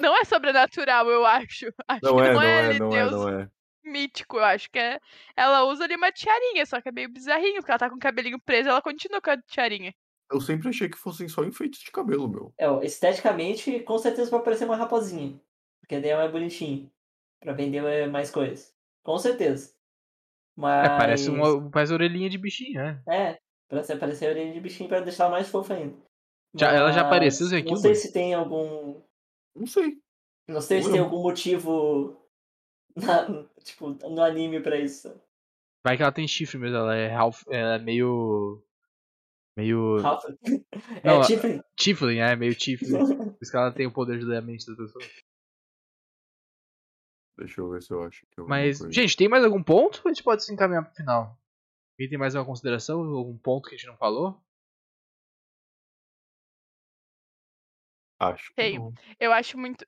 Não 0.00 0.16
é 0.16 0.24
sobrenatural, 0.24 1.08
eu 1.10 1.24
acho. 1.26 1.66
Acho 1.88 2.04
não 2.04 2.16
que 2.16 2.22
é, 2.22 2.32
não, 2.32 2.42
é, 2.42 2.76
é, 2.76 2.78
não 2.78 2.88
Deus 2.88 3.12
é, 3.12 3.16
não 3.16 3.40
é. 3.40 3.48
mítico, 3.84 4.36
eu 4.36 4.44
acho 4.44 4.70
que 4.70 4.78
é. 4.78 4.98
Ela 5.36 5.64
usa 5.64 5.84
ali 5.84 5.96
uma 5.96 6.12
tiarinha, 6.12 6.64
só 6.66 6.80
que 6.80 6.88
é 6.88 6.92
meio 6.92 7.12
bizarrinho, 7.12 7.56
porque 7.56 7.70
ela 7.70 7.78
tá 7.78 7.90
com 7.90 7.96
o 7.96 8.00
cabelinho 8.00 8.40
preso, 8.40 8.68
ela 8.68 8.82
continua 8.82 9.20
com 9.20 9.30
a 9.30 9.36
tiarinha. 9.42 9.92
Eu 10.30 10.40
sempre 10.40 10.68
achei 10.68 10.88
que 10.88 10.98
fossem 10.98 11.28
só 11.28 11.42
enfeites 11.44 11.80
de 11.80 11.90
cabelo, 11.90 12.28
meu. 12.28 12.54
É, 12.58 12.66
esteticamente, 12.84 13.80
com 13.80 13.98
certeza 13.98 14.30
vai 14.30 14.42
parecer 14.42 14.64
uma 14.66 14.76
raposinha. 14.76 15.40
Porque 15.80 16.00
daí 16.00 16.10
é 16.10 16.16
mais 16.16 16.30
bonitinho. 16.30 16.90
Pra 17.40 17.52
vender 17.52 18.08
mais 18.08 18.30
coisas. 18.30 18.74
Com 19.02 19.16
certeza. 19.18 19.72
Mas... 20.56 20.86
É, 20.86 20.98
parece 20.98 21.30
uma 21.30 21.70
parece 21.70 21.92
orelhinha 21.92 22.28
de 22.28 22.36
bichinho, 22.36 22.82
né? 22.82 23.02
É, 23.08 23.38
pra 23.68 23.82
parecer 23.96 24.28
orelhinha 24.28 24.52
de 24.52 24.60
bichinho 24.60 24.88
pra 24.88 25.00
deixar 25.00 25.30
mais 25.30 25.48
fofa 25.48 25.74
ainda. 25.74 25.96
Já, 26.54 26.72
ela 26.72 26.92
já 26.92 27.02
apareceu 27.02 27.46
aqui? 27.56 27.70
Não 27.70 27.76
sei 27.76 27.94
se 27.94 28.12
tem 28.12 28.34
algum. 28.34 29.00
Não 29.54 29.66
sei. 29.66 29.98
Não 30.46 30.60
sei 30.60 30.82
se 30.82 30.90
tem 30.90 31.00
algum 31.00 31.22
motivo 31.22 32.16
na, 32.96 33.44
tipo, 33.62 33.90
no 33.90 34.22
anime 34.22 34.60
pra 34.60 34.78
isso. 34.78 35.14
Vai 35.84 35.96
que 35.96 36.02
ela 36.02 36.12
tem 36.12 36.26
chifre 36.26 36.58
mesmo, 36.58 36.76
ela 36.76 36.96
é, 36.96 37.14
half, 37.14 37.44
ela 37.48 37.76
é 37.76 37.78
meio 37.78 38.62
meio. 39.58 39.98
é 41.02 41.06
Não, 41.06 41.20
Tiflin. 41.22 41.60
Tiflin, 41.76 42.18
é, 42.18 42.36
meio 42.36 42.54
Tiflin. 42.56 43.32
Por 43.32 43.38
isso 43.42 43.50
que 43.50 43.56
ela 43.56 43.72
tem 43.72 43.86
o 43.86 43.92
poder 43.92 44.18
de 44.18 44.24
ler 44.24 44.38
a 44.38 44.42
mente 44.42 44.64
das 44.66 44.76
pessoas. 44.76 45.04
Deixa 47.36 47.60
eu 47.60 47.70
ver 47.70 47.82
se 47.82 47.92
eu 47.92 48.02
acho 48.02 48.26
que 48.26 48.40
eu 48.40 48.46
Mas, 48.46 48.78
gente, 48.90 49.16
tem 49.16 49.28
mais 49.28 49.44
algum 49.44 49.62
ponto? 49.62 50.02
A 50.04 50.08
gente 50.08 50.22
pode 50.22 50.44
se 50.44 50.52
encaminhar 50.52 50.84
pro 50.84 50.94
final. 50.94 51.38
E 51.98 52.08
tem 52.08 52.18
mais 52.18 52.34
alguma 52.34 52.52
consideração? 52.52 53.00
Algum 53.00 53.36
ponto 53.36 53.68
que 53.68 53.74
a 53.74 53.78
gente 53.78 53.86
não 53.86 53.96
falou? 53.96 54.40
Acho. 58.20 58.52
Tem. 58.54 58.78
Eu 59.20 59.32
acho 59.32 59.56
muito. 59.56 59.86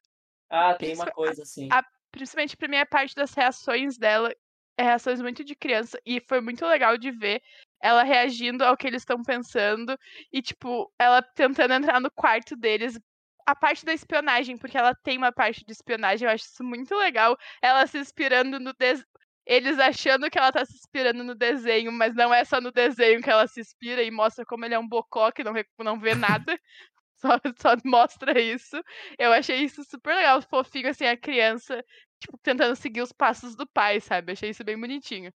Ah, 0.49 0.75
tem 0.75 0.95
uma 0.95 1.11
coisa 1.11 1.43
assim. 1.43 1.69
A, 1.73 1.85
principalmente 2.13 2.57
pra 2.57 2.69
mim, 2.69 2.77
a 2.77 2.87
parte 2.87 3.15
das 3.17 3.35
reações 3.35 3.99
dela 3.99 4.33
é 4.79 4.83
reações 4.83 5.21
muito 5.21 5.45
de 5.45 5.57
criança. 5.57 6.01
E 6.07 6.21
foi 6.21 6.41
muito 6.41 6.65
legal 6.65 6.97
de 6.97 7.11
ver 7.11 7.43
ela 7.83 8.03
reagindo 8.03 8.65
ao 8.65 8.77
que 8.77 8.87
eles 8.87 9.03
estão 9.03 9.23
pensando 9.23 9.99
e, 10.33 10.43
tipo, 10.43 10.93
ela 10.99 11.23
tentando 11.23 11.75
entrar 11.75 12.01
no 12.01 12.11
quarto 12.11 12.57
deles. 12.57 12.99
A 13.47 13.55
parte 13.55 13.85
da 13.85 13.93
espionagem, 13.93 14.57
porque 14.59 14.77
ela 14.79 14.95
tem 14.95 15.19
uma 15.19 15.33
parte 15.33 15.65
de 15.65 15.73
espionagem, 15.73 16.27
eu 16.27 16.33
acho 16.33 16.45
isso 16.45 16.63
muito 16.65 16.95
legal. 16.95 17.37
Ela 17.63 17.87
se 17.87 17.99
inspirando 17.99 18.61
no 18.61 18.73
des... 18.75 19.05
Eles 19.47 19.79
achando 19.79 20.31
que 20.31 20.39
ela 20.39 20.53
tá 20.53 20.65
se 20.65 20.75
inspirando 20.75 21.25
no 21.25 21.35
desenho, 21.35 21.91
mas 21.91 22.15
não 22.15 22.33
é 22.33 22.45
só 22.45 22.61
no 22.61 22.71
desenho 22.71 23.23
que 23.23 23.31
ela 23.31 23.47
se 23.49 23.61
inspira 23.61 24.03
e 24.03 24.11
mostra 24.11 24.45
como 24.45 24.65
ele 24.65 24.75
é 24.75 24.79
um 24.79 24.87
bocó 24.87 25.33
que 25.33 25.43
não, 25.43 25.53
não 25.81 25.99
vê 25.99 26.15
nada. 26.15 26.59
só, 27.21 27.39
só 27.59 27.77
mostra 27.85 28.41
isso. 28.41 28.83
Eu 29.19 29.33
achei 29.33 29.59
isso 29.65 29.85
super 29.85 30.15
legal, 30.15 30.41
fofinho, 30.43 30.89
assim, 30.89 31.05
a 31.07 31.17
criança, 31.17 31.85
tipo, 32.21 32.39
tentando 32.39 32.75
seguir 32.77 33.03
os 33.03 33.13
passos 33.13 33.57
do 33.57 33.67
pai, 33.67 34.01
sabe? 34.01 34.33
Achei 34.33 34.51
isso 34.51 34.65
bem 34.65 34.79
bonitinho. 34.81 35.33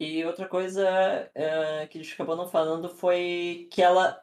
E 0.00 0.24
outra 0.24 0.48
coisa 0.48 0.88
é, 1.34 1.86
que 1.86 1.98
a 1.98 2.02
gente 2.02 2.14
acabou 2.14 2.34
não 2.34 2.48
falando 2.48 2.88
foi 2.88 3.68
que 3.70 3.82
ela 3.82 4.18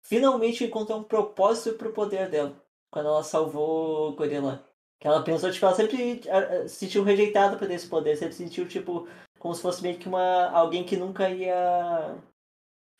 finalmente 0.00 0.62
encontrou 0.62 1.00
um 1.00 1.04
propósito 1.04 1.76
pro 1.76 1.92
poder 1.92 2.30
dela. 2.30 2.54
Quando 2.88 3.08
ela 3.08 3.24
salvou 3.24 4.10
o 4.10 4.14
gorila. 4.14 4.64
Que 5.00 5.08
ela 5.08 5.22
pensou, 5.22 5.50
tipo, 5.50 5.66
ela 5.66 5.74
sempre 5.74 6.22
se 6.68 6.76
sentiu 6.76 7.02
rejeitada 7.02 7.56
por 7.56 7.68
esse 7.68 7.88
poder. 7.88 8.16
Sempre 8.16 8.34
se 8.34 8.44
sentiu, 8.44 8.68
tipo, 8.68 9.08
como 9.40 9.54
se 9.54 9.60
fosse 9.60 9.82
meio 9.82 9.98
que 9.98 10.08
uma 10.08 10.50
alguém 10.50 10.84
que 10.84 10.96
nunca 10.96 11.28
ia 11.28 12.16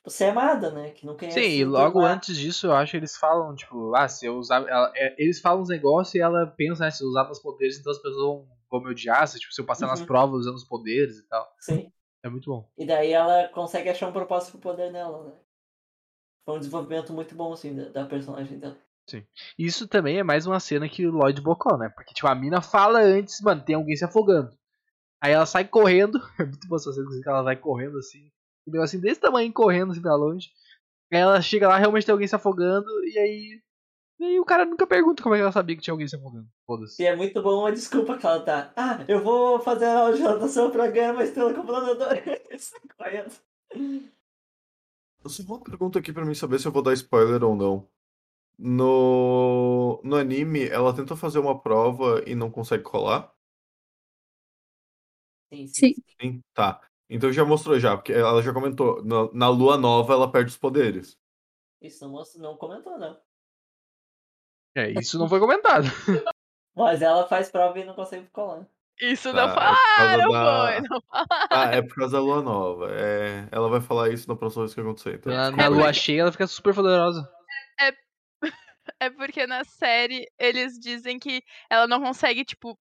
tipo, 0.09 0.11
ser 0.11 0.27
amada, 0.27 0.71
né? 0.71 0.91
Que 0.91 1.07
nunca 1.07 1.25
ia 1.25 1.31
Sim, 1.31 1.41
e 1.41 1.65
logo 1.65 2.01
antes 2.01 2.37
disso, 2.37 2.67
eu 2.67 2.73
acho 2.73 2.93
que 2.93 2.97
eles 2.97 3.17
falam, 3.17 3.55
tipo, 3.55 3.95
ah, 3.95 4.09
se 4.09 4.27
eu 4.27 4.37
usar. 4.37 4.67
Ela, 4.69 4.93
é, 4.97 5.15
eles 5.23 5.41
falam 5.41 5.63
uns 5.63 5.69
negócios 5.69 6.15
e 6.15 6.21
ela 6.21 6.47
pensa, 6.47 6.85
né, 6.85 6.91
se 6.91 7.05
eu 7.05 7.09
usar 7.09 7.25
meus 7.25 7.39
poderes, 7.39 7.79
então 7.79 7.93
as 7.93 7.99
pessoas 7.99 8.17
vão, 8.17 8.49
vão 8.71 8.81
me 8.81 8.91
odiar, 8.91 9.27
se, 9.29 9.39
tipo, 9.39 9.53
se 9.53 9.61
eu 9.61 9.67
passar 9.67 9.87
uhum. 9.87 9.93
nas 9.93 10.03
provas 10.03 10.41
usando 10.41 10.57
os 10.57 10.65
poderes 10.65 11.19
e 11.19 11.29
tal. 11.29 11.47
Sim. 11.61 11.93
É 12.29 12.31
muito 12.31 12.51
bom. 12.51 12.69
E 12.77 12.87
daí 12.87 13.13
ela 13.13 13.49
consegue 13.49 13.89
achar 13.89 14.07
um 14.09 14.13
propósito 14.13 14.53
pro 14.53 14.71
poder 14.71 14.93
dela, 14.93 15.25
né? 15.25 15.33
Foi 16.45 16.57
um 16.57 16.59
desenvolvimento 16.59 17.13
muito 17.13 17.35
bom, 17.35 17.53
assim, 17.53 17.75
da, 17.75 17.89
da 17.89 18.07
personagem 18.07 18.59
dela. 18.59 18.77
Sim. 19.09 19.27
Isso 19.59 19.89
também 19.89 20.19
é 20.19 20.23
mais 20.23 20.47
uma 20.47 20.61
cena 20.61 20.89
que 20.89 21.07
o 21.07 21.11
Lloyd 21.11 21.41
bocou, 21.41 21.79
né? 21.79 21.89
Porque, 21.89 22.13
tipo, 22.13 22.29
a 22.29 22.35
mina 22.35 22.61
fala 22.61 23.01
antes, 23.01 23.41
mano, 23.41 23.65
tem 23.65 23.75
alguém 23.75 23.97
se 23.97 24.05
afogando. 24.05 24.57
Aí 25.23 25.33
ela 25.33 25.47
sai 25.47 25.67
correndo. 25.67 26.19
É 26.39 26.45
muito 26.45 26.69
boa 26.69 26.77
essa 26.77 26.93
cena 26.93 27.09
que 27.11 27.29
ela 27.29 27.43
vai 27.43 27.57
correndo 27.57 27.99
assim. 27.99 28.31
Um 28.67 28.73
negocinho 28.73 29.03
desse 29.03 29.21
tamanho 29.21 29.53
correndo 29.53 29.93
assim 29.93 30.03
pra 30.03 30.15
longe. 30.15 30.51
Aí 31.13 31.19
ela 31.19 31.41
chega 31.41 31.67
lá, 31.67 31.79
realmente 31.79 32.05
tem 32.05 32.13
alguém 32.13 32.29
se 32.29 32.37
afogando, 32.37 32.87
e 33.07 33.19
aí. 33.19 33.63
E 34.19 34.25
aí 34.25 34.41
o 34.41 34.45
cara 34.45 34.65
nunca 34.65 34.87
pergunta 34.87 35.23
como 35.23 35.35
é 35.35 35.39
que 35.39 35.43
ela 35.43 35.53
sabia 35.53 35.77
que 35.77 35.83
tinha 35.83 35.93
alguém 35.93 36.09
se 36.09 36.17
afogando. 36.17 36.49
Foda-se. 36.67 37.01
E 37.03 37.07
é 37.07 37.15
muito 37.15 37.41
bom 37.41 37.67
a 37.67 37.71
desculpa 37.71 38.19
que 38.19 38.27
ela 38.27 38.41
tá. 38.41 38.73
Ah, 38.77 39.05
eu 39.07 39.23
vou 39.23 39.61
fazer 39.61 39.85
a 39.87 40.07
ajudação 40.07 40.71
pra 40.71 40.89
ganhar 40.89 41.13
uma 41.15 41.23
estrela 41.23 41.55
como 41.55 41.67
planadora. 41.69 42.21
Só 45.27 45.43
uma 45.45 45.61
pergunta 45.61 45.99
aqui 45.99 46.13
pra 46.13 46.25
mim 46.25 46.35
saber 46.35 46.59
se 46.59 46.67
eu 46.67 46.73
vou 46.73 46.83
dar 46.83 46.93
spoiler 46.95 47.43
ou 47.45 47.55
não. 47.55 47.89
No, 48.59 50.01
no 50.05 50.17
anime, 50.17 50.69
ela 50.69 50.95
tenta 50.95 51.17
fazer 51.17 51.39
uma 51.39 51.61
prova 51.61 52.23
e 52.27 52.35
não 52.35 52.51
consegue 52.51 52.83
colar? 52.85 53.33
Sim, 55.53 55.67
sim. 55.67 55.95
Sim. 55.95 56.03
Sim, 56.21 56.43
tá. 56.53 56.81
Então 57.09 57.33
já 57.33 57.45
mostrou 57.45 57.79
já, 57.79 57.97
porque 57.97 58.13
ela 58.13 58.43
já 58.43 58.53
comentou. 58.53 59.03
Na, 59.05 59.33
na 59.33 59.49
lua 59.49 59.79
nova 59.79 60.13
ela 60.13 60.31
perde 60.31 60.51
os 60.51 60.59
poderes. 60.59 61.17
Isso 61.81 62.05
não, 62.05 62.13
mostra, 62.13 62.43
não 62.43 62.57
comentou, 62.57 62.99
não. 62.99 63.19
É, 64.79 64.91
isso 65.01 65.19
não 65.19 65.29
foi 65.29 65.41
comentado. 65.41 65.85
Mas 66.77 67.03
ela 67.03 67.27
faz 67.27 67.51
prova 67.51 67.79
e 67.79 67.85
não 67.85 67.95
consegue 67.95 68.27
colar. 68.33 68.65
Isso 69.01 69.33
Tá, 69.33 69.37
não 69.47 69.53
é 69.53 69.55
falaram, 69.55 70.33
da- 70.33 70.67
foi. 70.67 70.81
Não 70.89 71.03
Ah, 71.51 71.65
é 71.73 71.83
por 71.83 71.95
causa 71.97 72.17
da 72.17 72.23
lua 72.23 72.43
nova. 72.43 72.89
É, 72.93 73.49
ela 73.51 73.69
vai 73.69 73.81
falar 73.81 74.11
isso 74.11 74.29
na 74.29 74.37
próxima 74.37 74.65
vez 74.65 74.75
que 74.75 74.81
acontecer. 74.81 75.15
Então, 75.15 75.33
Na, 75.33 75.43
desculpa 75.51 75.63
na 75.63 75.69
lua 75.69 75.93
cheia 75.93 76.21
ela 76.23 76.33
fica 76.33 76.47
super 76.47 76.75
poderosa. 76.75 77.29
É 79.01 79.11
porque 79.11 79.47
na 79.47 79.63
série 79.65 80.27
eles 80.39 80.73
dizem 80.79 81.19
que 81.19 81.43
ela 81.71 81.87
não 81.87 82.01
consegue, 82.01 82.45
tipo. 82.45 82.77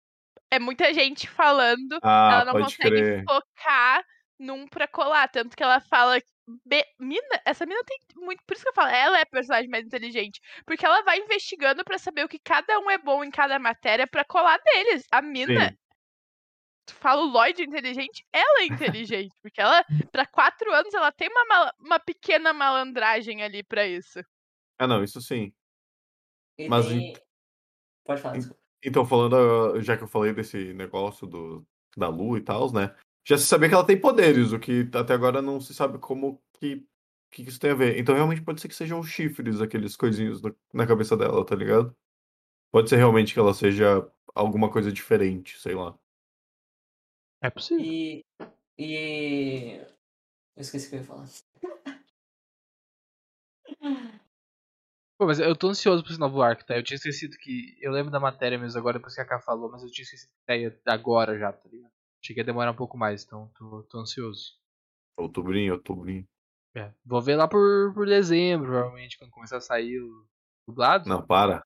É 0.51 0.59
muita 0.59 0.93
gente 0.93 1.27
falando, 1.27 1.97
Ah, 2.03 2.29
ela 2.33 2.45
não 2.45 2.51
pode 2.53 2.65
consegue 2.65 2.89
crer. 2.95 3.23
focar 3.27 4.03
num 4.39 4.67
pra 4.67 4.87
colar. 4.87 5.27
Tanto 5.29 5.55
que 5.55 5.63
ela 5.63 5.79
fala. 5.81 6.19
"Be- 6.65 6.85
Mina, 6.99 7.41
essa 7.45 7.65
mina 7.65 7.81
tem 7.85 7.97
muito. 8.15 8.43
Por 8.45 8.53
isso 8.55 8.63
que 8.63 8.69
eu 8.69 8.73
falo, 8.73 8.89
ela 8.89 9.17
é 9.19 9.21
a 9.21 9.25
personagem 9.25 9.69
mais 9.69 9.85
inteligente. 9.85 10.41
Porque 10.65 10.85
ela 10.85 11.01
vai 11.03 11.19
investigando 11.19 11.83
pra 11.83 11.97
saber 11.97 12.25
o 12.25 12.29
que 12.29 12.39
cada 12.39 12.79
um 12.79 12.89
é 12.89 12.97
bom 12.97 13.23
em 13.23 13.31
cada 13.31 13.57
matéria 13.59 14.05
pra 14.07 14.25
colar 14.25 14.59
deles. 14.59 15.05
A 15.11 15.21
mina, 15.21 15.69
Sim. 15.69 15.77
tu 16.85 16.95
fala 16.95 17.21
o 17.23 17.27
Lloyd 17.27 17.61
é 17.61 17.65
inteligente, 17.65 18.25
ela 18.33 18.61
é 18.61 18.65
inteligente. 18.65 19.33
porque 19.41 19.61
ela, 19.61 19.83
pra 20.11 20.25
quatro 20.25 20.71
anos, 20.73 20.93
ela 20.93 21.11
tem 21.11 21.29
uma, 21.29 21.45
mala- 21.45 21.73
uma 21.79 21.99
pequena 21.99 22.51
malandragem 22.53 23.41
ali 23.41 23.63
pra 23.63 23.87
isso. 23.87 24.19
Ah, 24.79 24.87
não, 24.87 25.03
isso 25.03 25.21
sim. 25.21 25.53
E 26.57 26.67
Mas 26.67 26.87
tem... 26.87 27.13
Pode 28.05 28.21
falar, 28.21 28.35
desculpa. 28.35 28.61
Então, 28.83 29.05
falando, 29.05 29.35
ah, 29.37 29.81
já 29.81 29.95
que 29.95 30.03
eu 30.03 30.07
falei 30.09 30.33
desse 30.33 30.73
negócio 30.73 31.25
do, 31.25 31.65
da 31.95 32.09
lua 32.09 32.37
e 32.37 32.41
tal, 32.41 32.69
né? 32.73 32.93
Já 33.25 33.37
se 33.37 33.45
sabia 33.45 33.69
que 33.69 33.75
ela 33.75 33.85
tem 33.85 33.99
poderes, 33.99 34.51
o 34.51 34.59
que 34.59 34.89
até 34.93 35.13
agora 35.13 35.41
não 35.41 35.59
se 35.61 35.73
sabe 35.73 35.97
como 35.97 36.41
que, 36.59 36.85
que 37.31 37.43
isso 37.43 37.59
tem 37.59 37.71
a 37.71 37.75
ver. 37.75 37.97
Então, 37.97 38.13
realmente 38.13 38.41
pode 38.41 38.59
ser 38.59 38.67
que 38.67 38.75
sejam 38.75 39.01
chifres, 39.01 39.61
aqueles 39.61 39.95
coisinhos 39.95 40.41
na, 40.41 40.53
na 40.73 40.87
cabeça 40.87 41.15
dela, 41.15 41.45
tá 41.45 41.55
ligado? 41.55 41.95
Pode 42.71 42.89
ser 42.89 42.97
realmente 42.97 43.33
que 43.33 43.39
ela 43.39 43.53
seja 43.53 44.05
alguma 44.35 44.69
coisa 44.69 44.91
diferente, 44.91 45.59
sei 45.59 45.75
lá. 45.75 45.97
É 47.41 47.49
possível. 47.49 47.85
E. 47.85 48.25
E. 48.77 49.77
Eu 50.55 50.61
esqueci 50.61 50.87
o 50.87 50.89
que 50.89 50.95
eu 50.95 50.99
ia 50.99 51.05
falar. 51.05 51.27
Pô, 55.17 55.27
mas 55.27 55.39
eu 55.39 55.55
tô 55.55 55.69
ansioso 55.69 56.03
pra 56.03 56.11
esse 56.11 56.19
novo 56.19 56.41
arco, 56.41 56.65
tá? 56.65 56.75
Eu 56.75 56.83
tinha 56.83 56.97
esquecido 56.97 57.37
que. 57.37 57.77
Eu 57.79 57.91
lembro 57.91 58.11
da 58.11 58.19
matéria 58.19 58.57
mesmo 58.57 58.77
agora, 58.77 58.97
depois 58.97 59.15
que 59.15 59.21
a 59.21 59.25
K 59.25 59.39
falou, 59.39 59.71
mas 59.71 59.81
eu 59.83 59.89
tinha 59.91 60.03
esquecido 60.03 60.31
que 60.45 60.57
ia 60.57 60.77
agora 60.87 61.37
já, 61.37 61.53
tá 61.53 61.69
ligado? 61.69 61.92
Achei 62.23 62.33
que 62.33 62.39
ia 62.39 62.45
demorar 62.45 62.71
um 62.71 62.75
pouco 62.75 62.97
mais, 62.97 63.25
então 63.25 63.51
tô, 63.57 63.83
tô 63.83 63.99
ansioso. 63.99 64.53
Outubrinho, 65.17 65.73
outubrinho. 65.73 66.25
É, 66.73 66.91
vou 67.05 67.21
ver 67.21 67.35
lá 67.35 67.47
por, 67.49 67.93
por 67.93 68.07
dezembro, 68.07 68.67
provavelmente, 68.67 69.17
quando 69.17 69.29
começar 69.29 69.57
a 69.57 69.61
sair 69.61 69.99
o 69.99 70.25
dublado. 70.65 71.07
Não, 71.09 71.21
para. 71.21 71.61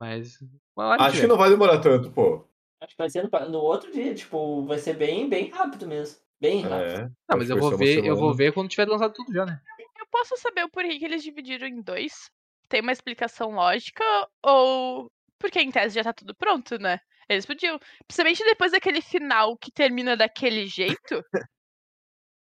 Mas. 0.00 0.40
Uma 0.76 0.86
hora 0.86 1.02
Acho 1.02 1.20
que 1.20 1.26
não 1.26 1.36
vai 1.36 1.50
demorar 1.50 1.80
tanto, 1.80 2.12
pô. 2.12 2.46
Acho 2.80 2.92
que 2.92 2.98
vai 2.98 3.10
ser 3.10 3.28
no, 3.28 3.50
no 3.50 3.58
outro 3.58 3.92
dia, 3.92 4.14
tipo, 4.14 4.64
vai 4.64 4.78
ser 4.78 4.94
bem, 4.94 5.28
bem 5.28 5.50
rápido 5.50 5.86
mesmo. 5.86 6.20
Bem 6.40 6.62
rápido. 6.62 7.00
É. 7.00 7.10
Não, 7.28 7.38
mas 7.38 7.50
eu 7.50 7.58
vou 7.58 7.76
ver, 7.76 8.04
eu 8.04 8.16
vou 8.16 8.34
ver 8.34 8.52
quando 8.52 8.68
tiver 8.68 8.88
lançado 8.88 9.12
tudo 9.12 9.32
já, 9.32 9.44
né? 9.44 9.60
Eu 9.98 10.06
posso 10.10 10.36
saber 10.36 10.64
o 10.64 10.70
porquê 10.70 10.98
que 10.98 11.04
eles 11.04 11.22
dividiram 11.22 11.66
em 11.66 11.82
dois? 11.82 12.30
Tem 12.68 12.80
uma 12.80 12.92
explicação 12.92 13.50
lógica 13.50 14.04
ou 14.44 15.10
porque 15.38 15.60
em 15.60 15.72
tese 15.72 15.96
já 15.96 16.04
tá 16.04 16.12
tudo 16.12 16.34
pronto, 16.34 16.78
né? 16.78 17.00
Eles 17.28 17.46
podiam, 17.46 17.78
principalmente 18.06 18.44
depois 18.44 18.72
daquele 18.72 19.00
final 19.00 19.56
que 19.56 19.70
termina 19.70 20.16
daquele 20.16 20.66
jeito, 20.66 21.24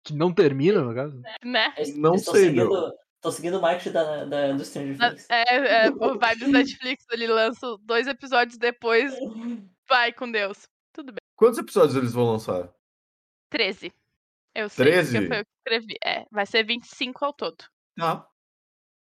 Que 0.03 0.13
não 0.13 0.33
termina, 0.33 0.81
no 0.81 0.93
caso. 0.93 1.21
né? 1.43 1.73
Eles- 1.77 1.95
Não 1.97 2.11
eles 2.13 2.25
sei, 2.25 2.33
seguindo, 2.45 2.69
meu. 2.69 2.91
Estão 3.15 3.31
seguindo 3.31 3.57
o 3.57 3.61
marketing 3.61 3.91
da, 3.93 4.25
da, 4.25 4.51
do 4.51 4.65
Stranger 4.65 4.97
Things. 4.97 5.27
É, 5.29 5.85
é 5.85 5.89
o 5.89 6.19
vibes 6.19 6.49
Netflix, 6.49 7.05
ele 7.09 7.27
lança 7.27 7.77
dois 7.83 8.05
episódios 8.07 8.57
depois, 8.57 9.13
vai 9.87 10.11
com 10.11 10.29
Deus. 10.29 10.67
Tudo 10.91 11.13
bem. 11.13 11.19
Quantos 11.37 11.57
episódios 11.57 11.95
eles 11.95 12.11
vão 12.11 12.25
lançar? 12.31 12.69
13. 13.49 13.93
Eu 14.53 14.67
sei, 14.69 14.85
13? 14.85 15.13
porque 15.13 15.27
foi 15.27 15.39
eu 15.39 15.45
que 15.45 15.51
escrevi. 15.57 15.95
É, 16.03 16.25
vai 16.29 16.45
ser 16.45 16.65
25 16.65 17.23
ao 17.25 17.31
todo. 17.33 17.63
Tá. 17.97 18.27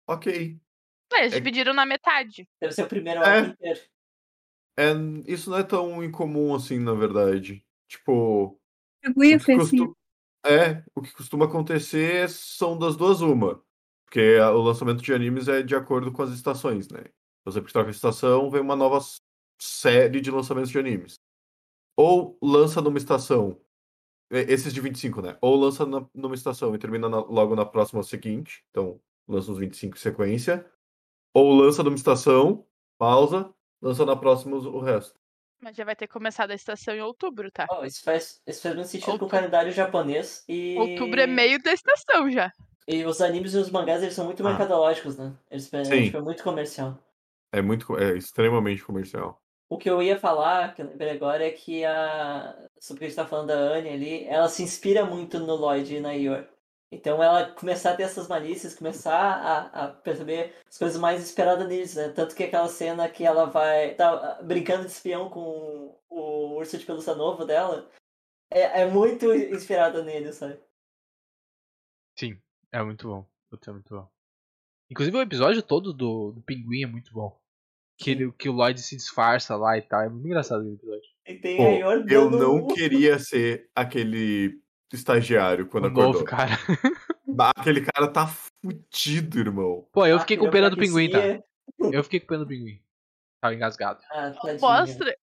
Ok. 0.07 0.57
Eles 1.13 1.33
É- 1.33 1.35
dividiram 1.35 1.73
na 1.73 1.85
metade. 1.85 2.47
Deve 2.61 2.73
ser 2.73 2.83
o 2.83 2.87
primeiro 2.87 3.21
É. 3.21 3.39
inteiro. 3.41 3.79
É, 4.77 4.91
isso 5.27 5.49
não 5.49 5.57
é 5.57 5.63
tão 5.63 6.03
incomum 6.03 6.53
assim, 6.55 6.79
na 6.79 6.93
verdade. 6.93 7.65
Tipo, 7.87 8.59
Kaguya 9.03 9.35
o 9.37 9.39
que 9.39 9.45
foi 9.45 9.55
assim. 9.55 9.77
costu- 9.77 9.97
É, 10.45 10.83
o 10.93 11.01
que 11.01 11.11
costuma 11.13 11.45
acontecer 11.45 12.29
são 12.29 12.77
das 12.77 12.95
duas 12.95 13.21
uma. 13.21 13.63
Porque 14.05 14.37
o 14.39 14.61
lançamento 14.61 15.01
de 15.01 15.13
animes 15.13 15.47
é 15.47 15.63
de 15.63 15.75
acordo 15.75 16.11
com 16.11 16.21
as 16.21 16.29
estações, 16.31 16.87
né? 16.89 17.03
Então, 17.41 17.51
sempre 17.53 17.67
que 17.67 17.73
troca 17.73 17.89
a 17.89 17.91
estação, 17.91 18.49
vem 18.51 18.61
uma 18.61 18.75
nova 18.75 18.99
série 19.59 20.21
de 20.21 20.29
lançamentos 20.29 20.69
de 20.69 20.77
animes. 20.77 21.15
Ou 21.97 22.37
lança 22.41 22.81
numa 22.81 22.97
estação, 22.97 23.59
esses 24.31 24.73
de 24.73 24.81
25, 24.81 25.21
né? 25.21 25.37
Ou 25.41 25.55
lança 25.55 25.85
na- 25.85 26.07
numa 26.13 26.35
estação 26.35 26.75
e 26.75 26.77
termina 26.79 27.09
na- 27.09 27.19
logo 27.19 27.55
na 27.55 27.65
próxima 27.65 28.03
seguinte. 28.03 28.63
Então, 28.71 28.99
lança 29.27 29.51
os 29.51 29.57
25 29.57 29.95
em 29.95 29.99
sequência. 29.99 30.65
Ou 31.33 31.53
lança 31.55 31.83
numa 31.83 31.95
estação, 31.95 32.65
pausa, 32.99 33.51
lança 33.85 34.05
na 34.05 34.15
próxima 34.15 34.57
o 34.57 34.79
resto. 34.79 35.13
Mas 35.61 35.75
já 35.75 35.85
vai 35.85 35.95
ter 35.95 36.07
começado 36.07 36.51
a 36.51 36.55
estação 36.55 36.93
em 36.93 37.01
outubro, 37.01 37.49
tá? 37.51 37.65
Ó, 37.69 37.85
isso, 37.85 38.03
faz, 38.03 38.41
isso 38.45 38.61
faz 38.61 38.75
muito 38.75 38.87
sentido 38.87 39.05
com 39.05 39.11
Outubro. 39.11 39.27
o 39.27 39.39
calendário 39.39 39.71
japonês. 39.71 40.43
E... 40.49 40.75
Outubro 40.77 41.21
é 41.21 41.27
meio 41.27 41.61
da 41.61 41.71
estação 41.71 42.29
já. 42.29 42.51
E 42.87 43.03
os 43.05 43.21
animes 43.21 43.53
e 43.53 43.57
os 43.57 43.69
mangás, 43.71 44.03
eles 44.03 44.13
são 44.13 44.25
muito 44.25 44.45
Ah. 44.45 44.49
mercadológicos, 44.49 45.17
né? 45.17 45.33
Eles 45.49 45.73
é, 45.73 45.83
Sim. 45.85 46.03
tipo, 46.05 46.17
é 46.17 46.21
muito 46.21 46.43
comercial. 46.43 46.97
É 47.51 47.61
muito, 47.61 47.97
é 47.97 48.17
extremamente 48.17 48.83
comercial. 48.83 49.41
O 49.69 49.77
que 49.77 49.89
eu 49.89 50.01
ia 50.03 50.19
falar, 50.19 50.75
que 50.75 50.81
eu 50.81 50.87
lembrei 50.87 51.11
agora, 51.11 51.43
é 51.45 51.49
que 51.51 51.83
a. 51.85 52.55
Sobre 52.79 52.97
o 52.97 52.99
que 52.99 53.05
a 53.05 53.07
gente 53.07 53.15
tá 53.15 53.25
falando 53.25 53.47
da 53.47 53.55
Anne 53.55 53.89
ali, 53.89 54.25
ela 54.25 54.47
se 54.49 54.61
inspira 54.61 55.05
muito 55.05 55.39
no 55.39 55.55
Lloyd 55.55 55.95
e 55.95 55.99
na 55.99 56.11
Yor. 56.11 56.45
Então 56.95 57.21
ela 57.21 57.51
começar 57.51 57.91
a 57.91 57.95
ter 57.95 58.03
essas 58.03 58.27
malícias, 58.29 58.73
começar 58.73 59.13
a, 59.13 59.83
a 59.83 59.87
perceber 59.89 60.53
as 60.65 60.77
coisas 60.77 60.97
mais 60.99 61.21
esperadas 61.21 61.67
neles, 61.67 61.93
né? 61.95 62.07
Tanto 62.09 62.33
que 62.33 62.43
aquela 62.43 62.69
cena 62.69 63.09
que 63.09 63.25
ela 63.25 63.45
vai. 63.47 63.95
tá 63.95 64.39
brincando 64.41 64.85
de 64.85 64.91
espião 64.91 65.29
com 65.29 65.99
o 66.09 66.55
urso 66.55 66.77
de 66.77 66.85
pelúcia 66.85 67.13
novo 67.13 67.43
dela. 67.45 67.89
É, 68.49 68.81
é 68.83 68.87
muito 68.87 69.33
inspirada 69.35 70.03
nele, 70.03 70.31
sabe? 70.31 70.57
Sim, 72.17 72.39
é 72.71 72.81
muito 72.81 73.07
bom. 73.07 73.25
É 73.67 73.71
muito 73.71 73.93
bom. 73.93 74.07
Inclusive 74.89 75.17
o 75.17 75.21
episódio 75.21 75.61
todo 75.61 75.91
do, 75.93 76.31
do 76.31 76.41
Pinguim 76.41 76.83
é 76.83 76.87
muito 76.87 77.11
bom. 77.13 77.37
Que, 77.97 78.11
ele- 78.11 78.31
que 78.33 78.47
o 78.49 78.53
Lloyd 78.53 78.79
se 78.81 78.95
disfarça 78.95 79.55
lá 79.55 79.77
e 79.77 79.81
tal. 79.81 80.01
É 80.01 80.09
muito 80.09 80.25
engraçado 80.27 80.59
aquele 80.61 80.75
episódio. 80.75 81.09
E 81.27 81.35
tem 81.35 81.57
Pô, 81.57 81.63
eu 82.09 82.29
não 82.29 82.67
queria 82.67 83.17
ser 83.19 83.69
aquele 83.75 84.61
estagiário 84.95 85.67
quando 85.67 85.85
O 85.85 85.87
acordou. 85.87 86.13
novo, 86.13 86.25
cara. 86.25 86.51
Bah, 87.27 87.51
Aquele 87.55 87.81
cara 87.81 88.07
tá 88.07 88.27
fudido, 88.27 89.39
irmão. 89.39 89.85
Pô, 89.91 90.05
eu 90.05 90.15
Ah, 90.15 90.19
fiquei 90.21 90.37
que 90.37 90.43
com 90.45 90.49
pena 90.49 90.69
do 90.69 90.77
Pinguim, 90.77 91.09
tá? 91.09 91.19
Eu 91.91 92.03
fiquei 92.03 92.19
com 92.19 92.27
pena 92.27 92.39
do 92.45 92.47
Pinguim. 92.47 92.79
Tava 93.41 93.53
engasgado. 93.55 93.99
Ah. 94.11 94.31
Mostra. 94.61 95.15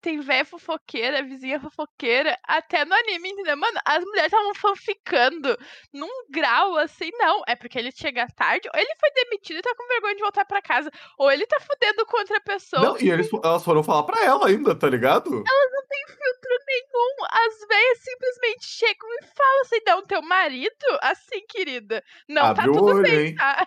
Tem 0.00 0.20
véia 0.20 0.44
fofoqueira, 0.44 1.22
vizinha 1.22 1.58
fofoqueira, 1.58 2.38
até 2.44 2.84
no 2.84 2.94
anime, 2.94 3.30
entendeu? 3.30 3.56
Mano, 3.56 3.78
as 3.84 4.04
mulheres 4.04 4.32
estavam 4.32 4.54
fanficando 4.54 5.56
num 5.92 6.08
grau 6.30 6.76
assim, 6.76 7.10
não. 7.14 7.42
É 7.48 7.56
porque 7.56 7.78
ele 7.78 7.90
chega 7.90 8.26
tarde, 8.36 8.68
ou 8.72 8.80
ele 8.80 8.94
foi 9.00 9.10
demitido 9.10 9.58
e 9.58 9.62
tá 9.62 9.74
com 9.76 9.88
vergonha 9.88 10.14
de 10.14 10.22
voltar 10.22 10.44
pra 10.44 10.62
casa, 10.62 10.90
ou 11.18 11.30
ele 11.30 11.46
tá 11.46 11.58
fudendo 11.60 12.06
com 12.06 12.18
outra 12.18 12.40
pessoa. 12.40 12.82
Não, 12.82 13.00
e 13.00 13.10
eles, 13.10 13.28
elas 13.44 13.64
foram 13.64 13.82
falar 13.82 14.04
pra 14.04 14.24
ela 14.24 14.46
ainda, 14.46 14.74
tá 14.74 14.88
ligado? 14.88 15.30
não 15.30 15.86
tem 15.86 16.06
filtro 16.06 16.64
nenhum. 16.66 17.16
As 17.30 17.68
velhas 17.68 17.98
simplesmente 17.98 18.66
chegam 18.66 19.08
e 19.20 19.26
falam 19.26 19.60
assim: 19.62 19.80
não, 19.86 20.06
teu 20.06 20.22
marido? 20.22 20.98
Assim, 21.02 21.40
querida. 21.48 22.02
Não, 22.28 22.46
Abre 22.46 22.66
tá 22.66 22.72
tudo 22.72 22.84
olho, 22.84 23.02
bem, 23.02 23.26
hein? 23.26 23.34
tá? 23.34 23.66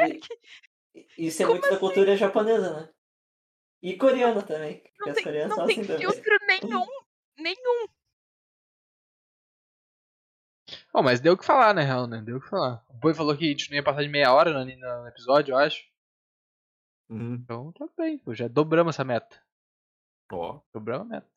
Isso 1.16 1.42
é 1.42 1.46
Como 1.46 1.58
muito 1.58 1.70
da 1.70 1.78
cultura 1.78 2.16
japonesa, 2.16 2.80
né? 2.80 2.88
E 3.82 3.96
coreana 3.96 4.42
também. 4.42 4.82
Não 4.98 5.12
tem, 5.12 5.24
não 5.48 5.66
tem 5.66 5.80
assim 5.80 5.86
também. 5.86 5.98
filtro 5.98 6.38
nenhum. 6.46 6.86
Nenhum. 7.38 7.86
Bom, 10.92 11.02
mas 11.02 11.20
deu 11.20 11.32
o 11.32 11.38
que 11.38 11.44
falar, 11.44 11.74
na 11.74 11.82
real, 11.82 12.06
né? 12.06 12.20
Deu 12.22 12.36
o 12.36 12.40
que 12.40 12.48
falar. 12.48 12.84
O 12.88 12.94
Boi 12.94 13.14
falou 13.14 13.36
que 13.36 13.44
a 13.44 13.48
gente 13.48 13.70
não 13.70 13.76
ia 13.76 13.82
passar 13.82 14.02
de 14.02 14.08
meia 14.08 14.32
hora 14.32 14.52
no, 14.52 14.64
no 14.64 15.06
episódio, 15.08 15.52
eu 15.52 15.58
acho. 15.58 15.84
Uhum. 17.08 17.34
Então 17.34 17.72
tá 17.72 17.88
bem, 17.96 18.18
pô, 18.18 18.34
já 18.34 18.46
dobramos 18.46 18.94
essa 18.94 19.04
meta. 19.04 19.42
Ó. 20.32 20.60
Dobramos 20.72 21.06
a 21.08 21.10
meta. 21.10 21.28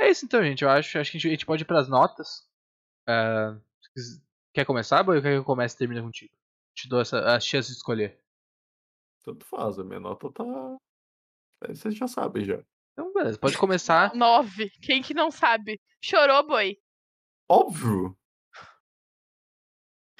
É 0.00 0.10
isso 0.10 0.24
então, 0.24 0.42
gente. 0.42 0.62
Eu 0.64 0.70
acho, 0.70 0.98
acho 0.98 1.10
que 1.10 1.16
a 1.16 1.20
gente, 1.20 1.28
a 1.28 1.30
gente 1.30 1.46
pode 1.46 1.62
ir 1.62 1.66
pras 1.66 1.88
notas. 1.88 2.46
Quis- 3.94 4.22
quer 4.52 4.66
começar, 4.66 5.02
Boi, 5.02 5.16
ou 5.16 5.22
quer 5.22 5.30
que 5.32 5.36
eu 5.38 5.44
comece 5.44 5.74
e 5.74 5.78
termine 5.78 6.02
contigo? 6.02 6.34
Te 6.74 6.88
dou 6.88 7.00
essa, 7.00 7.20
a 7.34 7.40
chance 7.40 7.68
de 7.70 7.76
escolher. 7.76 8.20
Tanto 9.24 9.44
faz, 9.46 9.78
a 9.78 9.84
minha 9.84 10.00
nota 10.00 10.30
tá. 10.32 10.44
Aí 11.60 11.74
Vocês 11.74 11.94
já 11.94 12.06
sabem 12.06 12.44
já. 12.44 12.62
Então, 12.92 13.12
beleza, 13.12 13.38
pode 13.38 13.56
começar. 13.56 14.14
Nove. 14.14 14.70
Quem 14.82 15.02
que 15.02 15.14
não 15.14 15.30
sabe? 15.30 15.80
Chorou, 16.02 16.46
boi. 16.46 16.78
Óbvio! 17.48 18.16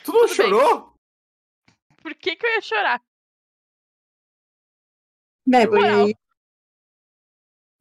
Tu 0.05 0.13
não 0.13 0.27
Tudo 0.27 0.27
bem. 0.27 0.37
chorou? 0.37 0.95
Por 2.01 2.15
que 2.15 2.37
que 2.37 2.47
eu 2.47 2.51
ia 2.51 2.61
chorar? 2.61 3.03
É. 5.53 5.67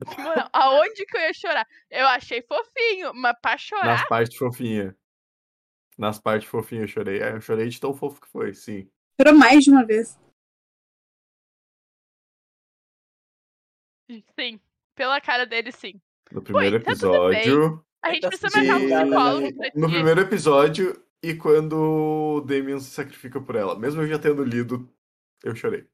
Que 0.05 0.21
moral, 0.21 0.49
Aonde 0.53 1.05
que 1.05 1.17
eu 1.17 1.21
ia 1.21 1.33
chorar? 1.33 1.67
Eu 1.89 2.07
achei 2.07 2.41
fofinho, 2.41 3.13
mas 3.13 3.35
pra 3.41 3.57
chorar. 3.57 3.85
Nas 3.85 4.07
partes 4.07 4.37
fofinhas. 4.37 4.95
Nas 5.97 6.19
partes 6.19 6.47
fofinhas 6.47 6.83
eu 6.83 6.87
chorei. 6.87 7.21
É, 7.21 7.31
eu 7.31 7.41
chorei 7.41 7.67
de 7.69 7.79
tão 7.79 7.93
fofo 7.93 8.21
que 8.21 8.27
foi, 8.27 8.53
sim. 8.53 8.89
Chorou 9.19 9.37
mais 9.37 9.63
de 9.63 9.71
uma 9.71 9.85
vez. 9.85 10.19
Sim. 14.39 14.59
Pela 14.95 15.19
cara 15.21 15.45
dele, 15.45 15.71
sim. 15.71 15.99
No 16.31 16.41
primeiro 16.41 16.79
tá 16.81 16.93
tudo 16.93 17.29
bem. 17.29 17.39
episódio. 17.39 17.85
A 18.01 18.11
gente 18.11 18.21
Tá 18.21 18.27
precisa 18.29 18.57
marcar 18.63 18.77
um 18.77 18.87
psicólogo 18.87 19.55
pra 19.57 19.71
No 19.75 19.87
ti. 19.87 19.93
primeiro 19.93 20.21
episódio 20.21 21.03
e 21.23 21.33
quando 21.35 21.73
o 22.37 22.41
Damien 22.41 22.79
se 22.79 22.89
sacrifica 22.91 23.39
por 23.41 23.55
ela. 23.55 23.77
Mesmo 23.77 24.01
eu 24.01 24.07
já 24.07 24.17
tendo 24.19 24.43
lido, 24.43 24.87
eu 25.43 25.55
chorei. 25.55 25.85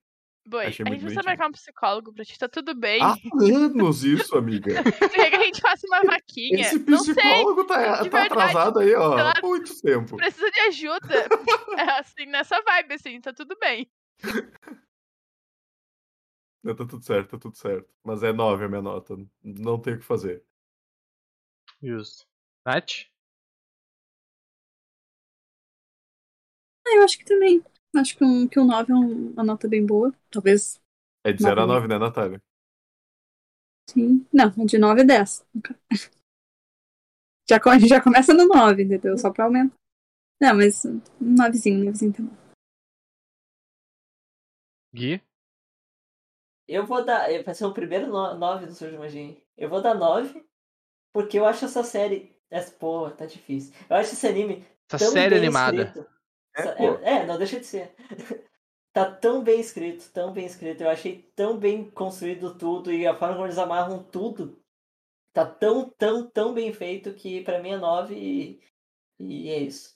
Boi, 0.45 0.65
achei 0.65 0.83
a 0.85 0.89
muito 0.89 0.99
gente 0.99 1.07
precisa 1.13 1.23
marcar 1.25 1.47
um 1.47 1.51
psicólogo 1.53 2.13
pra 2.13 2.25
ti. 2.25 2.37
Tá 2.37 2.49
tudo 2.49 2.75
bem. 2.75 3.01
Há 3.01 3.15
anos 3.41 4.03
isso, 4.03 4.37
amiga. 4.37 4.83
Tu 4.83 5.09
quer 5.09 5.29
que 5.29 5.35
a 5.37 5.43
gente 5.43 5.61
faça 5.61 5.87
uma 5.87 6.01
vaquinha? 6.03 6.59
Esse 6.61 6.79
Não 6.79 6.99
sei. 6.99 7.13
psicólogo 7.15 7.63
tá, 7.63 8.01
de 8.03 8.09
tá 8.09 8.19
verdade. 8.19 8.27
atrasado 8.27 8.79
aí, 8.79 8.93
ó, 8.93 9.17
há 9.17 9.33
muito 9.41 9.81
tempo. 9.81 10.17
Precisa 10.17 10.49
de 10.51 10.59
ajuda. 10.61 11.27
É 11.79 11.99
assim, 11.99 12.25
nessa 12.27 12.61
vibe, 12.61 12.93
assim, 12.93 13.19
tá 13.21 13.33
tudo 13.33 13.55
bem. 13.59 13.89
Não, 16.63 16.75
tá 16.75 16.85
tudo 16.85 17.03
certo, 17.05 17.31
tá 17.31 17.37
tudo 17.37 17.55
certo. 17.57 17.93
Mas 18.03 18.23
é 18.23 18.31
9 18.33 18.65
a 18.65 18.69
minha 18.69 18.81
nota. 18.81 19.15
Não 19.43 19.79
tem 19.79 19.93
o 19.95 19.99
que 19.99 20.05
fazer. 20.05 20.43
Justo. 21.83 22.25
Nath? 22.65 23.05
Ah, 26.87 26.95
eu 26.97 27.03
acho 27.03 27.17
que 27.17 27.25
também. 27.25 27.61
Acho 27.95 28.17
que 28.17 28.23
um, 28.23 28.47
que 28.47 28.59
um 28.59 28.65
9 28.65 28.91
é 28.91 28.95
um- 28.95 29.31
uma 29.31 29.43
nota 29.43 29.67
bem 29.67 29.85
boa. 29.85 30.13
Talvez, 30.31 30.79
É 31.23 31.31
de 31.33 31.41
0 31.43 31.61
a 31.61 31.67
Nove. 31.67 31.67
9, 31.67 31.87
né, 31.87 31.97
Natália? 31.97 32.41
sim. 33.89 34.25
Não, 34.33 34.49
de 34.65 34.77
9 34.77 35.01
a 35.01 35.03
10. 35.03 35.45
Já, 37.49 37.57
a 37.63 37.79
gente 37.79 37.89
já 37.89 38.01
começa 38.01 38.33
no 38.33 38.47
9, 38.47 38.83
entendeu? 38.83 39.17
Só 39.17 39.31
pra 39.31 39.45
aumentar. 39.45 39.75
Não, 40.41 40.55
mas 40.55 40.85
um 40.85 41.01
9zinho, 41.21 41.81
um 41.81 41.85
9zinho 41.85 42.13
tá 42.13 42.23
bom. 42.23 42.35
Gui? 44.93 45.21
Eu 46.73 46.85
vou 46.85 47.03
dar. 47.05 47.31
eh, 47.31 47.43
Vai 47.43 47.53
ser 47.53 47.65
o 47.65 47.73
primeiro 47.73 48.07
9 48.07 48.65
do 48.65 48.73
Surge 48.73 49.19
hein? 49.19 49.43
Eu 49.57 49.69
vou 49.69 49.81
dar 49.81 49.93
9, 49.93 50.43
porque 51.13 51.37
eu 51.37 51.45
acho 51.45 51.65
essa 51.65 51.83
série. 51.83 52.35
Essa, 52.49 52.71
porra, 52.71 53.11
tá 53.11 53.25
difícil. 53.25 53.73
Eu 53.89 53.95
acho 53.95 54.13
esse 54.13 54.27
anime 54.27 54.65
Essa 54.91 55.05
tão 55.05 55.11
série 55.13 55.29
bem 55.31 55.39
animada. 55.39 55.83
escrito. 55.83 56.07
É, 56.55 56.61
Essa- 56.61 56.75
pô. 56.75 56.83
É, 56.83 57.13
é, 57.17 57.25
não 57.25 57.37
deixa 57.37 57.59
de 57.59 57.65
ser. 57.65 57.95
tá 58.93 59.11
tão 59.11 59.43
bem 59.43 59.59
escrito, 59.59 60.11
tão 60.11 60.31
bem 60.33 60.45
escrito. 60.45 60.81
Eu 60.81 60.89
achei 60.89 61.31
tão 61.35 61.57
bem 61.57 61.89
construído 61.91 62.55
tudo 62.57 62.91
e 62.91 63.05
a 63.07 63.15
forma 63.15 63.35
como 63.35 63.47
eles 63.47 63.57
amarram 63.57 64.03
tudo. 64.03 64.59
Tá 65.33 65.45
tão, 65.45 65.89
tão, 65.89 66.29
tão 66.29 66.53
bem 66.53 66.71
feito 66.71 67.13
que 67.13 67.41
pra 67.43 67.59
mim 67.59 67.71
é 67.71 67.77
9 67.77 68.13
e, 68.15 68.61
e 69.19 69.49
é 69.49 69.59
isso. 69.59 69.95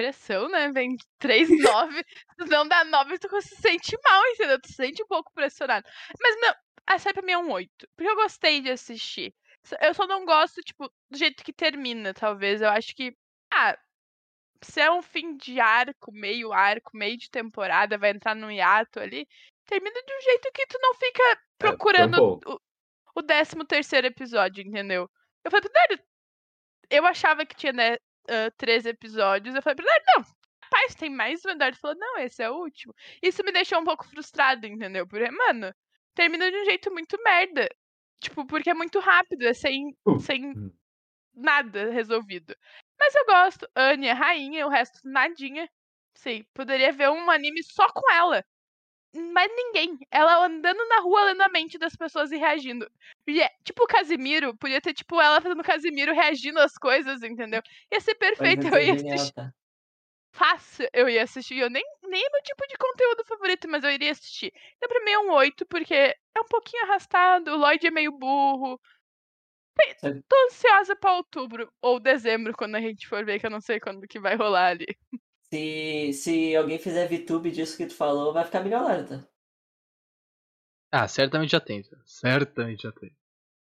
Pressão, 0.00 0.48
né? 0.48 0.72
Vem 0.72 0.96
3, 1.18 1.62
9. 1.62 2.04
Se 2.40 2.48
não 2.48 2.66
dá 2.66 2.84
9, 2.84 3.18
tu 3.18 3.42
se 3.42 3.54
sente 3.56 3.94
mal, 4.02 4.26
entendeu? 4.28 4.58
Tu 4.58 4.68
se 4.68 4.74
sente 4.74 5.02
um 5.02 5.06
pouco 5.06 5.30
pressionado. 5.34 5.86
Mas, 6.18 6.40
meu, 6.40 6.54
a 6.86 6.98
série 6.98 7.12
pra 7.12 7.22
mim 7.22 7.32
é 7.32 7.38
um 7.38 7.50
8. 7.50 7.70
Porque 7.94 8.10
eu 8.10 8.16
gostei 8.16 8.62
de 8.62 8.70
assistir. 8.70 9.34
Eu 9.78 9.92
só 9.92 10.06
não 10.06 10.24
gosto, 10.24 10.62
tipo, 10.62 10.90
do 11.10 11.18
jeito 11.18 11.44
que 11.44 11.52
termina, 11.52 12.14
talvez. 12.14 12.62
Eu 12.62 12.70
acho 12.70 12.96
que. 12.96 13.14
Ah, 13.52 13.76
se 14.62 14.80
é 14.80 14.90
um 14.90 15.02
fim 15.02 15.36
de 15.36 15.60
arco, 15.60 16.10
meio 16.12 16.50
arco, 16.50 16.96
meio 16.96 17.18
de 17.18 17.30
temporada, 17.30 17.98
vai 17.98 18.12
entrar 18.12 18.34
num 18.34 18.50
hiato 18.50 19.00
ali. 19.00 19.28
Termina 19.66 20.02
de 20.02 20.14
um 20.14 20.20
jeito 20.22 20.50
que 20.54 20.66
tu 20.66 20.78
não 20.80 20.94
fica 20.94 21.42
procurando 21.58 22.16
ponto. 22.16 22.60
o, 23.14 23.20
o 23.20 23.22
13 23.22 23.54
terceiro 23.66 24.06
episódio, 24.06 24.66
entendeu? 24.66 25.10
Eu 25.44 25.50
falei 25.50 25.68
Dário, 25.70 26.02
eu 26.88 27.06
achava 27.06 27.44
que 27.44 27.54
tinha 27.54 27.72
ah, 28.30 28.50
13 28.56 28.88
episódios. 28.90 29.54
Eu 29.54 29.62
falei 29.62 29.76
pro 29.76 29.84
Dário, 29.86 30.04
não, 30.16 30.24
rapaz, 30.64 30.94
tem 30.94 31.10
mais 31.10 31.44
um. 31.44 31.50
O 31.50 31.54
Dário 31.58 31.78
falou, 31.78 31.96
não, 31.98 32.18
esse 32.18 32.42
é 32.42 32.50
o 32.50 32.54
último. 32.56 32.94
Isso 33.22 33.44
me 33.44 33.52
deixou 33.52 33.80
um 33.80 33.84
pouco 33.84 34.06
frustrado, 34.06 34.66
entendeu? 34.66 35.06
Porque, 35.06 35.30
mano, 35.30 35.74
termina 36.14 36.50
de 36.50 36.56
um 36.58 36.64
jeito 36.64 36.90
muito 36.92 37.18
merda. 37.24 37.68
Tipo, 38.22 38.46
porque 38.46 38.70
é 38.70 38.74
muito 38.74 38.98
rápido, 39.00 39.42
é 39.46 39.54
sem, 39.54 39.96
Uh. 40.06 40.18
sem 40.20 40.46
Hum. 40.56 40.70
nada 41.34 41.90
resolvido. 41.90 42.54
Mas 42.98 43.14
eu 43.14 43.24
gosto. 43.26 43.68
Anne 43.74 44.08
é 44.08 44.12
rainha, 44.12 44.66
o 44.66 44.70
resto 44.70 45.00
nadinha. 45.04 45.68
Sim, 46.14 46.44
poderia 46.54 46.92
ver 46.92 47.08
um 47.10 47.30
anime 47.30 47.62
só 47.62 47.86
com 47.92 48.10
ela. 48.12 48.44
Mas 49.14 49.50
ninguém. 49.54 49.98
Ela 50.10 50.46
andando 50.46 50.86
na 50.88 51.00
rua 51.00 51.24
lendo 51.24 51.42
a 51.42 51.48
mente 51.48 51.78
das 51.78 51.96
pessoas 51.96 52.30
e 52.30 52.36
reagindo. 52.36 52.88
E 53.26 53.40
é- 53.42 53.50
tipo 53.64 53.82
o 53.84 53.86
Casimiro, 53.86 54.56
podia 54.56 54.80
ter 54.80 54.94
tipo 54.94 55.20
ela 55.20 55.40
fazendo 55.40 55.60
o 55.60 55.64
Casimiro 55.64 56.14
reagindo 56.14 56.60
às 56.60 56.78
coisas, 56.78 57.22
entendeu? 57.22 57.60
Ia 57.92 58.00
ser 58.00 58.14
perfeito, 58.14 58.66
eu 58.78 58.80
ia 58.80 58.96
Genial, 58.96 59.14
assistir. 59.14 59.34
tá? 59.34 59.52
Fácil, 60.32 60.88
eu 60.92 61.08
ia 61.08 61.24
assistir. 61.24 61.58
Eu 61.58 61.68
nem, 61.68 61.82
nem 62.04 62.24
é 62.24 62.30
meu 62.30 62.42
tipo 62.42 62.66
de 62.68 62.76
conteúdo 62.76 63.24
favorito, 63.24 63.68
mas 63.68 63.82
eu 63.82 63.90
iria 63.90 64.12
assistir. 64.12 64.52
Então 64.76 64.88
pra 64.88 65.04
mim 65.04 65.10
é 65.10 65.18
um 65.18 65.32
8, 65.32 65.66
porque 65.66 65.94
é 65.94 66.40
um 66.40 66.46
pouquinho 66.48 66.84
arrastado, 66.84 67.50
o 67.50 67.56
Lloyd 67.56 67.84
é 67.86 67.90
meio 67.90 68.12
burro. 68.12 68.80
Tô 70.28 70.36
ansiosa 70.46 70.94
pra 70.94 71.14
outubro 71.14 71.72
ou 71.80 71.98
dezembro, 71.98 72.52
quando 72.54 72.76
a 72.76 72.80
gente 72.80 73.08
for 73.08 73.24
ver, 73.24 73.40
que 73.40 73.46
eu 73.46 73.50
não 73.50 73.60
sei 73.60 73.80
quando 73.80 74.06
que 74.06 74.20
vai 74.20 74.36
rolar 74.36 74.66
ali. 74.68 74.86
Se, 75.52 76.12
se 76.12 76.56
alguém 76.56 76.78
fizer 76.78 77.08
VTube 77.08 77.50
disso 77.50 77.76
que 77.76 77.86
tu 77.86 77.94
falou, 77.94 78.32
vai 78.32 78.44
ficar 78.44 78.62
milionário, 78.62 79.08
tá? 79.08 79.28
Ah, 80.92 81.08
certamente 81.08 81.50
já 81.50 81.60
tem. 81.60 81.82
cara. 81.82 82.02
Certamente 82.04 82.82
já 82.82 82.92
tem. 82.92 83.10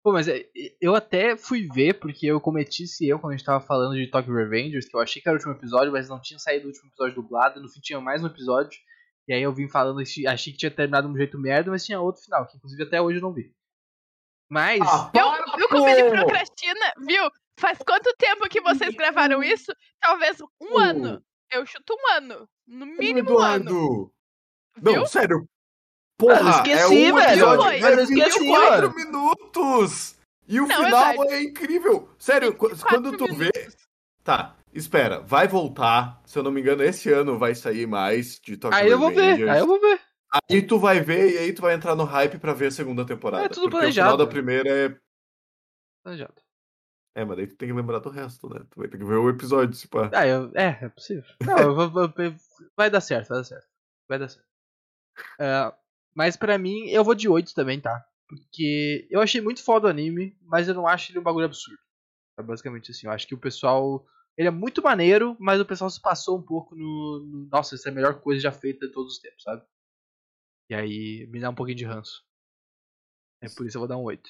Pô, 0.04 0.12
mas 0.12 0.28
é, 0.28 0.48
eu 0.80 0.94
até 0.94 1.36
fui 1.36 1.68
ver, 1.68 2.00
porque 2.00 2.28
eu 2.28 2.40
cometi 2.40 2.84
esse 2.84 3.10
erro 3.10 3.20
quando 3.20 3.34
a 3.34 3.38
gente 3.38 3.46
tava 3.46 3.66
falando 3.66 3.96
de 3.96 4.08
Tokyo 4.08 4.36
Revengers, 4.36 4.88
que 4.88 4.96
eu 4.96 5.00
achei 5.02 5.22
que 5.22 5.28
era 5.28 5.36
o 5.36 5.38
último 5.40 5.54
episódio, 5.54 5.92
mas 5.92 6.08
não 6.08 6.22
tinha 6.22 6.38
saído 6.38 6.66
o 6.66 6.68
último 6.68 6.90
episódio 6.90 7.16
dublado, 7.16 7.60
e 7.60 7.64
no 7.64 7.70
fim 7.70 7.80
tinha 7.82 8.00
mais 8.00 8.24
um 8.24 8.28
episódio. 8.28 8.80
E 9.28 9.34
aí 9.34 9.42
eu 9.42 9.52
vim 9.52 9.68
falando, 9.68 10.00
achei 10.02 10.54
que 10.54 10.60
tinha 10.60 10.70
terminado 10.70 11.08
de 11.08 11.14
um 11.14 11.18
jeito 11.18 11.40
merda, 11.40 11.72
mas 11.72 11.84
tinha 11.84 12.00
outro 12.00 12.22
final, 12.22 12.46
que 12.46 12.56
inclusive 12.56 12.84
até 12.84 13.02
hoje 13.02 13.18
eu 13.18 13.22
não 13.24 13.34
vi. 13.34 13.52
Mas. 14.48 14.80
Ah, 14.82 15.10
Viu, 15.12 15.26
para, 15.26 15.58
viu 15.58 15.70
como 15.70 15.88
ele 15.88 16.10
procrastina? 16.12 16.94
Viu? 17.00 17.32
Faz 17.60 17.80
quanto 17.80 18.14
tempo 18.18 18.48
que 18.48 18.62
vocês 18.62 18.94
gravaram 18.94 19.42
isso? 19.42 19.74
Talvez 20.00 20.40
um 20.62 20.70
Pô, 20.70 20.78
ano. 20.78 21.25
Eu 21.52 21.66
chuto 21.66 21.94
um 21.94 22.14
ano. 22.14 22.50
No 22.68 22.86
mínimo 22.86 23.34
um 23.34 23.40
ano. 23.40 23.56
Eduardo! 23.64 24.12
Viu? 24.78 24.96
Não, 24.96 25.06
sério. 25.06 25.48
Mas 26.20 26.30
eu 26.30 26.38
Porra, 26.38 26.50
esqueci, 26.58 26.82
é 26.82 26.88
um 27.12 27.16
velho. 27.16 27.20
episódio, 27.20 27.82
Mas 27.82 27.98
eu 27.98 28.04
esqueci, 28.04 28.40
24 28.40 28.88
mano. 28.90 28.96
minutos! 28.96 30.16
E 30.48 30.60
o 30.62 30.68
Não, 30.68 30.76
final 30.86 31.12
Eduardo. 31.14 31.34
é 31.34 31.44
incrível. 31.44 32.10
Sério, 32.18 32.54
qu- 32.56 32.70
24 32.70 32.88
quando 33.02 33.18
tu 33.18 33.26
vê... 33.36 33.52
minutos. 33.54 33.76
Tá, 34.24 34.56
espera, 34.74 35.20
vai 35.22 35.48
voltar. 35.48 36.22
Se 36.26 36.38
eu 36.40 36.44
não 36.44 36.52
me 36.52 36.62
engano, 36.62 36.84
esse 36.84 37.12
ano 37.12 37.38
vai 37.38 37.54
sair 37.54 37.86
mais 37.88 38.40
de 38.40 38.56
Tokyo 38.58 38.78
Aí 38.78 38.90
eu 38.90 38.98
vou 38.98 39.10
ver, 39.10 39.22
Revengers. 39.22 39.50
aí 39.52 39.60
eu 39.60 39.68
vou 39.68 39.80
ver. 39.80 40.02
Aí 40.52 40.62
tu 40.62 40.80
vai 40.80 41.00
ver 41.02 41.34
e 41.34 41.38
aí 41.38 41.54
tu 41.54 41.62
vai 41.62 41.74
entrar 41.76 41.96
no 41.96 42.04
hype 42.04 42.38
pra 42.40 42.54
ver 42.54 42.68
a 42.68 42.72
segunda 42.72 43.06
temporada. 43.06 43.46
É 43.46 43.50
tudo 43.50 43.64
porque 43.64 43.78
planejado. 43.78 44.10
o 44.10 44.14
final 44.14 44.26
da 44.26 44.32
primeira 44.32 44.70
é... 44.70 44.98
Planejado. 46.04 46.36
É, 47.16 47.24
mas 47.24 47.38
daí 47.38 47.48
tu 47.48 47.56
tem 47.56 47.70
que 47.70 47.74
lembrar 47.74 48.00
do 48.00 48.10
resto, 48.10 48.50
né? 48.50 48.60
Tu 48.70 48.78
vai 48.80 48.88
ter 48.90 48.98
que 48.98 49.06
ver 49.06 49.16
o 49.16 49.30
episódio, 49.30 49.74
se 49.74 49.88
pá. 49.88 50.12
Ah, 50.14 50.28
eu, 50.28 50.52
é, 50.54 50.78
é 50.86 50.90
possível. 50.90 51.24
Não, 51.42 51.58
eu 51.60 51.90
vou- 51.90 52.14
vai 52.76 52.90
dar 52.90 53.00
certo, 53.02 53.30
vai 53.30 53.38
dar 53.38 53.44
certo. 53.46 53.68
Vai 54.08 54.20
dar 54.20 54.28
certo. 54.30 54.48
É, 55.40 55.74
mas 56.14 56.36
pra 56.36 56.58
mim, 56.58 56.88
eu 56.90 57.04
vou 57.04 57.16
de 57.16 57.30
8 57.30 57.54
também, 57.56 57.80
tá? 57.80 58.06
Porque 58.28 59.08
eu 59.10 59.22
achei 59.22 59.40
muito 59.40 59.64
foda 59.64 59.88
o 59.88 59.90
anime, 59.90 60.38
mas 60.42 60.68
eu 60.68 60.74
não 60.74 60.88
acho 60.88 61.12
ele 61.12 61.20
um 61.20 61.24
bagulho 61.24 61.46
absurdo. 61.46 61.80
É 62.38 62.44
basicamente 62.44 62.92
assim, 62.92 63.08
eu 63.08 63.14
acho 63.14 63.28
que 63.28 63.36
o 63.36 63.40
pessoal. 63.40 64.06
Ele 64.38 64.50
é 64.50 64.52
muito 64.52 64.82
maneiro, 64.84 65.38
mas 65.40 65.62
o 65.62 65.66
pessoal 65.66 65.90
se 65.90 66.02
passou 66.02 66.38
um 66.38 66.42
pouco 66.44 66.76
no. 66.76 67.20
no 67.26 67.48
nossa, 67.50 67.76
essa 67.76 67.88
é 67.88 67.92
a 67.92 67.96
melhor 67.96 68.20
coisa 68.20 68.42
já 68.42 68.52
feita 68.52 68.88
de 68.88 68.94
todos 68.94 69.14
os 69.14 69.20
tempos, 69.20 69.44
sabe? 69.44 69.64
E 70.70 70.76
aí 70.76 71.28
me 71.28 71.40
dá 71.40 71.50
um 71.50 71.56
pouquinho 71.56 71.78
de 71.78 71.86
ranço. 71.86 72.24
É 73.42 73.48
por 73.50 73.66
isso 73.66 73.78
eu 73.78 73.82
vou 73.82 73.88
dar 73.88 73.98
um 73.98 74.04
8. 74.04 74.30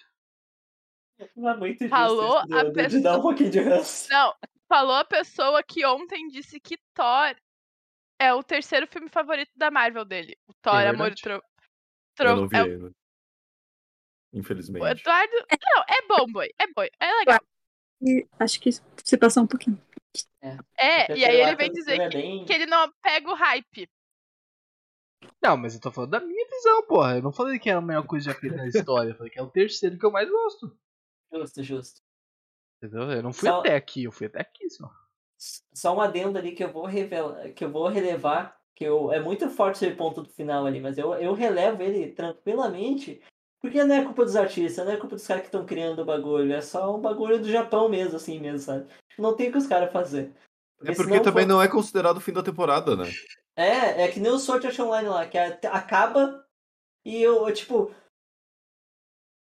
Não 1.36 1.50
é 1.50 1.58
muito 1.58 1.88
Falou 1.90 2.40
isso 2.44 2.54
a 2.56 2.72
pessoa- 2.74 3.02
dar 3.02 3.18
um 3.18 3.22
pouquinho 3.22 3.50
de 3.52 3.60
ranço. 3.60 4.10
Não, 4.10 4.34
falou 4.68 4.96
a 4.96 5.06
pessoa 5.06 5.64
que 5.64 5.86
ontem 5.86 6.28
disse 6.28 6.60
que 6.60 6.78
Thor 6.94 7.36
é 8.20 8.34
o 8.34 8.44
terceiro 8.44 8.88
filme 8.88 9.10
favorito 9.10 9.52
da 9.56 9.72
Marvel 9.72 10.04
dele. 10.06 10.38
O 10.48 10.54
Thor, 10.62 10.74
Amor 10.76 10.88
e 10.88 10.92
verdade. 11.16 11.22
Tro... 11.22 11.42
Eu 12.20 12.36
não 12.36 12.48
vi 12.48 12.56
é 12.58 12.62
o- 12.62 12.66
ainda. 12.66 12.88
o 12.88 12.96
Infelizmente. 14.34 14.86
Eduardo. 15.00 15.34
Não, 15.34 15.84
é 15.88 16.08
bom, 16.08 16.32
boy. 16.32 16.50
É 16.60 16.68
bom. 16.68 16.84
É 17.00 17.12
legal. 17.20 17.40
E 18.02 18.28
acho 18.40 18.60
que 18.60 18.70
se 18.72 19.18
passou 19.18 19.44
um 19.44 19.48
pouquinho. 19.48 19.82
É, 20.78 21.12
O 21.12 21.16
e 21.18 21.26
aí 21.26 21.36
ele 21.42 21.56
terceiro 21.56 21.58
vem 21.58 21.72
dizer 21.72 22.00
é 22.02 22.10
que, 22.10 22.18
bem- 22.18 22.46
que 22.46 22.54
ele 22.54 22.66
não 22.66 22.92
pega 23.02 23.30
o 23.32 23.36
hype. 23.36 23.90
Não, 25.42 25.58
mas 25.58 25.74
eu 25.76 25.82
tô 25.82 25.92
falando 25.92 26.12
da 26.12 26.20
minha 26.20 26.46
visão, 26.50 26.86
porra. 26.86 27.16
Eu 27.18 27.22
não 27.24 27.32
falei 27.32 27.58
que 27.58 27.70
era 27.70 27.80
a 27.80 27.82
melhor 27.82 28.06
coisa 28.06 28.32
já 28.32 28.38
feita 28.40 28.56
na 28.58 28.68
história. 28.68 29.10
Eu 29.12 29.16
falei 29.16 29.32
que 29.32 29.40
é 29.40 29.42
o 29.42 29.50
terceiro 29.50 29.98
que 29.98 30.06
eu 30.06 30.12
mais 30.12 30.30
gosto. 30.30 30.78
Justo, 31.32 31.64
justo. 31.64 32.02
Entendeu? 32.78 33.12
Eu 33.12 33.24
não 33.24 33.34
fui 33.34 33.50
Só- 33.50 33.60
até 33.60 33.76
aqui, 33.76 34.04
eu 34.04 34.12
fui 34.12 34.28
até 34.28 34.42
aqui 34.42 34.70
só. 34.70 34.90
Só 35.74 35.96
um 35.96 36.02
adendo 36.02 36.38
ali 36.38 36.54
que 36.54 36.64
eu 36.64 36.72
vou 36.72 36.86
revelar, 36.86 37.50
que 37.52 37.64
eu 37.64 37.72
vou 37.72 37.88
relevar, 37.88 38.58
que 38.74 38.84
eu, 38.84 39.12
é 39.12 39.20
muito 39.20 39.50
forte 39.50 39.84
esse 39.84 39.96
ponto 39.96 40.22
do 40.22 40.30
final 40.30 40.66
ali, 40.66 40.80
mas 40.80 40.98
eu, 40.98 41.14
eu 41.16 41.34
relevo 41.34 41.82
ele 41.82 42.12
tranquilamente, 42.12 43.22
porque 43.62 43.84
não 43.84 43.96
é 43.96 44.04
culpa 44.04 44.24
dos 44.24 44.36
artistas, 44.36 44.86
não 44.86 44.94
é 44.94 44.98
culpa 44.98 45.16
dos 45.16 45.28
caras 45.28 45.42
que 45.42 45.48
estão 45.48 45.66
criando 45.66 46.02
o 46.02 46.06
bagulho, 46.06 46.54
é 46.54 46.62
só 46.62 46.96
um 46.96 47.02
bagulho 47.02 47.40
do 47.40 47.50
Japão 47.50 47.90
mesmo, 47.90 48.16
assim 48.16 48.40
mesmo, 48.40 48.60
sabe? 48.60 48.88
Não 49.18 49.36
tem 49.36 49.50
o 49.50 49.52
que 49.52 49.58
os 49.58 49.68
caras 49.68 49.92
fazer. 49.92 50.34
É 50.84 50.94
porque 50.94 51.20
também 51.20 51.44
for- 51.46 51.50
não 51.50 51.62
é 51.62 51.68
considerado 51.68 52.18
o 52.18 52.22
fim 52.22 52.34
da 52.34 52.44
temporada, 52.44 52.96
né? 52.96 53.06
É, 53.56 54.04
é 54.04 54.08
que 54.10 54.20
nem 54.20 54.32
o 54.32 54.38
Sword 54.38 54.68
Art 54.68 54.80
Online 54.80 55.08
lá, 55.08 55.26
que 55.26 55.38
acaba 55.38 56.46
e 57.06 57.22
eu, 57.22 57.48
eu, 57.48 57.54
tipo. 57.54 57.94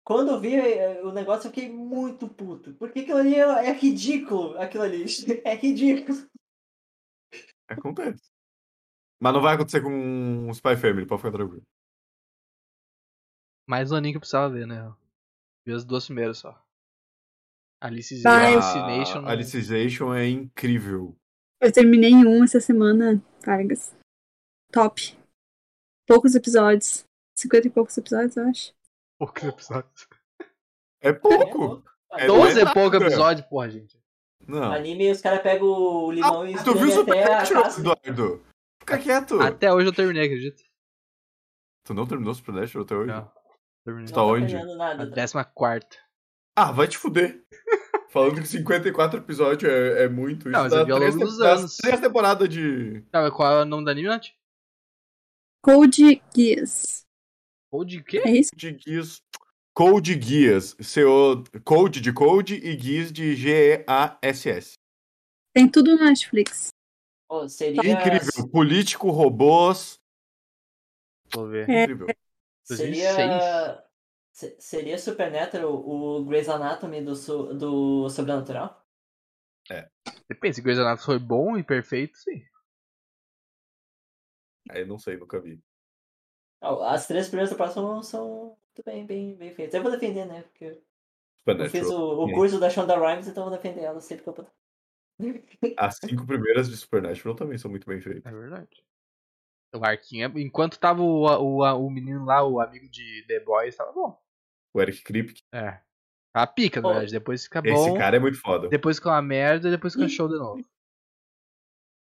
Quando 0.07 0.31
eu 0.31 0.39
vi 0.39 0.55
eh, 0.55 1.03
o 1.03 1.11
negócio, 1.11 1.49
eu 1.49 1.51
fiquei 1.51 1.67
muito 1.67 2.29
puto. 2.29 2.73
Porque 2.75 3.01
aquilo 3.01 3.17
ali 3.17 3.35
é, 3.35 3.41
é 3.41 3.73
ridículo, 3.73 4.57
aquilo 4.57 4.83
ali. 4.83 5.03
É 5.43 5.53
ridículo. 5.53 6.17
Acontece. 7.67 8.31
Mas 9.21 9.33
não 9.33 9.41
vai 9.41 9.55
acontecer 9.55 9.81
com 9.81 10.47
o 10.47 10.51
Spy 10.51 10.77
Family, 10.77 11.05
pode 11.05 11.23
ficar 11.23 11.33
tranquilo. 11.33 11.63
Mais 13.67 13.91
um 13.91 13.97
aninho 13.97 14.13
que 14.13 14.15
eu 14.15 14.21
precisava 14.21 14.49
ver, 14.49 14.65
né? 14.65 14.95
Vi 15.65 15.73
as 15.73 15.83
duas 15.83 16.05
primeiras 16.05 16.37
só. 16.37 16.57
Alice 17.81 18.21
Vai. 18.21 18.53
Alicization. 18.53 19.25
A 19.25 19.31
Alicization 19.31 20.13
é 20.13 20.29
incrível. 20.29 21.17
Eu 21.59 21.73
terminei 21.73 22.13
um 22.13 22.45
essa 22.45 22.61
semana, 22.61 23.21
Vargas. 23.45 23.93
Top. 24.71 25.01
Poucos 26.07 26.33
episódios. 26.33 27.03
50 27.37 27.67
e 27.67 27.69
poucos 27.69 27.97
episódios, 27.97 28.37
eu 28.37 28.47
acho. 28.47 28.77
Poucos 29.19 29.43
episódios. 29.43 30.07
É 31.01 31.11
pouco. 31.13 31.83
É, 32.13 32.23
É 32.23 32.27
12 32.27 32.63
não 32.63 32.69
é 32.71 32.73
pouco 32.73 32.95
é- 32.95 32.99
episódio, 32.99 33.47
porra, 33.49 33.69
gente. 33.69 33.99
Não. 34.47 34.71
Anime, 34.71 35.11
os 35.11 35.21
caras 35.21 35.41
pegam 35.41 35.67
o 35.67 36.11
limão 36.11 36.47
e 36.47 36.53
Ah, 36.55 36.63
tu 36.63 36.73
viu 36.73 36.87
a 36.87 36.91
Supernatural. 36.91 37.63
Eduardo? 38.03 38.45
Fica 38.79 38.97
quieto. 38.97 39.41
Até 39.41 39.73
hoje 39.73 39.87
eu 39.87 39.93
terminei, 39.93 40.25
acredito. 40.25 40.63
Tu 41.85 41.93
não 41.93 42.05
terminou 42.07 42.33
Supernatural 42.33 42.85
até 42.85 42.95
hoje? 42.95 43.07
Não. 43.11 43.31
Terminei. 43.85 44.13
Tá 44.13 44.21
Não 44.21 44.27
onde? 44.29 44.53
pegando 44.53 44.75
nada. 44.77 45.03
A 45.03 45.05
décima 45.05 45.43
quarta. 45.43 45.97
Ah, 46.55 46.71
vai 46.71 46.87
te 46.87 46.97
fuder. 46.97 47.43
Falando 48.09 48.39
que 48.41 48.47
54 48.47 49.19
episódios 49.19 49.69
é, 49.71 50.03
é 50.05 50.09
muito. 50.09 50.43
Isso 50.43 50.49
Não, 50.49 50.61
mas 50.61 50.71
dá 50.71 50.79
eu 50.79 50.85
vi 50.85 50.91
ao 50.93 50.99
longo 50.99 51.19
dos 51.19 51.41
anos. 51.41 51.75
três 51.77 51.99
temporadas 51.99 52.47
de. 52.47 53.01
Tá, 53.11 53.21
mas 53.21 53.33
qual 53.33 53.51
é 53.59 53.61
o 53.63 53.65
nome 53.65 53.83
do 53.83 53.89
anime, 53.91 54.07
Nath? 54.07 54.27
Code 55.61 56.21
Geass. 56.35 57.05
Ou 57.71 57.83
de 57.83 58.03
quê? 58.03 58.21
É 58.25 58.31
isso? 58.31 58.51
de 58.55 58.77
Geass. 58.77 59.21
Code 59.73 60.19
Geass. 60.19 60.73
CO, 60.75 61.43
code 61.63 62.01
de 62.01 62.11
Code 62.11 62.55
e 62.55 62.77
Geass 62.79 63.11
de 63.11 63.35
G-E-A-S-S. 63.35 64.73
Tem 65.53 65.69
tudo 65.69 65.95
no 65.95 66.03
Netflix. 66.03 66.69
Pô, 67.29 67.47
seria, 67.47 67.81
Incrível. 67.81 68.49
Político, 68.49 69.09
robôs. 69.11 69.99
Vou 71.33 71.47
ver. 71.47 71.69
É. 71.69 71.83
Incrível. 71.83 72.07
Seria. 72.63 73.83
se- 74.31 74.55
Seria 74.59 74.97
Supernatural 74.97 75.73
o 75.73 76.23
Grey's 76.25 76.47
Anatomy 76.49 77.01
do, 77.01 77.15
su- 77.15 77.53
do 77.53 78.09
Sobrenatural? 78.09 78.83
Depende, 80.29 80.55
se 80.55 80.61
Grey's 80.61 80.79
Anatomy 80.79 81.05
foi 81.05 81.19
bom 81.19 81.57
e 81.57 81.63
perfeito, 81.63 82.17
sim. 82.17 82.43
Aí 84.69 84.85
não 84.85 84.97
sei, 84.97 85.17
nunca 85.17 85.39
vi. 85.39 85.61
As 86.61 87.07
três 87.07 87.27
primeiras 87.27 87.49
temporadas 87.49 87.73
são, 87.75 88.03
são 88.03 88.45
muito 88.47 88.85
bem, 88.85 89.05
bem, 89.05 89.35
bem 89.35 89.53
feitas. 89.53 89.73
Eu 89.75 89.83
vou 89.83 89.91
defender, 89.91 90.25
né? 90.25 90.41
Porque 90.43 90.81
eu 91.45 91.69
fiz 91.69 91.87
o, 91.87 92.23
o 92.23 92.31
curso 92.33 92.59
da 92.59 92.69
Shonda 92.69 92.97
Rhimes, 92.97 93.27
então 93.27 93.43
eu 93.43 93.49
vou 93.49 93.57
defender 93.57 93.83
ela 93.83 94.01
sempre 94.01 94.23
que 94.23 94.29
eu 94.29 94.33
puder. 94.33 94.51
As 95.77 95.97
cinco 95.97 96.25
primeiras 96.25 96.69
de 96.69 96.77
Supernatural 96.77 97.35
também 97.35 97.57
são 97.57 97.71
muito 97.71 97.87
bem 97.87 97.99
feitas. 98.01 98.25
É 98.25 98.35
verdade. 98.35 98.83
O 99.75 99.83
arquinho, 99.83 100.25
é- 100.27 100.41
enquanto 100.41 100.79
tava 100.79 101.01
o, 101.01 101.25
o, 101.25 101.63
o 101.63 101.89
menino 101.89 102.25
lá, 102.25 102.43
o 102.43 102.59
amigo 102.59 102.87
de 102.89 103.25
The 103.27 103.39
Boys, 103.41 103.75
tava 103.75 103.91
bom. 103.91 104.19
O 104.73 104.81
Eric 104.81 105.03
Kripke. 105.03 105.43
É. 105.51 105.79
A 106.33 106.45
pica, 106.45 106.81
na 106.81 106.89
verdade. 106.89 107.11
Depois 107.11 107.43
fica 107.43 107.61
Esse 107.65 107.89
bom. 107.89 107.97
cara 107.97 108.17
é 108.17 108.19
muito 108.19 108.39
foda. 108.39 108.67
Depois 108.69 108.97
fica 108.97 109.09
uma 109.09 109.21
merda 109.21 109.67
e 109.67 109.71
depois 109.71 109.93
fica 109.93 110.05
Ih. 110.05 110.09
show 110.09 110.27
de 110.27 110.37
novo. 110.37 110.61
O, 110.61 110.65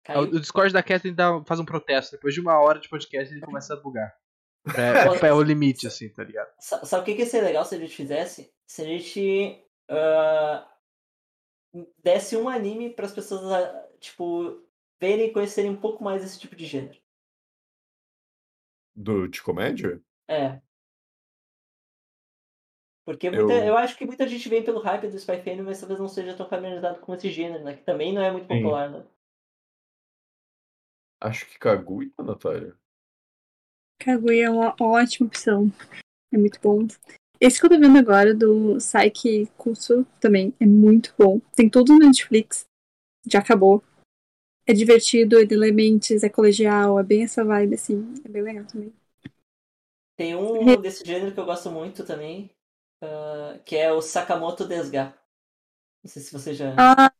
Caiu. 0.05 0.20
o 0.22 0.40
Discord 0.40 0.72
da 0.72 0.82
Kathleen 0.82 1.14
dá, 1.14 1.43
faz 1.44 1.59
um 1.59 1.64
protesto. 1.64 2.12
Depois 2.12 2.32
de 2.32 2.40
uma 2.40 2.59
hora 2.60 2.78
de 2.78 2.89
podcast, 2.89 3.32
ele 3.32 3.40
começa 3.44 3.74
a 3.74 3.77
bugar. 3.77 4.16
É, 4.66 4.66
é, 5.27 5.28
é 5.28 5.32
o 5.32 5.43
limite, 5.43 5.87
assim, 5.87 6.09
tá 6.11 6.23
ligado? 6.23 6.53
Sa- 6.59 6.85
Sabe 6.85 7.03
o 7.03 7.05
que 7.05 7.15
que 7.15 7.20
ia 7.23 7.27
ser 7.27 7.41
legal 7.43 7.65
se 7.65 7.74
a 7.74 7.78
gente 7.78 7.95
fizesse? 7.97 8.53
Se 8.66 8.82
a 8.82 8.85
gente 8.85 9.65
ah, 9.89 10.70
desse 11.99 12.37
um 12.37 12.49
anime 12.49 12.91
para 12.91 13.07
as 13.07 13.12
pessoas, 13.12 13.43
ah, 13.51 13.89
tipo, 13.99 14.62
verem 15.01 15.28
e 15.28 15.32
conhecerem 15.32 15.70
um 15.70 15.81
pouco 15.81 16.05
mais 16.05 16.23
desse 16.23 16.39
tipo 16.39 16.55
de 16.55 16.66
gênero. 16.66 16.99
Do, 18.95 19.28
de 19.28 19.43
comédia? 19.43 20.03
É. 20.28 20.61
Porque 23.05 23.31
muita- 23.31 23.53
Eu- 23.55 23.65
eu... 23.69 23.77
acho 23.78 23.97
que 23.97 24.05
muita 24.05 24.28
gente 24.28 24.49
vem 24.49 24.62
pelo 24.62 24.81
hype 24.81 25.09
do 25.09 25.16
Spy 25.16 25.39
Family, 25.43 25.62
mas 25.62 25.81
talvez 25.81 25.99
não 25.99 26.07
seja 26.09 26.37
tão 26.37 26.49
familiarizado 26.49 27.01
com 27.01 27.15
esse 27.15 27.31
gênero, 27.31 27.65
né? 27.65 27.77
Que 27.77 27.82
também 27.82 28.12
não 28.12 28.23
é 28.23 28.31
muito 28.31 28.47
Sim. 28.47 28.59
popular, 28.62 28.91
né? 28.91 29.05
Acho 31.20 31.47
que 31.47 31.59
Kaguya, 31.59 32.11
Natália. 32.19 32.77
Kaguya 34.01 34.47
é 34.47 34.51
uma 34.51 34.74
ótima 34.81 35.27
opção. 35.27 35.70
É 36.32 36.39
muito 36.39 36.59
bom. 36.60 36.86
Esse 37.40 37.59
que 37.59 37.66
eu 37.66 37.70
tô 37.70 37.78
vendo 37.78 37.98
agora, 37.98 38.35
do 38.35 38.81
Saiki 38.81 39.47
Kusu, 39.56 40.05
também 40.20 40.55
é 40.60 40.66
muito 40.66 41.14
bom. 41.18 41.40
Tem 41.55 41.68
tudo 41.68 41.93
no 41.94 42.01
Netflix. 42.06 42.64
Já 43.27 43.39
acabou. 43.40 43.82
É 44.66 44.72
divertido, 44.72 45.39
é 45.39 45.44
de 45.44 45.55
elementes, 45.55 46.22
é 46.22 46.28
colegial, 46.28 46.98
é 46.98 47.02
bem 47.02 47.24
essa 47.24 47.44
vibe, 47.44 47.74
assim. 47.74 48.14
É 48.24 48.28
bem 48.28 48.43
legal 48.43 48.64
também. 48.66 48.93
Tem 50.16 50.35
um 50.36 50.81
desse 50.81 51.05
gênero 51.05 51.32
que 51.32 51.40
eu 51.40 51.47
gosto 51.47 51.70
muito 51.70 52.05
também, 52.05 52.51
ah, 53.02 53.59
que 53.64 53.74
é 53.77 53.90
o 53.93 54.02
Sakamoto 54.02 54.66
Desga. 54.66 55.14
Não 56.05 56.10
sei 56.10 56.22
se 56.22 56.32
você 56.32 56.55
já. 56.55 56.74
Ah, 56.78 57.10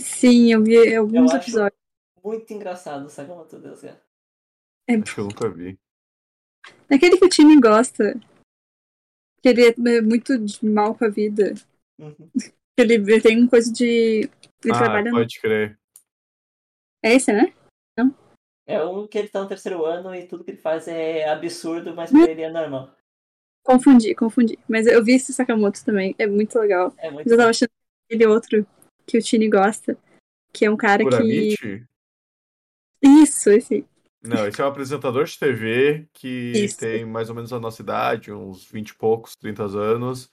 sim, 0.00 0.52
eu 0.52 0.62
vi 0.62 0.94
alguns 0.96 1.30
Eu 1.32 1.36
acho- 1.36 1.50
episódios. 1.50 1.80
Muito 2.24 2.52
engraçado 2.52 3.06
o 3.06 3.10
Sakamoto 3.10 3.58
Desga. 3.60 4.00
É 4.88 4.94
Acho 4.94 5.14
que 5.14 5.20
eu 5.20 5.24
nunca 5.24 5.48
vi. 5.50 5.78
Aquele 6.90 7.18
que 7.18 7.24
o 7.24 7.28
time 7.28 7.60
gosta. 7.60 8.18
Que 9.42 9.48
ele 9.48 9.68
é 9.68 10.00
muito 10.00 10.38
de 10.38 10.64
mal 10.64 10.94
com 10.94 11.04
a 11.04 11.08
vida. 11.08 11.54
Uhum. 11.98 12.30
Ele, 12.76 12.94
ele 12.94 13.20
tem 13.20 13.38
uma 13.38 13.48
coisa 13.48 13.72
de. 13.72 14.28
Ele 14.64 14.74
ah, 14.74 14.78
trabalha 14.78 15.10
no. 15.10 15.18
pode 15.18 15.40
crer. 15.40 15.78
É 17.02 17.14
esse, 17.14 17.32
né? 17.32 17.52
É 18.66 18.82
um 18.84 19.06
que 19.06 19.16
ele 19.16 19.28
tá 19.28 19.40
no 19.40 19.48
terceiro 19.48 19.84
ano 19.84 20.12
e 20.12 20.26
tudo 20.26 20.42
que 20.42 20.50
ele 20.50 20.58
faz 20.58 20.88
é 20.88 21.28
absurdo, 21.28 21.94
mas 21.94 22.10
pra 22.10 22.28
ele 22.28 22.42
é 22.42 22.50
normal. 22.50 22.92
Confundi, 23.62 24.14
confundi. 24.14 24.58
Mas 24.68 24.88
eu 24.88 25.04
vi 25.04 25.14
esse 25.14 25.32
Sakamoto 25.32 25.84
também. 25.84 26.14
É 26.18 26.26
muito 26.26 26.58
legal. 26.58 26.92
É 26.98 27.10
muito 27.10 27.24
Mas 27.24 27.32
eu 27.32 27.38
tava 27.38 27.50
achando 27.50 27.70
aquele 28.04 28.26
outro 28.26 28.66
que 29.06 29.18
o 29.18 29.22
Tini 29.22 29.48
gosta. 29.48 29.96
Que 30.52 30.64
é 30.64 30.70
um 30.70 30.76
cara 30.76 31.04
que. 31.04 31.10
Kuramichi? 31.10 31.84
Isso, 33.00 33.50
esse. 33.50 33.84
Não, 34.22 34.46
esse 34.46 34.60
é 34.60 34.64
um 34.64 34.68
apresentador 34.68 35.24
de 35.24 35.38
TV 35.38 36.08
que 36.12 36.52
Isso. 36.54 36.78
tem 36.78 37.04
mais 37.04 37.28
ou 37.28 37.34
menos 37.34 37.52
a 37.52 37.60
nossa 37.60 37.82
idade, 37.82 38.32
uns 38.32 38.64
20 38.70 38.90
e 38.90 38.94
poucos, 38.94 39.36
30 39.36 39.64
anos. 39.64 40.30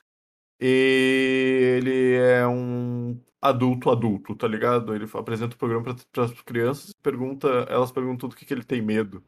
E 0.60 1.78
ele 1.78 2.16
é 2.16 2.48
um 2.48 3.20
adulto 3.42 3.90
adulto, 3.90 4.36
tá 4.36 4.48
ligado? 4.48 4.96
Ele 4.96 5.06
apresenta 5.14 5.56
o 5.56 5.58
programa 5.58 5.96
para 6.12 6.24
as 6.24 6.42
crianças 6.42 6.92
e 6.92 6.96
pergunta, 7.02 7.48
elas 7.70 7.92
perguntam 7.92 8.30
do 8.30 8.36
que, 8.36 8.46
que 8.46 8.54
ele 8.54 8.64
tem 8.64 8.82
medo. 8.82 9.24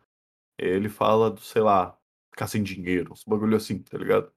Ele 0.57 0.87
fala 0.87 1.29
do, 1.29 1.41
sei 1.41 1.61
lá, 1.61 1.97
ficar 2.31 2.47
sem 2.47 2.63
dinheiro, 2.63 3.11
uns 3.11 3.23
bagulho 3.25 3.57
assim, 3.57 3.79
tá 3.79 3.97
ligado? 3.97 4.31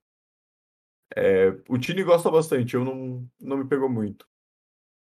É, 1.16 1.56
o 1.68 1.78
Tini 1.78 2.02
gosta 2.02 2.30
bastante, 2.30 2.74
eu 2.74 2.84
não, 2.84 3.28
não 3.40 3.58
me 3.58 3.64
pegou 3.64 3.88
muito. 3.88 4.28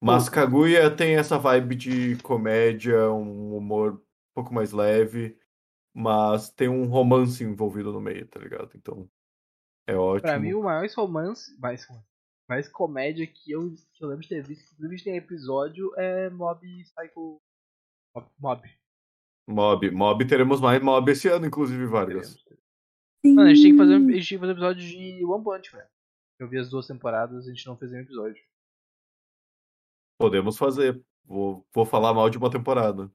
Mas. 0.01 0.29
Kaguya 0.29 0.91
tem 0.91 1.17
essa 1.17 1.39
vibe 1.39 1.75
de 1.75 2.17
comédia, 2.17 3.11
um 3.11 3.57
humor 3.57 3.95
um 3.95 4.06
pouco 4.37 4.53
mais 4.53 4.71
leve, 4.71 5.35
mas 5.95 6.51
tem 6.51 6.69
um 6.69 6.85
romance 6.85 7.43
envolvido 7.43 7.91
no 7.91 8.03
meio, 8.03 8.29
tá 8.29 8.39
ligado? 8.39 8.71
Então, 8.77 9.09
é 9.87 9.97
ótimo. 9.97 10.29
Pra 10.29 10.39
mim, 10.39 10.53
o 10.53 10.63
maior 10.63 10.87
romance. 10.95 11.59
Mais 11.59 11.87
romance. 11.87 12.07
mais 12.47 12.69
comédia 12.69 13.27
que 13.27 13.51
eu, 13.51 13.75
que 13.95 14.05
eu 14.05 14.09
lembro 14.09 14.23
de 14.23 14.29
ter 14.29 14.43
visto, 14.43 14.71
inclusive 14.75 15.05
tem 15.05 15.17
episódio, 15.17 15.91
é 15.97 16.29
Mob 16.29 16.61
Psycho. 16.61 17.41
Mob. 18.39 18.63
Mob. 19.49 19.91
Mob, 19.91 20.27
teremos 20.27 20.61
mais 20.61 20.83
Mob 20.83 21.11
esse 21.11 21.29
ano, 21.29 21.47
inclusive, 21.47 21.87
Vargas. 21.87 22.37
Mano, 23.25 23.49
a 23.49 23.55
gente 23.55 23.63
tem 23.63 23.73
que 23.73 23.79
fazer, 23.79 23.95
a 23.95 23.99
gente 23.99 24.11
tem 24.11 24.23
que 24.23 24.39
fazer 24.39 24.53
episódio 24.53 24.87
de 24.87 25.25
One 25.25 25.43
Punch, 25.43 25.73
velho. 25.73 25.89
Eu 26.39 26.49
vi 26.49 26.59
as 26.59 26.69
duas 26.69 26.87
temporadas, 26.87 27.47
a 27.47 27.51
gente 27.51 27.67
não 27.67 27.77
fez 27.77 27.91
nenhum 27.91 28.05
episódio. 28.05 28.45
Podemos 30.19 30.59
fazer. 30.59 31.03
Vou, 31.25 31.67
vou 31.75 31.87
falar 31.87 32.13
mal 32.13 32.29
de 32.29 32.37
uma 32.37 32.51
temporada. 32.51 33.11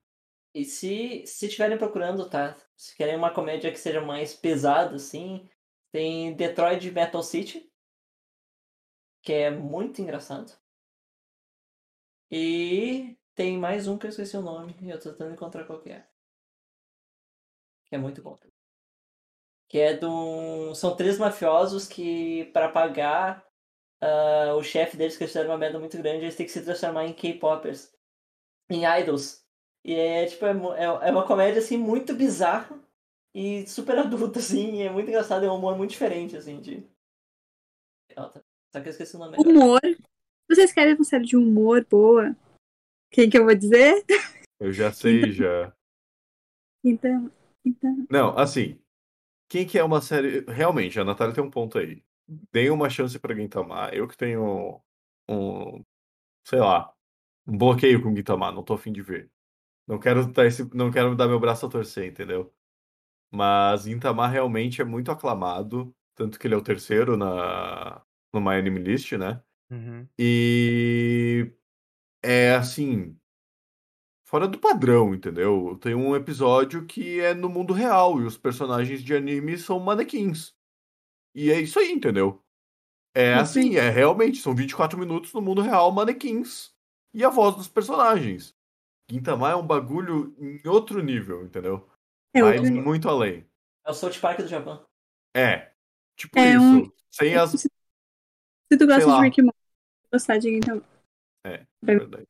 E 0.53 0.65
se 0.65 1.25
se 1.25 1.45
estiverem 1.47 1.77
procurando, 1.77 2.29
tá? 2.29 2.57
Se 2.75 2.95
querem 2.95 3.15
uma 3.15 3.33
comédia 3.33 3.71
que 3.71 3.77
seja 3.79 4.01
mais 4.01 4.33
pesada, 4.33 4.95
assim, 4.95 5.49
tem 5.91 6.35
Detroit 6.35 6.91
Metal 6.91 7.23
City, 7.23 7.71
que 9.21 9.33
é 9.33 9.49
muito 9.51 10.01
engraçado. 10.01 10.51
E 12.29 13.17
tem 13.35 13.57
mais 13.57 13.87
um 13.87 13.97
que 13.97 14.05
eu 14.07 14.09
esqueci 14.09 14.35
o 14.37 14.41
nome, 14.41 14.75
eu 14.81 14.99
tô 14.99 15.11
tentando 15.11 15.33
encontrar 15.33 15.65
qual 15.65 15.81
que 15.81 15.89
é. 15.89 16.07
Que 17.85 17.95
é 17.95 17.97
muito 17.97 18.21
bom. 18.21 18.37
Que 19.67 19.79
é 19.79 19.97
do. 19.97 20.73
São 20.75 20.95
três 20.95 21.17
mafiosos 21.17 21.87
que, 21.87 22.45
para 22.53 22.69
pagar 22.69 23.45
uh, 24.01 24.55
o 24.55 24.63
chefe 24.63 24.97
deles, 24.97 25.17
que 25.17 25.23
eles 25.23 25.31
fizeram 25.31 25.51
uma 25.51 25.57
merda 25.57 25.79
muito 25.79 25.97
grande, 25.97 26.25
eles 26.25 26.35
têm 26.35 26.45
que 26.45 26.51
se 26.51 26.63
transformar 26.63 27.05
em 27.05 27.13
K-Poppers. 27.13 27.93
Em 28.69 28.85
idols. 28.99 29.40
E 29.83 29.93
é 29.93 30.25
tipo, 30.25 30.45
é, 30.45 30.51
é, 30.51 31.09
é 31.09 31.11
uma 31.11 31.25
comédia 31.25 31.59
assim 31.59 31.77
muito 31.77 32.13
bizarra 32.13 32.79
e 33.33 33.65
super 33.67 33.97
adulta, 33.99 34.39
assim, 34.39 34.81
é 34.81 34.89
muito 34.89 35.09
engraçado, 35.09 35.45
é 35.45 35.51
um 35.51 35.55
humor 35.55 35.77
muito 35.77 35.91
diferente, 35.91 36.35
assim, 36.35 36.59
de. 36.59 36.85
Só 38.15 38.81
que 38.81 38.87
eu 38.87 38.91
esqueci 38.91 39.15
o 39.15 39.19
nome. 39.19 39.37
Humor. 39.37 39.79
Vocês 40.49 40.73
querem 40.73 40.95
uma 40.95 41.03
série 41.03 41.25
de 41.25 41.37
humor 41.37 41.85
boa? 41.89 42.35
Quem 43.09 43.29
que 43.29 43.37
eu 43.37 43.45
vou 43.45 43.55
dizer? 43.55 44.05
Eu 44.59 44.71
já 44.71 44.91
sei, 44.91 45.31
já. 45.31 45.73
Então, 46.83 47.31
então. 47.65 48.05
Não, 48.09 48.37
assim. 48.37 48.79
Quem 49.49 49.67
que 49.67 49.77
é 49.77 49.83
uma 49.83 50.01
série. 50.01 50.41
Realmente, 50.45 50.99
a 50.99 51.03
Natália 51.03 51.33
tem 51.33 51.43
um 51.43 51.49
ponto 51.49 51.77
aí. 51.77 52.03
Dê 52.51 52.69
uma 52.69 52.89
chance 52.89 53.17
pra 53.19 53.35
Gintama. 53.35 53.89
Eu 53.93 54.07
que 54.07 54.17
tenho 54.17 54.81
um. 55.29 55.83
Sei 56.45 56.59
lá. 56.59 56.93
Um 57.47 57.57
bloqueio 57.57 58.01
com 58.01 58.15
Gintama, 58.15 58.51
não 58.51 58.63
tô 58.63 58.73
afim 58.73 58.91
de 58.91 59.01
ver. 59.01 59.29
Não 59.87 59.99
quero, 59.99 60.25
dar 60.31 60.45
esse, 60.45 60.63
não 60.75 60.91
quero 60.91 61.15
dar 61.15 61.27
meu 61.27 61.39
braço 61.39 61.65
a 61.65 61.69
torcer, 61.69 62.09
entendeu? 62.09 62.53
Mas 63.31 63.83
Gintama 63.83 64.27
realmente 64.27 64.81
é 64.81 64.85
muito 64.85 65.11
aclamado. 65.11 65.93
Tanto 66.15 66.37
que 66.37 66.47
ele 66.47 66.53
é 66.53 66.57
o 66.57 66.63
terceiro 66.63 67.17
na, 67.17 68.01
no 68.33 68.41
My 68.41 68.55
Anime 68.55 68.79
List, 68.79 69.13
né? 69.13 69.41
Uhum. 69.71 70.07
E 70.19 71.51
é 72.21 72.53
assim, 72.53 73.17
fora 74.25 74.47
do 74.47 74.59
padrão, 74.59 75.13
entendeu? 75.13 75.77
Tem 75.81 75.95
um 75.95 76.15
episódio 76.15 76.85
que 76.85 77.19
é 77.19 77.33
no 77.33 77.49
mundo 77.49 77.73
real 77.73 78.21
e 78.21 78.25
os 78.25 78.37
personagens 78.37 79.03
de 79.03 79.15
anime 79.15 79.57
são 79.57 79.79
manequins. 79.79 80.53
E 81.33 81.51
é 81.51 81.59
isso 81.59 81.79
aí, 81.79 81.91
entendeu? 81.91 82.43
É 83.13 83.33
assim, 83.33 83.75
é 83.75 83.89
realmente, 83.89 84.37
são 84.37 84.55
24 84.55 84.97
minutos 84.97 85.33
no 85.33 85.41
mundo 85.41 85.61
real, 85.61 85.91
manequins. 85.91 86.73
E 87.13 87.25
a 87.25 87.29
voz 87.29 87.55
dos 87.55 87.67
personagens. 87.67 88.55
Gintama 89.11 89.51
é 89.51 89.55
um 89.55 89.65
bagulho 89.65 90.35
em 90.39 90.61
outro 90.67 91.01
nível, 91.03 91.43
entendeu? 91.43 91.87
É 92.33 92.41
Vai 92.41 92.57
outro... 92.57 92.73
muito 92.73 93.09
além. 93.09 93.45
É 93.85 93.91
o 93.91 93.93
South 93.93 94.19
Park 94.19 94.39
do 94.39 94.47
Japão. 94.47 94.85
É. 95.35 95.71
Tipo 96.15 96.39
É 96.39 96.51
isso. 96.51 96.61
um- 96.63 96.91
Sem 97.11 97.35
as. 97.35 97.51
Se 97.51 97.69
tu 98.77 98.87
gosta 98.87 99.05
de 99.05 99.21
Rick 99.21 99.41
Morty, 99.41 99.57
gostar 100.11 100.37
de 100.37 100.49
então. 100.49 100.81
É, 101.45 101.65
Vai 101.81 101.97
verdade. 101.97 102.25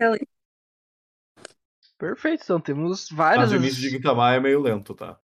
Perfeito, 1.98 2.44
então 2.44 2.60
temos 2.60 3.10
várias. 3.10 3.44
Mas 3.44 3.52
o 3.52 3.64
início 3.64 3.80
de 3.80 3.90
Gintama 3.90 4.34
é 4.34 4.40
meio 4.40 4.60
lento, 4.60 4.96
tá? 4.96 5.20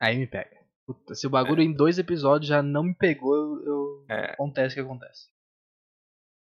Aí 0.00 0.16
me 0.16 0.26
pega. 0.26 0.58
Puta, 0.86 1.14
se 1.14 1.26
o 1.26 1.30
bagulho 1.30 1.60
em 1.60 1.72
dois 1.72 1.98
episódios 1.98 2.48
já 2.48 2.62
não 2.62 2.84
me 2.84 2.94
pegou, 2.94 3.34
eu. 3.36 3.64
eu- 3.66 4.06
É. 4.08 4.32
Acontece 4.32 4.72
o 4.72 4.76
que 4.76 4.80
acontece. 4.80 5.28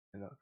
Entendeu? 0.10 0.36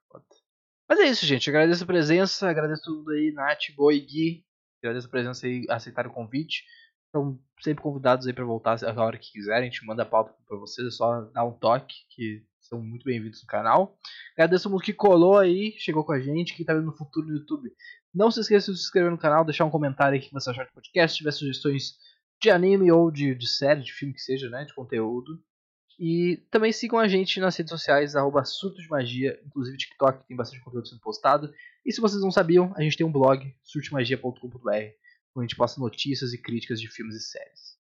Mas 0.93 0.99
é 0.99 1.05
isso, 1.07 1.25
gente. 1.25 1.49
Agradeço 1.49 1.83
a 1.83 1.87
presença, 1.87 2.47
agradeço 2.47 2.83
tudo 2.83 3.09
aí, 3.09 3.31
Nath, 3.31 3.75
Boi, 3.75 3.99
Gui. 3.99 4.45
Agradeço 4.77 5.07
a 5.07 5.09
presença 5.09 5.47
e 5.47 5.65
aceitar 5.67 6.05
o 6.05 6.13
convite. 6.13 6.63
Estão 7.07 7.39
sempre 7.63 7.81
convidados 7.81 8.27
aí 8.27 8.33
pra 8.33 8.45
voltar 8.45 8.77
a 8.83 9.03
hora 9.03 9.17
que 9.17 9.31
quiserem. 9.31 9.67
A 9.67 9.71
gente 9.71 9.83
manda 9.87 10.03
a 10.03 10.05
pauta 10.05 10.35
pra 10.47 10.55
vocês, 10.55 10.87
é 10.87 10.91
só 10.91 11.21
dar 11.21 11.45
um 11.45 11.51
toque, 11.51 11.95
que 12.11 12.43
são 12.61 12.79
muito 12.79 13.05
bem-vindos 13.05 13.41
no 13.41 13.47
canal. 13.47 13.97
Agradeço 14.37 14.69
mundo 14.69 14.83
que 14.83 14.93
colou 14.93 15.39
aí, 15.39 15.73
chegou 15.79 16.03
com 16.03 16.11
a 16.11 16.19
gente, 16.19 16.53
que 16.53 16.63
tá 16.63 16.75
vendo 16.75 16.85
no 16.85 16.95
futuro 16.95 17.25
no 17.25 17.37
YouTube. 17.37 17.71
Não 18.13 18.29
se 18.29 18.41
esqueça 18.41 18.71
de 18.71 18.77
se 18.77 18.83
inscrever 18.83 19.09
no 19.09 19.17
canal, 19.17 19.43
deixar 19.43 19.65
um 19.65 19.71
comentário 19.71 20.13
aí 20.13 20.21
que 20.21 20.31
você 20.31 20.51
achar 20.51 20.67
do 20.67 20.73
podcast, 20.73 21.13
se 21.13 21.17
tiver 21.17 21.31
sugestões 21.31 21.95
de 22.39 22.51
anime 22.51 22.91
ou 22.91 23.09
de, 23.09 23.33
de 23.33 23.47
série, 23.47 23.81
de 23.81 23.91
filme 23.91 24.13
que 24.13 24.21
seja, 24.21 24.47
né, 24.47 24.63
de 24.63 24.75
conteúdo. 24.75 25.43
E 26.05 26.35
também 26.51 26.73
sigam 26.73 26.99
a 26.99 27.07
gente 27.07 27.39
nas 27.39 27.55
redes 27.55 27.71
sociais, 27.71 28.13
arroba 28.13 28.43
Surto 28.43 28.81
de 28.81 28.89
Magia, 28.89 29.39
inclusive 29.45 29.77
TikTok, 29.77 30.27
tem 30.27 30.35
bastante 30.35 30.61
conteúdo 30.61 30.85
sendo 30.85 30.99
postado. 30.99 31.53
E 31.85 31.93
se 31.93 32.01
vocês 32.01 32.21
não 32.21 32.29
sabiam, 32.29 32.73
a 32.75 32.81
gente 32.81 32.97
tem 32.97 33.07
um 33.07 33.11
blog, 33.11 33.55
surtomagia.com.br, 33.63 34.69
onde 34.69 34.91
a 35.37 35.41
gente 35.43 35.55
posta 35.55 35.79
notícias 35.79 36.33
e 36.33 36.37
críticas 36.37 36.81
de 36.81 36.89
filmes 36.89 37.15
e 37.15 37.21
séries. 37.21 37.77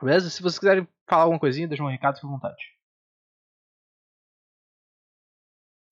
Beleza? 0.00 0.30
Se 0.30 0.40
vocês 0.40 0.60
quiserem 0.60 0.86
falar 1.08 1.24
alguma 1.24 1.40
coisinha, 1.40 1.66
deixa 1.66 1.82
um 1.82 1.88
recado, 1.88 2.14
fica 2.14 2.28
à 2.28 2.30
vontade. 2.30 2.75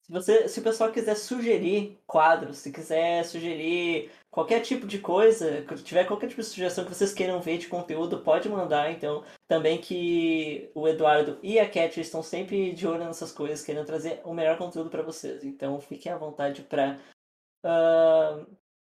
Se, 0.04 0.12
você, 0.12 0.48
se 0.48 0.60
o 0.60 0.62
pessoal 0.62 0.92
quiser 0.92 1.14
sugerir 1.14 1.98
quadros, 2.06 2.58
se 2.58 2.70
quiser 2.70 3.24
sugerir 3.24 4.12
qualquer 4.30 4.60
tipo 4.60 4.86
de 4.86 4.98
coisa, 4.98 5.66
se 5.74 5.82
tiver 5.82 6.06
qualquer 6.06 6.28
tipo 6.28 6.42
de 6.42 6.46
sugestão 6.46 6.84
que 6.84 6.94
vocês 6.94 7.14
queiram 7.14 7.40
ver 7.40 7.56
de 7.56 7.68
conteúdo, 7.68 8.22
pode 8.22 8.46
mandar. 8.50 8.92
Então, 8.92 9.24
também 9.48 9.80
que 9.80 10.70
o 10.74 10.86
Eduardo 10.86 11.40
e 11.42 11.58
a 11.58 11.66
Cat 11.66 11.98
estão 11.98 12.22
sempre 12.22 12.74
de 12.74 12.86
olho 12.86 13.02
nessas 13.02 13.32
coisas, 13.32 13.64
querendo 13.64 13.86
trazer 13.86 14.20
o 14.26 14.34
melhor 14.34 14.58
conteúdo 14.58 14.90
para 14.90 15.02
vocês. 15.02 15.42
Então, 15.42 15.80
fiquem 15.80 16.12
à 16.12 16.18
vontade 16.18 16.62
para 16.64 17.00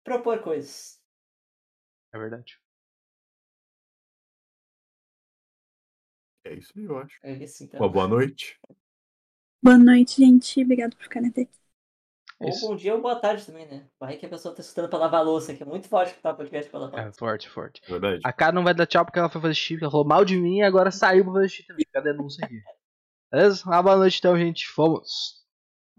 propor 0.03 0.41
coisas. 0.41 0.99
É 2.13 2.17
verdade. 2.17 2.59
É 6.43 6.55
isso 6.55 6.73
aí, 6.75 6.83
eu 6.83 6.97
acho. 6.97 7.19
É 7.21 7.31
isso, 7.33 7.63
então. 7.63 7.79
Uma 7.79 7.89
boa 7.89 8.07
noite. 8.07 8.59
Boa 9.63 9.77
noite, 9.77 10.17
gente. 10.17 10.61
Obrigado 10.63 10.95
por 10.95 11.03
ficarem 11.03 11.29
até 11.29 11.41
aqui. 11.41 11.61
Ou 12.39 12.59
bom 12.61 12.75
dia 12.75 12.95
ou 12.95 13.01
boa 13.01 13.15
tarde 13.15 13.45
também, 13.45 13.67
né? 13.67 13.85
Vai 13.99 14.17
que 14.17 14.25
a 14.25 14.29
pessoa 14.29 14.55
tá 14.55 14.61
escutando 14.61 14.89
pra 14.89 14.97
lavar 14.97 15.19
a 15.19 15.23
louça, 15.23 15.53
que 15.53 15.61
é 15.61 15.65
muito 15.65 15.87
forte 15.87 16.15
que 16.15 16.21
tá 16.21 16.31
o 16.31 16.35
podcast 16.35 16.71
pra 16.71 16.79
lavar 16.79 17.07
É 17.07 17.11
forte, 17.13 17.47
forte. 17.47 17.81
Verdade. 17.87 18.21
A 18.25 18.33
cara 18.33 18.51
não 18.51 18.63
vai 18.63 18.73
dar 18.73 18.87
tchau 18.87 19.05
porque 19.05 19.19
ela 19.19 19.29
foi 19.29 19.39
fazer 19.39 19.53
chip, 19.53 19.81
ela 19.83 19.91
falou 19.91 20.07
mal 20.07 20.25
de 20.25 20.37
mim 20.37 20.57
e 20.57 20.63
agora 20.63 20.89
saiu 20.89 21.23
pra 21.23 21.33
fazer 21.33 21.49
chip 21.49 21.67
também. 21.67 21.85
Fica 21.85 21.99
a 21.99 22.01
denúncia 22.01 22.43
aqui. 22.43 22.59
Beleza? 23.31 23.63
Uma 23.65 23.83
boa 23.83 23.97
noite 23.97 24.17
então, 24.17 24.35
gente. 24.35 24.67
Fomos. 24.67 25.40